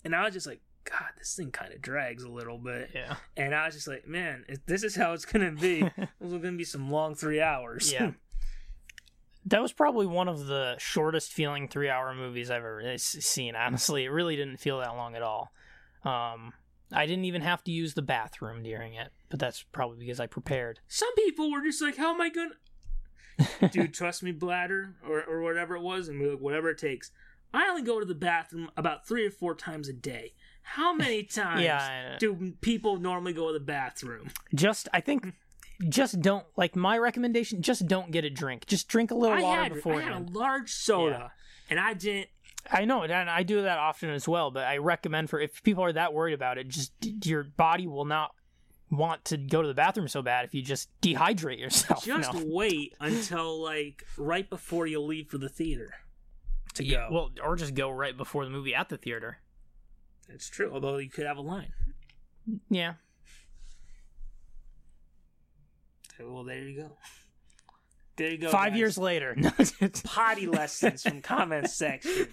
and 0.04 0.14
I 0.14 0.24
was 0.24 0.32
just 0.32 0.46
like, 0.46 0.60
God, 0.84 1.10
this 1.18 1.34
thing 1.34 1.50
kind 1.50 1.72
of 1.72 1.80
drags 1.80 2.22
a 2.22 2.28
little 2.28 2.58
bit. 2.58 2.90
yeah. 2.94 3.16
And 3.36 3.54
I 3.54 3.66
was 3.66 3.74
just 3.74 3.88
like, 3.88 4.06
man, 4.06 4.44
if 4.48 4.64
this 4.66 4.82
is 4.82 4.94
how 4.94 5.12
it's 5.14 5.24
going 5.24 5.54
to 5.56 5.60
be. 5.60 5.80
This 6.20 6.32
is 6.32 6.38
going 6.40 6.54
to 6.54 6.58
be 6.58 6.64
some 6.64 6.90
long 6.90 7.14
three 7.14 7.40
hours. 7.40 7.92
Yeah. 7.92 8.12
That 9.46 9.60
was 9.60 9.72
probably 9.72 10.06
one 10.06 10.28
of 10.28 10.46
the 10.46 10.76
shortest 10.78 11.32
feeling 11.32 11.68
three 11.68 11.88
hour 11.90 12.14
movies 12.14 12.50
I've 12.50 12.58
ever 12.64 12.96
seen. 12.98 13.54
Honestly, 13.56 14.04
it 14.04 14.08
really 14.10 14.36
didn't 14.36 14.56
feel 14.58 14.78
that 14.78 14.96
long 14.96 15.14
at 15.16 15.22
all. 15.22 15.52
Um, 16.04 16.52
I 16.92 17.06
didn't 17.06 17.24
even 17.24 17.42
have 17.42 17.62
to 17.64 17.70
use 17.72 17.94
the 17.94 18.02
bathroom 18.02 18.62
during 18.62 18.94
it, 18.94 19.10
but 19.28 19.38
that's 19.40 19.62
probably 19.62 19.98
because 19.98 20.20
I 20.20 20.26
prepared. 20.26 20.80
some 20.88 21.14
people 21.14 21.50
were 21.50 21.62
just 21.62 21.82
like, 21.82 21.96
"How 21.96 22.14
am 22.14 22.20
I 22.20 22.28
gonna?" 22.30 23.70
Dude, 23.70 23.94
trust 23.94 24.22
me, 24.22 24.32
bladder 24.32 24.94
or 25.06 25.22
or 25.24 25.42
whatever 25.42 25.74
it 25.76 25.82
was, 25.82 26.08
and 26.08 26.20
like, 26.20 26.40
whatever 26.40 26.70
it 26.70 26.78
takes. 26.78 27.10
I 27.52 27.68
only 27.68 27.82
go 27.82 28.00
to 28.00 28.06
the 28.06 28.14
bathroom 28.16 28.68
about 28.76 29.06
three 29.06 29.26
or 29.26 29.30
four 29.30 29.54
times 29.54 29.88
a 29.88 29.92
day. 29.92 30.34
How 30.62 30.92
many 30.94 31.22
times 31.24 31.62
Yeah, 31.62 32.16
do 32.18 32.52
people 32.60 32.96
normally 32.96 33.32
go 33.32 33.48
to 33.48 33.52
the 33.52 33.64
bathroom? 33.64 34.30
Just, 34.54 34.88
I 34.92 35.00
think, 35.00 35.32
just 35.88 36.20
don't 36.20 36.46
like 36.56 36.76
my 36.76 36.98
recommendation. 36.98 37.62
Just 37.62 37.86
don't 37.86 38.10
get 38.10 38.24
a 38.24 38.30
drink. 38.30 38.66
Just 38.66 38.88
drink 38.88 39.10
a 39.10 39.14
little 39.14 39.36
I 39.36 39.42
water 39.42 39.62
had, 39.62 39.72
I 39.72 39.74
beforehand. 39.74 40.14
had 40.14 40.34
a 40.34 40.38
large 40.38 40.70
soda, 40.72 41.32
and 41.70 41.78
I 41.80 41.94
didn't. 41.94 42.28
I 42.70 42.84
know, 42.86 43.02
and 43.02 43.12
I 43.12 43.42
do 43.42 43.62
that 43.62 43.78
often 43.78 44.10
as 44.10 44.26
well. 44.26 44.50
But 44.50 44.64
I 44.64 44.78
recommend 44.78 45.28
for 45.30 45.38
if 45.40 45.62
people 45.62 45.84
are 45.84 45.92
that 45.92 46.14
worried 46.14 46.32
about 46.34 46.56
it, 46.58 46.68
just 46.68 46.92
your 47.26 47.44
body 47.44 47.86
will 47.86 48.06
not 48.06 48.32
want 48.90 49.24
to 49.26 49.36
go 49.36 49.60
to 49.60 49.68
the 49.68 49.74
bathroom 49.74 50.08
so 50.08 50.22
bad 50.22 50.44
if 50.44 50.54
you 50.54 50.62
just 50.62 50.88
dehydrate 51.00 51.58
yourself. 51.58 52.04
Just 52.04 52.32
no. 52.32 52.42
wait 52.46 52.94
until 53.00 53.62
like 53.62 54.04
right 54.16 54.48
before 54.48 54.86
you 54.86 55.00
leave 55.00 55.28
for 55.28 55.38
the 55.38 55.48
theater 55.48 55.92
to 56.74 56.84
Yeah, 56.84 57.08
go. 57.08 57.14
well, 57.14 57.30
or 57.42 57.56
just 57.56 57.74
go 57.74 57.90
right 57.90 58.16
before 58.16 58.44
the 58.44 58.50
movie 58.50 58.74
at 58.74 58.88
the 58.88 58.96
theater. 58.96 59.38
It's 60.28 60.48
true, 60.48 60.70
although 60.72 60.96
you 60.98 61.10
could 61.10 61.26
have 61.26 61.36
a 61.36 61.42
line. 61.42 61.72
Yeah, 62.70 62.94
Well, 66.20 66.44
there 66.44 66.62
you 66.62 66.80
go. 66.82 66.92
There 68.16 68.30
you 68.30 68.38
go. 68.38 68.48
five 68.48 68.70
guys. 68.70 68.78
years 68.78 68.96
later. 68.96 69.36
potty 70.04 70.46
lessons 70.46 71.02
from 71.02 71.20
comment 71.20 71.68
section. 71.68 72.28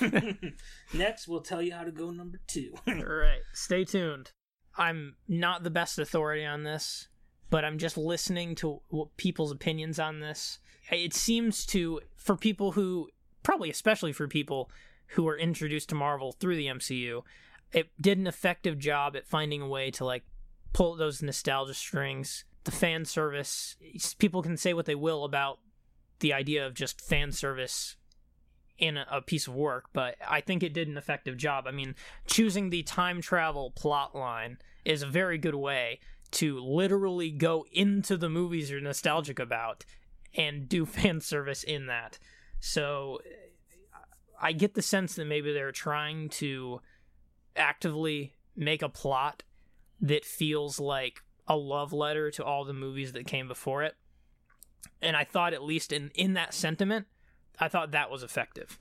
Next, 0.94 1.26
we'll 1.26 1.40
tell 1.40 1.60
you 1.60 1.72
how 1.72 1.82
to 1.82 1.90
go 1.90 2.12
number 2.12 2.38
two. 2.46 2.72
All 2.86 2.94
right, 2.94 3.40
stay 3.52 3.84
tuned. 3.84 4.30
I'm 4.76 5.16
not 5.26 5.64
the 5.64 5.70
best 5.70 5.98
authority 5.98 6.44
on 6.44 6.62
this, 6.62 7.08
but 7.50 7.64
I'm 7.64 7.78
just 7.78 7.98
listening 7.98 8.54
to 8.56 8.80
what 8.90 9.16
people's 9.16 9.50
opinions 9.50 9.98
on 9.98 10.20
this. 10.20 10.60
It 10.90 11.14
seems 11.14 11.66
to, 11.66 12.00
for 12.16 12.36
people 12.36 12.72
who, 12.72 13.08
probably 13.42 13.70
especially 13.70 14.12
for 14.12 14.28
people 14.28 14.70
who 15.08 15.24
were 15.24 15.36
introduced 15.36 15.88
to 15.90 15.94
Marvel 15.94 16.32
through 16.32 16.56
the 16.56 16.66
MCU, 16.66 17.22
it 17.72 17.88
did 18.00 18.18
an 18.18 18.26
effective 18.26 18.78
job 18.78 19.16
at 19.16 19.26
finding 19.26 19.60
a 19.62 19.68
way 19.68 19.90
to 19.90 20.04
like 20.04 20.22
pull 20.72 20.96
those 20.96 21.22
nostalgia 21.22 21.74
strings. 21.74 22.44
The 22.64 22.70
fan 22.70 23.04
service, 23.04 23.76
people 24.18 24.42
can 24.42 24.56
say 24.56 24.72
what 24.72 24.86
they 24.86 24.94
will 24.94 25.24
about 25.24 25.58
the 26.20 26.32
idea 26.32 26.66
of 26.66 26.74
just 26.74 27.00
fan 27.00 27.32
service 27.32 27.96
in 28.78 28.96
a, 28.96 29.20
piece 29.20 29.46
of 29.46 29.54
work, 29.54 29.86
but 29.92 30.16
I 30.26 30.40
think 30.40 30.62
it 30.62 30.72
did 30.72 30.88
an 30.88 30.96
effective 30.96 31.36
job. 31.36 31.66
I 31.66 31.70
mean, 31.70 31.94
choosing 32.26 32.70
the 32.70 32.82
time 32.82 33.20
travel 33.20 33.70
plot 33.70 34.14
line 34.14 34.58
is 34.84 35.02
a 35.02 35.06
very 35.06 35.38
good 35.38 35.54
way 35.54 36.00
to 36.32 36.58
literally 36.58 37.30
go 37.30 37.64
into 37.72 38.16
the 38.16 38.28
movies 38.28 38.70
you're 38.70 38.80
nostalgic 38.80 39.38
about 39.38 39.84
and 40.34 40.68
do 40.68 40.86
fan 40.86 41.20
service 41.20 41.62
in 41.62 41.86
that. 41.86 42.18
So 42.58 43.20
I 44.40 44.52
get 44.52 44.74
the 44.74 44.82
sense 44.82 45.14
that 45.14 45.26
maybe 45.26 45.52
they're 45.52 45.72
trying 45.72 46.28
to 46.30 46.80
actively 47.54 48.34
make 48.56 48.82
a 48.82 48.88
plot 48.88 49.44
that 50.00 50.24
feels 50.24 50.80
like 50.80 51.22
a 51.52 51.56
love 51.56 51.92
letter 51.92 52.30
to 52.30 52.44
all 52.44 52.64
the 52.64 52.72
movies 52.72 53.12
that 53.12 53.26
came 53.26 53.46
before 53.46 53.82
it. 53.82 53.94
And 55.00 55.16
I 55.16 55.24
thought 55.24 55.52
at 55.52 55.62
least 55.62 55.92
in 55.92 56.10
in 56.14 56.32
that 56.34 56.54
sentiment, 56.54 57.06
I 57.60 57.68
thought 57.68 57.90
that 57.90 58.10
was 58.10 58.22
effective. 58.22 58.78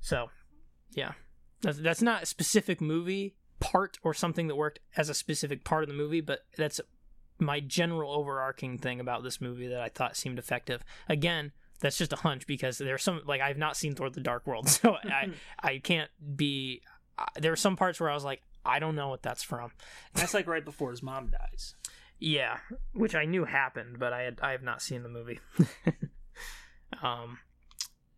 So, 0.00 0.30
yeah. 0.92 1.12
That's 1.62 1.78
that's 1.78 2.02
not 2.02 2.24
a 2.24 2.26
specific 2.26 2.80
movie 2.80 3.34
part 3.60 3.98
or 4.02 4.12
something 4.12 4.48
that 4.48 4.56
worked 4.56 4.80
as 4.96 5.08
a 5.08 5.14
specific 5.14 5.64
part 5.64 5.82
of 5.82 5.88
the 5.88 5.94
movie, 5.94 6.20
but 6.20 6.40
that's 6.56 6.80
my 7.38 7.60
general 7.60 8.12
overarching 8.12 8.78
thing 8.78 9.00
about 9.00 9.22
this 9.22 9.40
movie 9.40 9.68
that 9.68 9.80
I 9.80 9.88
thought 9.88 10.16
seemed 10.16 10.38
effective. 10.38 10.84
Again, 11.08 11.52
that's 11.80 11.96
just 11.96 12.12
a 12.12 12.16
hunch 12.16 12.46
because 12.46 12.78
there's 12.78 13.02
some 13.02 13.22
like 13.26 13.40
I've 13.40 13.58
not 13.58 13.76
seen 13.76 13.94
Thor: 13.94 14.10
The 14.10 14.20
Dark 14.20 14.46
World, 14.46 14.68
so 14.68 14.96
I 15.04 15.30
I 15.62 15.78
can't 15.78 16.10
be. 16.36 16.82
Uh, 17.18 17.24
there 17.40 17.52
are 17.52 17.56
some 17.56 17.76
parts 17.76 18.00
where 18.00 18.10
I 18.10 18.14
was 18.14 18.24
like, 18.24 18.42
I 18.64 18.78
don't 18.78 18.94
know 18.94 19.08
what 19.08 19.22
that's 19.22 19.42
from. 19.42 19.72
That's 20.14 20.34
like 20.34 20.46
right 20.46 20.64
before 20.64 20.90
his 20.90 21.02
mom 21.02 21.28
dies. 21.30 21.74
Yeah, 22.18 22.58
which 22.92 23.14
I 23.14 23.24
knew 23.24 23.44
happened, 23.44 23.98
but 23.98 24.12
I 24.12 24.22
had 24.22 24.38
I 24.42 24.52
have 24.52 24.62
not 24.62 24.80
seen 24.82 25.02
the 25.02 25.08
movie. 25.08 25.40
um, 27.02 27.38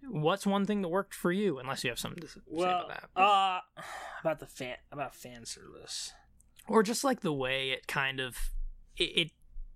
what's 0.09 0.47
one 0.47 0.67
thing 0.67 0.83
that 0.83 0.89
worked 0.89 1.15
for 1.15 1.33
you? 1.33 1.59
Unless 1.59 1.85
you 1.85 1.91
have 1.91 1.99
something 1.99 2.21
to 2.21 2.29
say 2.29 2.41
Well, 2.47 2.85
about 2.85 2.89
that, 3.15 3.21
uh, 3.21 3.61
about 4.21 4.41
the 4.41 4.47
fan 4.47 4.77
about 4.93 5.15
fan 5.15 5.45
service. 5.47 6.13
or 6.69 6.83
just 6.83 7.05
like 7.05 7.21
the 7.21 7.33
way 7.33 7.71
it 7.71 7.87
kind 7.87 8.21
of 8.21 8.37
it, 8.97 9.05
it, 9.17 9.31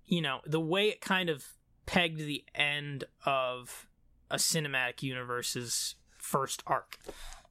you 0.05 0.21
know, 0.21 0.41
the 0.45 0.59
way 0.59 0.89
it 0.89 1.01
kind 1.01 1.29
of 1.29 1.45
pegged 1.85 2.19
the 2.19 2.43
end 2.53 3.03
of 3.25 3.87
a 4.29 4.35
cinematic 4.35 5.01
universe's 5.01 5.95
first 6.17 6.61
arc. 6.67 6.97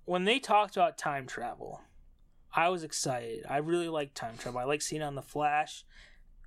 When 0.05 0.24
they 0.24 0.39
talked 0.39 0.77
about 0.77 0.97
time 0.97 1.27
travel, 1.27 1.82
I 2.55 2.69
was 2.69 2.83
excited. 2.83 3.45
I 3.49 3.59
really 3.59 3.89
like 3.89 4.15
time 4.15 4.37
travel. 4.39 4.61
I 4.61 4.65
like 4.65 4.83
seeing 4.83 5.03
it 5.03 5.05
on 5.05 5.15
the 5.15 5.23
Flash. 5.23 5.85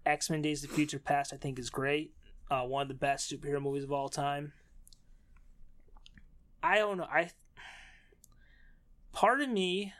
X 0.06 0.30
Men: 0.30 0.42
Days 0.42 0.64
of 0.64 0.70
the 0.70 0.76
Future 0.76 1.00
Past, 1.00 1.34
I 1.34 1.38
think, 1.38 1.60
is 1.60 1.70
great. 1.70 2.14
Uh, 2.50 2.64
one 2.64 2.82
of 2.82 2.88
the 2.88 2.94
best 2.94 3.32
superhero 3.32 3.62
movies 3.62 3.84
of 3.84 3.92
all 3.92 4.10
time. 4.10 4.54
I 6.64 6.78
don't 6.78 6.98
know. 6.98 7.04
I 7.04 7.32
part 9.12 9.42
of 9.42 9.50
me, 9.50 9.94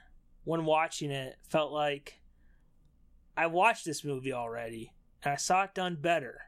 when 0.44 0.66
watching 0.66 1.12
it, 1.12 1.38
felt 1.48 1.72
like 1.72 2.20
I 3.38 3.48
watched 3.48 3.86
this 3.86 4.04
movie 4.04 4.34
already 4.34 4.94
and 5.24 5.34
I 5.34 5.38
saw 5.38 5.64
it 5.64 5.74
done 5.74 5.98
better. 6.00 6.42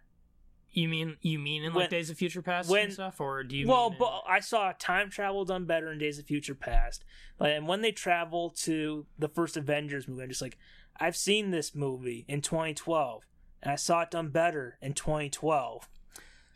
You 0.76 0.90
mean 0.90 1.18
you 1.22 1.38
mean 1.40 1.64
in 1.64 1.74
like 1.74 1.82
When- 1.84 1.90
Days 1.92 2.10
of 2.10 2.18
Future 2.18 2.42
Past 2.42 2.68
when- 2.70 2.86
and 2.86 2.94
stuff, 2.94 3.22
or 3.22 3.44
do 3.44 3.56
you? 3.56 3.68
well, 3.68 3.90
mean 3.90 3.94
in- 3.94 4.00
but 4.00 4.24
I 4.28 4.40
saw 4.40 4.72
time 4.78 5.10
travel 5.12 5.46
done 5.46 5.66
better 5.66 5.92
in 5.92 6.00
Days 6.00 6.18
of 6.18 6.26
Future 6.26 6.56
Past. 6.56 7.06
Like, 7.40 7.54
and 7.54 7.68
when 7.68 7.82
they 7.82 7.92
travel 7.92 8.50
to 8.62 9.06
the 9.20 9.30
first 9.30 9.56
Avengers 9.56 10.08
movie, 10.08 10.24
I'm 10.24 10.30
just 10.30 10.42
like, 10.42 10.58
I've 11.00 11.16
seen 11.16 11.52
this 11.52 11.76
movie 11.76 12.26
in 12.28 12.42
2012, 12.42 13.24
and 13.62 13.72
I 13.72 13.76
saw 13.76 14.02
it 14.02 14.12
done 14.12 14.30
better 14.30 14.78
in 14.82 14.94
2012. 14.94 15.88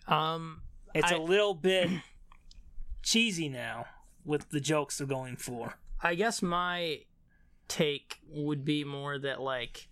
um, 0.07 0.61
It's 0.95 1.11
I- 1.11 1.15
a 1.15 1.22
little 1.22 1.53
bit 1.53 1.89
cheesy 3.03 3.49
now 3.49 3.85
with 4.26 4.49
the 4.49 4.60
jokes 4.60 4.98
they're 4.98 5.06
going 5.07 5.35
for. 5.38 5.77
I 6.02 6.15
guess 6.15 6.41
my 6.41 7.02
take 7.68 8.19
would 8.27 8.64
be 8.65 8.84
more 8.84 9.19
that 9.19 9.41
like 9.41 9.89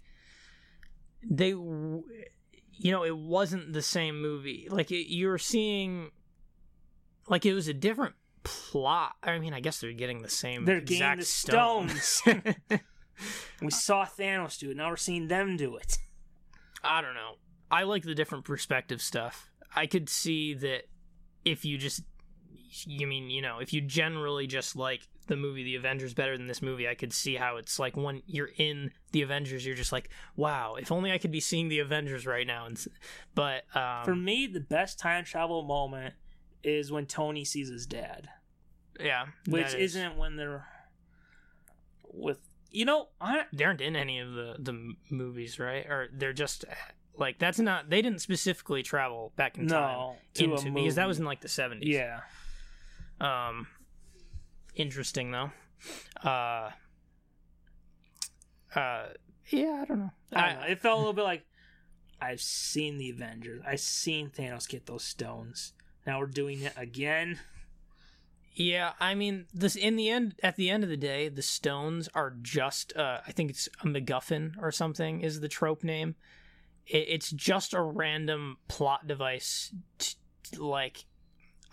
they 1.21 1.53
you 2.77 2.91
know 2.91 3.03
it 3.03 3.17
wasn't 3.17 3.73
the 3.73 3.81
same 3.81 4.21
movie. 4.21 4.67
Like 4.69 4.91
it, 4.91 5.11
you're 5.13 5.37
seeing 5.37 6.11
like 7.27 7.45
it 7.45 7.53
was 7.53 7.67
a 7.67 7.73
different 7.73 8.15
plot. 8.43 9.15
I 9.23 9.39
mean 9.39 9.53
i 9.53 9.59
guess 9.59 9.79
they're 9.79 9.91
getting 9.93 10.21
the 10.21 10.29
same 10.29 10.65
They're 10.65 10.81
getting 10.81 10.97
exact 10.97 11.19
the 11.19 11.25
stones. 11.25 12.21
We 13.61 13.71
saw 13.71 14.05
Thanos 14.05 14.59
do 14.59 14.71
it. 14.71 14.77
Now 14.77 14.89
we're 14.89 14.97
seeing 14.97 15.29
them 15.29 15.55
do 15.55 15.77
it. 15.77 15.97
i 16.83 17.01
don't 17.01 17.13
know. 17.13 17.35
I 17.71 17.83
like 17.83 18.03
the 18.03 18.13
different 18.13 18.45
perspective 18.45 19.01
stuff. 19.01 19.49
I 19.75 19.87
could 19.87 20.09
see 20.09 20.53
that 20.55 20.83
if 21.43 21.65
you 21.65 21.77
just 21.77 22.03
you 22.85 23.07
mean 23.07 23.29
you 23.29 23.41
know 23.41 23.59
if 23.59 23.71
you 23.73 23.81
generally 23.81 24.47
just 24.47 24.75
like 24.75 25.07
the 25.27 25.35
movie 25.35 25.63
the 25.63 25.75
avengers 25.75 26.13
better 26.13 26.37
than 26.37 26.47
this 26.47 26.61
movie 26.61 26.87
i 26.87 26.93
could 26.95 27.13
see 27.13 27.35
how 27.35 27.57
it's 27.57 27.79
like 27.79 27.95
when 27.95 28.21
you're 28.27 28.49
in 28.57 28.91
the 29.11 29.21
avengers 29.21 29.65
you're 29.65 29.75
just 29.75 29.91
like 29.91 30.09
wow 30.35 30.75
if 30.75 30.91
only 30.91 31.11
i 31.11 31.17
could 31.17 31.31
be 31.31 31.39
seeing 31.39 31.67
the 31.69 31.79
avengers 31.79 32.25
right 32.25 32.45
now 32.47 32.65
and 32.65 32.85
but 33.33 33.63
um 33.75 34.03
For 34.05 34.15
me, 34.15 34.47
the 34.47 34.59
best 34.59 34.99
time 34.99 35.23
travel 35.23 35.63
moment 35.63 36.13
is 36.63 36.91
when 36.91 37.05
Tony 37.05 37.45
sees 37.45 37.69
his 37.69 37.85
dad, 37.85 38.27
yeah 38.99 39.25
which 39.47 39.67
is- 39.67 39.95
isn't 39.95 40.17
when 40.17 40.35
they're 40.35 40.65
with. 42.11 42.39
You 42.71 42.83
know, 42.85 43.07
I 43.21 43.43
they 43.53 43.63
aren't 43.63 43.81
in 43.81 43.95
any 43.95 44.19
of 44.19 44.33
the 44.33 44.55
the 44.59 44.93
movies 45.09 45.59
right 45.59 45.85
or 45.85 46.09
they're 46.11 46.33
just 46.33 46.65
like 47.17 47.39
that's 47.39 47.59
not 47.59 47.89
they 47.89 48.01
didn't 48.01 48.19
specifically 48.19 48.83
travel 48.83 49.31
back 49.37 49.57
in 49.57 49.67
time 49.67 49.97
no 49.97 50.15
to 50.33 50.45
a 50.45 50.51
into 50.57 50.71
because 50.71 50.95
that 50.95 51.07
was 51.07 51.17
in 51.19 51.23
like 51.25 51.39
the 51.39 51.47
70s 51.47 51.79
yeah. 51.83 52.19
Um, 53.19 53.67
interesting 54.75 55.31
though. 55.31 55.51
Uh, 56.23 56.71
uh, 58.75 59.05
yeah, 59.49 59.79
I 59.81 59.85
don't 59.85 59.99
know. 59.99 60.11
I 60.33 60.49
don't 60.51 60.61
know. 60.61 60.67
It 60.67 60.79
felt 60.81 60.95
a 60.95 60.99
little 60.99 61.13
bit 61.13 61.23
like 61.23 61.45
I've 62.21 62.41
seen 62.41 62.97
the 62.97 63.09
Avengers. 63.09 63.63
I've 63.65 63.79
seen 63.79 64.29
Thanos 64.29 64.67
get 64.67 64.85
those 64.85 65.03
stones. 65.03 65.73
Now 66.05 66.19
we're 66.19 66.27
doing 66.27 66.61
it 66.61 66.73
again. 66.75 67.39
yeah, 68.55 68.93
I 68.99 69.15
mean, 69.15 69.45
this 69.53 69.75
in 69.75 69.95
the 69.95 70.09
end, 70.09 70.35
at 70.43 70.55
the 70.55 70.69
end 70.69 70.83
of 70.83 70.89
the 70.89 70.97
day, 70.97 71.29
the 71.29 71.41
stones 71.41 72.09
are 72.13 72.35
just. 72.41 72.95
Uh, 72.95 73.19
I 73.25 73.31
think 73.31 73.49
it's 73.49 73.67
a 73.81 73.85
MacGuffin 73.85 74.53
or 74.61 74.71
something 74.71 75.21
is 75.21 75.39
the 75.39 75.47
trope 75.47 75.83
name. 75.83 76.15
It, 76.87 77.05
it's 77.09 77.31
just 77.31 77.73
a 77.73 77.81
random 77.81 78.57
plot 78.67 79.07
device. 79.07 79.73
T- 79.97 80.15
like, 80.57 81.05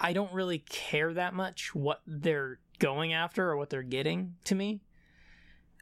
I 0.00 0.12
don't 0.12 0.32
really 0.32 0.58
care 0.58 1.12
that 1.14 1.34
much 1.34 1.74
what 1.74 2.00
they're 2.06 2.58
going 2.78 3.12
after 3.12 3.48
or 3.48 3.56
what 3.56 3.70
they're 3.70 3.82
getting 3.82 4.34
to 4.44 4.54
me. 4.54 4.80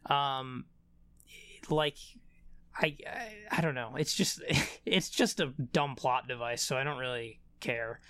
Um, 0.07 0.67
like 1.69 1.97
I, 2.77 2.97
I 3.07 3.29
I 3.51 3.61
don't 3.61 3.75
know. 3.75 3.95
It's 3.97 4.15
just 4.15 4.43
it's 4.87 5.11
just 5.11 5.41
a 5.41 5.47
dumb 5.73 5.97
plot 5.97 6.29
device, 6.29 6.63
so 6.63 6.77
I 6.77 6.85
don't 6.85 6.99
really 6.99 7.41
care. 7.61 8.01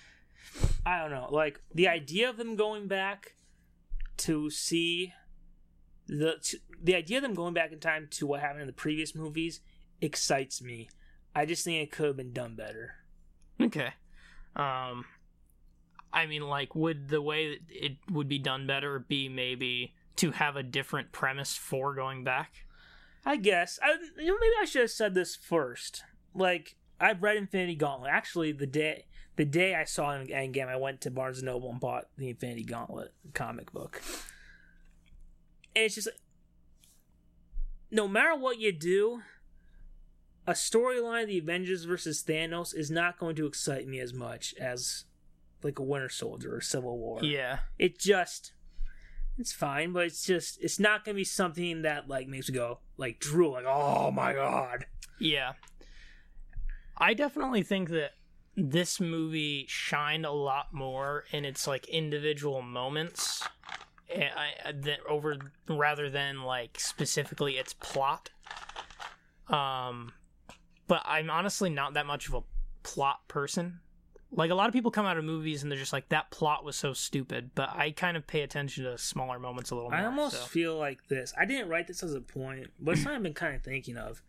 I 0.85 0.99
don't 0.99 1.11
know. 1.11 1.27
Like 1.29 1.61
the 1.73 1.87
idea 1.87 2.29
of 2.29 2.37
them 2.37 2.55
going 2.55 2.87
back 2.87 3.35
to 4.17 4.49
see 4.49 5.13
the 6.07 6.35
to, 6.41 6.57
the 6.81 6.95
idea 6.95 7.17
of 7.17 7.23
them 7.23 7.33
going 7.33 7.53
back 7.53 7.71
in 7.71 7.79
time 7.79 8.07
to 8.11 8.27
what 8.27 8.39
happened 8.39 8.61
in 8.61 8.67
the 8.67 8.73
previous 8.73 9.15
movies 9.15 9.61
excites 10.01 10.61
me. 10.61 10.89
I 11.35 11.45
just 11.45 11.63
think 11.63 11.81
it 11.81 11.91
could 11.91 12.07
have 12.07 12.17
been 12.17 12.33
done 12.33 12.55
better. 12.55 12.95
Okay. 13.59 13.93
Um 14.55 15.05
I 16.13 16.25
mean 16.25 16.43
like 16.43 16.75
would 16.75 17.09
the 17.09 17.21
way 17.21 17.49
that 17.49 17.59
it 17.69 17.97
would 18.11 18.27
be 18.27 18.39
done 18.39 18.67
better 18.67 18.99
be 18.99 19.29
maybe 19.29 19.93
to 20.17 20.31
have 20.31 20.55
a 20.55 20.63
different 20.63 21.11
premise 21.11 21.55
for 21.55 21.93
going 21.93 22.23
back? 22.23 22.65
I 23.25 23.37
guess. 23.37 23.79
I, 23.81 23.95
you 24.17 24.27
know, 24.27 24.37
maybe 24.39 24.53
I 24.61 24.65
should 24.65 24.81
have 24.81 24.91
said 24.91 25.13
this 25.13 25.35
first. 25.35 26.03
Like 26.33 26.75
I've 26.99 27.23
read 27.23 27.37
Infinity 27.37 27.75
Gauntlet. 27.75 28.11
Actually, 28.11 28.51
the 28.51 28.67
day 28.67 29.05
the 29.35 29.45
day 29.45 29.75
I 29.75 29.85
saw 29.85 30.09
Endgame, 30.11 30.67
I 30.67 30.75
went 30.75 31.01
to 31.01 31.11
Barnes 31.11 31.37
and 31.37 31.45
Noble 31.45 31.71
and 31.71 31.79
bought 31.79 32.09
the 32.17 32.29
Infinity 32.29 32.63
Gauntlet 32.63 33.13
comic 33.33 33.71
book. 33.71 34.01
And 35.75 35.85
it's 35.85 35.95
just 35.95 36.09
no 37.89 38.07
matter 38.07 38.35
what 38.35 38.59
you 38.59 38.71
do, 38.71 39.21
a 40.47 40.53
storyline 40.53 41.23
of 41.23 41.27
the 41.27 41.37
Avengers 41.37 41.83
versus 41.83 42.23
Thanos 42.23 42.75
is 42.75 42.89
not 42.89 43.19
going 43.19 43.35
to 43.35 43.45
excite 43.45 43.87
me 43.87 43.99
as 43.99 44.13
much 44.13 44.55
as 44.59 45.05
like 45.63 45.79
a 45.79 45.83
Winter 45.83 46.09
Soldier 46.09 46.55
or 46.55 46.61
Civil 46.61 46.97
War 46.97 47.19
Yeah. 47.23 47.59
it 47.79 47.99
just 47.99 48.53
it's 49.37 49.53
fine 49.53 49.93
but 49.93 50.05
it's 50.05 50.23
just 50.25 50.59
it's 50.61 50.79
not 50.79 51.03
gonna 51.05 51.15
be 51.15 51.23
something 51.23 51.81
that 51.83 52.07
like 52.07 52.27
makes 52.27 52.49
me 52.49 52.55
go 52.55 52.79
like 52.97 53.19
drool 53.19 53.51
like 53.53 53.65
oh 53.67 54.11
my 54.11 54.33
god 54.33 54.85
Yeah. 55.19 55.53
I 56.97 57.13
definitely 57.13 57.63
think 57.63 57.89
that 57.89 58.11
this 58.55 58.99
movie 58.99 59.65
shined 59.67 60.25
a 60.25 60.31
lot 60.31 60.73
more 60.73 61.23
in 61.31 61.45
its 61.45 61.65
like 61.65 61.87
individual 61.87 62.61
moments 62.61 63.41
eh, 64.09 64.27
I, 64.35 64.69
I- 64.69 64.71
that 64.73 64.99
over 65.09 65.37
rather 65.69 66.09
than 66.09 66.43
like 66.43 66.79
specifically 66.79 67.53
its 67.57 67.73
plot. 67.73 68.29
Um 69.47 70.13
but 70.87 71.01
I'm 71.05 71.29
honestly 71.29 71.69
not 71.69 71.93
that 71.93 72.05
much 72.05 72.27
of 72.27 72.33
a 72.33 72.41
plot 72.83 73.27
person. 73.29 73.79
Like 74.33 74.49
a 74.49 74.55
lot 74.55 74.67
of 74.67 74.73
people 74.73 74.91
come 74.91 75.05
out 75.05 75.17
of 75.17 75.25
movies 75.25 75.61
and 75.61 75.71
they're 75.71 75.77
just 75.79 75.91
like 75.91 76.07
that 76.09 76.31
plot 76.31 76.63
was 76.63 76.75
so 76.77 76.93
stupid, 76.93 77.51
but 77.53 77.69
I 77.69 77.91
kind 77.91 78.15
of 78.15 78.25
pay 78.25 78.41
attention 78.41 78.85
to 78.85 78.97
smaller 78.97 79.39
moments 79.39 79.71
a 79.71 79.75
little 79.75 79.89
more. 79.89 79.99
i 79.99 80.05
almost 80.05 80.37
so. 80.37 80.45
feel 80.45 80.77
like 80.77 81.07
this 81.09 81.33
i 81.37 81.43
didn't 81.45 81.67
write 81.67 81.87
this 81.87 82.01
as 82.01 82.13
a 82.13 82.21
point 82.21 82.67
but 82.79 82.93
it's 82.93 83.01
something 83.03 83.17
i've 83.17 83.23
been 83.23 83.33
kind 83.33 83.55
of 83.55 83.61
thinking 83.61 83.97
of 83.97 84.21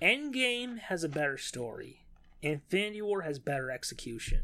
endgame 0.00 0.78
has 0.78 1.02
a 1.02 1.08
better 1.08 1.36
story 1.36 2.04
infinity 2.42 3.02
war 3.02 3.22
has 3.22 3.38
better 3.38 3.70
execution 3.70 4.40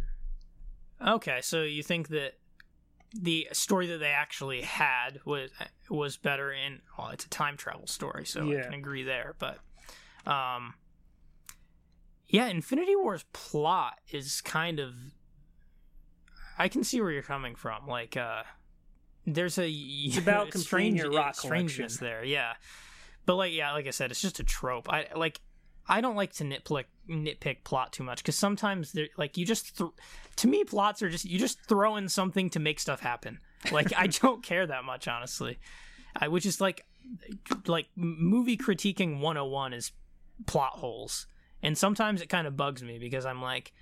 Okay, 1.07 1.41
so 1.43 1.63
you 1.63 1.83
think 1.83 2.09
that 2.09 2.33
the 3.15 3.49
story 3.53 3.87
that 3.87 3.99
they 3.99 4.11
actually 4.11 4.63
had 4.63 5.21
was 5.25 5.51
was 5.89 6.17
better 6.17 6.53
in 6.53 6.81
well, 6.99 7.11
it's 7.11 7.25
a 7.25 7.29
time 7.31 7.57
travel 7.57 7.87
story, 7.87 8.27
so 8.27 8.51
I 8.51 8.63
can 8.63 8.75
agree 8.75 9.05
there. 9.05 9.35
But, 9.39 9.59
um, 10.27 10.75
yeah, 12.29 12.47
Infinity 12.49 12.97
War's 12.97 13.25
plot 13.33 13.95
is 14.11 14.41
kind 14.41 14.79
of. 14.79 14.95
I 16.59 16.69
can 16.69 16.83
see 16.85 17.01
where 17.01 17.11
you're 17.11 17.23
coming 17.23 17.55
from. 17.55 17.87
Like, 17.87 18.17
uh, 18.17 18.43
there's 19.27 19.59
a 19.59 19.69
it's 19.69 20.19
about 20.19 20.51
completing 20.53 20.97
your 20.97 21.11
rock 21.11 21.35
strangeness 21.35 21.99
collection. 21.99 22.07
there, 22.07 22.25
yeah. 22.25 22.55
But 23.27 23.37
like, 23.37 23.53
yeah, 23.53 23.73
like 23.73 23.87
I 23.87 23.91
said, 23.91 24.11
it's 24.11 24.21
just 24.21 24.41
a 24.41 24.45
trope. 24.45 24.93
I 24.93 25.07
like. 25.17 25.41
I 25.91 26.03
don't 26.03 26.17
like 26.17 26.35
to 26.35 26.45
nitpick 26.45 26.85
nitpick 27.09 27.65
plot 27.65 27.95
too 27.95 28.05
much 28.05 28.19
because 28.19 28.37
sometimes 28.37 28.93
they're 28.93 29.09
like 29.17 29.39
you 29.39 29.47
just 29.47 29.79
th- 29.79 29.91
to 30.37 30.47
me 30.47 30.63
plots 30.63 31.01
are 31.01 31.09
just 31.09 31.25
you 31.25 31.39
just 31.39 31.59
throw 31.67 31.97
in 31.97 32.11
something 32.11 32.51
to 32.51 32.59
make 32.59 32.79
stuff 32.79 33.01
happen. 33.01 33.39
Like 33.73 33.93
I 33.97 34.07
don't 34.23 34.43
care 34.43 34.67
that 34.67 34.85
much 34.85 35.09
honestly. 35.09 35.59
I 36.15 36.29
which 36.29 36.45
is 36.45 36.61
like 36.61 36.85
like 37.67 37.87
movie 37.97 38.59
critiquing 38.59 39.21
101 39.21 39.73
is 39.73 39.93
plot 40.47 40.73
holes. 40.75 41.27
And 41.63 41.77
sometimes 41.77 42.23
it 42.23 42.29
kind 42.29 42.47
of 42.47 42.57
bugs 42.57 42.83
me 42.83 42.99
because 42.99 43.27
I'm 43.27 43.43
like 43.43 43.73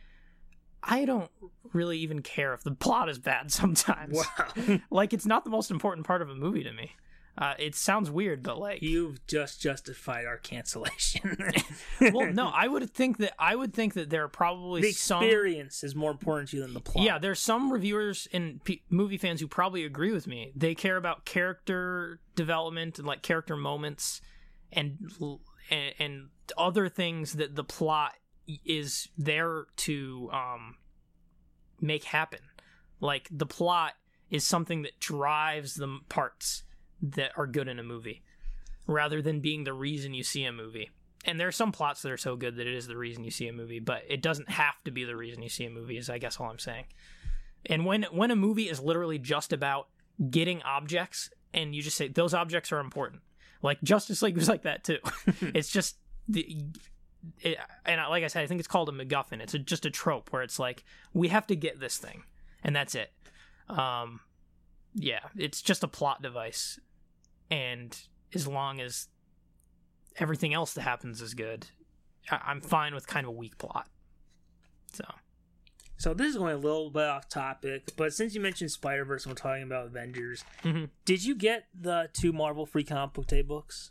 I 0.82 1.04
don't 1.04 1.30
really 1.72 1.98
even 1.98 2.22
care 2.22 2.54
if 2.54 2.62
the 2.62 2.70
plot 2.74 3.08
is 3.08 3.18
bad 3.18 3.50
sometimes. 3.52 4.14
wow 4.16 4.78
like 4.90 5.12
it's 5.12 5.26
not 5.26 5.44
the 5.44 5.50
most 5.50 5.70
important 5.70 6.06
part 6.06 6.22
of 6.22 6.30
a 6.30 6.34
movie 6.34 6.62
to 6.62 6.72
me. 6.72 6.92
Uh, 7.38 7.52
it 7.58 7.74
sounds 7.74 8.10
weird, 8.10 8.42
but 8.42 8.58
like 8.58 8.80
you've 8.80 9.26
just 9.26 9.60
justified 9.60 10.24
our 10.24 10.38
cancellation 10.38 11.36
well, 12.00 12.32
no, 12.32 12.48
I 12.48 12.66
would 12.66 12.88
think 12.94 13.18
that 13.18 13.34
I 13.38 13.54
would 13.54 13.74
think 13.74 13.92
that 13.92 14.08
there 14.08 14.24
are 14.24 14.28
probably 14.28 14.80
the 14.80 14.92
some 14.92 15.22
experience 15.22 15.84
is 15.84 15.94
more 15.94 16.10
important 16.10 16.48
to 16.50 16.56
you 16.56 16.62
than 16.62 16.72
the 16.72 16.80
plot 16.80 17.04
Yeah, 17.04 17.18
there's 17.18 17.38
some 17.40 17.70
reviewers 17.70 18.26
and 18.32 18.64
p- 18.64 18.82
movie 18.88 19.18
fans 19.18 19.42
who 19.42 19.48
probably 19.48 19.84
agree 19.84 20.12
with 20.12 20.26
me. 20.26 20.52
They 20.56 20.74
care 20.74 20.96
about 20.96 21.26
character 21.26 22.20
development 22.36 22.98
and 22.98 23.06
like 23.06 23.20
character 23.20 23.54
moments 23.54 24.22
and 24.72 24.96
and, 25.70 25.94
and 25.98 26.28
other 26.56 26.88
things 26.88 27.34
that 27.34 27.54
the 27.54 27.64
plot 27.64 28.14
is 28.64 29.08
there 29.18 29.66
to 29.76 30.30
um 30.32 30.76
make 31.80 32.04
happen. 32.04 32.40
Like 33.00 33.28
the 33.30 33.46
plot 33.46 33.94
is 34.30 34.44
something 34.44 34.82
that 34.82 34.98
drives 34.98 35.74
the 35.74 35.98
parts 36.08 36.62
that 37.02 37.32
are 37.36 37.46
good 37.46 37.68
in 37.68 37.78
a 37.78 37.82
movie 37.82 38.22
rather 38.86 39.20
than 39.20 39.40
being 39.40 39.64
the 39.64 39.72
reason 39.72 40.14
you 40.14 40.22
see 40.22 40.44
a 40.44 40.52
movie. 40.52 40.90
And 41.24 41.40
there 41.40 41.48
are 41.48 41.52
some 41.52 41.72
plots 41.72 42.02
that 42.02 42.12
are 42.12 42.16
so 42.16 42.36
good 42.36 42.56
that 42.56 42.68
it 42.68 42.74
is 42.74 42.86
the 42.86 42.96
reason 42.96 43.24
you 43.24 43.32
see 43.32 43.48
a 43.48 43.52
movie, 43.52 43.80
but 43.80 44.02
it 44.08 44.22
doesn't 44.22 44.48
have 44.48 44.74
to 44.84 44.92
be 44.92 45.04
the 45.04 45.16
reason 45.16 45.42
you 45.42 45.48
see 45.48 45.64
a 45.64 45.70
movie 45.70 45.98
is 45.98 46.08
I 46.08 46.18
guess 46.18 46.38
all 46.38 46.50
I'm 46.50 46.58
saying. 46.58 46.84
And 47.66 47.84
when 47.84 48.04
when 48.04 48.30
a 48.30 48.36
movie 48.36 48.68
is 48.68 48.80
literally 48.80 49.18
just 49.18 49.52
about 49.52 49.88
getting 50.30 50.62
objects 50.62 51.30
and 51.52 51.74
you 51.74 51.82
just 51.82 51.96
say 51.96 52.08
those 52.08 52.34
objects 52.34 52.72
are 52.72 52.78
important. 52.78 53.22
Like 53.62 53.82
Justice 53.82 54.22
League 54.22 54.36
was 54.36 54.48
like 54.48 54.62
that 54.62 54.84
too. 54.84 54.98
it's 55.40 55.70
just 55.70 55.96
the 56.28 56.64
it, 57.40 57.58
and 57.84 58.00
like 58.08 58.24
I 58.24 58.28
said, 58.28 58.42
I 58.42 58.46
think 58.46 58.60
it's 58.60 58.68
called 58.68 58.88
a 58.88 58.92
MacGuffin. 58.92 59.40
It's 59.40 59.54
a, 59.54 59.58
just 59.58 59.86
a 59.86 59.90
trope 59.90 60.32
where 60.32 60.42
it's 60.42 60.58
like 60.58 60.84
we 61.12 61.28
have 61.28 61.46
to 61.48 61.56
get 61.56 61.80
this 61.80 61.98
thing, 61.98 62.24
and 62.62 62.74
that's 62.74 62.94
it. 62.94 63.12
Um, 63.68 64.20
yeah, 64.94 65.20
it's 65.36 65.62
just 65.62 65.82
a 65.82 65.88
plot 65.88 66.22
device, 66.22 66.78
and 67.50 67.98
as 68.34 68.46
long 68.46 68.80
as 68.80 69.08
everything 70.18 70.54
else 70.54 70.74
that 70.74 70.82
happens 70.82 71.20
is 71.20 71.34
good, 71.34 71.66
I- 72.30 72.42
I'm 72.46 72.60
fine 72.60 72.94
with 72.94 73.06
kind 73.06 73.24
of 73.24 73.30
a 73.30 73.36
weak 73.36 73.58
plot. 73.58 73.88
So 74.92 75.04
So 75.98 76.12
this 76.12 76.28
is 76.28 76.36
going 76.36 76.54
a 76.54 76.58
little 76.58 76.90
bit 76.90 77.04
off 77.04 77.28
topic, 77.28 77.92
but 77.96 78.12
since 78.12 78.34
you 78.34 78.40
mentioned 78.40 78.70
Spider 78.70 79.04
Verse 79.04 79.24
and 79.24 79.32
we're 79.32 79.36
talking 79.36 79.62
about 79.62 79.86
Avengers, 79.86 80.44
Mhm. 80.62 80.90
did 81.06 81.24
you 81.24 81.34
get 81.34 81.68
the 81.74 82.10
two 82.12 82.32
Marvel 82.32 82.66
free 82.66 82.84
comic 82.84 83.14
book 83.14 83.26
day 83.26 83.42
books? 83.42 83.90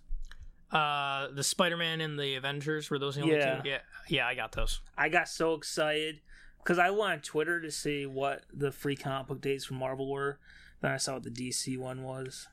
uh, 0.72 1.30
the 1.30 1.44
Spider-Man 1.44 2.02
and 2.02 2.20
the 2.20 2.36
Avengers 2.36 2.90
were 2.90 3.00
those 3.00 3.16
the 3.16 3.22
only 3.22 3.36
Yeah. 3.36 3.62
two? 3.62 3.70
Yeah, 3.70 3.80
yeah, 4.10 4.28
I 4.28 4.36
got 4.36 4.52
those. 4.52 4.82
I 4.98 5.08
got 5.10 5.30
so 5.30 5.54
excited 5.54 6.20
because 6.58 6.80
I 6.80 6.90
went 6.90 7.12
on 7.14 7.22
Twitter 7.22 7.62
to 7.62 7.72
see 7.72 8.06
what 8.06 8.44
the 8.52 8.72
free 8.72 8.96
comic 8.98 9.28
book 9.28 9.42
days 9.42 9.64
for 9.66 9.76
Marvel 9.76 10.12
were. 10.12 10.40
Then 10.82 10.92
I 10.92 10.98
saw 10.98 11.14
what 11.14 11.24
the 11.24 11.30
DC 11.30 11.78
one 11.78 12.04
was. 12.04 12.48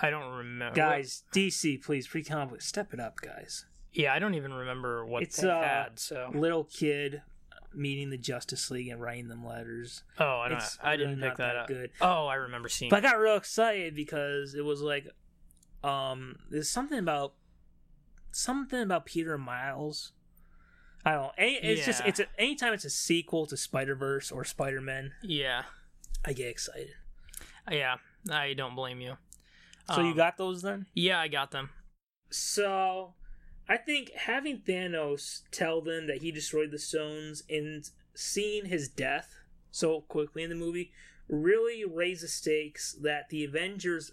I 0.00 0.08
don't 0.08 0.32
remember. 0.34 0.74
Guys, 0.76 1.24
DC, 1.32 1.76
please 1.76 2.06
free 2.06 2.24
comic 2.24 2.50
book, 2.50 2.62
step 2.62 2.94
it 2.94 3.00
up, 3.00 3.20
guys. 3.20 3.66
yeah, 3.92 4.14
I 4.14 4.18
don't 4.18 4.34
even 4.34 4.52
remember 4.54 5.04
what 5.04 5.22
It's, 5.24 5.36
they 5.38 5.50
uh, 5.50 5.60
had. 5.62 5.98
So 5.98 6.30
Little 6.32 6.64
kid 6.64 7.22
meeting 7.76 8.10
the 8.10 8.16
Justice 8.18 8.70
League 8.70 8.88
and 8.88 9.00
writing 9.00 9.28
them 9.28 9.44
letters. 9.46 10.02
oh, 10.18 10.38
I 10.40 10.48
don't. 10.48 10.58
It's 10.58 10.78
I 10.82 10.96
didn't 10.96 11.16
really 11.18 11.28
pick 11.28 11.36
that 11.38 11.52
that 11.52 11.56
up. 11.56 11.68
good. 11.68 11.90
Oh, 12.00 12.26
I 12.26 12.34
remember 12.36 12.68
seeing. 12.68 12.88
But 12.90 13.04
I 13.04 13.10
got 13.10 13.18
real 13.18 13.36
excited 13.36 13.94
because 13.94 14.54
it 14.54 14.64
was 14.64 14.80
like, 14.80 15.06
um, 15.84 16.36
there's 16.50 16.68
something 16.70 16.98
about 16.98 17.34
something 18.32 18.80
about 18.80 19.06
Peter 19.06 19.36
Miles. 19.38 20.12
I 21.04 21.12
don't. 21.12 21.32
Any, 21.38 21.54
it's 21.56 21.86
just 21.86 22.02
it's 22.04 22.18
a, 22.20 22.26
anytime 22.38 22.72
it's 22.72 22.84
a 22.84 22.90
sequel 22.90 23.46
to 23.46 23.56
Spider 23.56 23.94
Verse 23.94 24.32
or 24.32 24.42
Spider 24.44 24.80
Man, 24.80 25.12
yeah, 25.22 25.62
I 26.24 26.32
get 26.32 26.48
excited. 26.48 26.94
yeah. 27.70 27.96
I 28.28 28.54
don't 28.54 28.74
blame 28.74 29.00
you. 29.00 29.16
So 29.94 30.00
you 30.00 30.08
Um, 30.10 30.16
got 30.16 30.36
those 30.36 30.62
then? 30.62 30.86
Yeah, 30.94 31.20
I 31.20 31.28
got 31.28 31.52
them. 31.52 31.70
So 32.30 33.14
I 33.68 33.76
think 33.76 34.12
having 34.12 34.58
Thanos 34.60 35.42
tell 35.50 35.80
them 35.80 36.06
that 36.06 36.18
he 36.22 36.30
destroyed 36.30 36.70
the 36.70 36.78
stones 36.78 37.42
and 37.50 37.88
seeing 38.14 38.66
his 38.66 38.88
death 38.88 39.34
so 39.70 40.00
quickly 40.02 40.42
in 40.42 40.50
the 40.50 40.54
movie 40.56 40.92
really 41.28 41.84
raised 41.84 42.22
the 42.22 42.28
stakes 42.28 42.92
that 43.02 43.28
the 43.28 43.44
Avengers 43.44 44.12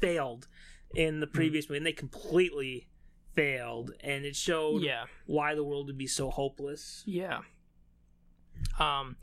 failed 0.00 0.46
in 0.94 1.20
the 1.20 1.26
Hmm. 1.26 1.32
previous 1.32 1.68
movie 1.68 1.78
and 1.78 1.86
they 1.86 1.92
completely 1.92 2.86
failed 3.34 3.92
and 4.00 4.24
it 4.24 4.36
showed 4.36 4.82
Yeah, 4.82 5.06
why 5.26 5.54
the 5.54 5.64
world 5.64 5.86
would 5.86 5.98
be 5.98 6.06
so 6.06 6.30
hopeless. 6.30 7.02
yeah. 7.06 7.40
Um, 8.78 9.16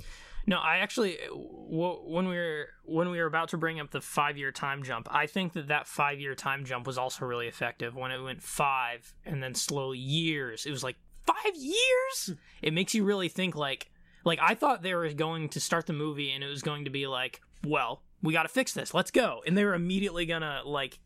no, 0.49 0.59
I 0.59 0.77
actually, 0.77 1.17
when 1.29 2.29
we 2.29 2.35
were 2.37 2.69
when 2.85 3.09
we 3.09 3.19
were 3.19 3.25
about 3.25 3.49
to 3.49 3.57
bring 3.57 3.81
up 3.81 3.91
the 3.91 3.99
five 3.99 4.37
year 4.37 4.53
time 4.53 4.81
jump, 4.81 5.07
I 5.11 5.27
think 5.27 5.51
that 5.53 5.67
that 5.67 5.87
five 5.87 6.21
year 6.21 6.35
time 6.35 6.63
jump 6.63 6.87
was 6.87 6.97
also 6.97 7.25
really 7.25 7.47
effective 7.47 7.95
when 7.95 8.11
it 8.11 8.19
went 8.19 8.41
five 8.41 9.13
and 9.25 9.43
then 9.43 9.53
slowly 9.53 9.99
years. 9.99 10.65
It 10.65 10.71
was 10.71 10.85
like 10.85 10.95
five 11.25 11.55
years. 11.55 12.27
Hmm. 12.27 12.33
it 12.61 12.73
makes 12.73 12.93
you 12.93 13.03
really 13.03 13.27
think 13.27 13.55
like 13.55 13.91
like 14.23 14.39
I 14.41 14.55
thought 14.55 14.83
they 14.83 14.95
were 14.95 15.11
going 15.11 15.49
to 15.49 15.59
start 15.59 15.85
the 15.85 15.93
movie 15.93 16.31
and 16.31 16.41
it 16.43 16.47
was 16.47 16.61
going 16.61 16.85
to 16.85 16.91
be 16.91 17.07
like, 17.07 17.41
well, 17.65 18.03
we 18.23 18.31
got 18.31 18.43
to 18.43 18.49
fix 18.49 18.73
this. 18.73 18.93
Let's 18.93 19.11
go. 19.11 19.41
And 19.45 19.57
they 19.57 19.65
were 19.65 19.73
immediately 19.73 20.25
gonna 20.25 20.61
like 20.65 20.99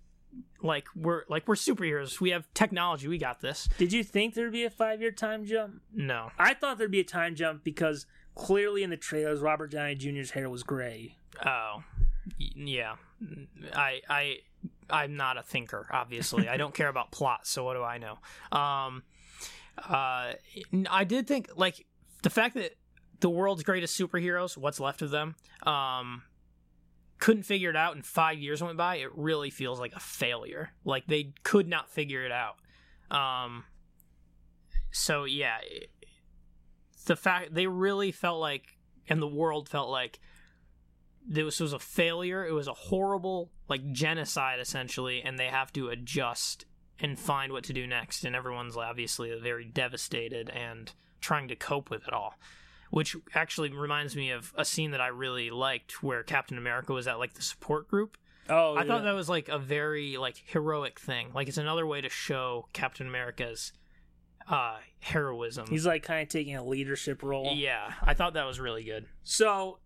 like 0.61 0.85
we're 0.95 1.23
like 1.29 1.47
we're 1.47 1.55
superheroes. 1.55 2.21
We 2.21 2.29
have 2.29 2.47
technology. 2.53 3.07
We 3.07 3.17
got 3.17 3.41
this. 3.41 3.67
Did 3.79 3.91
you 3.91 4.03
think 4.03 4.35
there'd 4.35 4.51
be 4.51 4.65
a 4.65 4.69
five 4.69 5.01
year 5.01 5.11
time 5.11 5.45
jump? 5.45 5.81
No. 5.93 6.29
I 6.37 6.53
thought 6.53 6.77
there'd 6.77 6.91
be 6.91 6.99
a 6.99 7.03
time 7.03 7.33
jump 7.33 7.63
because 7.63 8.05
clearly 8.35 8.83
in 8.83 8.89
the 8.89 8.97
trailers 8.97 9.39
Robert 9.39 9.71
Downey 9.71 9.95
Jr.'s 9.95 10.31
hair 10.31 10.49
was 10.49 10.63
gray. 10.63 11.15
Oh, 11.45 11.83
yeah. 12.37 12.95
I 13.73 14.01
I 14.09 14.37
I'm 14.89 15.15
not 15.15 15.37
a 15.37 15.43
thinker. 15.43 15.87
Obviously, 15.91 16.49
I 16.49 16.57
don't 16.57 16.73
care 16.81 16.89
about 16.89 17.11
plot. 17.11 17.47
So 17.47 17.63
what 17.63 17.75
do 17.75 17.83
I 17.83 17.97
know? 17.97 18.17
Um, 18.51 19.03
uh, 19.77 20.33
I 20.89 21.03
did 21.05 21.27
think 21.27 21.49
like 21.55 21.85
the 22.23 22.29
fact 22.29 22.55
that 22.55 22.75
the 23.19 23.29
world's 23.29 23.63
greatest 23.63 23.99
superheroes, 23.99 24.57
what's 24.57 24.79
left 24.79 25.01
of 25.01 25.11
them, 25.11 25.35
um, 25.63 26.23
couldn't 27.19 27.43
figure 27.43 27.69
it 27.69 27.75
out, 27.75 27.95
and 27.95 28.05
five 28.05 28.39
years 28.39 28.61
went 28.61 28.77
by. 28.77 28.97
It 28.97 29.09
really 29.15 29.49
feels 29.49 29.79
like 29.79 29.93
a 29.93 29.99
failure. 29.99 30.71
Like 30.83 31.05
they 31.07 31.33
could 31.43 31.67
not 31.67 31.89
figure 31.89 32.25
it 32.25 32.31
out. 32.31 32.55
Um, 33.15 33.65
so 34.91 35.23
yeah, 35.25 35.57
the 37.05 37.15
fact 37.15 37.53
they 37.53 37.67
really 37.67 38.11
felt 38.11 38.39
like, 38.39 38.77
and 39.07 39.21
the 39.21 39.27
world 39.27 39.69
felt 39.69 39.89
like 39.89 40.19
this 41.27 41.59
was 41.59 41.73
a 41.73 41.79
failure. 41.79 42.45
It 42.45 42.53
was 42.53 42.67
a 42.67 42.73
horrible 42.73 43.51
like 43.67 43.91
genocide 43.91 44.59
essentially, 44.59 45.21
and 45.21 45.37
they 45.37 45.47
have 45.47 45.71
to 45.73 45.89
adjust 45.89 46.65
and 46.99 47.17
find 47.17 47.51
what 47.51 47.63
to 47.65 47.73
do 47.73 47.87
next. 47.87 48.23
And 48.25 48.35
everyone's 48.35 48.77
obviously 48.77 49.37
very 49.41 49.65
devastated 49.65 50.49
and 50.49 50.91
trying 51.19 51.47
to 51.47 51.55
cope 51.55 51.89
with 51.89 52.07
it 52.07 52.13
all. 52.13 52.35
Which 52.89 53.15
actually 53.33 53.71
reminds 53.71 54.17
me 54.17 54.31
of 54.31 54.53
a 54.57 54.65
scene 54.65 54.91
that 54.91 54.99
I 54.99 55.07
really 55.07 55.49
liked 55.49 56.03
where 56.03 56.23
Captain 56.23 56.57
America 56.57 56.91
was 56.91 57.07
at 57.07 57.19
like 57.19 57.33
the 57.33 57.41
support 57.41 57.87
group. 57.87 58.17
Oh, 58.49 58.75
I 58.75 58.85
thought 58.85 59.03
that 59.03 59.13
was 59.13 59.29
like 59.29 59.47
a 59.47 59.57
very 59.57 60.17
like 60.17 60.43
heroic 60.45 60.99
thing. 60.99 61.29
Like 61.33 61.47
it's 61.47 61.57
another 61.57 61.85
way 61.85 62.01
to 62.01 62.09
show 62.09 62.67
Captain 62.73 63.07
America's 63.07 63.71
uh 64.51 64.77
heroism. 64.99 65.65
he's 65.69 65.85
like 65.85 66.03
kind 66.03 66.21
of 66.21 66.29
taking 66.29 66.55
a 66.55 66.63
leadership 66.63 67.23
role. 67.23 67.53
yeah, 67.55 67.93
I 68.03 68.13
thought 68.13 68.33
that 68.35 68.45
was 68.45 68.59
really 68.59 68.83
good. 68.83 69.05
So 69.23 69.79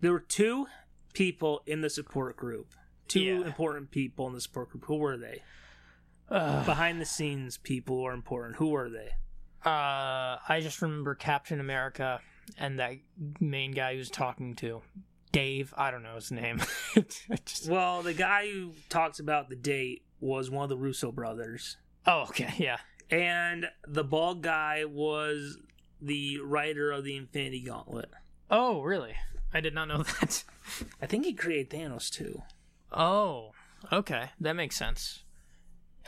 there 0.00 0.10
were 0.12 0.20
two 0.20 0.66
people 1.12 1.62
in 1.66 1.80
the 1.82 1.90
support 1.90 2.36
group. 2.36 2.72
Two 3.06 3.20
Yeah. 3.20 3.40
important 3.46 3.90
people 3.92 4.26
in 4.26 4.32
the 4.32 4.40
support 4.40 4.70
group. 4.70 4.84
Who 4.86 4.96
were 4.96 5.16
they? 5.16 5.42
Uh, 6.30 6.64
Behind 6.64 7.00
the 7.00 7.04
scenes 7.04 7.58
people 7.58 7.96
who 7.98 8.04
are 8.06 8.14
important. 8.14 8.56
Who 8.56 8.70
were 8.70 8.88
they? 8.88 9.10
Uh, 9.64 10.38
I 10.48 10.60
just 10.62 10.80
remember 10.82 11.14
Captain 11.14 11.60
America 11.60 12.20
and 12.58 12.78
that 12.80 12.94
main 13.40 13.72
guy 13.72 13.92
he 13.92 13.98
was 13.98 14.10
talking 14.10 14.54
to, 14.56 14.80
Dave. 15.30 15.72
I 15.76 15.90
don't 15.90 16.02
know 16.02 16.14
his 16.16 16.32
name. 16.32 16.60
Just- 17.44 17.68
Well, 17.68 18.02
the 18.02 18.14
guy 18.14 18.50
who 18.50 18.72
talks 18.88 19.20
about 19.20 19.48
the 19.50 19.56
date 19.56 20.02
was 20.20 20.50
one 20.50 20.64
of 20.64 20.68
the 20.70 20.76
Russo 20.76 21.12
brothers. 21.12 21.76
oh, 22.06 22.22
okay, 22.22 22.52
yeah. 22.58 22.78
And 23.12 23.66
the 23.86 24.02
bald 24.04 24.42
guy 24.42 24.84
was 24.86 25.58
the 26.00 26.38
writer 26.40 26.90
of 26.90 27.04
the 27.04 27.16
Infinity 27.16 27.60
Gauntlet. 27.62 28.10
Oh, 28.50 28.80
really? 28.82 29.14
I 29.54 29.60
did 29.60 29.74
not 29.74 29.86
know 29.88 30.02
that. 30.20 30.44
I 31.00 31.06
think 31.06 31.24
he 31.26 31.34
created 31.34 31.70
Thanos 31.70 32.10
too. 32.10 32.42
Oh, 32.90 33.52
okay, 33.92 34.30
that 34.40 34.54
makes 34.54 34.76
sense. 34.76 35.24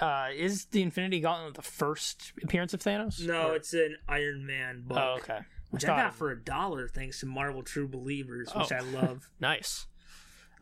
Uh, 0.01 0.29
is 0.35 0.65
the 0.67 0.83
Infinity 0.83 1.21
Gauntlet 1.21 1.55
the 1.55 1.63
first 1.63 2.33
appearance 2.43 2.75
of 2.75 2.81
Thanos? 2.81 3.25
No, 3.25 3.51
Or- 3.51 3.57
it's 3.57 3.73
an 3.75 3.97
Iron 4.09 4.47
Man 4.47 4.83
book. 4.87 4.99
Oh, 4.99 5.17
okay. 5.19 5.41
Which 5.71 5.85
I, 5.85 5.89
got 5.89 6.15
for 6.15 6.31
a 6.31 6.41
dollar 6.43 6.89
thanks 6.89 7.21
to 7.21 7.27
Marvel 7.27 7.63
True 7.63 7.87
Believers, 7.89 8.49
which 8.55 8.73
Oh. 8.73 8.77
I 8.77 8.81
love. 8.81 9.31
Nice. 9.41 9.87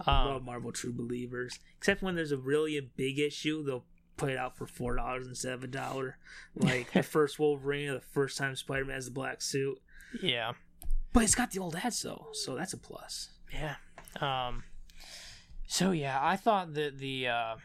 I 0.05 0.23
Um, 0.23 0.29
love 0.33 0.43
Marvel 0.45 0.73
True 0.73 0.93
Believers. 0.93 1.59
Except 1.79 2.03
when 2.03 2.15
there's 2.17 2.33
a 2.33 2.37
really 2.37 2.77
a 2.77 2.83
big 2.83 3.19
issue, 3.19 3.63
they'll 3.65 3.85
put 4.17 4.31
it 4.31 4.37
out 4.37 4.57
for 4.57 4.67
four 4.67 4.97
dollars 4.97 5.27
instead 5.27 5.53
of 5.53 5.65
a 5.65 5.69
dollar. 5.69 6.19
Like 6.55 6.93
the 6.93 7.03
first 7.03 7.39
Wolverine, 7.39 7.93
the 7.95 8.01
first 8.01 8.39
time 8.39 8.55
Spider 8.57 8.85
Man 8.85 8.95
has 8.95 9.07
the 9.07 9.11
black 9.13 9.43
suit. 9.43 9.81
yeah. 10.23 10.53
But 11.13 11.25
it's 11.25 11.35
got 11.35 11.51
the 11.51 11.59
old 11.59 11.77
ads 11.77 12.01
though, 12.03 12.29
so 12.33 12.55
that's 12.55 12.73
a 12.73 12.79
plus. 12.79 13.29
Yeah. 13.53 13.75
Um. 14.21 14.65
So 15.67 15.91
yeah, 15.91 16.19
I 16.21 16.37
thought 16.37 16.73
that 16.75 16.99
the 16.99 17.29
uh, 17.29 17.57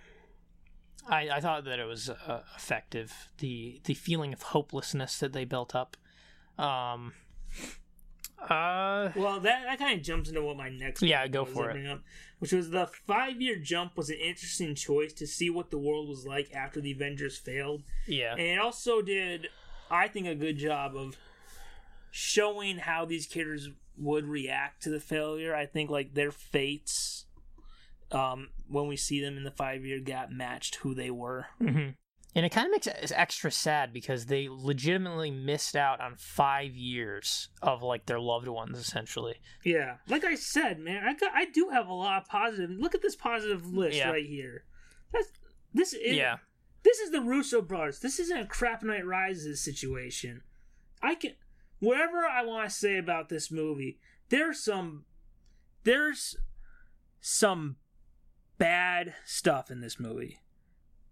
I 1.08 1.30
I 1.30 1.40
thought 1.40 1.64
that 1.66 1.80
it 1.80 1.86
was 1.86 2.10
uh, 2.10 2.42
effective. 2.56 3.30
The 3.38 3.80
the 3.86 3.94
feeling 3.94 4.34
of 4.34 4.42
hopelessness 4.42 5.18
that 5.20 5.32
they 5.34 5.46
built 5.46 5.76
up. 5.76 5.96
Um. 6.58 7.14
Uh, 8.40 9.10
Well, 9.16 9.40
that, 9.40 9.64
that 9.64 9.80
kind 9.80 10.00
of 10.00 10.06
jumps 10.06 10.30
into 10.30 10.42
what 10.44 10.58
my 10.58 10.70
next 10.70 11.02
Yeah, 11.02 11.28
go 11.28 11.44
was 11.44 11.54
for 11.54 11.72
it. 11.72 11.88
Up, 11.88 12.02
which 12.40 12.54
was 12.54 12.70
the 12.70 12.88
five 13.08 13.42
year 13.42 13.58
jump 13.58 13.98
was 13.98 14.10
an 14.10 14.18
interesting 14.18 14.76
choice 14.76 15.14
to 15.14 15.28
see 15.28 15.50
what 15.50 15.72
the 15.72 15.78
world 15.78 16.08
was 16.08 16.26
like 16.26 16.54
after 16.54 16.80
the 16.80 16.92
Avengers 16.92 17.38
failed, 17.38 17.84
yeah, 18.06 18.32
and 18.34 18.42
it 18.42 18.60
also 18.60 19.02
did, 19.02 19.48
I 19.90 20.08
think, 20.08 20.28
a 20.28 20.36
good 20.36 20.58
job 20.58 20.96
of 20.96 21.18
showing 22.12 22.78
how 22.78 23.06
these 23.06 23.26
characters 23.26 23.70
would 23.98 24.26
react 24.26 24.84
to 24.84 24.90
the 24.90 25.00
failure. 25.00 25.56
I 25.56 25.66
think 25.66 25.90
like 25.90 26.14
their 26.14 26.32
fates, 26.32 27.26
um, 28.12 28.50
when 28.68 28.88
we 28.88 28.98
see 28.98 29.20
them 29.22 29.38
in 29.38 29.44
the 29.44 29.52
five 29.52 29.84
year 29.84 30.00
gap, 30.00 30.30
matched 30.30 30.76
who 30.76 30.94
they 30.94 31.10
were. 31.10 31.48
hmm 31.60 31.90
and 32.36 32.46
it 32.46 32.52
kind 32.52 32.66
of 32.68 32.72
makes 32.72 32.88
it 32.88 33.12
extra 33.16 33.52
sad 33.52 33.92
because 33.94 34.26
they 34.26 34.48
legitimately 34.50 35.32
missed 35.32 35.76
out 35.76 36.00
on 36.02 36.16
five 36.18 36.76
years 36.76 37.50
of 37.62 37.82
like 37.82 38.06
their 38.06 38.20
loved 38.20 38.48
ones, 38.48 38.78
essentially. 38.78 39.36
Yeah, 39.64 39.98
like 40.08 40.24
I 40.24 40.36
said, 40.36 40.80
man, 40.80 41.04
I 41.04 41.14
got, 41.14 41.32
I 41.34 41.46
do 41.46 41.70
have 41.72 41.88
a 41.88 41.94
lot 41.94 42.22
of 42.22 42.28
positive. 42.28 42.70
Look 42.72 42.94
at 42.96 43.02
this 43.02 43.16
positive 43.16 43.66
list 43.74 43.98
Yeah. 43.98 44.12
right 44.12 44.26
here. 44.26 44.66
That's 45.12 45.30
this 45.74 45.94
is 45.94 46.16
yeah, 46.16 46.38
This 46.84 47.00
is 47.00 47.12
the 47.12 47.22
Russo 47.22 47.62
brothers. 47.62 48.00
This 48.00 48.20
isn't 48.20 48.38
a 48.40 48.46
Crap 48.46 48.84
Night 48.84 49.06
Rises 49.06 49.62
situation. 49.64 50.42
I 51.02 51.16
can 51.16 51.34
whatever 51.80 52.26
I 52.26 52.44
want 52.44 52.70
to 52.70 52.76
say 52.76 52.98
about 52.98 53.30
this 53.30 53.52
movie. 53.52 54.00
There's 54.30 54.60
some 54.64 55.06
there's 55.84 56.36
some 57.22 57.78
bad 58.58 59.14
stuff 59.26 59.70
in 59.72 59.82
this 59.82 60.00
movie. 60.00 60.40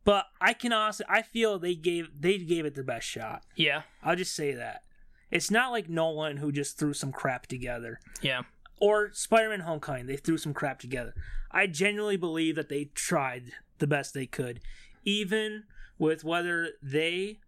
But 0.05 0.27
I 0.39 0.53
can 0.53 0.71
honestly 0.71 1.05
I 1.09 1.23
feel 1.23 1.59
they 1.59 1.75
gave 1.75 2.09
they 2.17 2.37
gave 2.37 2.65
it 2.65 2.75
their 2.75 2.83
best 2.83 3.07
shot. 3.07 3.43
yeah, 3.55 3.81
I'll 4.01 4.15
just 4.15 4.35
say 4.35 4.53
that. 4.53 4.83
It's 5.31 5.51
not 5.51 5.71
like 5.71 5.89
Nolan 5.89 6.37
who 6.37 6.51
just 6.51 6.77
threw 6.77 6.93
some 6.93 7.11
crap 7.11 7.47
together 7.47 7.99
yeah. 8.21 8.43
or 8.79 9.11
Spider-Man: 9.11 9.61
Homecoming, 9.61 10.05
they 10.05 10.15
threw 10.15 10.37
some 10.37 10.53
crap 10.53 10.79
together. 10.79 11.13
I 11.51 11.67
genuinely 11.67 12.17
believe 12.17 12.55
that 12.55 12.69
they 12.69 12.85
tried 12.93 13.51
the 13.79 13.87
best 13.87 14.13
they 14.13 14.27
could, 14.27 14.61
even 15.03 15.63
with 15.97 16.23
whether 16.23 16.69
they 16.81 17.39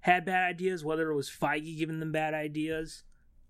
had 0.00 0.26
bad 0.26 0.46
ideas, 0.46 0.84
whether 0.84 1.10
it 1.10 1.16
was 1.16 1.30
Feige 1.30 1.78
giving 1.78 1.98
them 1.98 2.12
bad 2.12 2.34
ideas. 2.34 3.02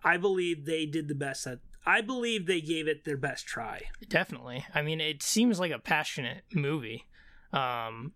I 0.04 0.16
believe 0.16 0.64
they 0.64 0.86
did 0.86 1.08
the 1.08 1.14
best 1.14 1.44
that 1.44 1.58
I 1.84 2.00
believe 2.00 2.46
they 2.46 2.60
gave 2.60 2.86
it 2.86 3.04
their 3.04 3.16
best 3.16 3.46
try. 3.46 3.82
Definitely. 4.08 4.64
I 4.72 4.82
mean, 4.82 5.00
it 5.00 5.22
seems 5.22 5.58
like 5.58 5.72
a 5.72 5.78
passionate 5.80 6.44
movie. 6.52 7.06
Um. 7.52 8.12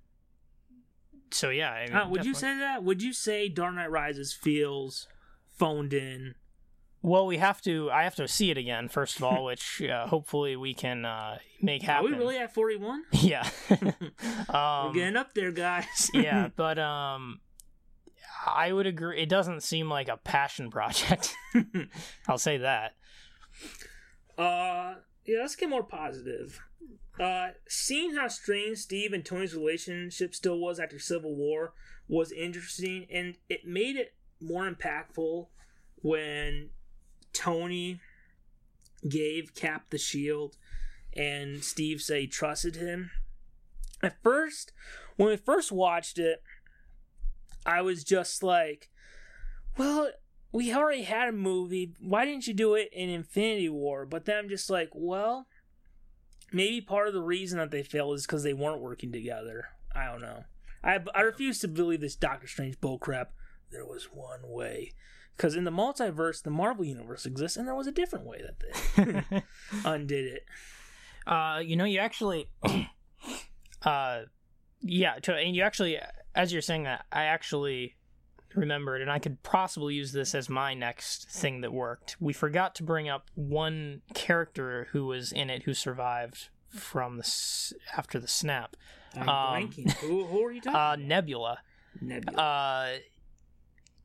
So 1.35 1.51
yeah, 1.51 1.71
I 1.73 1.87
mean, 1.87 1.97
Uh, 1.97 2.09
would 2.09 2.25
you 2.25 2.35
say 2.35 2.57
that? 2.59 2.83
Would 2.85 3.03
you 3.03 3.13
say 3.13 3.49
Dark 3.49 3.75
Knight 3.75 3.91
Rises 3.91 4.33
feels 4.33 5.07
phoned 5.57 5.93
in? 5.93 6.35
Well, 7.01 7.27
we 7.27 7.37
have 7.39 7.61
to. 7.63 7.91
I 7.91 8.03
have 8.05 8.17
to 8.17 8.27
see 8.27 8.51
it 8.51 8.59
again 8.59 8.89
first 8.89 9.17
of 9.19 9.23
all, 9.25 9.45
which 9.51 9.81
uh, 9.83 10.07
hopefully 10.09 10.57
we 10.57 10.75
can 10.75 11.05
uh, 11.05 11.39
make 11.63 11.83
Are 11.85 11.87
happen. 11.87 12.11
we 12.13 12.17
really 12.17 12.37
at 12.39 12.53
forty-one? 12.55 13.05
Yeah. 13.13 13.49
We're 13.71 14.57
um, 14.57 14.93
getting 14.93 15.17
up 15.17 15.33
there, 15.35 15.53
guys. 15.53 16.11
yeah, 16.13 16.49
but 16.57 16.79
um, 16.79 17.41
I 18.47 18.73
would 18.73 18.87
agree. 18.87 19.21
It 19.21 19.29
doesn't 19.29 19.63
seem 19.63 19.89
like 19.89 20.09
a 20.09 20.17
passion 20.17 20.71
project. 20.71 21.35
I'll 22.27 22.39
say 22.39 22.59
that. 22.59 22.95
Uh, 24.37 24.95
yeah, 25.27 25.41
let's 25.41 25.57
get 25.57 25.69
more 25.69 25.83
positive. 25.83 26.61
Uh, 27.21 27.49
seeing 27.69 28.15
how 28.15 28.29
strained 28.29 28.79
Steve 28.79 29.13
and 29.13 29.25
Tony's 29.25 29.55
relationship 29.55 30.35
still 30.35 30.59
was 30.59 30.79
after 30.79 30.99
Civil 30.99 31.35
War 31.35 31.73
was 32.07 32.33
interesting, 32.33 33.07
and 33.13 33.37
it 33.49 33.67
made 33.67 33.97
it 33.97 34.15
more 34.41 34.71
impactful 34.71 35.47
when 35.97 36.71
Tony 37.33 38.01
gave 39.09 39.55
Cap 39.55 39.91
the 39.91 39.99
shield 39.99 40.57
and 41.17 41.63
Steve 41.65 42.01
said 42.01 42.21
he 42.21 42.27
trusted 42.27 42.77
him. 42.77 43.11
At 44.03 44.23
first, 44.23 44.73
when 45.17 45.29
we 45.29 45.37
first 45.37 45.73
watched 45.73 46.19
it, 46.19 46.43
I 47.67 47.83
was 47.83 48.05
just 48.05 48.43
like, 48.43 48.89
well, 49.77 50.11
we 50.53 50.73
already 50.73 51.03
had 51.03 51.29
a 51.29 51.33
movie. 51.33 51.95
Why 52.01 52.25
didn't 52.25 52.47
you 52.47 52.55
do 52.55 52.75
it 52.75 52.91
in 52.93 53.09
Infinity 53.09 53.69
War? 53.69 54.07
But 54.07 54.25
then 54.25 54.39
I'm 54.39 54.49
just 54.49 54.71
like, 54.71 54.91
well, 54.93 55.47
maybe 56.53 56.81
part 56.81 57.09
of 57.09 57.15
the 57.15 57.23
reason 57.23 57.59
that 57.59 57.71
they 57.71 57.83
failed 57.83 58.17
is 58.17 58.27
because 58.27 58.43
they 58.43 58.55
weren't 58.55 58.81
working 58.81 59.13
together. 59.13 59.67
I 59.95 60.07
don't 60.07 60.21
know. 60.21 60.45
I, 60.83 61.01
I 61.15 61.21
refuse 61.23 61.59
to 61.61 61.69
believe 61.69 62.01
this 62.01 62.17
Doctor 62.17 62.47
Strange 62.47 62.81
bullcrap. 62.81 63.29
There 63.71 63.85
was 63.85 64.05
one 64.13 64.41
way. 64.45 64.93
Because 65.37 65.55
in 65.55 65.65
the 65.65 65.71
multiverse, 65.71 66.43
the 66.43 66.51
Marvel 66.51 66.85
Universe 66.85 67.25
exists, 67.25 67.57
and 67.57 67.67
there 67.67 67.75
was 67.75 67.87
a 67.87 67.93
different 67.93 68.27
way 68.27 68.43
that 68.43 68.61
they 68.61 69.43
undid 69.85 70.25
it. 70.25 70.45
Uh, 71.27 71.61
you 71.63 71.77
know, 71.77 71.85
you 71.85 72.01
actually, 72.01 72.49
uh, 73.83 74.23
yeah, 74.81 75.15
to, 75.23 75.35
and 75.35 75.55
you 75.55 75.63
actually, 75.63 75.99
as 76.35 76.53
you're 76.53 76.63
saying 76.63 76.85
that, 76.85 77.05
I 77.13 77.25
actually 77.25 77.95
remembered, 78.55 79.03
and 79.03 79.11
I 79.11 79.19
could 79.19 79.43
possibly 79.43 79.95
use 79.95 80.13
this 80.13 80.35
as 80.35 80.49
my 80.49 80.75
next 80.75 81.31
thing 81.31 81.61
that 81.63 81.73
worked. 81.73 82.17
We 82.21 82.33
forgot 82.33 82.75
to 82.77 82.83
bring 82.83 83.09
up 83.09 83.31
one 83.35 84.03
character 84.15 84.89
who 84.93 85.07
was 85.07 85.33
in 85.33 85.51
it 85.51 85.63
who 85.65 85.75
survived 85.75 86.49
from 86.69 87.17
the 87.17 87.25
s- 87.25 87.73
after 87.97 88.19
the 88.19 88.29
snap. 88.29 88.77
I'm 89.15 89.29
Um, 89.29 89.29
blanking. 89.71 89.93
Who, 89.99 90.25
who 90.27 90.45
are 90.45 90.53
you 90.53 90.61
talking 90.61 90.77
Uh, 90.81 90.95
about? 90.95 91.01
Nebula. 91.01 91.59
Nebula. 92.01 92.39
Uh, 92.39 92.97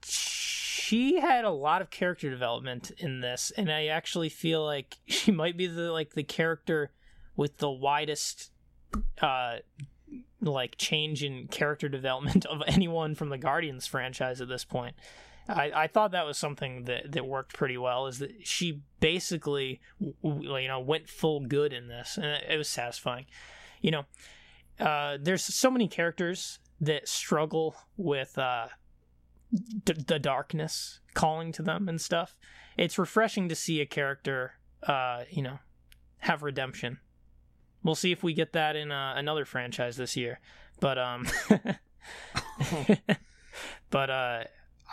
she 0.06 1.20
had 1.20 1.46
a 1.46 1.50
lot 1.50 1.82
of 1.82 1.90
character 1.90 2.30
development 2.30 2.92
in 2.98 3.22
this, 3.22 3.52
and 3.58 3.72
I 3.72 3.88
actually 3.88 4.30
feel 4.30 4.64
like 4.66 4.98
she 5.08 5.32
might 5.32 5.58
be 5.58 5.68
the 5.68 5.92
like 5.92 6.14
the 6.14 6.24
character 6.24 6.92
with 7.36 7.58
the 7.58 7.70
widest 7.72 8.52
uh 9.22 9.56
like 10.42 10.78
change 10.78 11.24
in 11.24 11.48
character 11.48 11.90
development 11.90 12.46
of 12.48 12.62
anyone 12.68 13.16
from 13.16 13.30
the 13.30 13.38
Guardians 13.38 13.88
franchise 13.88 14.42
at 14.42 14.48
this 14.48 14.66
point. 14.66 14.96
I, 15.48 15.72
I 15.76 15.88
thought 15.88 16.12
that 16.12 16.26
was 16.26 16.38
something 16.38 16.86
that, 16.86 17.12
that 17.12 17.26
worked 17.26 17.54
pretty 17.54 17.78
well. 17.78 18.08
Is 18.08 18.20
that 18.20 18.48
she 18.48 18.82
basically, 19.00 19.82
you 20.00 20.68
know, 20.68 20.80
went 20.80 21.10
full 21.10 21.42
good 21.42 21.74
in 21.74 21.88
this, 21.88 22.18
and 22.18 22.26
it 22.26 22.58
was 22.58 22.70
satisfying. 22.70 23.26
You 23.82 23.92
know, 23.92 24.06
uh, 24.80 25.18
there's 25.22 25.44
so 25.44 25.70
many 25.70 25.88
characters 25.88 26.60
that 26.80 27.08
struggle 27.08 27.76
with 27.98 28.38
uh, 28.38 28.68
d- 29.84 30.04
the 30.08 30.20
darkness 30.20 31.00
calling 31.14 31.52
to 31.54 31.62
them 31.62 31.90
and 31.90 32.00
stuff. 32.00 32.38
It's 32.78 32.98
refreshing 32.98 33.50
to 33.50 33.56
see 33.56 33.82
a 33.82 33.86
character, 33.86 34.54
uh, 34.84 35.24
you 35.30 35.42
know, 35.42 35.60
have 36.20 36.42
redemption. 36.42 37.00
We'll 37.84 37.96
see 37.96 38.12
if 38.12 38.24
we 38.24 38.34
get 38.34 38.54
that 38.54 38.76
in 38.76 38.92
uh, 38.92 39.14
another 39.18 39.46
franchise 39.46 39.98
this 39.98 40.16
year, 40.16 40.40
but 40.80 40.98
um, 40.98 41.28
but 43.90 44.10
uh, 44.10 44.44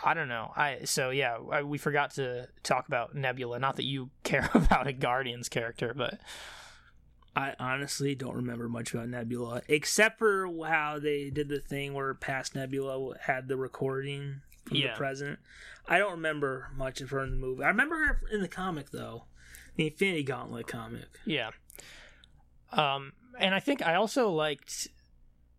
I 0.03 0.13
don't 0.13 0.27
know. 0.27 0.51
I 0.55 0.79
so 0.85 1.09
yeah, 1.09 1.37
I, 1.51 1.63
we 1.63 1.77
forgot 1.77 2.11
to 2.15 2.47
talk 2.63 2.87
about 2.87 3.15
Nebula. 3.15 3.59
Not 3.59 3.75
that 3.77 3.85
you 3.85 4.09
care 4.23 4.49
about 4.53 4.87
a 4.87 4.93
Guardians 4.93 5.49
character, 5.49 5.93
but 5.95 6.19
I 7.35 7.53
honestly 7.59 8.13
don't 8.15 8.35
remember 8.35 8.67
much 8.67 8.93
about 8.93 9.09
Nebula, 9.09 9.61
except 9.67 10.19
for 10.19 10.47
how 10.65 10.99
they 10.99 11.29
did 11.29 11.47
the 11.49 11.59
thing 11.59 11.93
where 11.93 12.13
past 12.13 12.55
Nebula 12.55 13.15
had 13.21 13.47
the 13.47 13.55
recording 13.57 14.41
from 14.65 14.77
Yeah. 14.77 14.91
the 14.93 14.97
present. 14.97 15.39
I 15.87 15.97
don't 15.97 16.11
remember 16.11 16.69
much 16.75 17.01
of 17.01 17.09
her 17.11 17.23
in 17.23 17.31
the 17.31 17.37
movie. 17.37 17.63
I 17.63 17.67
remember 17.69 17.95
her 18.05 18.21
in 18.31 18.41
the 18.41 18.47
comic 18.47 18.91
though, 18.91 19.25
the 19.75 19.87
Infinity 19.87 20.23
Gauntlet 20.23 20.67
comic. 20.67 21.07
Yeah. 21.25 21.51
Um, 22.71 23.13
and 23.39 23.53
I 23.53 23.59
think 23.59 23.81
I 23.81 23.95
also 23.95 24.29
liked 24.29 24.87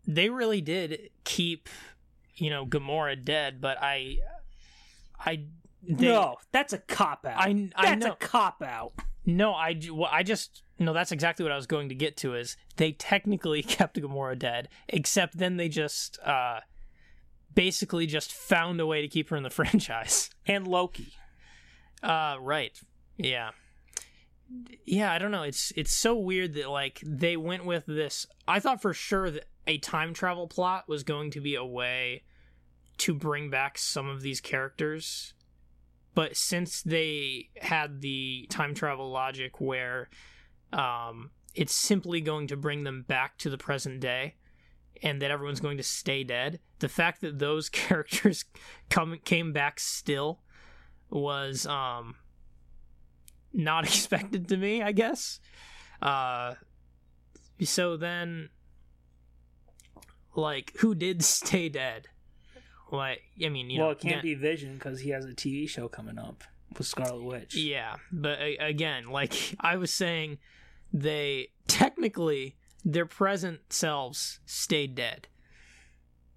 they 0.07 0.29
really 0.29 0.61
did 0.61 1.09
keep, 1.23 1.69
you 2.35 2.49
know, 2.49 2.65
Gamora 2.65 3.23
dead, 3.23 3.61
but 3.61 3.77
I, 3.81 4.17
I, 5.19 5.45
they, 5.81 6.07
no, 6.07 6.35
that's 6.51 6.73
a 6.73 6.77
cop 6.77 7.25
out. 7.25 7.39
I, 7.39 7.69
I 7.75 7.89
that's 7.89 8.05
know. 8.05 8.13
a 8.13 8.15
cop 8.15 8.61
out. 8.61 8.93
No, 9.25 9.53
I, 9.53 9.79
well, 9.91 10.09
I 10.11 10.23
just 10.23 10.63
no. 10.79 10.93
That's 10.93 11.11
exactly 11.11 11.43
what 11.43 11.51
I 11.51 11.55
was 11.55 11.67
going 11.67 11.89
to 11.89 11.95
get 11.95 12.17
to. 12.17 12.35
Is 12.35 12.57
they 12.75 12.91
technically 12.91 13.63
kept 13.63 13.99
Gamora 13.99 14.37
dead, 14.37 14.69
except 14.89 15.37
then 15.37 15.57
they 15.57 15.69
just, 15.69 16.19
uh, 16.25 16.59
basically 17.53 18.05
just 18.05 18.31
found 18.31 18.79
a 18.81 18.85
way 18.85 19.01
to 19.01 19.07
keep 19.07 19.29
her 19.29 19.37
in 19.37 19.43
the 19.43 19.49
franchise. 19.51 20.29
And 20.45 20.67
Loki. 20.67 21.13
Uh, 22.01 22.35
right. 22.41 22.77
Yeah. 23.17 23.51
Yeah, 24.85 25.11
I 25.11 25.17
don't 25.17 25.31
know. 25.31 25.43
It's 25.43 25.71
it's 25.75 25.95
so 25.95 26.15
weird 26.15 26.53
that 26.55 26.69
like 26.69 27.01
they 27.05 27.37
went 27.37 27.65
with 27.65 27.85
this. 27.85 28.27
I 28.47 28.59
thought 28.59 28.81
for 28.81 28.93
sure 28.93 29.31
that 29.31 29.45
a 29.65 29.77
time 29.77 30.13
travel 30.13 30.47
plot 30.47 30.87
was 30.87 31.03
going 31.03 31.31
to 31.31 31.41
be 31.41 31.55
a 31.55 31.65
way 31.65 32.23
to 32.97 33.13
bring 33.13 33.49
back 33.49 33.77
some 33.77 34.07
of 34.07 34.21
these 34.21 34.41
characters. 34.41 35.33
But 36.15 36.35
since 36.35 36.81
they 36.83 37.49
had 37.59 38.01
the 38.01 38.47
time 38.49 38.73
travel 38.73 39.09
logic 39.09 39.59
where 39.59 40.09
um 40.71 41.31
it's 41.55 41.75
simply 41.75 42.19
going 42.19 42.47
to 42.47 42.57
bring 42.57 42.83
them 42.83 43.03
back 43.07 43.37
to 43.37 43.49
the 43.49 43.57
present 43.57 43.99
day 43.99 44.35
and 45.01 45.21
that 45.21 45.31
everyone's 45.31 45.59
going 45.59 45.77
to 45.77 45.83
stay 45.83 46.23
dead, 46.23 46.59
the 46.79 46.89
fact 46.89 47.21
that 47.21 47.39
those 47.39 47.69
characters 47.69 48.45
come 48.89 49.17
came 49.23 49.53
back 49.53 49.79
still 49.79 50.41
was 51.09 51.65
um 51.65 52.15
not 53.53 53.83
expected 53.87 54.49
to 54.49 54.57
me, 54.57 54.81
I 54.81 54.91
guess. 54.91 55.39
Uh, 56.01 56.55
so 57.61 57.97
then, 57.97 58.49
like, 60.35 60.73
who 60.79 60.95
did 60.95 61.23
stay 61.23 61.69
dead? 61.69 62.07
Like, 62.91 63.23
I 63.43 63.49
mean, 63.49 63.69
you 63.69 63.79
well, 63.79 63.89
know, 63.89 63.91
it 63.93 63.99
can't 63.99 64.21
be 64.21 64.35
Vision 64.35 64.75
because 64.75 64.99
he 64.99 65.09
has 65.09 65.25
a 65.25 65.29
TV 65.29 65.67
show 65.67 65.87
coming 65.87 66.19
up 66.19 66.43
with 66.77 66.85
Scarlet 66.85 67.23
Witch. 67.23 67.55
Yeah, 67.55 67.95
but 68.11 68.37
again, 68.59 69.09
like 69.09 69.33
I 69.59 69.77
was 69.77 69.91
saying, 69.91 70.37
they 70.91 71.49
technically 71.67 72.55
their 72.85 73.05
present 73.05 73.73
selves 73.73 74.39
stayed 74.45 74.95
dead. 74.95 75.27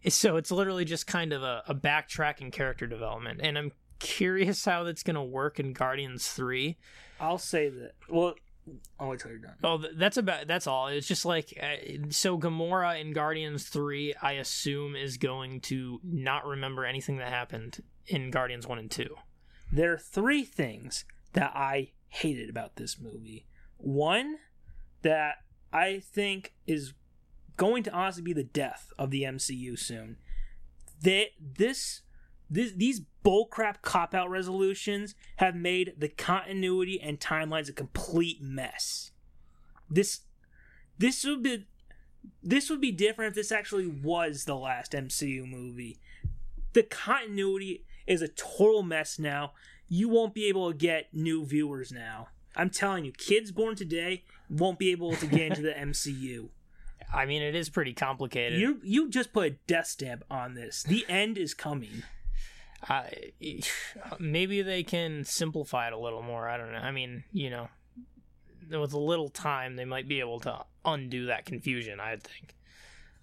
So 0.09 0.37
it's 0.37 0.51
literally 0.51 0.85
just 0.85 1.07
kind 1.07 1.33
of 1.33 1.43
a, 1.43 1.63
a 1.67 1.75
backtracking 1.75 2.53
character 2.53 2.87
development, 2.87 3.41
and 3.43 3.59
I'm 3.59 3.73
curious 3.99 4.65
how 4.65 4.85
that's 4.85 5.03
gonna 5.03 5.25
work 5.25 5.59
in 5.59 5.73
Guardians 5.73 6.29
Three. 6.29 6.79
I'll 7.21 7.39
say 7.39 7.69
that. 7.69 7.93
Well, 8.09 8.35
I'll 8.99 9.09
wait 9.11 9.21
till 9.21 9.31
you're 9.31 9.41
done. 9.41 9.55
Oh, 9.63 9.83
that's 9.97 10.17
about 10.17 10.47
that's 10.47 10.67
all. 10.67 10.89
It's 10.89 11.07
just 11.07 11.25
like 11.25 11.59
uh, 11.63 12.11
so 12.11 12.39
Gamora 12.39 13.01
in 13.01 13.13
Guardians 13.13 13.69
Three, 13.69 14.15
I 14.21 14.33
assume 14.33 14.97
is 14.97 15.17
going 15.17 15.61
to 15.63 16.01
not 16.03 16.47
remember 16.47 16.85
anything 16.85 17.19
that 17.19 17.29
happened 17.29 17.83
in 18.07 18.31
Guardians 18.31 18.67
One 18.67 18.79
and 18.79 18.91
Two. 18.91 19.17
There 19.73 19.93
are 19.93 19.99
three 19.99 20.45
things 20.45 21.05
that 21.33 21.53
I 21.55 21.93
hated 22.09 22.49
about 22.49 22.77
this 22.77 22.99
movie. 23.01 23.47
One 23.77 24.37
that 25.03 25.37
I 25.73 26.01
think 26.01 26.55
is 26.67 26.95
going 27.57 27.83
to 27.85 27.93
honestly 27.93 28.23
be 28.23 28.33
the 28.33 28.45
death 28.45 28.93
of 28.99 29.11
the 29.11 29.23
MCU 29.23 29.79
soon. 29.79 30.17
That 31.03 31.27
this, 31.41 32.03
this 32.49 32.73
these 32.73 33.03
bullcrap 33.25 33.83
cop 33.83 34.15
out 34.15 34.31
resolutions 34.31 35.15
have 35.37 35.57
made 35.57 35.95
the 35.99 36.09
continuity 36.09 37.01
and 37.01 37.19
timelines 37.19 37.69
a 37.69 37.73
complete 37.73 38.41
mess. 38.41 39.11
This 39.91 40.21
this 40.99 41.25
would 41.25 41.43
be 41.43 41.67
this 42.43 42.71
would 42.71 42.81
be 42.81 42.93
different 42.93 43.31
if 43.31 43.35
this 43.35 43.53
actually 43.53 43.87
was 43.87 44.45
the 44.45 44.57
last 44.57 44.93
MCU 44.93 45.49
movie. 45.49 45.99
The 46.73 46.83
continuity 46.83 47.85
is 48.07 48.23
a 48.23 48.29
total 48.29 48.83
mess 48.83 49.19
now. 49.19 49.53
You 49.89 50.09
won't 50.09 50.35
be 50.35 50.47
able 50.47 50.71
to 50.71 50.77
get 50.77 51.13
new 51.13 51.45
viewers 51.45 51.93
now. 51.93 52.29
I'm 52.55 52.71
telling 52.71 53.05
you, 53.05 53.13
kids 53.13 53.53
born 53.53 53.77
today 53.77 54.25
won't 54.49 54.79
be 54.79 54.91
able 54.91 55.15
to 55.17 55.27
get 55.27 55.41
into 55.43 55.63
the 55.63 55.73
MCU. 55.79 56.49
I 57.13 57.27
mean, 57.27 57.43
it 57.43 57.55
is 57.55 57.69
pretty 57.69 57.93
complicated. 57.93 58.59
You 58.59 58.81
you 58.83 59.09
just 59.09 59.33
put 59.33 59.47
a 59.47 59.51
death 59.67 59.87
stamp 59.87 60.25
on 60.31 60.55
this. 60.55 60.83
The 60.83 61.05
end 61.09 61.39
is 61.39 61.55
coming. 61.55 62.03
Uh, 62.89 63.05
maybe 64.19 64.63
they 64.63 64.83
can 64.83 65.25
simplify 65.25 65.87
it 65.87 65.93
a 65.93 65.99
little 65.99 66.23
more. 66.23 66.49
I 66.49 66.57
don't 66.57 66.73
know. 66.73 66.79
I 66.79 66.91
mean, 66.91 67.25
you 67.33 67.51
know, 67.51 67.69
with 68.71 68.93
a 68.93 68.99
little 68.99 69.29
time, 69.29 69.77
they 69.77 69.85
might 69.85 70.09
be 70.09 70.21
able 70.21 70.41
to 70.41 70.65
undo 70.85 71.27
that 71.27 71.47
confusion. 71.47 72.01
I 72.01 72.17
think, 72.17 72.55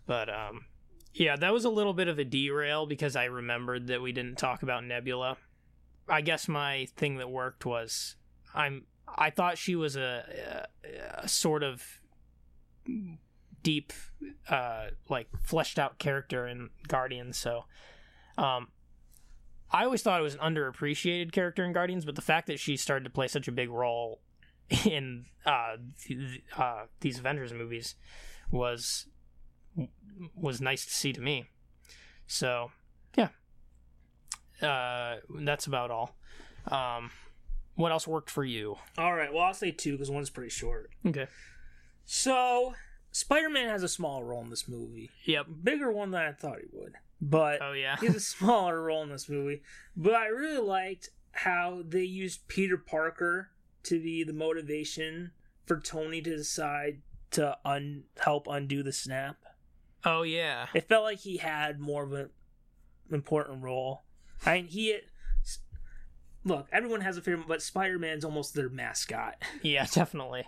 but 0.05 0.29
um, 0.29 0.65
yeah, 1.13 1.35
that 1.35 1.53
was 1.53 1.65
a 1.65 1.69
little 1.69 1.93
bit 1.93 2.07
of 2.07 2.17
a 2.17 2.23
derail 2.23 2.85
because 2.85 3.15
I 3.15 3.25
remembered 3.25 3.87
that 3.87 4.01
we 4.01 4.11
didn't 4.11 4.37
talk 4.37 4.63
about 4.63 4.83
Nebula. 4.83 5.37
I 6.09 6.21
guess 6.21 6.47
my 6.47 6.87
thing 6.95 7.17
that 7.17 7.29
worked 7.29 7.65
was 7.65 8.15
I'm. 8.53 8.85
I 9.15 9.29
thought 9.29 9.59
she 9.59 9.75
was 9.75 9.95
a, 9.95 10.65
a, 10.83 11.23
a 11.23 11.27
sort 11.27 11.61
of 11.61 11.83
deep, 13.61 13.93
uh, 14.49 14.87
like 15.07 15.27
fleshed 15.43 15.77
out 15.77 15.99
character 15.99 16.47
in 16.47 16.69
Guardians. 16.87 17.37
So, 17.37 17.65
um, 18.37 18.69
I 19.73 19.85
always 19.85 20.01
thought 20.03 20.19
it 20.19 20.23
was 20.23 20.35
an 20.35 20.41
underappreciated 20.41 21.31
character 21.31 21.63
in 21.65 21.73
Guardians, 21.73 22.05
but 22.05 22.15
the 22.15 22.21
fact 22.21 22.47
that 22.47 22.59
she 22.59 22.77
started 22.77 23.03
to 23.05 23.09
play 23.09 23.27
such 23.27 23.47
a 23.47 23.51
big 23.51 23.69
role 23.69 24.21
in 24.85 25.25
uh, 25.45 25.77
th- 26.05 26.41
uh, 26.57 26.83
these 27.01 27.17
Avengers 27.19 27.51
movies 27.53 27.95
was 28.51 29.07
was 30.35 30.61
nice 30.61 30.85
to 30.85 30.93
see 30.93 31.11
to 31.13 31.19
me. 31.21 31.45
So, 32.27 32.69
yeah, 33.17 33.29
uh, 34.61 35.17
that's 35.39 35.65
about 35.67 35.89
all. 35.91 36.15
Um, 36.67 37.09
what 37.75 37.91
else 37.91 38.07
worked 38.07 38.29
for 38.29 38.43
you? 38.45 38.75
All 38.97 39.13
right, 39.15 39.33
well 39.33 39.43
I'll 39.43 39.53
say 39.53 39.71
two 39.71 39.93
because 39.93 40.11
one's 40.11 40.29
pretty 40.29 40.51
short. 40.51 40.91
Okay. 41.05 41.25
So 42.05 42.75
Spider-Man 43.11 43.69
has 43.69 43.81
a 43.83 43.87
small 43.87 44.23
role 44.23 44.41
in 44.43 44.49
this 44.49 44.67
movie, 44.67 45.09
Yep. 45.25 45.47
bigger 45.63 45.91
one 45.91 46.11
than 46.11 46.21
I 46.21 46.31
thought 46.33 46.59
he 46.59 46.67
would. 46.71 46.93
But 47.25 47.61
Oh 47.61 47.71
yeah. 47.71 47.95
he 47.99 48.07
has 48.07 48.15
a 48.15 48.19
smaller 48.19 48.81
role 48.81 49.01
in 49.03 49.09
this 49.09 49.29
movie. 49.29 49.61
But 49.95 50.13
I 50.13 50.27
really 50.27 50.61
liked 50.61 51.09
how 51.31 51.81
they 51.87 52.03
used 52.03 52.47
Peter 52.49 52.77
Parker 52.77 53.49
to 53.83 54.01
be 54.01 54.23
the 54.23 54.33
motivation 54.33 55.31
for 55.65 55.79
Tony 55.79 56.21
to 56.21 56.35
decide 56.35 57.01
to 57.31 57.57
un- 57.63 58.03
help 58.19 58.47
undo 58.49 58.83
the 58.83 58.91
snap. 58.91 59.37
Oh 60.05 60.23
yeah. 60.23 60.67
It 60.73 60.89
felt 60.89 61.03
like 61.05 61.19
he 61.19 61.37
had 61.37 61.79
more 61.79 62.03
of 62.03 62.11
an 62.11 62.29
important 63.09 63.63
role. 63.63 64.03
I 64.45 64.55
mean, 64.55 64.67
he 64.67 64.97
look. 66.43 66.67
Everyone 66.73 67.01
has 67.01 67.15
a 67.17 67.21
favorite, 67.21 67.47
but 67.47 67.61
Spider 67.61 67.97
Man's 67.97 68.25
almost 68.25 68.53
their 68.53 68.69
mascot. 68.69 69.41
Yeah, 69.61 69.85
definitely. 69.91 70.43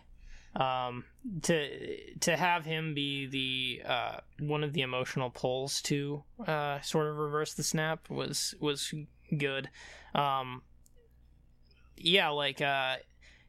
Um, 0.56 1.04
to 1.42 2.14
to 2.22 2.38
have 2.38 2.64
him 2.64 2.94
be 2.94 3.26
the 3.26 3.84
uh, 3.86 4.18
one 4.40 4.64
of 4.64 4.72
the 4.72 4.82
emotional 4.82 5.30
pulls 5.30 5.82
to 5.84 6.24
uh, 6.48 6.80
sort 6.82 7.08
of 7.08 7.18
reverse 7.18 7.54
the 7.54 7.64
snap 7.64 8.10
was 8.10 8.56
was 8.62 8.94
good. 9.38 9.70
Um, 10.14 10.62
yeah, 11.98 12.30
like 12.30 12.62
uh, 12.62 12.98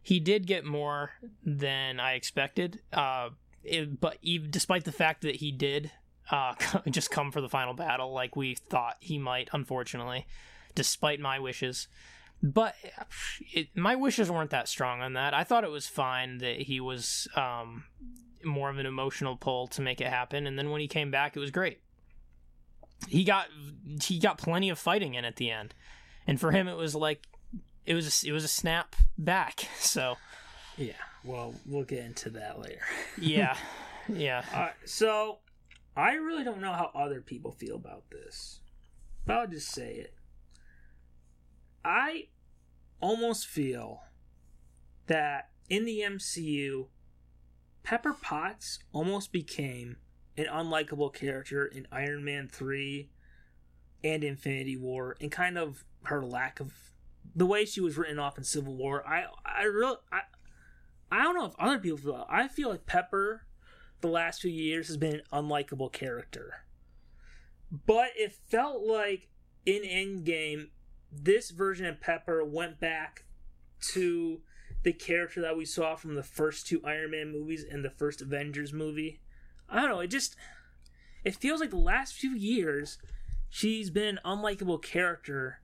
he 0.02 0.20
did 0.20 0.46
get 0.46 0.64
more 0.64 1.12
than 1.44 2.00
I 2.00 2.14
expected. 2.14 2.80
Uh, 2.92 3.30
it, 3.64 4.00
but 4.00 4.18
even, 4.22 4.50
despite 4.50 4.84
the 4.84 4.92
fact 4.92 5.22
that 5.22 5.36
he 5.36 5.50
did 5.50 5.90
uh, 6.30 6.54
just 6.90 7.10
come 7.10 7.32
for 7.32 7.40
the 7.40 7.48
final 7.48 7.74
battle, 7.74 8.12
like 8.12 8.36
we 8.36 8.54
thought 8.54 8.96
he 9.00 9.18
might, 9.18 9.48
unfortunately, 9.52 10.26
despite 10.74 11.20
my 11.20 11.38
wishes. 11.38 11.88
But 12.42 12.74
it, 13.52 13.68
my 13.74 13.96
wishes 13.96 14.30
weren't 14.30 14.50
that 14.50 14.68
strong 14.68 15.00
on 15.00 15.14
that. 15.14 15.34
I 15.34 15.42
thought 15.42 15.64
it 15.64 15.70
was 15.70 15.86
fine 15.86 16.38
that 16.38 16.62
he 16.62 16.80
was 16.80 17.26
um, 17.34 17.84
more 18.44 18.70
of 18.70 18.78
an 18.78 18.86
emotional 18.86 19.36
pull 19.36 19.66
to 19.68 19.82
make 19.82 20.00
it 20.00 20.08
happen, 20.08 20.46
and 20.46 20.58
then 20.58 20.70
when 20.70 20.80
he 20.80 20.88
came 20.88 21.10
back, 21.10 21.36
it 21.36 21.40
was 21.40 21.50
great. 21.50 21.80
He 23.08 23.24
got 23.24 23.46
he 24.02 24.18
got 24.18 24.38
plenty 24.38 24.68
of 24.68 24.78
fighting 24.78 25.14
in 25.14 25.24
at 25.24 25.36
the 25.36 25.50
end, 25.50 25.74
and 26.26 26.40
for 26.40 26.52
him, 26.52 26.68
it 26.68 26.76
was 26.76 26.94
like 26.94 27.26
it 27.84 27.94
was 27.94 28.24
a, 28.24 28.28
it 28.28 28.32
was 28.32 28.44
a 28.44 28.48
snap 28.48 28.96
back. 29.16 29.68
So 29.78 30.16
Yeah. 30.76 30.92
Well, 31.24 31.54
we'll 31.66 31.84
get 31.84 32.04
into 32.04 32.30
that 32.30 32.60
later. 32.60 32.82
yeah, 33.20 33.56
yeah. 34.08 34.44
Uh, 34.54 34.68
so, 34.84 35.38
I 35.96 36.14
really 36.14 36.44
don't 36.44 36.60
know 36.60 36.72
how 36.72 36.92
other 36.94 37.20
people 37.20 37.50
feel 37.50 37.74
about 37.74 38.04
this, 38.10 38.60
but 39.26 39.36
I'll 39.36 39.46
just 39.48 39.70
say 39.70 39.94
it. 39.94 40.14
I 41.86 42.26
almost 43.00 43.46
feel 43.46 44.02
that 45.06 45.50
in 45.70 45.84
the 45.84 46.00
MCU, 46.00 46.88
Pepper 47.84 48.12
Potts 48.12 48.80
almost 48.92 49.30
became 49.30 49.98
an 50.36 50.46
unlikable 50.46 51.14
character 51.14 51.64
in 51.64 51.86
Iron 51.92 52.24
Man 52.24 52.48
3 52.48 53.08
and 54.02 54.24
Infinity 54.24 54.76
War, 54.76 55.16
and 55.20 55.30
kind 55.30 55.56
of 55.56 55.84
her 56.02 56.24
lack 56.24 56.58
of 56.58 56.72
the 57.36 57.46
way 57.46 57.64
she 57.64 57.80
was 57.80 57.96
written 57.96 58.18
off 58.18 58.36
in 58.36 58.42
Civil 58.42 58.74
War. 58.74 59.06
I 59.06 59.26
I 59.44 59.62
really 59.62 59.96
I 60.10 60.22
I 61.12 61.22
don't 61.22 61.36
know 61.36 61.46
if 61.46 61.54
other 61.56 61.78
people 61.78 61.98
feel. 61.98 62.26
I 62.28 62.48
feel 62.48 62.70
like 62.70 62.86
Pepper 62.86 63.46
the 64.00 64.08
last 64.08 64.40
few 64.42 64.50
years 64.50 64.88
has 64.88 64.96
been 64.96 65.14
an 65.14 65.22
unlikable 65.32 65.92
character. 65.92 66.64
But 67.70 68.08
it 68.16 68.32
felt 68.32 68.82
like 68.82 69.28
in 69.64 69.82
Endgame, 69.82 70.70
this 71.24 71.50
version 71.50 71.86
of 71.86 72.00
Pepper 72.00 72.44
went 72.44 72.80
back 72.80 73.24
to 73.92 74.40
the 74.82 74.92
character 74.92 75.40
that 75.40 75.56
we 75.56 75.64
saw 75.64 75.96
from 75.96 76.14
the 76.14 76.22
first 76.22 76.66
two 76.66 76.80
Iron 76.84 77.10
Man 77.10 77.32
movies 77.32 77.64
and 77.68 77.84
the 77.84 77.90
first 77.90 78.22
Avengers 78.22 78.72
movie. 78.72 79.20
I 79.68 79.80
don't 79.80 79.90
know, 79.90 80.00
it 80.00 80.08
just 80.08 80.36
it 81.24 81.34
feels 81.34 81.60
like 81.60 81.70
the 81.70 81.76
last 81.76 82.14
few 82.14 82.30
years 82.30 82.98
she's 83.48 83.90
been 83.90 84.18
an 84.18 84.20
unlikable 84.24 84.82
character 84.82 85.60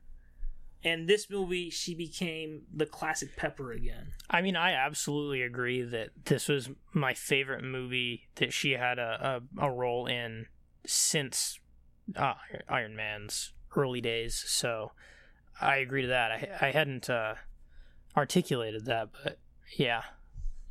and 0.85 1.09
this 1.09 1.31
movie 1.31 1.71
she 1.71 1.95
became 1.95 2.63
the 2.75 2.87
classic 2.87 3.37
Pepper 3.37 3.73
again. 3.73 4.09
I 4.29 4.43
mean, 4.43 4.57
I 4.57 4.73
absolutely 4.73 5.43
agree 5.43 5.83
that 5.83 6.11
this 6.25 6.49
was 6.49 6.71
my 6.93 7.15
favorite 7.15 7.63
movie 7.63 8.29
that 8.37 8.53
she 8.53 8.73
had 8.73 8.99
a, 8.99 9.41
a, 9.61 9.67
a 9.67 9.71
role 9.71 10.07
in 10.07 10.47
since 10.85 11.61
uh, 12.17 12.35
Iron 12.69 12.97
Man's 12.97 13.53
early 13.77 14.01
days. 14.01 14.43
So 14.47 14.93
I 15.61 15.77
agree 15.77 16.03
to 16.03 16.09
that. 16.09 16.33
I, 16.33 16.69
I 16.69 16.71
hadn't 16.71 17.09
uh, 17.09 17.35
articulated 18.17 18.87
that, 18.87 19.11
but 19.23 19.39
yeah. 19.77 20.03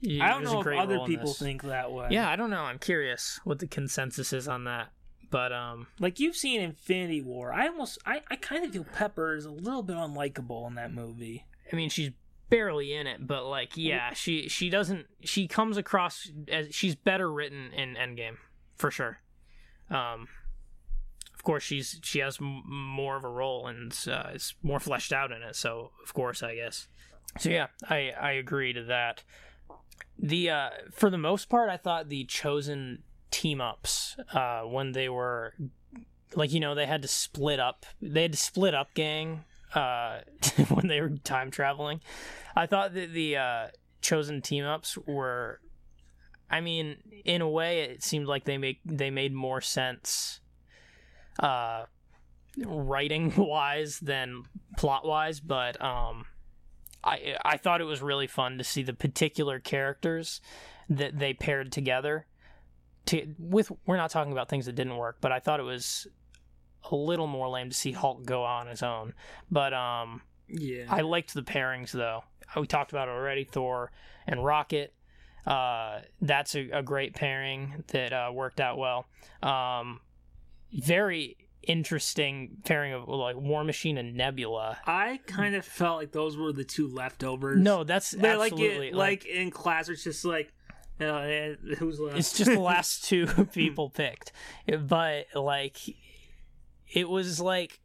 I 0.04 0.30
don't 0.30 0.44
know 0.44 0.62
if 0.62 0.68
other 0.68 1.00
people 1.06 1.34
think 1.34 1.64
that 1.64 1.92
way. 1.92 2.08
Yeah, 2.10 2.28
I 2.30 2.36
don't 2.36 2.50
know. 2.50 2.64
I'm 2.64 2.80
curious 2.80 3.40
what 3.44 3.60
the 3.60 3.68
consensus 3.68 4.34
is 4.34 4.48
on 4.48 4.64
that. 4.64 4.90
But 5.30 5.54
um, 5.54 5.88
Like 6.00 6.20
you've 6.20 6.36
seen 6.36 6.60
Infinity 6.60 7.22
War. 7.22 7.54
I 7.54 7.68
almost 7.68 8.00
I, 8.06 8.22
I 8.30 8.36
kind 8.36 8.66
of 8.66 8.72
feel 8.72 8.84
Pepper 8.84 9.36
is 9.36 9.46
a 9.46 9.52
little 9.52 9.84
bit 9.84 9.96
unlikable 9.96 10.68
in 10.68 10.76
that 10.76 10.94
movie. 10.94 11.46
I 11.72 11.76
mean, 11.76 11.90
she's 11.90 12.12
barely 12.50 12.94
in 12.94 13.08
it, 13.08 13.26
but 13.26 13.46
like 13.46 13.78
yeah, 13.78 14.14
she 14.14 14.50
she 14.50 14.70
doesn't 14.70 15.06
she 15.22 15.48
comes 15.48 15.78
across 15.78 16.30
as 16.52 16.76
she's 16.76 16.96
better 16.96 17.32
written 17.32 17.72
in 17.72 17.96
Endgame 17.96 18.38
for 18.76 18.92
sure. 18.92 19.20
Um, 19.90 20.28
of 21.42 21.46
course 21.46 21.64
she's 21.64 22.00
she 22.04 22.20
has 22.20 22.38
m- 22.40 22.62
more 22.68 23.18
of 23.18 23.24
a 23.24 23.28
role 23.28 23.66
and 23.66 23.98
uh, 24.08 24.30
is 24.32 24.54
more 24.62 24.80
fleshed 24.80 25.12
out 25.12 25.32
in 25.32 25.42
it. 25.42 25.56
So 25.56 25.90
of 26.04 26.14
course 26.14 26.44
I 26.44 26.54
guess. 26.54 26.88
So 27.40 27.50
yeah, 27.50 27.68
I 27.90 28.12
I 28.12 28.34
agree 28.34 28.74
to 28.74 28.84
that. 28.84 29.24
The 30.20 30.52
uh, 30.52 30.70
for 30.92 31.10
the 31.10 31.18
most 31.18 31.50
part, 31.50 31.72
I 31.72 31.78
thought 31.78 32.10
the 32.10 32.26
chosen 32.26 33.02
team 33.32 33.60
ups 33.60 34.18
uh, 34.34 34.62
when 34.62 34.92
they 34.92 35.10
were 35.10 35.56
like 36.36 36.54
you 36.54 36.60
know 36.60 36.76
they 36.76 36.86
had 36.86 37.02
to 37.02 37.08
split 37.08 37.60
up 37.60 37.88
they 38.02 38.22
had 38.22 38.34
to 38.34 38.38
split 38.38 38.76
up 38.76 38.94
gang 38.94 39.44
uh, 39.74 40.20
when 40.70 40.88
they 40.88 41.02
were 41.02 41.10
time 41.24 41.50
traveling. 41.50 42.02
I 42.56 42.68
thought 42.68 42.94
that 42.94 43.14
the 43.14 43.38
uh, 43.38 43.68
chosen 44.02 44.42
team 44.44 44.64
ups 44.64 44.96
were, 45.08 45.60
I 46.52 46.62
mean, 46.62 46.98
in 47.26 47.42
a 47.42 47.50
way, 47.50 47.82
it 47.82 48.04
seemed 48.04 48.28
like 48.28 48.44
they 48.44 48.60
make 48.60 48.80
they 48.86 49.10
made 49.10 49.34
more 49.34 49.62
sense, 49.62 50.41
uh, 51.40 51.86
writing 52.66 53.34
wise 53.38 54.00
than 54.00 54.44
plot 54.78 55.06
wise. 55.06 55.40
But 55.40 55.82
um, 55.82 56.26
I 57.04 57.36
I 57.44 57.58
thought 57.58 57.82
it 57.82 57.86
was 57.86 58.02
really 58.02 58.28
fun 58.28 58.58
to 58.58 58.64
see 58.64 58.84
the 58.84 58.94
particular 58.94 59.60
characters 59.60 60.42
that 60.90 61.18
they 61.20 61.34
paired 61.34 61.72
together. 61.72 62.26
To 63.08 63.34
with 63.40 63.72
we're 63.86 63.98
not 63.98 64.12
talking 64.12 64.32
about 64.32 64.50
things 64.50 64.66
that 64.68 64.76
didn't 64.76 64.98
work, 64.98 65.18
but 65.22 65.32
I 65.32 65.40
thought 65.40 65.60
it 65.60 65.64
was 65.64 66.08
a 66.92 66.96
little 66.96 67.28
more 67.28 67.48
lame 67.50 67.70
to 67.70 67.76
see 67.76 67.92
Hulk 67.92 68.26
go 68.26 68.44
on 68.44 68.68
his 68.68 68.84
own. 68.84 69.14
But 69.50 69.74
um, 69.74 70.22
Yeah. 70.48 70.86
I 70.90 71.02
liked 71.02 71.34
the 71.34 71.44
pairings 71.44 71.92
though. 71.92 72.24
We 72.56 72.68
talked 72.68 72.92
about 72.92 73.08
it 73.08 73.12
already. 73.12 73.44
Thor 73.44 73.92
and 74.28 74.44
Rocket. 74.44 74.94
Uh, 75.46 76.02
that's 76.22 76.56
a, 76.56 76.70
a 76.72 76.84
great 76.84 77.16
pairing 77.16 77.84
that 77.88 78.14
uh, 78.14 78.30
worked 78.34 78.60
out 78.60 78.78
well. 78.78 79.06
Um, 79.42 80.02
very 80.74 81.38
interesting 81.64 82.58
pairing 82.66 82.94
of 82.94 83.08
like 83.08 83.36
War 83.36 83.64
Machine 83.64 83.98
and 83.98 84.16
Nebula. 84.16 84.78
I 84.86 85.20
kind 85.28 85.56
of 85.56 85.66
felt 85.66 85.98
like 85.98 86.12
those 86.12 86.38
were 86.38 86.52
the 86.52 86.64
two 86.64 86.88
leftovers. 86.88 87.62
No, 87.62 87.84
that's 87.84 88.12
they're 88.12 88.38
like 88.38 88.58
it, 88.60 88.94
like 88.94 89.26
in 89.26 89.52
class. 89.52 89.90
It's 89.90 90.04
just 90.04 90.26
like 90.26 90.54
uh, 91.02 91.16
eh, 91.18 91.56
who's 91.78 92.00
left? 92.00 92.18
it's 92.18 92.34
just 92.34 92.52
the 92.52 92.60
last 92.60 93.06
two 93.06 93.26
people 93.54 93.90
picked 93.90 94.32
but 94.88 95.26
like 95.36 95.78
it 96.94 97.10
was 97.10 97.40
like 97.40 97.80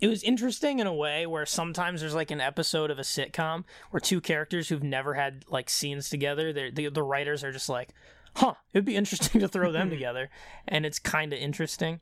it 0.00 0.08
was 0.08 0.22
interesting 0.22 0.78
in 0.78 0.86
a 0.86 0.94
way 0.94 1.26
where 1.26 1.46
sometimes 1.46 2.00
there's 2.00 2.14
like 2.14 2.30
an 2.30 2.40
episode 2.40 2.90
of 2.90 2.98
a 2.98 3.02
sitcom 3.02 3.64
where 3.90 4.00
two 4.00 4.20
characters 4.20 4.68
who've 4.68 4.82
never 4.82 5.14
had 5.14 5.44
like 5.48 5.68
scenes 5.68 6.08
together 6.08 6.52
the, 6.52 6.88
the 6.88 7.02
writers 7.02 7.44
are 7.44 7.52
just 7.52 7.68
like 7.68 7.90
huh 8.36 8.54
it'd 8.72 8.84
be 8.84 8.96
interesting 8.96 9.40
to 9.40 9.48
throw 9.48 9.72
them 9.72 9.90
together 9.96 10.30
and 10.66 10.86
it's 10.86 10.98
kind 10.98 11.32
of 11.32 11.38
interesting 11.38 12.00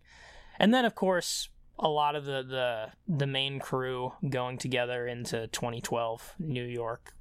and 0.59 0.73
then 0.73 0.85
of 0.85 0.95
course 0.95 1.49
a 1.79 1.89
lot 1.89 2.15
of 2.17 2.25
the, 2.25 2.43
the 2.43 2.87
the 3.07 3.27
main 3.27 3.59
crew 3.59 4.13
going 4.29 4.57
together 4.59 5.07
into 5.07 5.47
2012 5.49 6.35
new 6.39 6.65
york 6.65 7.15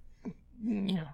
you 0.63 0.95
know 0.95 1.09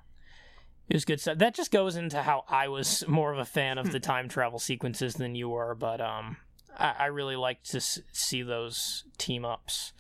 it 0.92 0.96
was 0.96 1.06
good 1.06 1.22
stuff. 1.22 1.38
That 1.38 1.56
just 1.56 1.72
goes 1.72 1.96
into 1.96 2.22
how 2.22 2.44
I 2.50 2.68
was 2.68 3.06
more 3.08 3.32
of 3.32 3.40
a 3.40 3.46
fan 3.46 3.78
of 3.78 3.94
the 3.94 4.00
time 4.02 4.28
travel 4.28 4.60
sequences 4.60 5.14
than 5.14 5.36
you 5.36 5.48
were, 5.48 5.74
but 5.74 6.02
um, 6.02 6.36
I, 6.78 6.94
I 7.00 7.06
really 7.06 7.38
liked 7.38 7.72
to 7.72 7.78
s- 7.78 8.02
see 8.12 8.42
those 8.42 9.06
team 9.18 9.46
ups. 9.46 9.94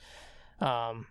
Um, 0.59 1.07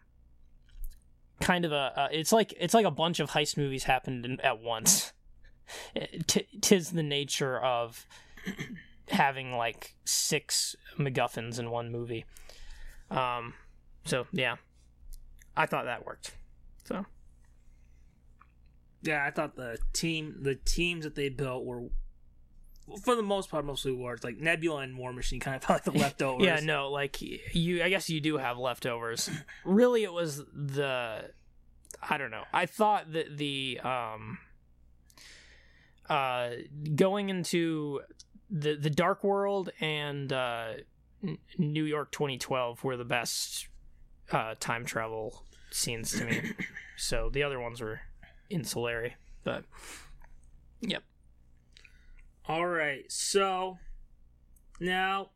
kind 1.40 1.65
of 1.65 1.73
a, 1.73 1.93
uh, 1.97 2.09
it's 2.12 2.31
like 2.31 2.52
it's 2.61 2.74
like 2.74 2.85
a 2.85 2.90
bunch 2.90 3.20
of 3.20 3.31
heist 3.31 3.57
movies 3.57 3.85
happened 3.85 4.27
in, 4.27 4.39
at 4.43 4.61
once. 4.61 5.15
T- 6.27 6.47
tis 6.61 6.91
the 6.91 7.03
nature 7.03 7.59
of 7.59 8.07
having 9.09 9.57
like 9.57 9.95
six 10.05 10.77
MacGuffins 10.99 11.59
in 11.59 11.71
one 11.71 11.91
movie. 11.91 12.25
Um, 13.11 13.55
so 14.05 14.27
yeah, 14.33 14.57
I 15.57 15.67
thought 15.67 15.85
that 15.87 16.07
worked. 16.07 16.33
So. 16.85 17.05
yeah, 19.03 19.25
I 19.25 19.31
thought 19.31 19.57
the 19.57 19.79
team, 19.93 20.37
the 20.43 20.55
teams 20.55 21.05
that 21.05 21.15
they 21.15 21.29
built 21.29 21.65
were, 21.65 21.83
for 23.03 23.15
the 23.15 23.23
most 23.23 23.51
part, 23.51 23.65
mostly 23.65 23.93
words 23.93 24.25
like 24.25 24.39
Nebula 24.39 24.81
and 24.83 24.99
War 24.99 25.13
Machine 25.13 25.41
kind 25.41 25.57
of 25.57 25.63
felt 25.65 25.77
like 25.77 25.85
the 25.85 25.99
leftovers. 26.01 26.45
Yeah, 26.45 26.61
no, 26.61 26.91
like 26.91 27.21
you. 27.21 27.83
I 27.83 27.89
guess 27.89 28.09
you 28.11 28.21
do 28.21 28.39
have 28.39 28.59
leftovers. 28.59 29.31
really, 29.65 30.03
it 30.05 30.13
was 30.13 30.43
the. 30.53 31.31
I 32.09 32.17
don't 32.17 32.31
know. 32.31 32.45
I 32.53 32.67
thought 32.67 33.13
that 33.13 33.37
the 33.37 33.81
um. 33.83 34.39
Uh, 36.11 36.51
going 36.97 37.28
into 37.28 38.01
the 38.51 38.74
the 38.74 38.91
Dark 38.91 39.23
World 39.23 39.70
and 39.81 40.32
uh, 40.32 40.73
N- 41.23 41.39
New 41.57 41.85
York 41.85 42.11
2012 42.11 42.82
were 42.82 42.97
the 42.97 43.05
best 43.05 43.69
uh, 44.32 44.57
time 44.59 44.85
travel 44.85 45.45
scenes 45.70 46.11
to 46.19 46.24
me. 46.24 46.41
so 46.97 47.31
the 47.31 47.45
other 47.45 47.61
ones 47.61 47.81
were 47.81 48.01
insulary, 48.51 49.15
but 49.45 49.65
yep. 50.81 51.05
All 52.49 52.66
right, 52.66 53.05
so 53.09 53.78
now 54.81 55.31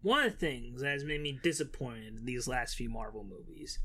one 0.00 0.24
of 0.24 0.32
the 0.32 0.38
things 0.38 0.80
that 0.80 0.92
has 0.92 1.04
made 1.04 1.20
me 1.20 1.38
disappointed 1.42 2.16
in 2.16 2.24
these 2.24 2.48
last 2.48 2.74
few 2.76 2.88
Marvel 2.88 3.24
movies 3.24 3.80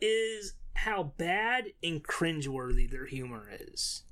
is 0.00 0.54
how 0.74 1.14
bad 1.16 1.66
and 1.82 2.02
cringeworthy 2.04 2.90
their 2.90 3.06
humor 3.06 3.50
is. 3.50 4.04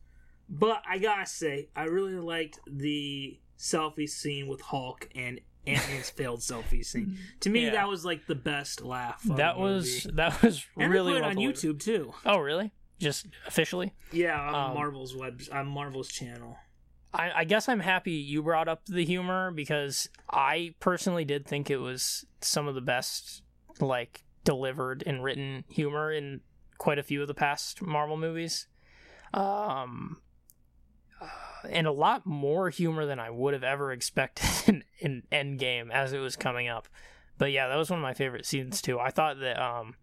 But 0.51 0.83
I 0.89 0.99
gotta 0.99 1.27
say, 1.27 1.69
I 1.77 1.85
really 1.85 2.15
liked 2.17 2.59
the 2.67 3.39
selfie 3.59 4.09
scene 4.09 4.49
with 4.49 4.61
Hulk 4.61 5.09
and 5.15 5.41
Ant 5.67 5.89
Man's 5.89 6.11
failed 6.17 6.41
selfie 6.41 6.85
scene. 6.85 7.17
To 7.41 7.51
me, 7.51 7.67
Yeah. 7.67 7.71
that 7.73 7.89
was 7.89 8.05
like 8.05 8.27
the 8.27 8.35
best 8.35 8.83
laugh. 8.83 9.23
That 9.23 9.55
the 9.55 9.61
was 9.61 10.05
movie. 10.07 10.17
that 10.17 10.43
was 10.43 10.67
and 10.77 10.93
really 10.93 11.13
they 11.13 11.19
put 11.19 11.19
it 11.19 11.21
well 11.23 11.31
on 11.31 11.37
delivered. 11.37 11.57
YouTube 11.57 11.81
too. 11.81 12.15
Oh, 12.27 12.39
really? 12.39 12.73
Just 12.99 13.27
officially? 13.47 13.95
Yeah, 14.13 14.39
on 14.41 14.71
Um, 14.71 14.75
Marvel's 14.75 15.15
web, 15.15 15.41
on 15.53 15.67
Marvel's 15.69 16.09
channel. 16.09 16.57
I, 17.15 17.31
I 17.41 17.45
guess 17.45 17.69
I'm 17.69 17.81
happy 17.81 18.13
you 18.13 18.43
brought 18.43 18.69
up 18.69 18.87
the 18.87 19.05
humor 19.05 19.51
because 19.53 20.09
I 20.31 20.75
personally 20.81 21.25
did 21.25 21.47
think 21.47 21.71
it 21.71 21.79
was 21.79 22.25
some 22.41 22.69
of 22.69 22.75
the 22.75 22.81
best, 22.81 23.43
like, 23.81 24.23
delivered 24.45 25.03
and 25.07 25.23
written 25.25 25.65
humor 25.69 26.13
in 26.13 26.41
quite 26.79 26.99
a 26.99 27.03
few 27.03 27.21
of 27.23 27.29
the 27.29 27.35
past 27.35 27.83
Marvel 27.83 28.17
movies. 28.17 28.67
Um, 29.35 30.19
and 31.69 31.87
a 31.87 31.93
lot 31.93 32.27
more 32.27 32.71
humor 32.71 33.07
than 33.07 33.19
I 33.19 33.31
would 33.31 33.55
have 33.55 33.65
ever 33.65 33.93
expected 33.93 34.49
in, 34.67 34.85
in 34.99 35.23
Endgame 35.33 35.91
as 35.91 36.13
it 36.13 36.19
was 36.19 36.37
coming 36.37 36.69
up. 36.69 36.89
But 37.39 37.53
yeah, 37.53 37.69
that 37.69 37.77
was 37.77 37.91
one 37.91 37.99
of 37.99 38.03
my 38.03 38.15
favorite 38.15 38.47
scenes 38.47 38.83
too. 38.83 38.99
I 38.99 39.11
thought 39.11 39.41
that 39.41 39.61
um, 39.61 39.95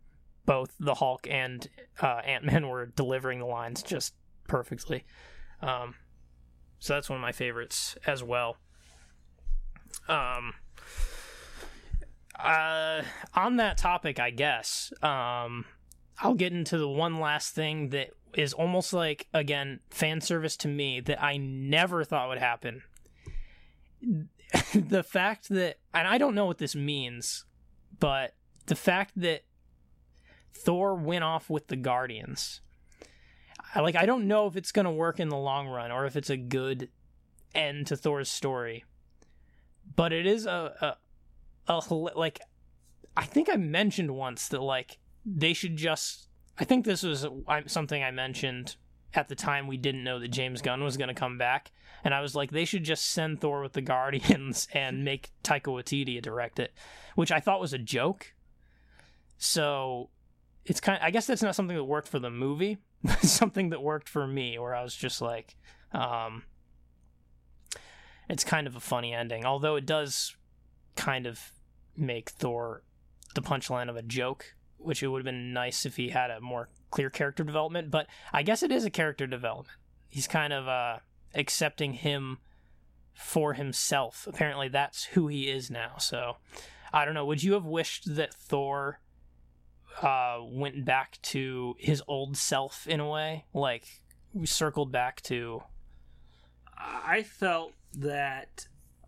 both 0.45 0.73
the 0.80 0.95
Hulk 0.95 1.27
and 1.30 1.68
uh, 2.02 2.22
Ant 2.26 2.45
Man 2.45 2.68
were 2.68 2.88
delivering 2.88 3.39
the 3.39 3.45
lines 3.45 3.84
just 3.84 4.14
perfectly. 4.48 5.06
Um, 5.61 5.95
so 6.80 6.94
that's 6.94 7.10
one 7.10 7.18
of 7.18 7.22
my 7.22 7.31
favorites 7.31 7.95
as 8.06 8.23
well. 8.23 8.57
Um, 10.07 10.53
uh, 12.39 13.02
on 13.34 13.57
that 13.57 13.77
topic, 13.77 14.19
I 14.19 14.30
guess, 14.30 14.94
um, 15.02 15.65
I'll 16.19 16.35
get 16.35 16.53
into 16.53 16.77
the 16.77 16.89
one 16.89 17.19
last 17.19 17.53
thing 17.53 17.89
that 17.89 18.10
is 18.36 18.54
almost 18.54 18.94
like, 18.94 19.28
again, 19.34 19.80
fan 19.90 20.22
service 20.22 20.58
to 20.58 20.68
me 20.68 20.99
that 21.02 21.22
I 21.22 21.38
never 21.38 22.04
thought 22.04 22.30
would 22.30 22.38
happen. 22.38 22.84
the 24.74 25.04
fact 25.04 25.49
that, 25.49 25.78
and 25.94 26.08
I 26.08 26.18
don't 26.18 26.36
know 26.36 26.45
what 26.45 26.58
this 26.58 26.76
means, 26.76 27.45
but 27.99 28.36
the 28.68 28.76
fact 28.76 29.14
that 29.18 29.44
Thor 30.54 30.95
went 30.95 31.24
off 31.24 31.49
with 31.49 31.68
the 31.68 31.76
Guardians. 31.76 32.62
I, 33.74 33.82
like 33.82 33.95
I 33.95 34.06
don't 34.06 34.28
know 34.28 34.48
if 34.48 34.56
it's 34.56 34.72
going 34.72 34.86
to 34.86 34.91
work 34.91 35.20
in 35.20 35.30
the 35.30 35.38
long 35.38 35.68
run 35.68 35.91
or 35.91 36.06
if 36.06 36.16
it's 36.16 36.30
a 36.30 36.38
good 36.38 36.90
end 37.54 37.88
to 37.88 37.98
Thor's 37.98 38.30
story. 38.30 38.86
But 39.95 40.14
it 40.14 40.26
is 40.26 40.45
a 40.45 40.98
a, 41.68 41.74
a 41.74 41.94
like 41.94 42.41
I 43.16 43.24
think 43.24 43.49
I 43.49 43.56
mentioned 43.56 44.12
once 44.12 44.48
that 44.49 44.62
like 44.62 44.98
they 45.26 45.54
should 45.54 45.78
just 45.78 46.27
I 46.57 46.63
think 46.65 46.85
this 46.85 47.03
was 47.03 47.25
uh, 47.25 47.61
something 47.67 48.03
I 48.03 48.11
mentioned 48.11 48.75
at 49.13 49.27
the 49.27 49.35
time 49.35 49.67
we 49.67 49.77
didn't 49.77 50.03
know 50.03 50.19
that 50.19 50.29
James 50.29 50.61
Gunn 50.61 50.84
was 50.84 50.97
going 50.97 51.07
to 51.07 51.13
come 51.13 51.38
back 51.38 51.71
and 52.03 52.13
I 52.13 52.21
was 52.21 52.35
like 52.35 52.51
they 52.51 52.65
should 52.65 52.84
just 52.84 53.05
send 53.05 53.41
Thor 53.41 53.61
with 53.61 53.73
the 53.73 53.81
Guardians 53.81 54.67
and 54.73 55.03
make 55.03 55.31
Taika 55.43 55.63
Waititi 55.63 56.21
direct 56.21 56.59
it, 56.59 56.73
which 57.15 57.31
I 57.31 57.39
thought 57.39 57.61
was 57.61 57.73
a 57.73 57.77
joke. 57.77 58.34
So 59.38 60.09
it's 60.65 60.79
kind 60.79 60.99
I 61.01 61.11
guess 61.11 61.27
that's 61.27 61.43
not 61.43 61.55
something 61.55 61.77
that 61.77 61.84
worked 61.84 62.07
for 62.07 62.19
the 62.19 62.29
movie, 62.29 62.77
but 63.03 63.21
something 63.21 63.69
that 63.69 63.81
worked 63.81 64.09
for 64.09 64.27
me 64.27 64.57
where 64.59 64.75
I 64.75 64.84
was 64.84 64.95
just 64.95 65.21
like 65.21 65.55
um 65.93 66.43
it's 68.29 68.43
kind 68.43 68.67
of 68.67 68.75
a 68.75 68.81
funny 68.81 69.13
ending, 69.13 69.45
although 69.45 69.77
it 69.77 69.85
does 69.85 70.35
kind 70.95 71.25
of 71.25 71.53
make 71.95 72.29
Thor 72.29 72.84
the 73.35 73.41
punchline 73.41 73.89
of 73.89 73.95
a 73.95 74.01
joke 74.01 74.56
which 74.78 75.04
it 75.04 75.08
would 75.08 75.20
have 75.20 75.26
been 75.26 75.54
nice 75.54 75.86
if 75.86 75.95
he 75.95 76.10
had 76.10 76.32
a 76.32 76.41
more 76.41 76.70
clear 76.91 77.10
character 77.10 77.44
development. 77.44 77.91
But 77.91 78.08
I 78.32 78.44
guess 78.44 78.64
it 78.64 78.72
is 78.72 78.86
a 78.86 78.90
character 78.90 79.28
development. 79.28 79.78
He's 80.08 80.28
kind 80.28 80.54
of 80.54 80.68
uh, 80.68 80.98
accepting 81.36 81.94
him 81.94 82.40
for 83.14 83.54
himself. 83.54 84.28
Apparently, 84.28 84.68
that's 84.68 85.06
who 85.06 85.28
he 85.28 85.49
is 85.49 85.70
now. 85.70 85.98
So 85.98 86.38
I 86.94 87.06
don't 87.06 87.14
know. 87.14 87.26
Would 87.26 87.44
you 87.44 87.54
have 87.54 87.66
wished 87.66 88.16
that 88.16 88.34
Thor 88.34 88.99
uh, 90.02 90.40
went 90.44 90.86
back 90.86 91.20
to 91.24 91.76
his 91.80 92.02
old 92.08 92.38
self 92.38 92.88
in 92.88 92.99
a 92.99 93.10
way? 93.10 93.45
Like 93.54 94.02
circled 94.45 94.91
back 94.91 95.22
to. 95.24 95.64
I 96.78 97.24
felt 97.24 97.74
that 97.94 98.68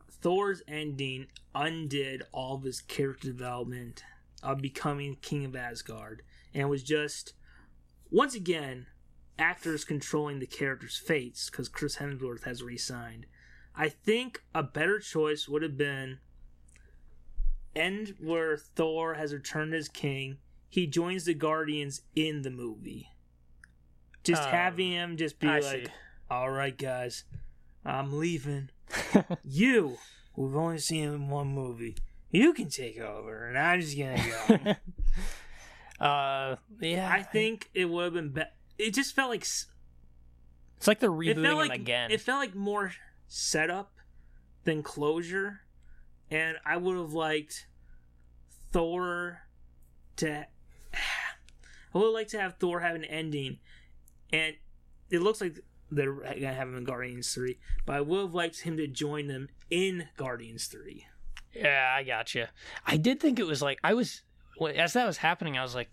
Thor's 0.10 0.64
ending 0.68 1.28
undid 1.54 2.24
all 2.32 2.56
of 2.56 2.64
his 2.64 2.82
character 2.82 3.28
development 3.28 4.04
of 4.44 4.62
becoming 4.62 5.18
King 5.22 5.46
of 5.46 5.56
Asgard 5.56 6.22
and 6.54 6.70
was 6.70 6.84
just, 6.84 7.34
once 8.10 8.36
again, 8.36 8.88
actors 9.38 9.86
controlling 9.86 10.40
the 10.40 10.46
character's 10.48 10.98
fates 10.98 11.50
because 11.50 11.70
Chris 11.70 11.98
Hemsworth 11.98 12.44
has 12.44 12.62
re 12.64 12.78
signed. 12.78 13.26
I 13.76 13.90
think 13.90 14.44
a 14.54 14.64
better 14.64 15.00
choice 15.00 15.48
would 15.48 15.62
have 15.62 15.78
been 15.78 16.20
end 17.76 18.16
where 18.20 18.58
Thor 18.58 19.14
has 19.16 19.34
returned 19.34 19.74
as 19.74 19.88
king. 19.88 20.38
He 20.70 20.86
joins 20.88 21.26
the 21.26 21.34
Guardians 21.34 22.02
in 22.16 22.42
the 22.42 22.50
movie. 22.52 23.10
Just 24.24 24.44
Um, 24.44 24.50
having 24.50 24.92
him 24.92 25.18
just 25.18 25.40
be 25.40 25.48
I 25.48 25.60
like, 25.60 25.86
see. 25.88 25.92
all 26.30 26.50
right, 26.52 26.78
guys, 26.78 27.24
I'm 27.86 28.18
leaving. 28.20 28.70
you, 29.44 29.98
we've 30.36 30.56
only 30.56 30.80
seen 30.80 31.06
him 31.06 31.14
in 31.16 31.30
one 31.30 31.48
movie. 31.48 31.96
You 32.32 32.54
can 32.54 32.70
take 32.70 33.00
over, 33.00 33.48
and 33.48 33.58
I'm 33.58 33.82
just 33.82 33.98
gonna 33.98 34.76
go. 36.00 36.06
uh, 36.06 36.56
yeah. 36.80 37.10
I 37.12 37.24
think 37.24 37.70
it 37.74 37.86
would 37.86 38.04
have 38.06 38.14
been 38.14 38.30
better. 38.30 38.50
It 38.78 38.94
just 38.94 39.16
felt 39.16 39.30
like 39.30 39.42
s- 39.42 39.66
it's 40.78 40.88
like 40.88 41.00
they're 41.00 41.10
it 41.10 41.38
rebooting 41.38 41.44
felt 41.44 41.58
like 41.58 41.72
him 41.72 41.82
again. 41.82 42.12
it 42.12 42.22
felt 42.22 42.40
like 42.40 42.56
more 42.56 42.92
setup 43.28 43.94
than 44.64 44.84
closure, 44.84 45.62
and 46.30 46.58
I 46.66 46.78
would 46.78 46.98
have 46.98 47.14
liked 47.14 47.68
Thor 48.72 49.40
to. 50.18 50.46
I 50.94 51.98
would 51.98 52.12
like 52.14 52.28
to 52.30 52.40
have 52.40 52.58
Thor 52.60 52.80
have 52.82 52.96
an 52.96 53.06
ending, 53.06 53.58
and 54.32 54.56
it 55.10 55.22
looks 55.22 55.42
like 55.42 55.60
they're 55.90 56.14
gonna 56.14 56.54
have 56.54 56.68
him 56.68 56.78
in 56.78 56.84
Guardians 56.84 57.34
three. 57.34 57.58
But 57.88 57.96
I 57.96 58.02
would 58.02 58.22
have 58.22 58.34
liked 58.36 58.62
him 58.62 58.78
to 58.78 58.86
join 58.88 59.26
them 59.28 59.50
in 59.72 60.08
Guardians 60.16 60.68
three. 60.68 61.08
Yeah, 61.54 61.94
I 61.96 62.04
got 62.04 62.36
you. 62.36 62.46
I 62.86 62.98
did 62.98 63.20
think 63.20 63.40
it 63.40 63.48
was 63.48 63.62
like 63.62 63.80
I 63.84 63.94
was 63.94 64.22
as 64.76 64.94
that 64.94 65.06
was 65.06 65.18
happening. 65.18 65.58
I 65.58 65.64
was 65.64 65.76
like, 65.76 65.90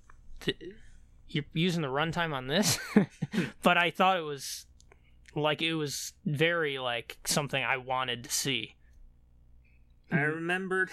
"You're 1.29 1.45
using 1.53 1.83
the 1.83 1.89
runtime 1.89 2.33
on 2.33 2.47
this," 2.47 2.79
but 3.63 3.77
I 3.79 3.91
thought 3.91 4.19
it 4.19 4.23
was 4.23 4.67
like 5.35 5.63
it 5.63 5.75
was 5.75 6.13
very 6.25 6.79
like 6.79 7.19
something 7.25 7.63
I 7.63 7.77
wanted 7.77 8.25
to 8.25 8.31
see. 8.31 8.77
I 10.11 10.21
remembered 10.21 10.91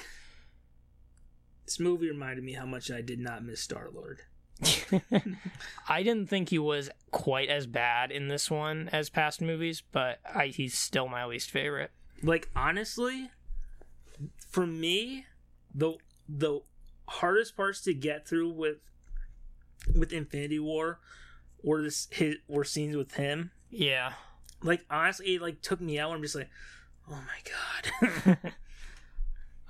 this 1.65 1.79
movie 1.79 2.09
reminded 2.09 2.43
me 2.43 2.53
how 2.53 2.65
much 2.65 2.91
I 2.91 3.01
did 3.01 3.19
not 3.19 3.43
miss 3.43 3.61
Star 3.61 3.89
Lord. 3.93 4.21
I 5.89 6.03
didn't 6.03 6.29
think 6.29 6.49
he 6.49 6.59
was 6.59 6.89
quite 7.11 7.49
as 7.49 7.67
bad 7.67 8.11
in 8.11 8.27
this 8.27 8.49
one 8.49 8.89
as 8.91 9.09
past 9.09 9.41
movies, 9.41 9.81
but 9.91 10.19
I, 10.33 10.47
he's 10.47 10.77
still 10.77 11.07
my 11.07 11.25
least 11.25 11.51
favorite. 11.51 11.91
Like 12.21 12.49
honestly, 12.55 13.31
for 14.53 14.65
me, 14.67 15.25
the 15.73 15.95
the 16.29 16.61
hardest 17.07 17.57
parts 17.57 17.81
to 17.81 17.93
get 17.93 18.27
through 18.27 18.51
with 18.51 18.77
with 19.93 20.13
Infinity 20.13 20.59
War 20.59 20.99
were 21.63 21.81
this 21.81 22.07
his 22.11 22.35
were 22.47 22.63
scenes 22.63 22.95
with 22.95 23.15
him. 23.15 23.51
Yeah, 23.69 24.13
Like 24.61 24.85
honestly, 24.89 25.35
it 25.35 25.41
like 25.41 25.61
took 25.61 25.81
me 25.81 25.99
out. 25.99 26.11
I'm 26.13 26.21
just 26.21 26.35
like, 26.35 26.49
oh 27.09 27.19
my 27.25 28.29
god. 28.29 28.53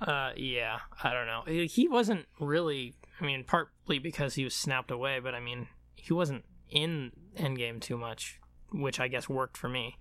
uh, 0.00 0.32
yeah. 0.36 0.80
I 1.02 1.12
don't 1.12 1.26
know. 1.26 1.42
He 1.46 1.66
he 1.66 1.88
wasn't 1.88 2.26
really. 2.38 2.94
I 3.20 3.24
mean, 3.24 3.44
partly 3.44 3.98
because 3.98 4.34
he 4.34 4.44
was 4.44 4.54
snapped 4.54 4.90
away, 4.90 5.18
but 5.20 5.34
I 5.34 5.40
mean, 5.40 5.68
he 5.94 6.12
wasn't 6.12 6.44
in 6.68 7.12
Endgame 7.36 7.80
too 7.80 7.96
much, 7.96 8.40
which 8.72 9.00
I 9.00 9.08
guess 9.08 9.28
worked 9.28 9.56
for 9.56 9.68
me. 9.68 9.98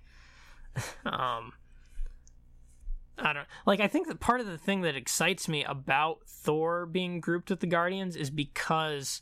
um, 1.05 1.53
I 3.17 3.33
don't 3.33 3.47
like. 3.65 3.79
I 3.79 3.87
think 3.87 4.07
that 4.07 4.19
part 4.19 4.41
of 4.41 4.47
the 4.47 4.57
thing 4.57 4.81
that 4.81 4.95
excites 4.95 5.47
me 5.47 5.63
about 5.63 6.19
Thor 6.27 6.85
being 6.85 7.19
grouped 7.19 7.49
with 7.49 7.59
the 7.59 7.67
Guardians 7.67 8.15
is 8.15 8.29
because 8.29 9.21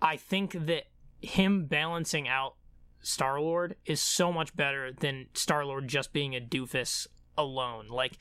I 0.00 0.16
think 0.16 0.52
that 0.66 0.84
him 1.20 1.66
balancing 1.66 2.28
out 2.28 2.54
Star 3.02 3.40
Lord 3.40 3.76
is 3.84 4.00
so 4.00 4.32
much 4.32 4.56
better 4.56 4.92
than 4.92 5.26
Star 5.34 5.64
Lord 5.64 5.88
just 5.88 6.12
being 6.12 6.34
a 6.34 6.40
doofus 6.40 7.06
alone. 7.36 7.88
Like 7.88 8.18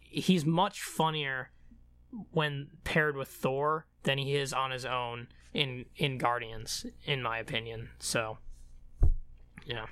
he's 0.00 0.44
much 0.44 0.80
funnier 0.80 1.50
when 2.30 2.68
paired 2.84 3.16
with 3.16 3.28
Thor 3.28 3.86
than 4.04 4.18
he 4.18 4.34
is 4.36 4.52
on 4.52 4.70
his 4.70 4.84
own 4.84 5.28
in 5.52 5.86
in 5.96 6.18
Guardians, 6.18 6.86
in 7.04 7.22
my 7.22 7.38
opinion. 7.38 7.90
So, 7.98 8.38
yeah, 9.66 9.86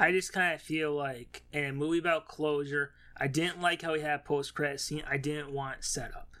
I 0.00 0.12
just 0.12 0.32
kind 0.32 0.54
of 0.54 0.62
feel 0.62 0.92
like 0.92 1.42
in 1.52 1.64
a 1.64 1.72
movie 1.72 1.98
about 1.98 2.26
closure, 2.26 2.92
I 3.18 3.26
didn't 3.26 3.60
like 3.60 3.82
how 3.82 3.92
he 3.92 4.00
had 4.00 4.24
post 4.24 4.54
credit 4.54 4.80
scene. 4.80 5.02
I 5.08 5.18
didn't 5.18 5.52
want 5.52 5.84
setup. 5.84 6.36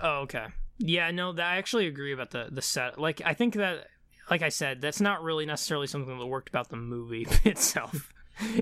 Oh, 0.00 0.20
okay. 0.20 0.46
Yeah, 0.78 1.10
no, 1.10 1.32
that, 1.34 1.44
I 1.46 1.56
actually 1.56 1.86
agree 1.86 2.12
about 2.12 2.30
the 2.30 2.48
the 2.50 2.62
set. 2.62 2.98
Like, 2.98 3.20
I 3.24 3.34
think 3.34 3.54
that, 3.54 3.88
like 4.30 4.40
I 4.40 4.48
said, 4.48 4.80
that's 4.80 5.00
not 5.00 5.22
really 5.22 5.44
necessarily 5.44 5.86
something 5.86 6.18
that 6.18 6.26
worked 6.26 6.48
about 6.48 6.70
the 6.70 6.76
movie 6.76 7.26
itself. 7.44 8.12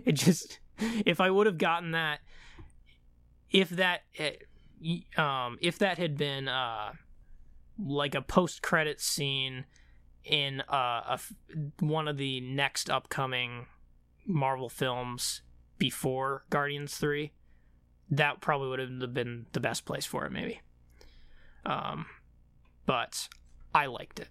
it 0.04 0.12
just, 0.12 0.58
if 1.06 1.20
I 1.20 1.30
would 1.30 1.46
have 1.46 1.58
gotten 1.58 1.92
that, 1.92 2.18
if 3.50 3.70
that, 3.70 4.02
eh, 4.18 4.32
um, 5.16 5.58
if 5.62 5.78
that 5.78 5.98
had 5.98 6.16
been 6.16 6.48
uh, 6.48 6.92
like 7.78 8.16
a 8.16 8.20
post 8.22 8.62
credit 8.62 9.00
scene 9.00 9.64
in 10.24 10.60
uh, 10.62 11.16
a 11.16 11.20
one 11.78 12.08
of 12.08 12.16
the 12.16 12.40
next 12.40 12.90
upcoming 12.90 13.66
Marvel 14.26 14.68
films 14.68 15.42
before 15.78 16.44
Guardians 16.50 16.96
Three, 16.96 17.32
that 18.10 18.40
probably 18.40 18.68
would 18.68 18.78
have 18.78 19.14
been 19.14 19.46
the 19.52 19.60
best 19.60 19.84
place 19.84 20.06
for 20.06 20.24
it, 20.24 20.32
maybe. 20.32 20.60
Um, 21.64 22.06
but 22.86 23.28
I 23.74 23.86
liked 23.86 24.20
it. 24.20 24.28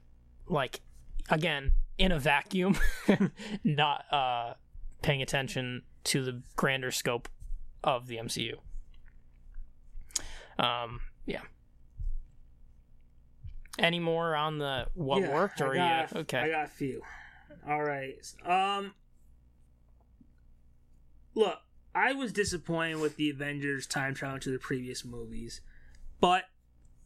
Like 0.47 0.81
again, 1.29 1.71
in 1.97 2.11
a 2.11 2.19
vacuum, 2.19 2.77
not 3.63 4.05
uh, 4.11 4.53
paying 5.01 5.21
attention 5.21 5.83
to 6.05 6.23
the 6.23 6.41
grander 6.55 6.91
scope 6.91 7.29
of 7.83 8.07
the 8.07 8.17
MCU. 8.17 8.55
Um, 10.59 11.01
yeah. 11.25 11.41
Any 13.79 13.99
more 13.99 14.35
on 14.35 14.57
the 14.57 14.87
what 14.93 15.21
Yeah, 15.21 15.33
worked, 15.33 15.61
I 15.61 15.65
or 15.65 15.73
got 15.75 16.11
yeah? 16.11 16.19
Okay. 16.21 16.39
I 16.39 16.49
got 16.49 16.65
a 16.65 16.69
few. 16.69 17.01
All 17.67 17.81
right. 17.83 18.15
Um, 18.45 18.93
look, 21.35 21.59
I 21.93 22.13
was 22.13 22.31
disappointed 22.31 22.99
with 22.99 23.17
the 23.17 23.29
Avengers 23.29 23.85
time 23.85 24.13
travel 24.13 24.39
to 24.39 24.51
the 24.51 24.59
previous 24.59 25.03
movies, 25.03 25.61
but 26.19 26.45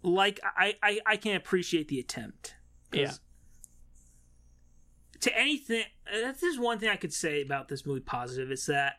like 0.03 0.39
I, 0.43 0.75
I, 0.83 0.99
I 1.05 1.17
can 1.17 1.35
appreciate 1.35 1.87
the 1.87 1.99
attempt. 1.99 2.55
Yeah. 2.91 3.13
To 5.21 5.37
anything, 5.37 5.83
that's 6.13 6.41
just 6.41 6.59
one 6.59 6.77
thing 6.77 6.89
I 6.89 6.97
could 6.97 7.13
say 7.13 7.41
about 7.41 7.67
this 7.67 7.85
movie. 7.85 8.01
Positive 8.01 8.51
is 8.51 8.65
that 8.67 8.97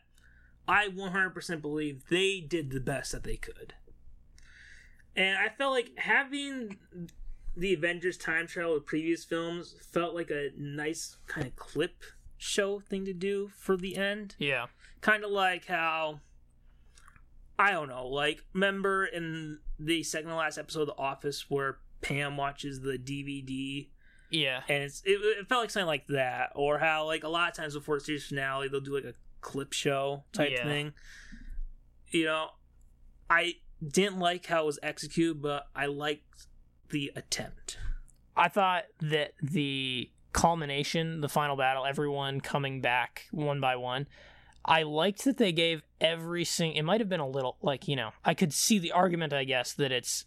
I 0.67 0.89
100% 0.89 1.61
believe 1.61 2.03
they 2.09 2.41
did 2.41 2.71
the 2.71 2.81
best 2.81 3.13
that 3.13 3.23
they 3.23 3.37
could, 3.37 3.75
and 5.15 5.37
I 5.37 5.49
felt 5.49 5.71
like 5.71 5.97
having 5.97 6.77
the 7.55 7.73
Avengers 7.73 8.17
time 8.17 8.45
travel 8.45 8.75
to 8.75 8.81
previous 8.81 9.23
films 9.23 9.75
felt 9.91 10.13
like 10.13 10.29
a 10.29 10.49
nice 10.57 11.17
kind 11.27 11.47
of 11.47 11.55
clip 11.55 12.03
show 12.37 12.79
thing 12.79 13.05
to 13.05 13.13
do 13.13 13.49
for 13.57 13.77
the 13.77 13.95
end. 13.95 14.35
yeah. 14.37 14.67
Kind 15.07 15.23
of 15.23 15.31
like 15.31 15.65
how 15.65 16.19
I 17.57 17.71
don't 17.71 17.87
know, 17.87 18.07
like 18.07 18.43
remember 18.53 19.05
in 19.05 19.59
the 19.79 20.03
second 20.03 20.27
to 20.29 20.35
last 20.35 20.57
episode 20.57 20.81
of 20.81 20.87
The 20.87 20.97
Office 20.97 21.45
where 21.49 21.77
Pam 22.01 22.35
watches 22.35 22.81
the 22.81 22.97
DVD 22.97 23.87
Yeah. 24.29 24.63
and 24.67 24.83
it's 24.83 25.01
it, 25.05 25.11
it 25.21 25.47
felt 25.47 25.61
like 25.61 25.69
something 25.69 25.87
like 25.87 26.07
that, 26.07 26.51
or 26.55 26.77
how 26.79 27.05
like 27.05 27.23
a 27.23 27.29
lot 27.29 27.49
of 27.49 27.55
times 27.55 27.73
before 27.73 27.99
the 27.99 28.03
series 28.03 28.25
finale 28.25 28.67
they'll 28.67 28.81
do 28.81 28.93
like 28.95 29.05
a 29.05 29.13
clip 29.39 29.71
show 29.71 30.25
type 30.33 30.51
Yeah. 30.51 30.65
thing. 30.65 30.91
You 32.09 32.25
know, 32.25 32.49
I 33.29 33.53
didn't 33.87 34.19
like 34.19 34.45
how 34.47 34.63
it 34.63 34.65
was 34.65 34.79
executed, 34.83 35.41
but 35.41 35.67
I 35.73 35.85
liked 35.85 36.47
the 36.89 37.13
attempt. 37.15 37.77
I 38.35 38.49
thought 38.49 38.83
that 38.99 39.35
the 39.41 40.11
culmination, 40.33 41.21
the 41.21 41.29
final 41.29 41.55
battle, 41.55 41.85
everyone 41.85 42.41
coming 42.41 42.81
back 42.81 43.23
one 43.31 43.61
by 43.61 43.77
one. 43.77 44.05
I 44.67 44.83
liked 44.83 45.23
that 45.23 45.37
they 45.37 45.51
gave 45.51 45.81
every 46.01 46.43
single. 46.43 46.77
It 46.77 46.83
might 46.83 46.99
have 46.99 47.09
been 47.09 47.21
a 47.21 47.27
little 47.27 47.57
like 47.61 47.87
you 47.87 47.95
know 47.95 48.11
I 48.25 48.33
could 48.33 48.53
see 48.53 48.79
the 48.79 48.91
argument, 48.91 49.33
I 49.33 49.45
guess, 49.45 49.73
that 49.73 49.91
it's 49.91 50.25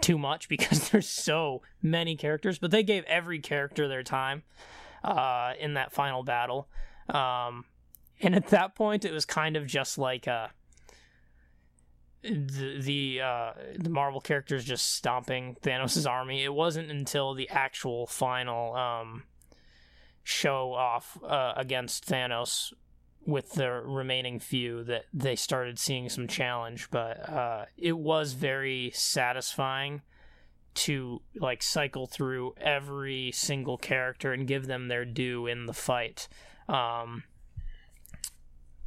too 0.00 0.18
much 0.18 0.48
because 0.48 0.90
there's 0.90 1.08
so 1.08 1.62
many 1.82 2.16
characters, 2.16 2.58
but 2.58 2.70
they 2.70 2.82
gave 2.82 3.04
every 3.04 3.40
character 3.40 3.88
their 3.88 4.02
time 4.02 4.42
uh, 5.02 5.52
in 5.58 5.74
that 5.74 5.92
final 5.92 6.22
battle. 6.22 6.68
Um, 7.08 7.64
and 8.20 8.34
at 8.34 8.48
that 8.48 8.74
point, 8.74 9.04
it 9.04 9.12
was 9.12 9.24
kind 9.24 9.56
of 9.56 9.66
just 9.66 9.98
like 9.98 10.26
uh, 10.26 10.48
the 12.22 12.78
the, 12.80 13.20
uh, 13.20 13.52
the 13.78 13.90
Marvel 13.90 14.20
characters 14.20 14.64
just 14.64 14.94
stomping 14.94 15.56
Thanos' 15.62 16.08
army. 16.08 16.42
It 16.44 16.54
wasn't 16.54 16.90
until 16.90 17.34
the 17.34 17.48
actual 17.50 18.06
final 18.06 18.74
um, 18.74 19.24
show 20.22 20.72
off 20.72 21.18
uh, 21.22 21.52
against 21.56 22.08
Thanos 22.08 22.72
with 23.26 23.52
the 23.52 23.70
remaining 23.70 24.38
few 24.38 24.84
that 24.84 25.04
they 25.12 25.36
started 25.36 25.78
seeing 25.78 26.08
some 26.08 26.26
challenge 26.26 26.88
but 26.90 27.28
uh, 27.28 27.64
it 27.76 27.96
was 27.96 28.32
very 28.32 28.90
satisfying 28.94 30.02
to 30.74 31.20
like 31.40 31.62
cycle 31.62 32.06
through 32.06 32.54
every 32.60 33.32
single 33.32 33.78
character 33.78 34.32
and 34.32 34.46
give 34.46 34.66
them 34.66 34.88
their 34.88 35.04
due 35.04 35.46
in 35.46 35.66
the 35.66 35.72
fight 35.72 36.28
um, 36.68 37.24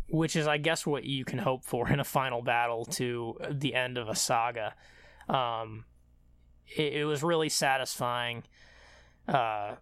which 0.08 0.36
is 0.36 0.48
i 0.48 0.58
guess 0.58 0.86
what 0.86 1.04
you 1.04 1.26
can 1.26 1.40
hope 1.40 1.64
for 1.64 1.90
in 1.90 2.00
a 2.00 2.04
final 2.04 2.42
battle 2.42 2.86
to 2.86 3.38
the 3.52 3.76
end 3.76 3.98
of 3.98 4.08
a 4.08 4.16
saga. 4.16 4.74
Um, 5.28 5.86
it, 6.76 6.94
it 6.94 7.06
was 7.06 7.24
really 7.24 7.50
satisfying 7.50 8.44
uh, 9.28 9.76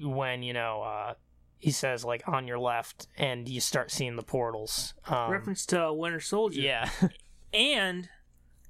when 0.00 0.42
you 0.42 0.52
know 0.52 0.82
uh, 0.82 1.14
he 1.62 1.70
says 1.70 2.04
like 2.04 2.26
on 2.26 2.48
your 2.48 2.58
left, 2.58 3.06
and 3.16 3.48
you 3.48 3.60
start 3.60 3.92
seeing 3.92 4.16
the 4.16 4.22
portals. 4.22 4.94
Um, 5.06 5.30
Reference 5.30 5.64
to 5.66 5.92
Winter 5.92 6.18
Soldier. 6.20 6.60
Yeah, 6.60 6.90
And 7.54 8.08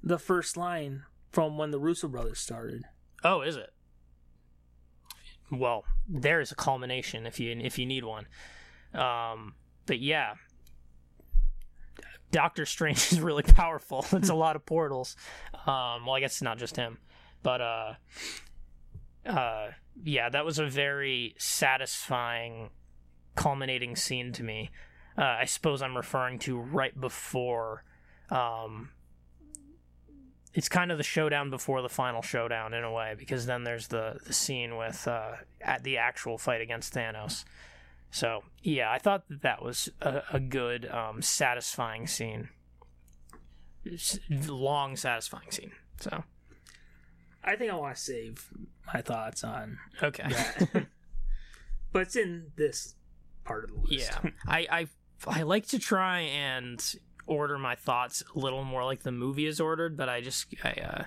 the 0.03 0.19
first 0.19 0.57
line 0.57 1.03
from 1.31 1.57
when 1.57 1.71
the 1.71 1.79
Russo 1.79 2.07
brothers 2.07 2.39
started. 2.39 2.83
Oh, 3.23 3.41
is 3.41 3.55
it? 3.55 3.71
Well, 5.49 5.85
there's 6.07 6.51
a 6.51 6.55
culmination 6.55 7.25
if 7.25 7.39
you 7.39 7.51
if 7.51 7.79
you 7.79 7.85
need 7.87 8.03
one. 8.03 8.27
Um, 8.93 9.55
but 9.87 9.99
yeah, 9.99 10.35
Doctor 12.31 12.67
Strange 12.67 12.97
is 13.11 13.19
really 13.19 13.43
powerful. 13.43 14.05
It's 14.13 14.29
a 14.29 14.35
lot 14.35 14.55
of 14.55 14.65
portals. 14.67 15.15
Um, 15.65 16.05
well, 16.05 16.13
I 16.13 16.19
guess 16.19 16.33
it's 16.33 16.41
not 16.43 16.59
just 16.59 16.75
him, 16.75 16.99
but 17.41 17.59
uh, 17.61 17.93
uh, 19.25 19.67
yeah, 20.03 20.29
that 20.29 20.45
was 20.45 20.59
a 20.59 20.67
very 20.67 21.35
satisfying, 21.37 22.69
culminating 23.35 23.95
scene 23.95 24.31
to 24.33 24.43
me. 24.43 24.71
Uh, 25.17 25.23
I 25.23 25.45
suppose 25.45 25.81
I'm 25.81 25.95
referring 25.95 26.39
to 26.39 26.57
right 26.57 26.99
before. 26.99 27.83
Um, 28.29 28.89
it's 30.53 30.69
kind 30.69 30.91
of 30.91 30.97
the 30.97 31.03
showdown 31.03 31.49
before 31.49 31.81
the 31.81 31.89
final 31.89 32.21
showdown 32.21 32.73
in 32.73 32.83
a 32.83 32.91
way, 32.91 33.15
because 33.17 33.45
then 33.45 33.63
there's 33.63 33.87
the 33.87 34.19
the 34.25 34.33
scene 34.33 34.77
with 34.77 35.07
uh, 35.07 35.33
at 35.61 35.83
the 35.83 35.97
actual 35.97 36.37
fight 36.37 36.61
against 36.61 36.93
Thanos. 36.93 37.43
So 38.11 38.43
yeah, 38.61 38.91
I 38.91 38.99
thought 38.99 39.27
that 39.29 39.41
that 39.41 39.63
was 39.63 39.89
a, 39.99 40.21
a 40.31 40.39
good, 40.39 40.85
um, 40.85 41.23
satisfying 41.23 42.05
scene. 42.05 42.49
S- 43.91 44.19
long, 44.29 44.95
satisfying 44.95 45.49
scene. 45.49 45.71
So 45.99 46.23
I 47.43 47.55
think 47.55 47.71
I 47.71 47.75
want 47.75 47.95
to 47.95 48.01
save 48.01 48.47
my 48.93 49.01
thoughts 49.01 49.43
on 49.43 49.79
okay. 50.01 50.27
that. 50.29 50.85
but 51.91 52.03
it's 52.03 52.15
in 52.15 52.51
this 52.55 52.93
part 53.43 53.63
of 53.63 53.71
the 53.71 53.95
list. 53.95 54.11
Yeah, 54.23 54.29
I, 54.47 54.67
I 54.71 54.87
I 55.27 55.41
like 55.43 55.67
to 55.67 55.79
try 55.79 56.21
and 56.21 56.83
order 57.25 57.57
my 57.57 57.75
thoughts 57.75 58.23
a 58.35 58.39
little 58.39 58.63
more 58.63 58.83
like 58.83 59.03
the 59.03 59.11
movie 59.11 59.45
is 59.45 59.59
ordered, 59.59 59.95
but 59.97 60.09
I 60.09 60.21
just 60.21 60.47
I 60.63 60.71
uh, 60.71 61.03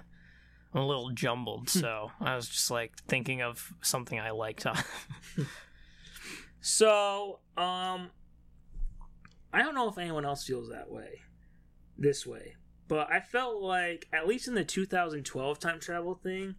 I'm 0.75 0.81
a 0.81 0.87
little 0.87 1.11
jumbled, 1.11 1.69
so 1.69 2.11
I 2.21 2.37
was 2.37 2.49
just 2.49 2.71
like 2.71 2.93
thinking 3.09 3.43
of 3.43 3.73
something 3.83 4.19
I 4.19 4.31
liked. 4.31 4.67
So, 6.69 7.39
um, 7.57 8.11
I 9.53 9.63
don't 9.63 9.77
know 9.77 9.89
if 9.89 9.99
anyone 9.99 10.25
else 10.25 10.45
feels 10.45 10.69
that 10.71 10.91
way, 10.91 11.21
this 11.97 12.27
way, 12.27 12.57
but 12.89 13.09
I 13.09 13.21
felt 13.21 13.63
like, 13.63 14.09
at 14.13 14.27
least 14.27 14.49
in 14.49 14.55
the 14.55 14.65
2012 14.65 15.61
time 15.61 15.79
travel 15.79 16.17
thing, 16.17 16.57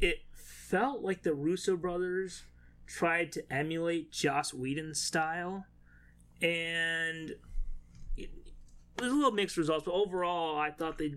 it 0.00 0.20
felt 0.32 1.02
like 1.02 1.24
the 1.24 1.34
Russo 1.34 1.76
brothers 1.76 2.44
tried 2.88 3.32
to 3.32 3.52
emulate 3.52 4.10
Joss 4.10 4.52
Whedon's 4.52 5.00
style, 5.00 5.66
and 6.42 7.30
it, 8.16 8.30
it 8.96 9.00
was 9.00 9.12
a 9.12 9.14
little 9.14 9.32
mixed 9.32 9.56
results, 9.56 9.84
but 9.84 9.94
overall, 9.94 10.58
I 10.58 10.70
thought 10.70 10.98
they. 10.98 11.14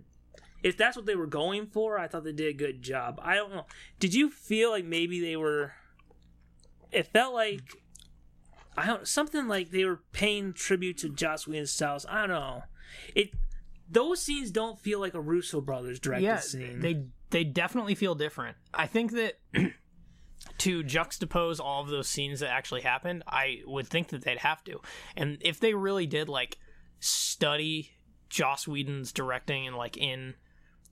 If 0.63 0.77
that's 0.77 0.95
what 0.95 1.07
they 1.07 1.15
were 1.15 1.25
going 1.25 1.65
for, 1.65 1.97
I 1.97 2.07
thought 2.07 2.23
they 2.23 2.31
did 2.31 2.49
a 2.49 2.53
good 2.53 2.83
job. 2.83 3.19
I 3.23 3.33
don't 3.33 3.51
know. 3.51 3.65
Did 3.99 4.13
you 4.13 4.29
feel 4.29 4.69
like 4.69 4.85
maybe 4.85 5.19
they 5.19 5.35
were? 5.35 5.73
It 6.91 7.07
felt 7.07 7.33
like 7.33 7.61
I 8.77 8.85
don't 8.85 9.07
something 9.07 9.47
like 9.47 9.71
they 9.71 9.85
were 9.85 10.01
paying 10.11 10.53
tribute 10.53 10.97
to 10.99 11.09
Joss 11.09 11.47
Whedon's 11.47 11.71
styles. 11.71 12.05
I 12.07 12.21
don't 12.21 12.29
know. 12.29 12.63
It 13.15 13.31
those 13.89 14.21
scenes 14.21 14.51
don't 14.51 14.79
feel 14.79 14.99
like 14.99 15.13
a 15.13 15.21
Russo 15.21 15.61
brothers 15.61 15.99
directed 15.99 16.25
yeah, 16.25 16.39
scene. 16.39 16.79
they 16.79 17.05
they 17.31 17.43
definitely 17.43 17.95
feel 17.95 18.15
different. 18.15 18.55
I 18.73 18.87
think 18.87 19.11
that 19.13 19.39
to 20.59 20.83
juxtapose 20.83 21.59
all 21.59 21.81
of 21.81 21.89
those 21.89 22.07
scenes 22.07 22.39
that 22.39 22.49
actually 22.49 22.81
happened, 22.81 23.23
I 23.27 23.61
would 23.65 23.87
think 23.87 24.09
that 24.09 24.23
they'd 24.23 24.39
have 24.39 24.63
to. 24.65 24.81
And 25.15 25.37
if 25.41 25.59
they 25.59 25.73
really 25.73 26.07
did 26.07 26.29
like 26.29 26.57
study 26.99 27.91
Joss 28.29 28.67
Whedon's 28.67 29.11
directing 29.11 29.67
and 29.67 29.75
like 29.75 29.97
in 29.97 30.35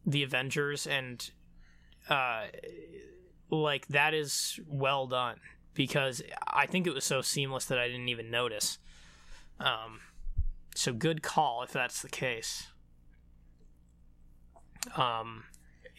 the 0.05 0.23
Avengers 0.23 0.87
and 0.87 1.29
uh 2.09 2.45
like 3.49 3.87
that 3.87 4.13
is 4.13 4.59
well 4.67 5.07
done 5.07 5.37
because 5.73 6.21
I 6.47 6.65
think 6.65 6.87
it 6.87 6.93
was 6.93 7.03
so 7.03 7.21
seamless 7.21 7.65
that 7.65 7.77
I 7.77 7.87
didn't 7.87 8.09
even 8.09 8.31
notice. 8.31 8.79
Um 9.59 9.99
so 10.75 10.93
good 10.93 11.21
call 11.21 11.63
if 11.63 11.71
that's 11.71 12.01
the 12.01 12.09
case. 12.09 12.67
Um 14.95 15.45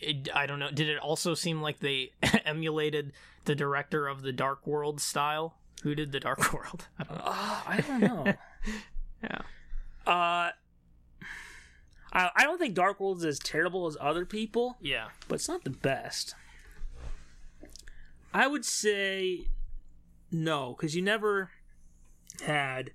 it, 0.01 0.29
I 0.35 0.47
don't 0.47 0.59
know. 0.59 0.71
Did 0.71 0.89
it 0.89 0.99
also 0.99 1.35
seem 1.35 1.61
like 1.61 1.79
they 1.79 2.13
emulated 2.45 3.13
the 3.45 3.55
director 3.55 4.07
of 4.07 4.23
the 4.23 4.33
Dark 4.33 4.67
World 4.67 5.01
style? 5.01 5.57
Who 5.83 5.95
did 5.95 6.13
the 6.13 6.21
Dark 6.21 6.53
World? 6.55 6.89
I 6.99 7.05
don't 7.05 7.19
know. 7.19 7.25
Uh, 7.25 7.63
I 7.67 7.81
don't 7.87 8.01
know. 8.01 8.35
Yeah. 9.23 9.39
uh 10.07 10.51
I, 12.13 12.31
I 12.35 12.45
don't 12.45 12.59
think 12.59 12.75
Dark 12.75 12.99
World 13.01 13.19
is 13.19 13.25
as 13.25 13.39
terrible 13.39 13.87
as 13.87 13.97
other 14.01 14.25
people, 14.25 14.77
Yeah. 14.81 15.09
but 15.29 15.37
it's 15.37 15.49
not 15.49 15.63
the 15.65 15.71
best. 15.71 16.35
I 18.33 18.47
would 18.47 18.65
say 18.65 19.47
no, 20.33 20.75
because 20.77 20.95
you 20.97 21.03
never 21.03 21.51
had. 22.43 22.93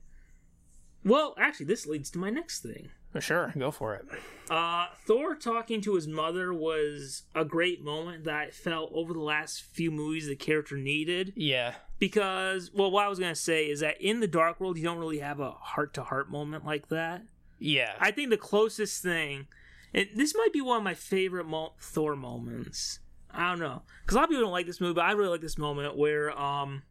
Well, 1.03 1.35
actually, 1.37 1.67
this 1.67 1.85
leads 1.85 2.09
to 2.11 2.17
my 2.19 2.29
next 2.29 2.61
thing. 2.61 2.89
Sure, 3.19 3.53
go 3.57 3.71
for 3.71 3.95
it. 3.95 4.05
Uh, 4.49 4.87
Thor 5.05 5.35
talking 5.35 5.81
to 5.81 5.95
his 5.95 6.07
mother 6.07 6.53
was 6.53 7.23
a 7.33 7.45
great 7.45 7.83
moment 7.83 8.25
that 8.25 8.35
I 8.35 8.49
felt 8.51 8.91
over 8.93 9.13
the 9.13 9.21
last 9.21 9.63
few 9.63 9.89
movies 9.89 10.27
the 10.27 10.35
character 10.35 10.77
needed. 10.77 11.33
Yeah. 11.35 11.75
Because, 11.97 12.71
well, 12.73 12.91
what 12.91 13.05
I 13.05 13.07
was 13.07 13.19
going 13.19 13.33
to 13.33 13.39
say 13.39 13.69
is 13.69 13.79
that 13.79 14.01
in 14.01 14.19
the 14.19 14.27
Dark 14.27 14.59
World, 14.59 14.77
you 14.77 14.83
don't 14.83 14.97
really 14.99 15.19
have 15.19 15.39
a 15.39 15.51
heart 15.51 15.93
to 15.95 16.03
heart 16.03 16.29
moment 16.29 16.65
like 16.65 16.89
that. 16.89 17.23
Yeah. 17.57 17.93
I 17.99 18.11
think 18.11 18.29
the 18.29 18.37
closest 18.37 19.01
thing, 19.01 19.47
and 19.93 20.07
this 20.13 20.35
might 20.35 20.53
be 20.53 20.61
one 20.61 20.77
of 20.77 20.83
my 20.83 20.93
favorite 20.93 21.45
mo- 21.45 21.73
Thor 21.79 22.15
moments. 22.15 22.99
I 23.31 23.49
don't 23.49 23.59
know, 23.59 23.81
because 24.03 24.15
a 24.15 24.19
lot 24.19 24.23
of 24.25 24.29
people 24.29 24.43
don't 24.43 24.51
like 24.51 24.65
this 24.65 24.79
movie, 24.79 24.93
but 24.93 25.05
I 25.05 25.11
really 25.11 25.29
like 25.29 25.41
this 25.41 25.57
moment 25.57 25.97
where 25.97 26.37
um, 26.39 26.83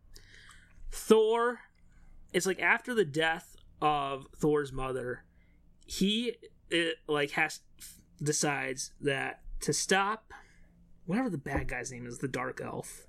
Thor, 0.90 1.60
it's 2.32 2.46
like 2.46 2.60
after 2.60 2.94
the 2.94 3.04
death 3.04 3.56
of 3.80 4.26
Thor's 4.36 4.72
mother, 4.72 5.24
he 5.84 6.36
it, 6.70 6.96
like 7.08 7.32
has 7.32 7.60
decides 8.22 8.92
that 9.00 9.40
to 9.60 9.72
stop 9.72 10.32
whatever 11.06 11.28
the 11.28 11.38
bad 11.38 11.68
guy's 11.68 11.92
name 11.92 12.06
is, 12.06 12.18
the 12.18 12.28
Dark 12.28 12.60
Elf. 12.62 13.06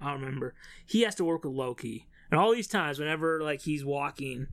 I 0.00 0.10
don't 0.12 0.20
remember. 0.22 0.54
He 0.86 1.02
has 1.02 1.14
to 1.16 1.24
work 1.24 1.44
with 1.44 1.52
Loki. 1.52 2.06
And 2.30 2.40
all 2.40 2.52
these 2.52 2.66
times, 2.68 2.98
whenever 2.98 3.40
like 3.42 3.60
he's 3.62 3.84
walking, 3.84 4.48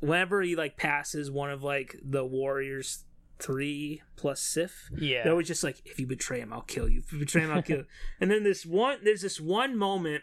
whenever 0.00 0.42
he 0.42 0.54
like 0.54 0.76
passes 0.76 1.30
one 1.30 1.50
of 1.50 1.62
like 1.62 1.96
the 2.04 2.24
Warriors 2.24 3.04
three 3.38 4.02
plus 4.16 4.40
Sif, 4.40 4.90
Yeah. 4.96 5.22
they're 5.22 5.32
always 5.32 5.48
just 5.48 5.64
like, 5.64 5.80
if 5.84 5.98
you 5.98 6.06
betray 6.06 6.40
him, 6.40 6.52
I'll 6.52 6.60
kill 6.62 6.88
you. 6.88 7.00
If 7.04 7.12
you 7.12 7.18
betray 7.20 7.42
him, 7.42 7.50
I'll 7.52 7.62
kill 7.62 7.78
you. 7.78 7.86
and 8.20 8.30
then 8.30 8.42
this 8.44 8.66
one, 8.66 8.98
there's 9.04 9.22
this 9.22 9.40
one 9.40 9.76
moment 9.76 10.22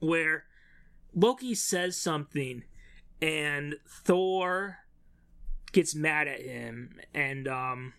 where 0.00 0.44
Loki 1.14 1.54
says 1.54 1.96
something, 1.96 2.64
and 3.20 3.76
Thor 3.88 4.78
gets 5.72 5.94
mad 5.94 6.28
at 6.28 6.40
him, 6.40 6.98
and 7.14 7.48
um, 7.48 7.94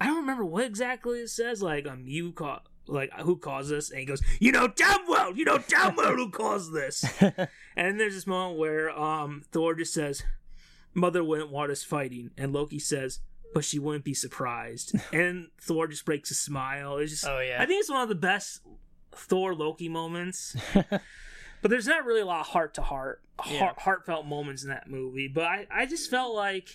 I 0.00 0.06
don't 0.06 0.16
remember 0.16 0.44
what 0.44 0.64
exactly 0.64 1.20
it 1.20 1.28
says. 1.28 1.62
Like, 1.62 1.86
um, 1.86 2.04
you 2.06 2.32
call. 2.32 2.60
Like 2.90 3.12
who 3.20 3.36
caused 3.36 3.70
this? 3.70 3.90
And 3.90 4.00
he 4.00 4.06
goes, 4.06 4.22
"You 4.40 4.50
know 4.50 4.66
damn 4.66 5.06
well, 5.06 5.36
you 5.36 5.44
know 5.44 5.58
damn 5.58 5.94
well 5.94 6.14
who 6.16 6.30
caused 6.30 6.72
this." 6.72 7.04
and 7.76 8.00
there's 8.00 8.14
this 8.14 8.26
moment 8.26 8.58
where 8.58 8.90
um 8.98 9.42
Thor 9.52 9.74
just 9.74 9.92
says, 9.92 10.22
"Mother 10.94 11.22
wouldn't 11.22 11.50
want 11.50 11.70
us 11.70 11.82
fighting," 11.84 12.30
and 12.38 12.50
Loki 12.50 12.78
says, 12.78 13.20
but 13.54 13.64
she 13.64 13.78
wouldn't 13.78 14.04
be 14.04 14.14
surprised. 14.14 14.94
and 15.12 15.48
Thor 15.60 15.86
just 15.86 16.04
breaks 16.04 16.30
a 16.30 16.34
smile. 16.34 16.98
It's 16.98 17.12
just, 17.12 17.26
Oh 17.26 17.40
yeah. 17.40 17.62
I 17.62 17.66
think 17.66 17.80
it's 17.80 17.90
one 17.90 18.02
of 18.02 18.08
the 18.08 18.14
best 18.14 18.60
Thor 19.12 19.54
Loki 19.54 19.88
moments. 19.88 20.56
but 21.62 21.70
there's 21.70 21.86
not 21.86 22.04
really 22.04 22.20
a 22.20 22.26
lot 22.26 22.40
of 22.40 22.46
heart 22.48 22.74
to 22.74 22.82
heart, 22.82 23.22
heartfelt 23.38 24.26
moments 24.26 24.62
in 24.62 24.68
that 24.70 24.88
movie. 24.90 25.28
But 25.28 25.44
I, 25.44 25.66
I 25.70 25.86
just 25.86 26.10
felt 26.10 26.34
like, 26.34 26.68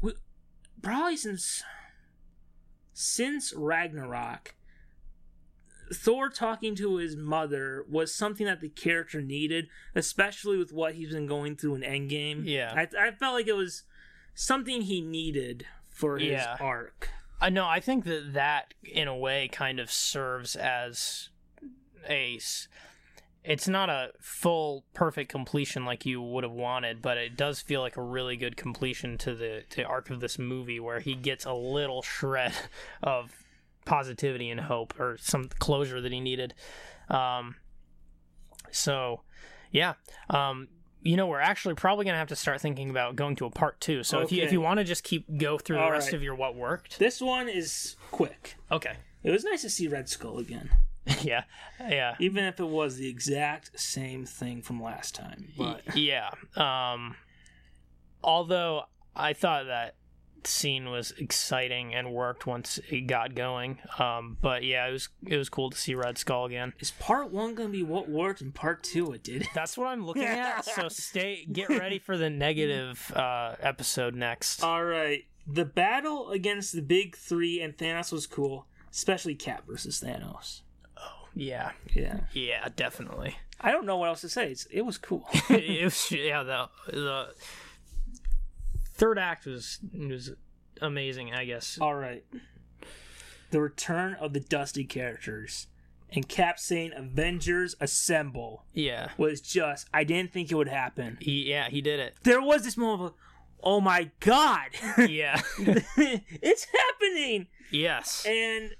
we, 0.00 0.12
probably 0.82 1.16
since 1.16 1.62
since 2.92 3.52
Ragnarok, 3.54 4.54
Thor 5.92 6.28
talking 6.30 6.74
to 6.76 6.96
his 6.96 7.16
mother 7.16 7.84
was 7.90 8.14
something 8.14 8.46
that 8.46 8.60
the 8.60 8.68
character 8.68 9.20
needed, 9.20 9.66
especially 9.94 10.56
with 10.56 10.72
what 10.72 10.94
he's 10.94 11.12
been 11.12 11.26
going 11.26 11.56
through 11.56 11.74
in 11.76 11.80
Endgame. 11.82 12.42
Yeah. 12.44 12.72
I, 12.74 13.08
I 13.08 13.10
felt 13.10 13.34
like 13.34 13.48
it 13.48 13.56
was 13.56 13.82
something 14.34 14.82
he 14.82 15.00
needed 15.00 15.66
for 15.90 16.18
his 16.18 16.30
Yeah. 16.30 16.56
arc. 16.60 17.10
I 17.40 17.50
know. 17.50 17.66
I 17.66 17.80
think 17.80 18.04
that 18.04 18.32
that, 18.34 18.74
in 18.84 19.08
a 19.08 19.16
way, 19.16 19.48
kind 19.48 19.78
of 19.80 19.90
serves 19.90 20.56
as 20.56 21.28
a. 22.08 22.38
It's 23.44 23.68
not 23.68 23.90
a 23.90 24.10
full, 24.20 24.84
perfect 24.94 25.30
completion 25.30 25.84
like 25.84 26.06
you 26.06 26.22
would 26.22 26.44
have 26.44 26.52
wanted, 26.52 27.02
but 27.02 27.18
it 27.18 27.36
does 27.36 27.60
feel 27.60 27.82
like 27.82 27.96
a 27.98 28.02
really 28.02 28.36
good 28.36 28.56
completion 28.56 29.18
to 29.18 29.34
the 29.34 29.64
to 29.70 29.76
the 29.76 29.84
arc 29.84 30.08
of 30.10 30.20
this 30.20 30.38
movie, 30.38 30.80
where 30.80 31.00
he 31.00 31.14
gets 31.14 31.44
a 31.44 31.52
little 31.52 32.00
shred 32.00 32.54
of 33.02 33.32
positivity 33.84 34.48
and 34.48 34.60
hope, 34.60 34.98
or 34.98 35.18
some 35.20 35.50
closure 35.58 36.00
that 36.00 36.10
he 36.10 36.20
needed. 36.20 36.54
Um, 37.10 37.56
so, 38.70 39.20
yeah. 39.70 39.94
Um, 40.30 40.68
you 41.02 41.18
know, 41.18 41.26
we're 41.26 41.38
actually 41.38 41.74
probably 41.74 42.06
gonna 42.06 42.16
have 42.16 42.28
to 42.28 42.36
start 42.36 42.62
thinking 42.62 42.88
about 42.88 43.14
going 43.14 43.36
to 43.36 43.44
a 43.44 43.50
part 43.50 43.78
two. 43.78 44.02
So 44.02 44.20
if 44.20 44.32
you 44.32 44.42
if 44.42 44.52
you 44.52 44.62
want 44.62 44.78
to 44.78 44.84
just 44.84 45.04
keep 45.04 45.26
go 45.36 45.58
through 45.58 45.76
the 45.76 45.90
rest 45.90 46.08
right. 46.08 46.14
of 46.14 46.22
your 46.22 46.34
what 46.34 46.56
worked, 46.56 46.98
This 46.98 47.20
one 47.20 47.50
is 47.50 47.96
quick. 48.10 48.56
okay. 48.72 48.94
It 49.22 49.30
was 49.30 49.44
nice 49.44 49.62
to 49.62 49.70
see 49.70 49.86
Red 49.88 50.08
Skull 50.08 50.38
again, 50.38 50.70
yeah, 51.22 51.44
yeah, 51.80 52.14
even 52.18 52.44
if 52.44 52.60
it 52.60 52.68
was 52.68 52.96
the 52.96 53.08
exact 53.08 53.78
same 53.78 54.24
thing 54.24 54.62
from 54.62 54.82
last 54.82 55.14
time. 55.14 55.52
But 55.56 55.96
yeah. 55.96 56.30
Um, 56.56 57.16
although 58.22 58.84
I 59.14 59.32
thought 59.34 59.66
that 59.66 59.96
scene 60.46 60.90
was 60.90 61.12
exciting 61.12 61.94
and 61.94 62.12
worked 62.12 62.46
once 62.46 62.78
it 62.90 63.02
got 63.02 63.34
going. 63.34 63.78
Um, 63.98 64.36
but 64.40 64.64
yeah, 64.64 64.86
it 64.86 64.92
was 64.92 65.08
it 65.26 65.36
was 65.36 65.48
cool 65.48 65.70
to 65.70 65.76
see 65.76 65.94
Red 65.94 66.18
Skull 66.18 66.46
again. 66.46 66.74
is 66.80 66.90
part 66.92 67.30
one 67.30 67.54
gonna 67.54 67.68
be 67.68 67.82
what 67.82 68.08
worked 68.08 68.40
and 68.40 68.54
part 68.54 68.82
two 68.82 69.12
it 69.12 69.22
did? 69.22 69.48
That's 69.54 69.76
what 69.76 69.88
I'm 69.88 70.04
looking 70.04 70.24
at. 70.24 70.64
So 70.74 70.88
stay, 70.88 71.46
get 71.50 71.68
ready 71.68 71.98
for 71.98 72.16
the 72.16 72.30
negative 72.30 73.12
uh, 73.14 73.54
episode 73.60 74.14
next. 74.14 74.62
All 74.62 74.84
right, 74.84 75.24
the 75.46 75.64
battle 75.64 76.30
against 76.30 76.72
the 76.72 76.82
big 76.82 77.16
three 77.16 77.60
and 77.60 77.76
Thanos 77.76 78.10
was 78.10 78.26
cool, 78.26 78.66
especially 78.90 79.34
Cap 79.34 79.64
versus 79.68 80.02
Thanos. 80.04 80.62
Yeah, 81.34 81.72
Yeah, 81.94 82.20
yeah, 82.32 82.68
definitely. 82.74 83.36
I 83.60 83.70
don't 83.72 83.86
know 83.86 83.96
what 83.96 84.08
else 84.08 84.20
to 84.22 84.28
say. 84.28 84.50
It's, 84.50 84.66
it 84.66 84.82
was 84.82 84.98
cool. 84.98 85.26
it 85.48 85.84
was, 85.84 86.10
yeah, 86.10 86.42
the 86.42 86.68
the 86.90 87.34
third 88.94 89.18
act 89.18 89.46
was 89.46 89.78
was 89.96 90.32
amazing. 90.80 91.32
I 91.32 91.44
guess. 91.44 91.78
All 91.80 91.94
right, 91.94 92.24
the 93.50 93.60
return 93.60 94.14
of 94.14 94.32
the 94.32 94.40
Dusty 94.40 94.84
characters 94.84 95.68
and 96.12 96.28
Cap 96.28 96.58
saying 96.58 96.92
"Avengers 96.94 97.74
Assemble" 97.80 98.64
Yeah, 98.72 99.08
was 99.16 99.40
just 99.40 99.88
I 99.94 100.04
didn't 100.04 100.32
think 100.32 100.50
it 100.50 100.54
would 100.54 100.68
happen. 100.68 101.18
he 101.20 101.48
yeah 101.48 101.68
he 101.68 101.80
did 101.80 102.00
it. 102.00 102.14
There 102.22 102.42
was 102.42 102.64
this 102.64 102.76
moment 102.76 103.02
of, 103.02 103.14
oh 103.62 103.80
my 103.80 104.10
god, 104.20 104.70
Yeah. 105.08 105.40
it's 105.58 106.66
happening, 106.66 107.46
yes. 107.70 108.26
and 108.28 108.74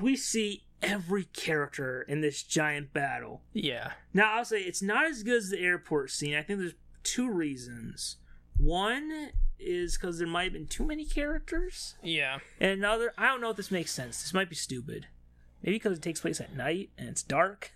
we 0.00 0.16
see 0.16 0.64
every 0.84 1.24
character 1.24 2.02
in 2.02 2.20
this 2.20 2.42
giant 2.42 2.92
battle. 2.92 3.42
Yeah. 3.52 3.92
Now 4.12 4.34
I'll 4.36 4.44
say 4.44 4.60
it's 4.62 4.82
not 4.82 5.06
as 5.06 5.22
good 5.22 5.36
as 5.38 5.50
the 5.50 5.58
airport 5.60 6.10
scene. 6.10 6.34
I 6.34 6.42
think 6.42 6.58
there's 6.60 6.74
two 7.02 7.30
reasons. 7.30 8.16
One 8.56 9.30
is 9.58 9.96
because 9.96 10.18
there 10.18 10.28
might 10.28 10.44
have 10.44 10.52
been 10.52 10.66
too 10.66 10.84
many 10.84 11.04
characters, 11.04 11.94
Yeah. 12.02 12.38
and 12.60 12.70
another 12.72 13.12
I 13.18 13.26
don't 13.26 13.40
know 13.40 13.50
if 13.50 13.56
this 13.56 13.70
makes 13.70 13.90
sense. 13.92 14.22
This 14.22 14.34
might 14.34 14.48
be 14.48 14.56
stupid. 14.56 15.06
Maybe 15.62 15.76
because 15.76 15.96
it 15.98 16.02
takes 16.02 16.20
place 16.20 16.40
at 16.40 16.54
night 16.54 16.90
and 16.98 17.08
it's 17.08 17.22
dark. 17.22 17.72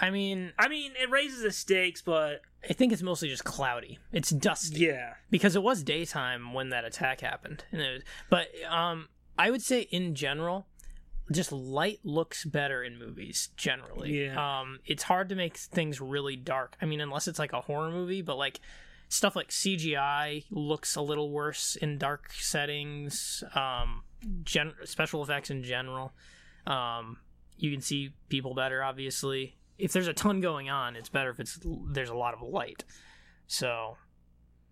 I 0.00 0.10
mean, 0.10 0.52
I 0.58 0.66
mean, 0.66 0.92
it 1.00 1.08
raises 1.08 1.42
the 1.42 1.52
stakes, 1.52 2.02
but 2.02 2.40
I 2.68 2.72
think 2.72 2.92
it's 2.92 3.02
mostly 3.02 3.28
just 3.28 3.44
cloudy. 3.44 4.00
It's 4.12 4.30
dusty 4.30 4.80
yeah, 4.86 5.14
because 5.30 5.54
it 5.54 5.62
was 5.62 5.84
daytime 5.84 6.52
when 6.52 6.70
that 6.70 6.84
attack 6.84 7.20
happened. 7.20 7.64
And 7.70 7.80
it 7.80 7.92
was, 7.92 8.02
but 8.28 8.48
um, 8.68 9.08
I 9.38 9.50
would 9.52 9.62
say 9.62 9.82
in 9.82 10.16
general, 10.16 10.66
just 11.30 11.52
light 11.52 12.00
looks 12.04 12.44
better 12.44 12.82
in 12.82 12.98
movies 12.98 13.48
generally. 13.56 14.24
Yeah. 14.24 14.60
Um, 14.60 14.80
it's 14.84 15.02
hard 15.02 15.30
to 15.30 15.34
make 15.34 15.56
things 15.56 16.00
really 16.00 16.36
dark. 16.36 16.76
I 16.82 16.86
mean, 16.86 17.00
unless 17.00 17.28
it's 17.28 17.38
like 17.38 17.52
a 17.52 17.60
horror 17.60 17.90
movie, 17.90 18.22
but 18.22 18.36
like 18.36 18.60
stuff 19.08 19.36
like 19.36 19.48
CGI 19.48 20.44
looks 20.50 20.96
a 20.96 21.00
little 21.00 21.30
worse 21.30 21.76
in 21.76 21.98
dark 21.98 22.32
settings. 22.32 23.42
Um, 23.54 24.02
gen- 24.42 24.74
special 24.84 25.22
effects 25.22 25.50
in 25.50 25.62
general. 25.62 26.12
Um, 26.66 27.18
you 27.56 27.70
can 27.70 27.80
see 27.80 28.14
people 28.28 28.54
better, 28.54 28.82
obviously. 28.82 29.56
If 29.78 29.92
there's 29.92 30.08
a 30.08 30.12
ton 30.12 30.40
going 30.40 30.70
on, 30.70 30.96
it's 30.96 31.08
better 31.08 31.30
if 31.30 31.40
it's 31.40 31.58
there's 31.90 32.10
a 32.10 32.16
lot 32.16 32.34
of 32.34 32.42
light. 32.42 32.84
So, 33.46 33.96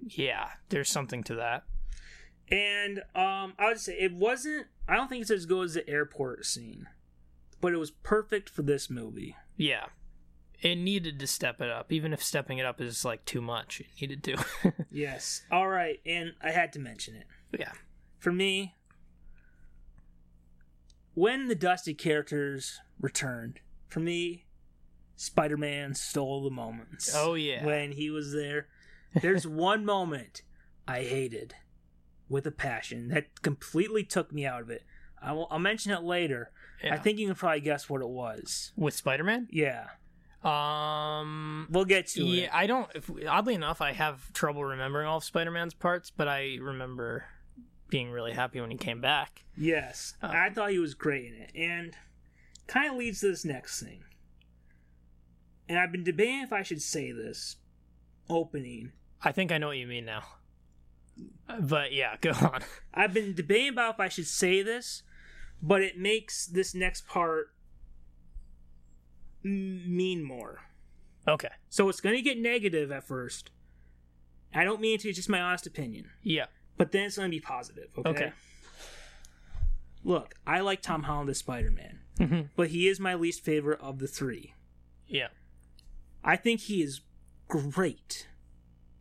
yeah, 0.01 0.49
there's 0.69 0.91
something 0.91 1.23
to 1.25 1.37
that. 1.37 1.65
And 2.53 2.99
um, 3.15 3.55
I 3.59 3.69
would 3.69 3.81
say 3.81 3.97
it 3.99 4.13
wasn't. 4.13 4.67
I 4.87 4.95
don't 4.95 5.09
think 5.09 5.23
it's 5.23 5.31
as 5.31 5.47
good 5.47 5.65
as 5.65 5.75
the 5.75 5.89
airport 5.89 6.45
scene, 6.45 6.87
but 7.61 7.73
it 7.73 7.79
was 7.79 7.91
perfect 7.91 8.51
for 8.51 8.63
this 8.63 8.91
movie. 8.91 9.35
Yeah. 9.57 9.87
It 10.61 10.77
needed 10.77 11.19
to 11.19 11.27
step 11.27 11.61
it 11.61 11.71
up, 11.71 11.91
even 11.91 12.13
if 12.13 12.23
stepping 12.23 12.59
it 12.59 12.67
up 12.67 12.81
is 12.81 13.05
like 13.05 13.25
too 13.25 13.41
much. 13.41 13.81
It 13.81 13.87
needed 14.01 14.23
to. 14.25 14.73
Yes. 14.93 15.43
All 15.51 15.67
right, 15.69 15.99
and 16.05 16.35
I 16.43 16.51
had 16.51 16.73
to 16.75 16.79
mention 16.79 17.17
it. 17.17 17.27
yeah. 17.59 17.73
For 18.19 18.31
me, 18.31 18.77
when 21.15 21.49
the 21.49 21.55
Dusty 21.55 21.95
characters 21.95 22.79
returned, 23.01 23.61
for 23.89 24.01
me, 24.01 24.45
Spider 25.17 25.57
Man 25.57 25.95
stole 25.95 26.45
the 26.45 26.51
moments. 26.51 27.13
Oh 27.17 27.35
yeah. 27.35 27.65
When 27.65 27.93
he 27.93 28.11
was 28.11 28.33
there. 28.33 28.67
There's 29.21 29.47
one 29.49 29.85
moment 29.85 30.43
I 30.87 31.01
hated 31.01 31.55
with 32.33 32.47
a 32.47 32.51
passion 32.51 33.09
that 33.09 33.43
completely 33.43 34.03
took 34.03 34.33
me 34.33 34.45
out 34.47 34.63
of 34.63 34.71
it. 34.71 34.83
I 35.23 35.33
will, 35.33 35.47
I'll 35.51 35.59
mention 35.61 35.93
it 35.93 36.03
later. 36.03 36.51
yeah. 36.83 36.95
I 36.95 36.99
think 36.99 37.19
you 37.19 37.27
can 37.29 37.37
probably 37.37 37.61
guess 37.61 37.89
what 37.89 38.01
it 38.01 38.09
was. 38.09 38.73
with 38.77 38.95
Spider-Man. 38.95 39.49
Yeah. 39.53 39.87
Um. 40.43 41.69
We'll 41.71 41.85
get 41.85 42.09
to 42.09 42.25
Yeah, 42.25 42.45
it. 42.45 42.51
I 42.53 42.67
don't. 42.67 42.91
If, 42.97 43.09
oddly 43.29 43.55
enough, 43.55 43.81
I 43.81 43.93
have 43.93 44.33
trouble 44.33 44.65
remembering 44.65 45.07
all 45.07 45.19
of 45.19 45.25
Spider-Man's 45.25 45.75
parts, 45.75 46.11
but 46.11 46.27
I 46.27 46.59
remember 46.61 47.27
being 47.89 48.11
really 48.11 48.33
happy 48.33 48.61
when 48.61 48.71
he 48.73 48.77
came 48.77 49.01
back. 49.01 49.45
Yes. 49.57 50.15
Uh, 50.23 50.29
I 50.33 50.51
thought 50.51 50.71
he 50.71 50.79
was 50.81 50.95
great 50.95 51.27
in 51.27 51.35
it. 51.43 51.53
And 51.55 51.95
kind 52.67 52.91
of 52.91 52.97
leads 52.99 53.21
to 53.21 53.29
this 53.29 53.45
next 53.45 53.81
thing. 53.83 54.03
And 55.69 55.79
I've 55.79 55.93
been 55.93 56.03
debating 56.05 56.41
if 56.41 56.53
I 56.53 56.63
should 56.63 56.83
say 56.83 57.13
this 57.13 57.57
opening. 58.29 58.93
I 59.23 59.31
think 59.31 59.53
I 59.53 59.59
know 59.59 59.69
what 59.69 59.77
you 59.77 59.87
mean 59.87 60.05
now. 60.07 60.23
But 61.61 61.93
yeah, 61.93 62.17
go 62.21 62.31
on. 62.31 62.63
I've 62.95 63.13
been 63.15 63.35
debating 63.35 63.71
about 63.71 63.95
if 63.95 64.01
I 64.01 64.09
should 64.09 64.27
say 64.27 64.63
this, 64.63 65.03
but 65.63 65.83
it 65.83 65.99
makes 65.99 66.47
this 66.47 66.75
next 66.75 67.07
part 67.07 67.49
m- 69.45 69.97
mean 69.97 70.23
more. 70.23 70.61
Okay. 71.29 71.51
So 71.69 71.89
it's 71.89 72.01
going 72.01 72.17
to 72.17 72.23
get 72.23 72.39
negative 72.39 72.91
at 72.91 73.05
first. 73.05 73.51
I 74.55 74.65
don't 74.65 74.81
mean 74.81 74.99
to, 74.99 75.09
it's 75.09 75.17
just 75.17 75.29
my 75.29 75.41
honest 75.41 75.67
opinion. 75.67 76.11
Yeah. 76.23 76.47
But 76.77 76.93
then 76.93 77.05
it's 77.05 77.17
going 77.17 77.31
to 77.31 77.35
be 77.35 77.41
positive, 77.41 77.89
okay? 77.99 78.09
Okay. 78.11 78.33
Look, 80.05 80.35
I 80.47 80.61
like 80.61 80.83
Tom 80.83 81.05
Holland 81.05 81.31
as 81.31 81.39
Spider 81.39 81.71
Man, 81.71 82.01
Mhm. 82.19 82.49
but 82.57 82.69
he 82.69 82.89
is 82.89 82.99
my 82.99 83.15
least 83.15 83.45
favorite 83.45 83.81
of 83.81 83.99
the 84.01 84.09
three. 84.09 84.55
Yeah. 85.07 85.29
I 86.25 86.37
think 86.37 86.63
he 86.63 86.83
is 86.83 87.01
great 87.49 88.27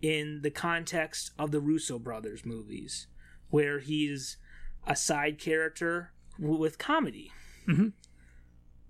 in 0.01 0.41
the 0.41 0.51
context 0.51 1.31
of 1.37 1.51
the 1.51 1.59
Russo 1.59 1.99
brothers 1.99 2.45
movies, 2.45 3.07
where 3.49 3.79
he's 3.79 4.37
a 4.85 4.95
side 4.95 5.37
character 5.37 6.11
with 6.39 6.77
comedy. 6.77 7.31
Mhm. 7.67 7.93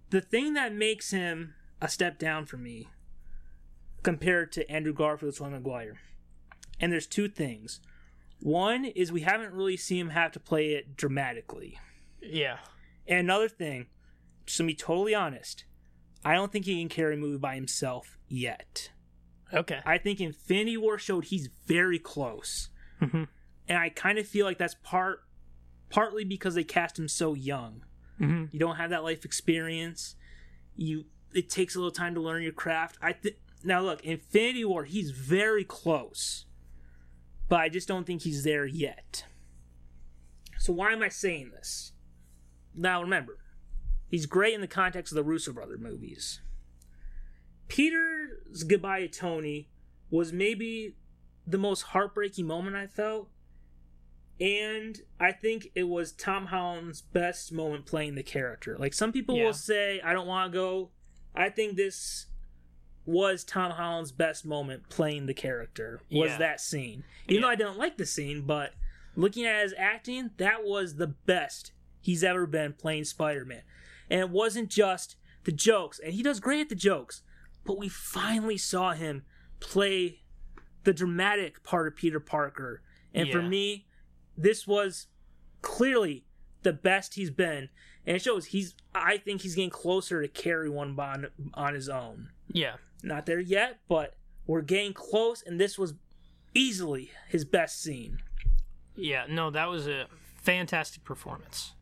The 0.10 0.22
thing 0.22 0.54
that 0.54 0.74
makes 0.74 1.12
him 1.12 1.56
a 1.82 1.90
step 1.90 2.18
down 2.18 2.46
for 2.46 2.58
me 2.58 2.88
compared 4.04 4.52
to 4.54 4.70
Andrew 4.70 4.94
Garfield, 4.94 5.36
Tobey 5.36 5.52
Maguire, 5.52 6.00
and 6.80 6.92
there's 6.92 7.08
two 7.08 7.28
things. 7.28 7.82
One 8.40 8.86
is 8.86 9.12
we 9.12 9.22
haven't 9.22 9.54
really 9.54 9.78
seen 9.78 10.00
him 10.02 10.10
have 10.10 10.32
to 10.32 10.40
play 10.40 10.74
it 10.74 10.96
dramatically. 10.96 11.80
Yeah. 12.22 12.60
And 13.08 13.20
another 13.20 13.50
thing, 13.50 13.88
just 14.46 14.58
to 14.58 14.64
be 14.64 14.74
totally 14.76 15.14
honest, 15.14 15.66
I 16.24 16.34
don't 16.34 16.52
think 16.52 16.66
he 16.66 16.80
can 16.80 16.90
carry 16.90 17.16
a 17.16 17.18
movie 17.18 17.38
by 17.38 17.56
himself 17.56 18.18
yet. 18.28 18.92
Okay. 19.54 19.80
I 19.86 19.98
think 19.98 20.20
Infinity 20.22 20.78
War 20.78 20.98
showed 20.98 21.26
he's 21.26 21.48
very 21.66 22.00
close. 22.00 22.70
Mhm. 23.02 23.28
and 23.68 23.78
I 23.80 23.90
kind 23.90 24.18
of 24.20 24.28
feel 24.28 24.46
like 24.46 24.58
that's 24.60 24.76
part 24.84 25.24
partly 25.90 26.24
because 26.24 26.54
they 26.56 26.64
cast 26.64 27.00
him 27.00 27.08
so 27.08 27.34
young. 27.34 27.84
hmm 28.18 28.46
You 28.52 28.60
don't 28.60 28.76
have 28.76 28.90
that 28.92 29.04
life 29.04 29.26
experience. 29.26 30.16
You 30.76 31.06
it 31.34 31.50
takes 31.50 31.76
a 31.76 31.80
little 31.80 31.92
time 31.92 32.14
to 32.16 32.22
learn 32.22 32.44
your 32.44 32.52
craft. 32.52 32.98
I 33.02 33.14
think 33.14 33.38
now 33.64 33.82
look, 33.82 34.04
Infinity 34.06 34.66
War, 34.66 34.84
he's 34.86 35.12
very 35.12 35.64
close. 35.64 36.46
But 37.50 37.60
I 37.62 37.70
just 37.70 37.88
don't 37.88 38.06
think 38.06 38.22
he's 38.22 38.44
there 38.44 38.66
yet. 38.66 39.26
So 40.60 40.72
why 40.74 40.92
am 40.94 41.02
I 41.02 41.10
saying 41.10 41.52
this? 41.52 41.94
Now 42.76 43.02
remember, 43.02 43.38
he's 44.08 44.26
great 44.26 44.54
in 44.54 44.62
the 44.62 44.68
context 44.68 45.12
of 45.12 45.16
the 45.16 45.24
Russo 45.24 45.52
brother 45.54 45.78
movies. 45.78 46.40
Peter's 47.72 48.64
goodbye 48.64 49.00
to 49.00 49.08
Tony 49.08 49.70
was 50.10 50.34
maybe 50.34 50.98
the 51.48 51.58
most 51.58 51.84
heartbreaking 51.84 52.46
moment 52.46 52.76
I 52.76 52.86
felt. 52.86 53.30
And 54.42 55.00
I 55.22 55.32
think 55.32 55.70
it 55.74 55.86
was 55.86 56.12
Tom 56.12 56.48
Holland's 56.48 57.02
best 57.02 57.54
moment 57.54 57.86
playing 57.86 58.16
the 58.16 58.24
character. 58.24 58.76
Like 58.78 58.94
some 58.94 59.14
people 59.14 59.38
Yeah. 59.38 59.46
will 59.46 59.54
say, 59.54 60.02
I 60.02 60.12
don't 60.12 60.28
want 60.28 60.52
to 60.52 60.54
go. 60.58 60.92
I 61.34 61.50
think 61.50 61.78
this 61.78 62.26
was 63.06 63.46
Tom 63.46 63.72
Holland's 63.72 64.12
best 64.12 64.44
moment 64.46 64.90
playing 64.90 65.28
the 65.28 65.34
character. 65.34 66.02
Was 66.12 66.32
Yeah. 66.32 66.38
that 66.40 66.60
scene? 66.60 67.06
Even 67.30 67.44
though 67.44 67.48
I 67.48 67.56
didn't 67.56 67.78
like 67.78 67.96
the 67.96 68.06
scene, 68.06 68.42
but 68.42 68.74
looking 69.16 69.46
at 69.46 69.64
his 69.64 69.74
acting, 69.78 70.32
that 70.38 70.66
was 70.66 70.96
the 70.96 71.08
best 71.08 71.72
he's 72.02 72.22
ever 72.22 72.46
been 72.46 72.74
playing 72.74 73.06
Spider-Man. 73.06 73.64
And 74.10 74.20
it 74.20 74.30
wasn't 74.30 74.70
just 74.70 75.16
the 75.46 75.54
jokes, 75.54 76.00
and 76.00 76.14
he 76.14 76.22
does 76.22 76.42
great 76.42 76.60
at 76.60 76.68
the 76.70 76.76
jokes, 76.76 77.24
but 77.66 77.78
we 77.78 77.90
finally 77.90 78.58
saw 78.58 78.94
him 78.94 79.24
play 79.60 80.22
the 80.84 80.94
dramatic 80.94 81.64
part 81.64 81.88
of 81.88 81.96
Peter 81.96 82.20
Parker. 82.20 82.82
And 83.14 83.30
for 83.30 83.42
me, 83.42 83.88
this 84.38 84.66
was 84.66 85.08
clearly 85.62 86.26
the 86.64 86.74
best 86.74 87.16
he's 87.16 87.30
been. 87.30 87.70
And 88.06 88.16
it 88.16 88.22
shows 88.22 88.48
he's 88.48 88.76
I 88.96 89.18
think 89.18 89.42
he's 89.42 89.56
getting 89.56 89.70
closer 89.70 90.22
to 90.22 90.28
carry 90.28 90.70
one 90.70 91.00
on 91.00 91.28
on 91.54 91.74
his 91.74 91.90
own. 91.90 92.30
Yeah. 92.52 92.76
Not 93.04 93.26
there 93.26 93.40
yet, 93.40 93.80
but 93.88 94.16
we're 94.48 94.62
getting 94.62 94.94
close 94.94 95.44
and 95.46 95.60
this 95.60 95.78
was 95.78 95.94
easily 96.54 97.12
his 97.30 97.46
best 97.46 97.82
scene. 97.82 98.20
Yeah. 98.96 99.26
No, 99.30 99.52
that 99.52 99.70
was 99.70 99.88
a 99.88 100.08
fantastic 100.42 101.04
performance. 101.04 101.74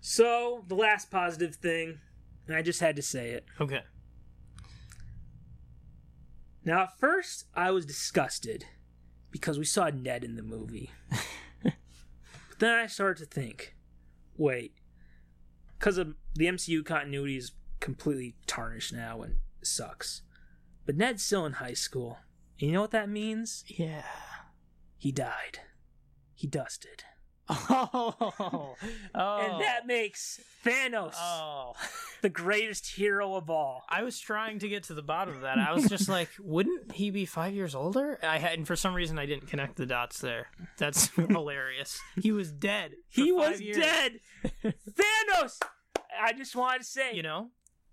So, 0.00 0.64
the 0.66 0.74
last 0.74 1.10
positive 1.10 1.56
thing, 1.56 1.98
and 2.46 2.56
I 2.56 2.62
just 2.62 2.80
had 2.80 2.96
to 2.96 3.02
say 3.02 3.30
it. 3.30 3.44
Okay. 3.60 3.82
Now, 6.64 6.82
at 6.82 6.98
first, 6.98 7.46
I 7.54 7.70
was 7.70 7.86
disgusted 7.86 8.66
because 9.30 9.58
we 9.58 9.64
saw 9.64 9.88
Ned 9.88 10.24
in 10.24 10.36
the 10.36 10.42
movie. 10.42 10.90
but 11.62 11.74
then 12.58 12.74
I 12.76 12.86
started 12.86 13.22
to 13.24 13.26
think 13.26 13.74
wait, 14.40 14.74
because 15.78 15.98
of 15.98 16.14
the 16.34 16.46
MCU 16.46 16.84
continuity 16.84 17.36
is 17.36 17.52
completely 17.78 18.34
tarnished 18.46 18.92
now 18.92 19.20
and 19.22 19.36
sucks. 19.62 20.22
But 20.86 20.96
Ned's 20.96 21.22
still 21.22 21.44
in 21.44 21.52
high 21.54 21.74
school. 21.74 22.18
And 22.58 22.68
you 22.68 22.72
know 22.72 22.80
what 22.80 22.90
that 22.92 23.08
means? 23.08 23.64
Yeah. 23.66 24.02
He 24.96 25.12
died. 25.12 25.60
He 26.34 26.46
dusted. 26.46 27.04
Oh. 27.50 28.76
oh. 29.14 29.38
And 29.40 29.62
that 29.62 29.86
makes 29.86 30.40
Thanos 30.64 31.14
Oh. 31.16 31.72
the 32.22 32.28
greatest 32.28 32.86
hero 32.94 33.34
of 33.34 33.50
all. 33.50 33.82
I 33.88 34.02
was 34.02 34.18
trying 34.20 34.58
to 34.60 34.68
get 34.68 34.84
to 34.84 34.94
the 34.94 35.02
bottom 35.02 35.34
of 35.34 35.40
that. 35.42 35.58
I 35.58 35.72
was 35.72 35.88
just 35.88 36.08
like, 36.08 36.28
wouldn't 36.40 36.92
he 36.92 37.10
be 37.10 37.26
five 37.26 37.52
years 37.54 37.74
older? 37.74 38.18
I 38.22 38.38
had, 38.38 38.52
and 38.58 38.66
for 38.66 38.76
some 38.76 38.94
reason, 38.94 39.18
I 39.18 39.26
didn't 39.26 39.48
connect 39.48 39.76
the 39.76 39.86
dots 39.86 40.20
there. 40.20 40.46
That's 40.78 41.08
hilarious. 41.16 41.98
He 42.20 42.32
was 42.32 42.52
dead. 42.52 42.92
He 43.08 43.32
was 43.32 43.60
years. 43.60 43.76
dead. 43.76 44.20
Thanos! 44.64 45.58
I 46.22 46.32
just 46.32 46.54
wanted 46.56 46.78
to 46.82 46.84
say. 46.84 47.14
You 47.14 47.22
know, 47.22 47.50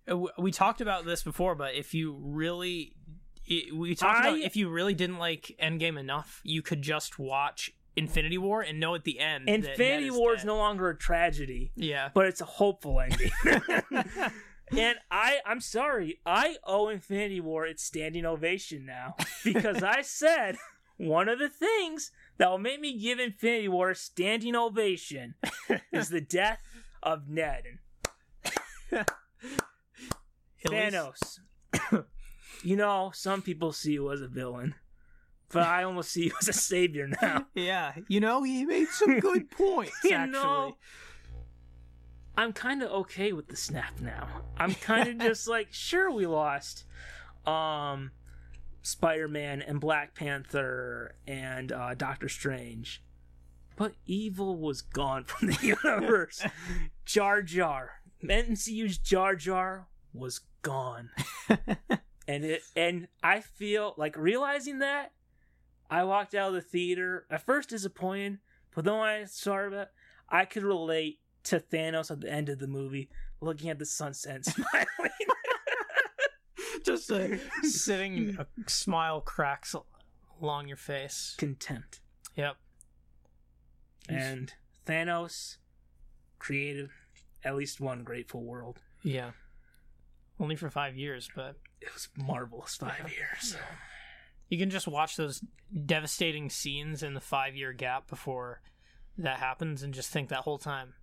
Uh, 0.10 0.18
we 0.38 0.52
talked 0.52 0.82
about 0.82 1.06
this 1.06 1.24
before, 1.24 1.56
but 1.56 1.76
if 1.76 1.94
you 1.94 2.18
really, 2.22 2.94
we 3.74 3.96
talked 3.96 4.20
about 4.26 4.40
if 4.40 4.56
you 4.56 4.70
really 4.70 4.94
didn't 4.94 5.18
like 5.20 5.56
Endgame 5.62 6.00
enough, 6.00 6.42
you 6.44 6.62
could 6.62 6.82
just 6.82 7.18
watch 7.20 7.72
Infinity 7.98 8.38
War 8.38 8.62
and 8.62 8.80
know 8.80 8.96
at 8.96 9.04
the 9.04 9.20
end. 9.20 9.50
Infinity 9.50 10.12
War 10.12 10.34
is 10.36 10.42
dead. 10.42 10.48
no 10.48 10.58
longer 10.58 10.90
a 10.90 10.98
tragedy, 10.98 11.72
Yeah. 11.76 12.10
but 12.14 12.28
it's 12.28 12.40
a 12.42 12.46
hopeful 12.46 13.00
ending. 13.02 13.32
and 14.78 14.98
I, 15.12 15.40
I'm 15.46 15.60
sorry, 15.62 16.20
I 16.26 16.58
owe 16.64 16.90
Infinity 16.90 17.42
War 17.42 17.66
its 17.66 17.84
standing 17.84 18.26
ovation 18.26 18.86
now 18.86 19.16
because 19.44 19.82
I 19.84 20.02
said 20.04 20.58
one 20.98 21.28
of 21.30 21.40
the 21.40 21.50
things 21.50 22.12
that 22.38 22.50
will 22.50 22.58
make 22.60 22.80
me 22.80 22.98
give 23.00 23.20
Infinity 23.20 23.68
War 23.68 23.90
a 23.92 23.96
standing 23.96 24.56
ovation 24.56 25.36
is 25.92 26.10
the 26.10 26.22
death 26.22 26.62
of 27.04 27.28
Ned 27.28 27.64
and 28.92 29.08
At 30.66 30.72
least- 30.72 31.40
Thanos. 31.74 32.06
you 32.64 32.76
know, 32.76 33.12
some 33.14 33.42
people 33.42 33.72
see 33.72 33.94
you 33.94 34.12
as 34.12 34.22
a 34.22 34.28
villain, 34.28 34.76
but 35.52 35.64
I 35.64 35.84
almost 35.84 36.12
see 36.12 36.26
you 36.26 36.32
as 36.42 36.48
a 36.48 36.54
savior 36.54 37.10
now. 37.22 37.46
Yeah, 37.56 37.94
you 38.08 38.20
know, 38.20 38.44
he 38.44 38.66
made 38.66 38.88
some 38.90 39.20
good 39.20 39.50
points. 39.58 39.94
You 40.04 40.12
actually, 40.12 40.32
know, 40.32 40.78
I'm 42.38 42.54
kind 42.54 42.84
of 42.84 42.92
okay 42.92 43.34
with 43.34 43.48
the 43.48 43.56
snap 43.56 44.00
now. 44.00 44.28
I'm 44.58 44.74
kind 44.76 45.10
of 45.10 45.28
just 45.28 45.48
like, 45.48 45.68
sure, 45.72 46.12
we 46.12 46.28
lost 46.28 46.84
um, 47.46 48.12
Spider-Man 48.84 49.62
and 49.62 49.80
Black 49.80 50.14
Panther 50.14 51.16
and 51.26 51.72
uh, 51.72 51.96
Doctor 51.96 52.30
Strange, 52.30 53.04
but 53.76 53.94
evil 54.06 54.58
was 54.58 54.82
gone 54.82 55.24
from 55.24 55.50
the 55.50 55.58
universe. 55.84 56.46
Jar 57.06 57.42
Jar, 57.42 58.02
MCU's 58.24 58.98
Jar 58.98 59.36
Jar 59.36 59.88
was 60.14 60.42
gone, 60.62 61.10
and 62.28 62.44
it 62.44 62.62
and 62.76 63.08
I 63.24 63.40
feel 63.42 63.94
like 63.98 64.18
realizing 64.18 64.80
that. 64.80 65.12
I 65.90 66.04
walked 66.04 66.36
out 66.36 66.50
of 66.50 66.54
the 66.56 66.62
theater 66.62 67.26
at 67.30 67.46
first 67.46 67.70
disappointed, 67.70 68.40
but 68.76 68.86
then 68.86 68.98
when 68.98 69.10
I 69.10 69.26
saw 69.26 69.68
it, 69.68 69.90
I 70.30 70.46
could 70.46 70.64
relate 70.64 71.20
to 71.46 71.60
Thanos 71.60 72.12
at 72.12 72.22
the 72.22 72.32
end 72.32 72.50
of 72.50 72.60
the 72.60 72.68
movie, 72.68 73.10
looking 73.40 73.70
at 73.70 73.80
the 73.80 73.86
sunset 73.86 74.36
and 74.36 74.46
smiling. 74.46 75.12
just 76.86 77.10
a 77.12 77.40
sitting, 77.64 78.38
a 78.38 78.46
smile 78.70 79.22
cracks 79.22 79.76
along 80.42 80.68
your 80.68 80.78
face. 80.78 81.36
Contempt. 81.38 82.02
Yep. 82.36 82.58
And 84.10 84.54
Thanos 84.86 85.58
created 86.40 86.90
at 87.44 87.56
least 87.56 87.80
one 87.80 88.04
grateful 88.04 88.44
world. 88.44 88.80
Yeah. 89.04 89.32
Only 90.40 90.56
for 90.56 90.70
five 90.70 90.96
years, 90.96 91.30
but 91.36 91.56
It 91.82 91.94
was 91.94 92.10
marvelous 92.16 92.76
five 92.76 93.12
years. 93.12 93.56
You 94.50 94.58
can 94.58 94.70
just 94.70 94.88
watch 94.88 95.16
those 95.16 95.44
devastating 95.86 96.50
scenes 96.50 97.04
in 97.04 97.14
the 97.14 97.22
five 97.22 97.56
year 97.56 97.74
gap 97.74 98.08
before 98.08 98.62
that 99.18 99.40
happens 99.40 99.84
and 99.84 99.94
just 99.94 100.10
think 100.10 100.30
that 100.30 100.40
whole 100.40 100.58
time 100.58 100.94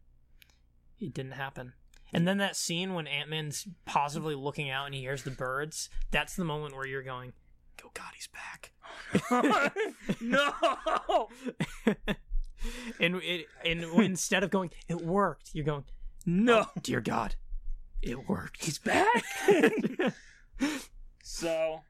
it 1.01 1.13
didn't 1.13 1.33
happen. 1.33 1.73
And 2.13 2.29
then 2.29 2.39
that 2.39 2.57
scene 2.57 2.95
when 2.95 3.07
Ant 3.07 3.29
Man's 3.29 3.67
positively 3.87 4.37
looking 4.37 4.71
out 4.71 4.87
and 4.87 4.95
he 4.95 5.01
hears 5.01 5.25
the 5.25 5.31
birds, 5.31 5.91
that's 6.11 6.37
the 6.37 6.45
moment 6.45 6.75
where 6.77 6.87
you're 6.87 7.03
going, 7.03 7.33
Oh 7.85 7.91
God, 7.93 8.13
he's 8.15 8.29
back. 8.29 8.73
no! 10.21 11.29
and 13.01 13.17
it, 13.17 13.47
and 13.65 13.83
instead 13.83 14.45
of 14.45 14.51
going, 14.51 14.71
It 14.89 15.03
worked, 15.03 15.51
you're 15.55 15.65
going, 15.65 15.85
No! 16.25 16.67
"Oh, 16.69 16.81
Dear 16.81 17.01
God, 17.01 17.35
it 18.01 18.29
worked. 18.29 18.65
He's 18.65 18.79
back! 18.79 19.25
so, 21.23 21.81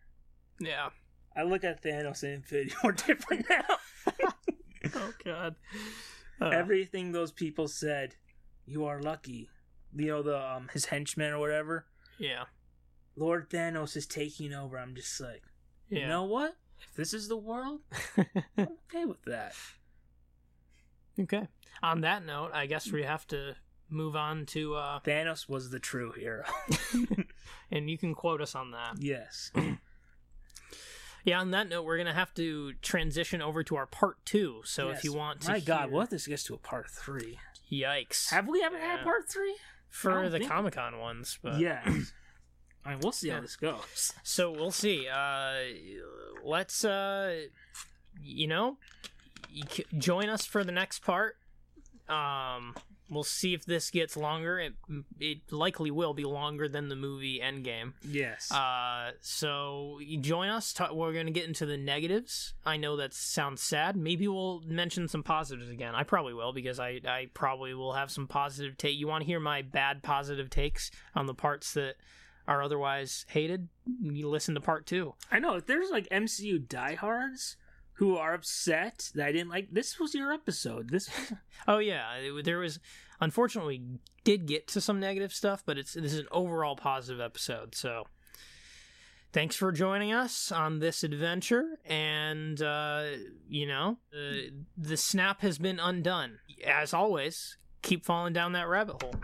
yeah. 0.58 0.88
I 1.36 1.42
look 1.42 1.64
at 1.64 1.82
Thanos 1.82 2.22
and 2.22 2.32
Infinity 2.34 2.74
War 2.82 2.92
different 2.92 3.46
now. 3.48 3.64
Oh 4.94 5.12
God. 5.24 5.54
Uh, 6.40 6.48
Everything 6.50 7.12
those 7.12 7.32
people 7.32 7.68
said, 7.68 8.16
you 8.66 8.84
are 8.84 9.00
lucky. 9.00 9.48
You 9.96 10.06
know, 10.08 10.22
the 10.22 10.38
um, 10.38 10.68
his 10.74 10.84
henchmen 10.86 11.32
or 11.32 11.38
whatever. 11.38 11.86
yeah. 12.18 12.44
Lord 13.16 13.48
Thanos 13.48 13.96
is 13.96 14.06
taking 14.06 14.52
over. 14.52 14.76
I'm 14.78 14.94
just 14.94 15.18
like, 15.20 15.42
Yeah. 15.88 16.00
you 16.00 16.06
know 16.08 16.24
what? 16.24 16.56
If 16.86 16.94
this 16.96 17.14
is 17.14 17.28
the 17.28 17.36
world, 17.36 17.80
I'm 18.58 18.68
okay 18.92 19.04
with 19.06 19.22
that. 19.24 19.54
okay. 21.18 21.48
On 21.82 22.02
that 22.02 22.24
note, 22.26 22.50
I 22.52 22.66
guess 22.66 22.90
we 22.92 23.04
have 23.04 23.26
to 23.28 23.54
move 23.88 24.16
on 24.16 24.44
to 24.46 24.74
uh 24.74 25.00
Thanos 25.00 25.48
was 25.48 25.70
the 25.70 25.78
true 25.78 26.12
hero. 26.12 26.44
and 27.70 27.88
you 27.88 27.96
can 27.96 28.14
quote 28.14 28.40
us 28.42 28.54
on 28.54 28.72
that. 28.72 28.96
yes. 28.98 29.50
Yeah, 31.24 31.40
on 31.40 31.50
that 31.52 31.68
note, 31.68 31.84
we're 31.84 31.96
gonna 31.96 32.12
have 32.14 32.32
to 32.34 32.74
transition 32.82 33.40
over 33.42 33.64
to 33.64 33.76
our 33.76 33.86
part 33.86 34.24
two. 34.24 34.60
So 34.64 34.90
if 34.90 35.02
you 35.04 35.12
want 35.14 35.40
to 35.42 35.50
My 35.52 35.60
God, 35.60 35.90
what 35.90 36.04
if 36.04 36.10
this 36.10 36.26
gets 36.26 36.44
to 36.44 36.54
a 36.54 36.58
part 36.58 36.88
three? 36.90 37.38
Yikes. 37.72 38.30
Have 38.30 38.46
we 38.46 38.62
ever 38.62 38.78
had 38.78 39.02
part 39.02 39.28
three? 39.28 39.56
For 39.88 40.28
the 40.28 40.40
Comic 40.40 40.74
Con 40.74 40.98
ones, 40.98 41.38
but 41.42 41.58
Yes. 41.58 42.12
I 42.84 42.90
mean, 42.90 43.00
we'll 43.00 43.12
see 43.12 43.30
how 43.30 43.40
this 43.40 43.56
goes. 43.56 44.12
so 44.22 44.50
we'll 44.50 44.70
see. 44.70 45.08
Uh 45.08 45.54
let's 46.44 46.84
uh 46.84 47.46
you 48.22 48.46
know, 48.46 48.76
join 49.98 50.28
us 50.28 50.44
for 50.44 50.62
the 50.62 50.72
next 50.72 51.00
part. 51.00 51.36
Um, 52.08 52.74
we'll 53.14 53.22
see 53.24 53.54
if 53.54 53.64
this 53.64 53.90
gets 53.90 54.16
longer. 54.16 54.58
It 54.58 54.74
it 55.20 55.38
likely 55.52 55.90
will 55.90 56.12
be 56.14 56.24
longer 56.24 56.68
than 56.68 56.88
the 56.88 56.96
movie 56.96 57.40
Endgame. 57.42 57.92
Yes. 58.02 58.50
Uh, 58.52 59.12
so 59.20 59.98
you 60.00 60.18
join 60.18 60.48
us. 60.48 60.72
Ta- 60.72 60.92
we're 60.92 61.12
gonna 61.12 61.30
get 61.30 61.46
into 61.46 61.64
the 61.66 61.76
negatives. 61.76 62.54
I 62.66 62.76
know 62.76 62.96
that 62.96 63.14
sounds 63.14 63.62
sad. 63.62 63.96
Maybe 63.96 64.28
we'll 64.28 64.60
mention 64.66 65.08
some 65.08 65.22
positives 65.22 65.70
again. 65.70 65.94
I 65.94 66.02
probably 66.02 66.34
will 66.34 66.52
because 66.52 66.78
I 66.80 67.00
I 67.06 67.28
probably 67.34 67.72
will 67.74 67.92
have 67.94 68.10
some 68.10 68.26
positive 68.26 68.76
take. 68.76 68.98
You 68.98 69.06
want 69.08 69.22
to 69.22 69.26
hear 69.26 69.40
my 69.40 69.62
bad 69.62 70.02
positive 70.02 70.50
takes 70.50 70.90
on 71.14 71.26
the 71.26 71.34
parts 71.34 71.72
that 71.74 71.94
are 72.46 72.62
otherwise 72.62 73.24
hated? 73.30 73.68
You 74.02 74.28
listen 74.28 74.54
to 74.54 74.60
part 74.60 74.86
two. 74.86 75.14
I 75.30 75.38
know 75.38 75.54
if 75.56 75.66
there's 75.66 75.90
like 75.90 76.08
MCU 76.10 76.68
diehards 76.68 77.56
who 77.98 78.16
are 78.16 78.34
upset 78.34 79.12
that 79.14 79.24
I 79.26 79.30
didn't 79.32 79.50
like 79.50 79.68
this 79.70 79.98
was 80.00 80.14
your 80.14 80.32
episode. 80.32 80.90
This 80.90 81.08
Oh 81.68 81.78
yeah, 81.78 82.14
it- 82.16 82.44
there 82.44 82.58
was. 82.58 82.80
Unfortunately, 83.24 83.80
we 83.80 83.98
did 84.22 84.44
get 84.44 84.68
to 84.68 84.82
some 84.82 85.00
negative 85.00 85.32
stuff, 85.32 85.62
but 85.64 85.78
it's 85.78 85.94
this 85.94 86.12
is 86.12 86.18
an 86.18 86.28
overall 86.30 86.76
positive 86.76 87.22
episode. 87.22 87.74
So, 87.74 88.04
thanks 89.32 89.56
for 89.56 89.72
joining 89.72 90.12
us 90.12 90.52
on 90.52 90.78
this 90.78 91.02
adventure. 91.02 91.78
And 91.86 92.60
uh, 92.60 93.04
you 93.48 93.66
know, 93.66 93.96
uh, 94.12 94.50
the 94.76 94.98
snap 94.98 95.40
has 95.40 95.56
been 95.56 95.80
undone. 95.80 96.38
As 96.66 96.92
always, 96.92 97.56
keep 97.80 98.04
falling 98.04 98.34
down 98.34 98.52
that 98.52 98.68
rabbit 98.68 99.02
hole. 99.02 99.14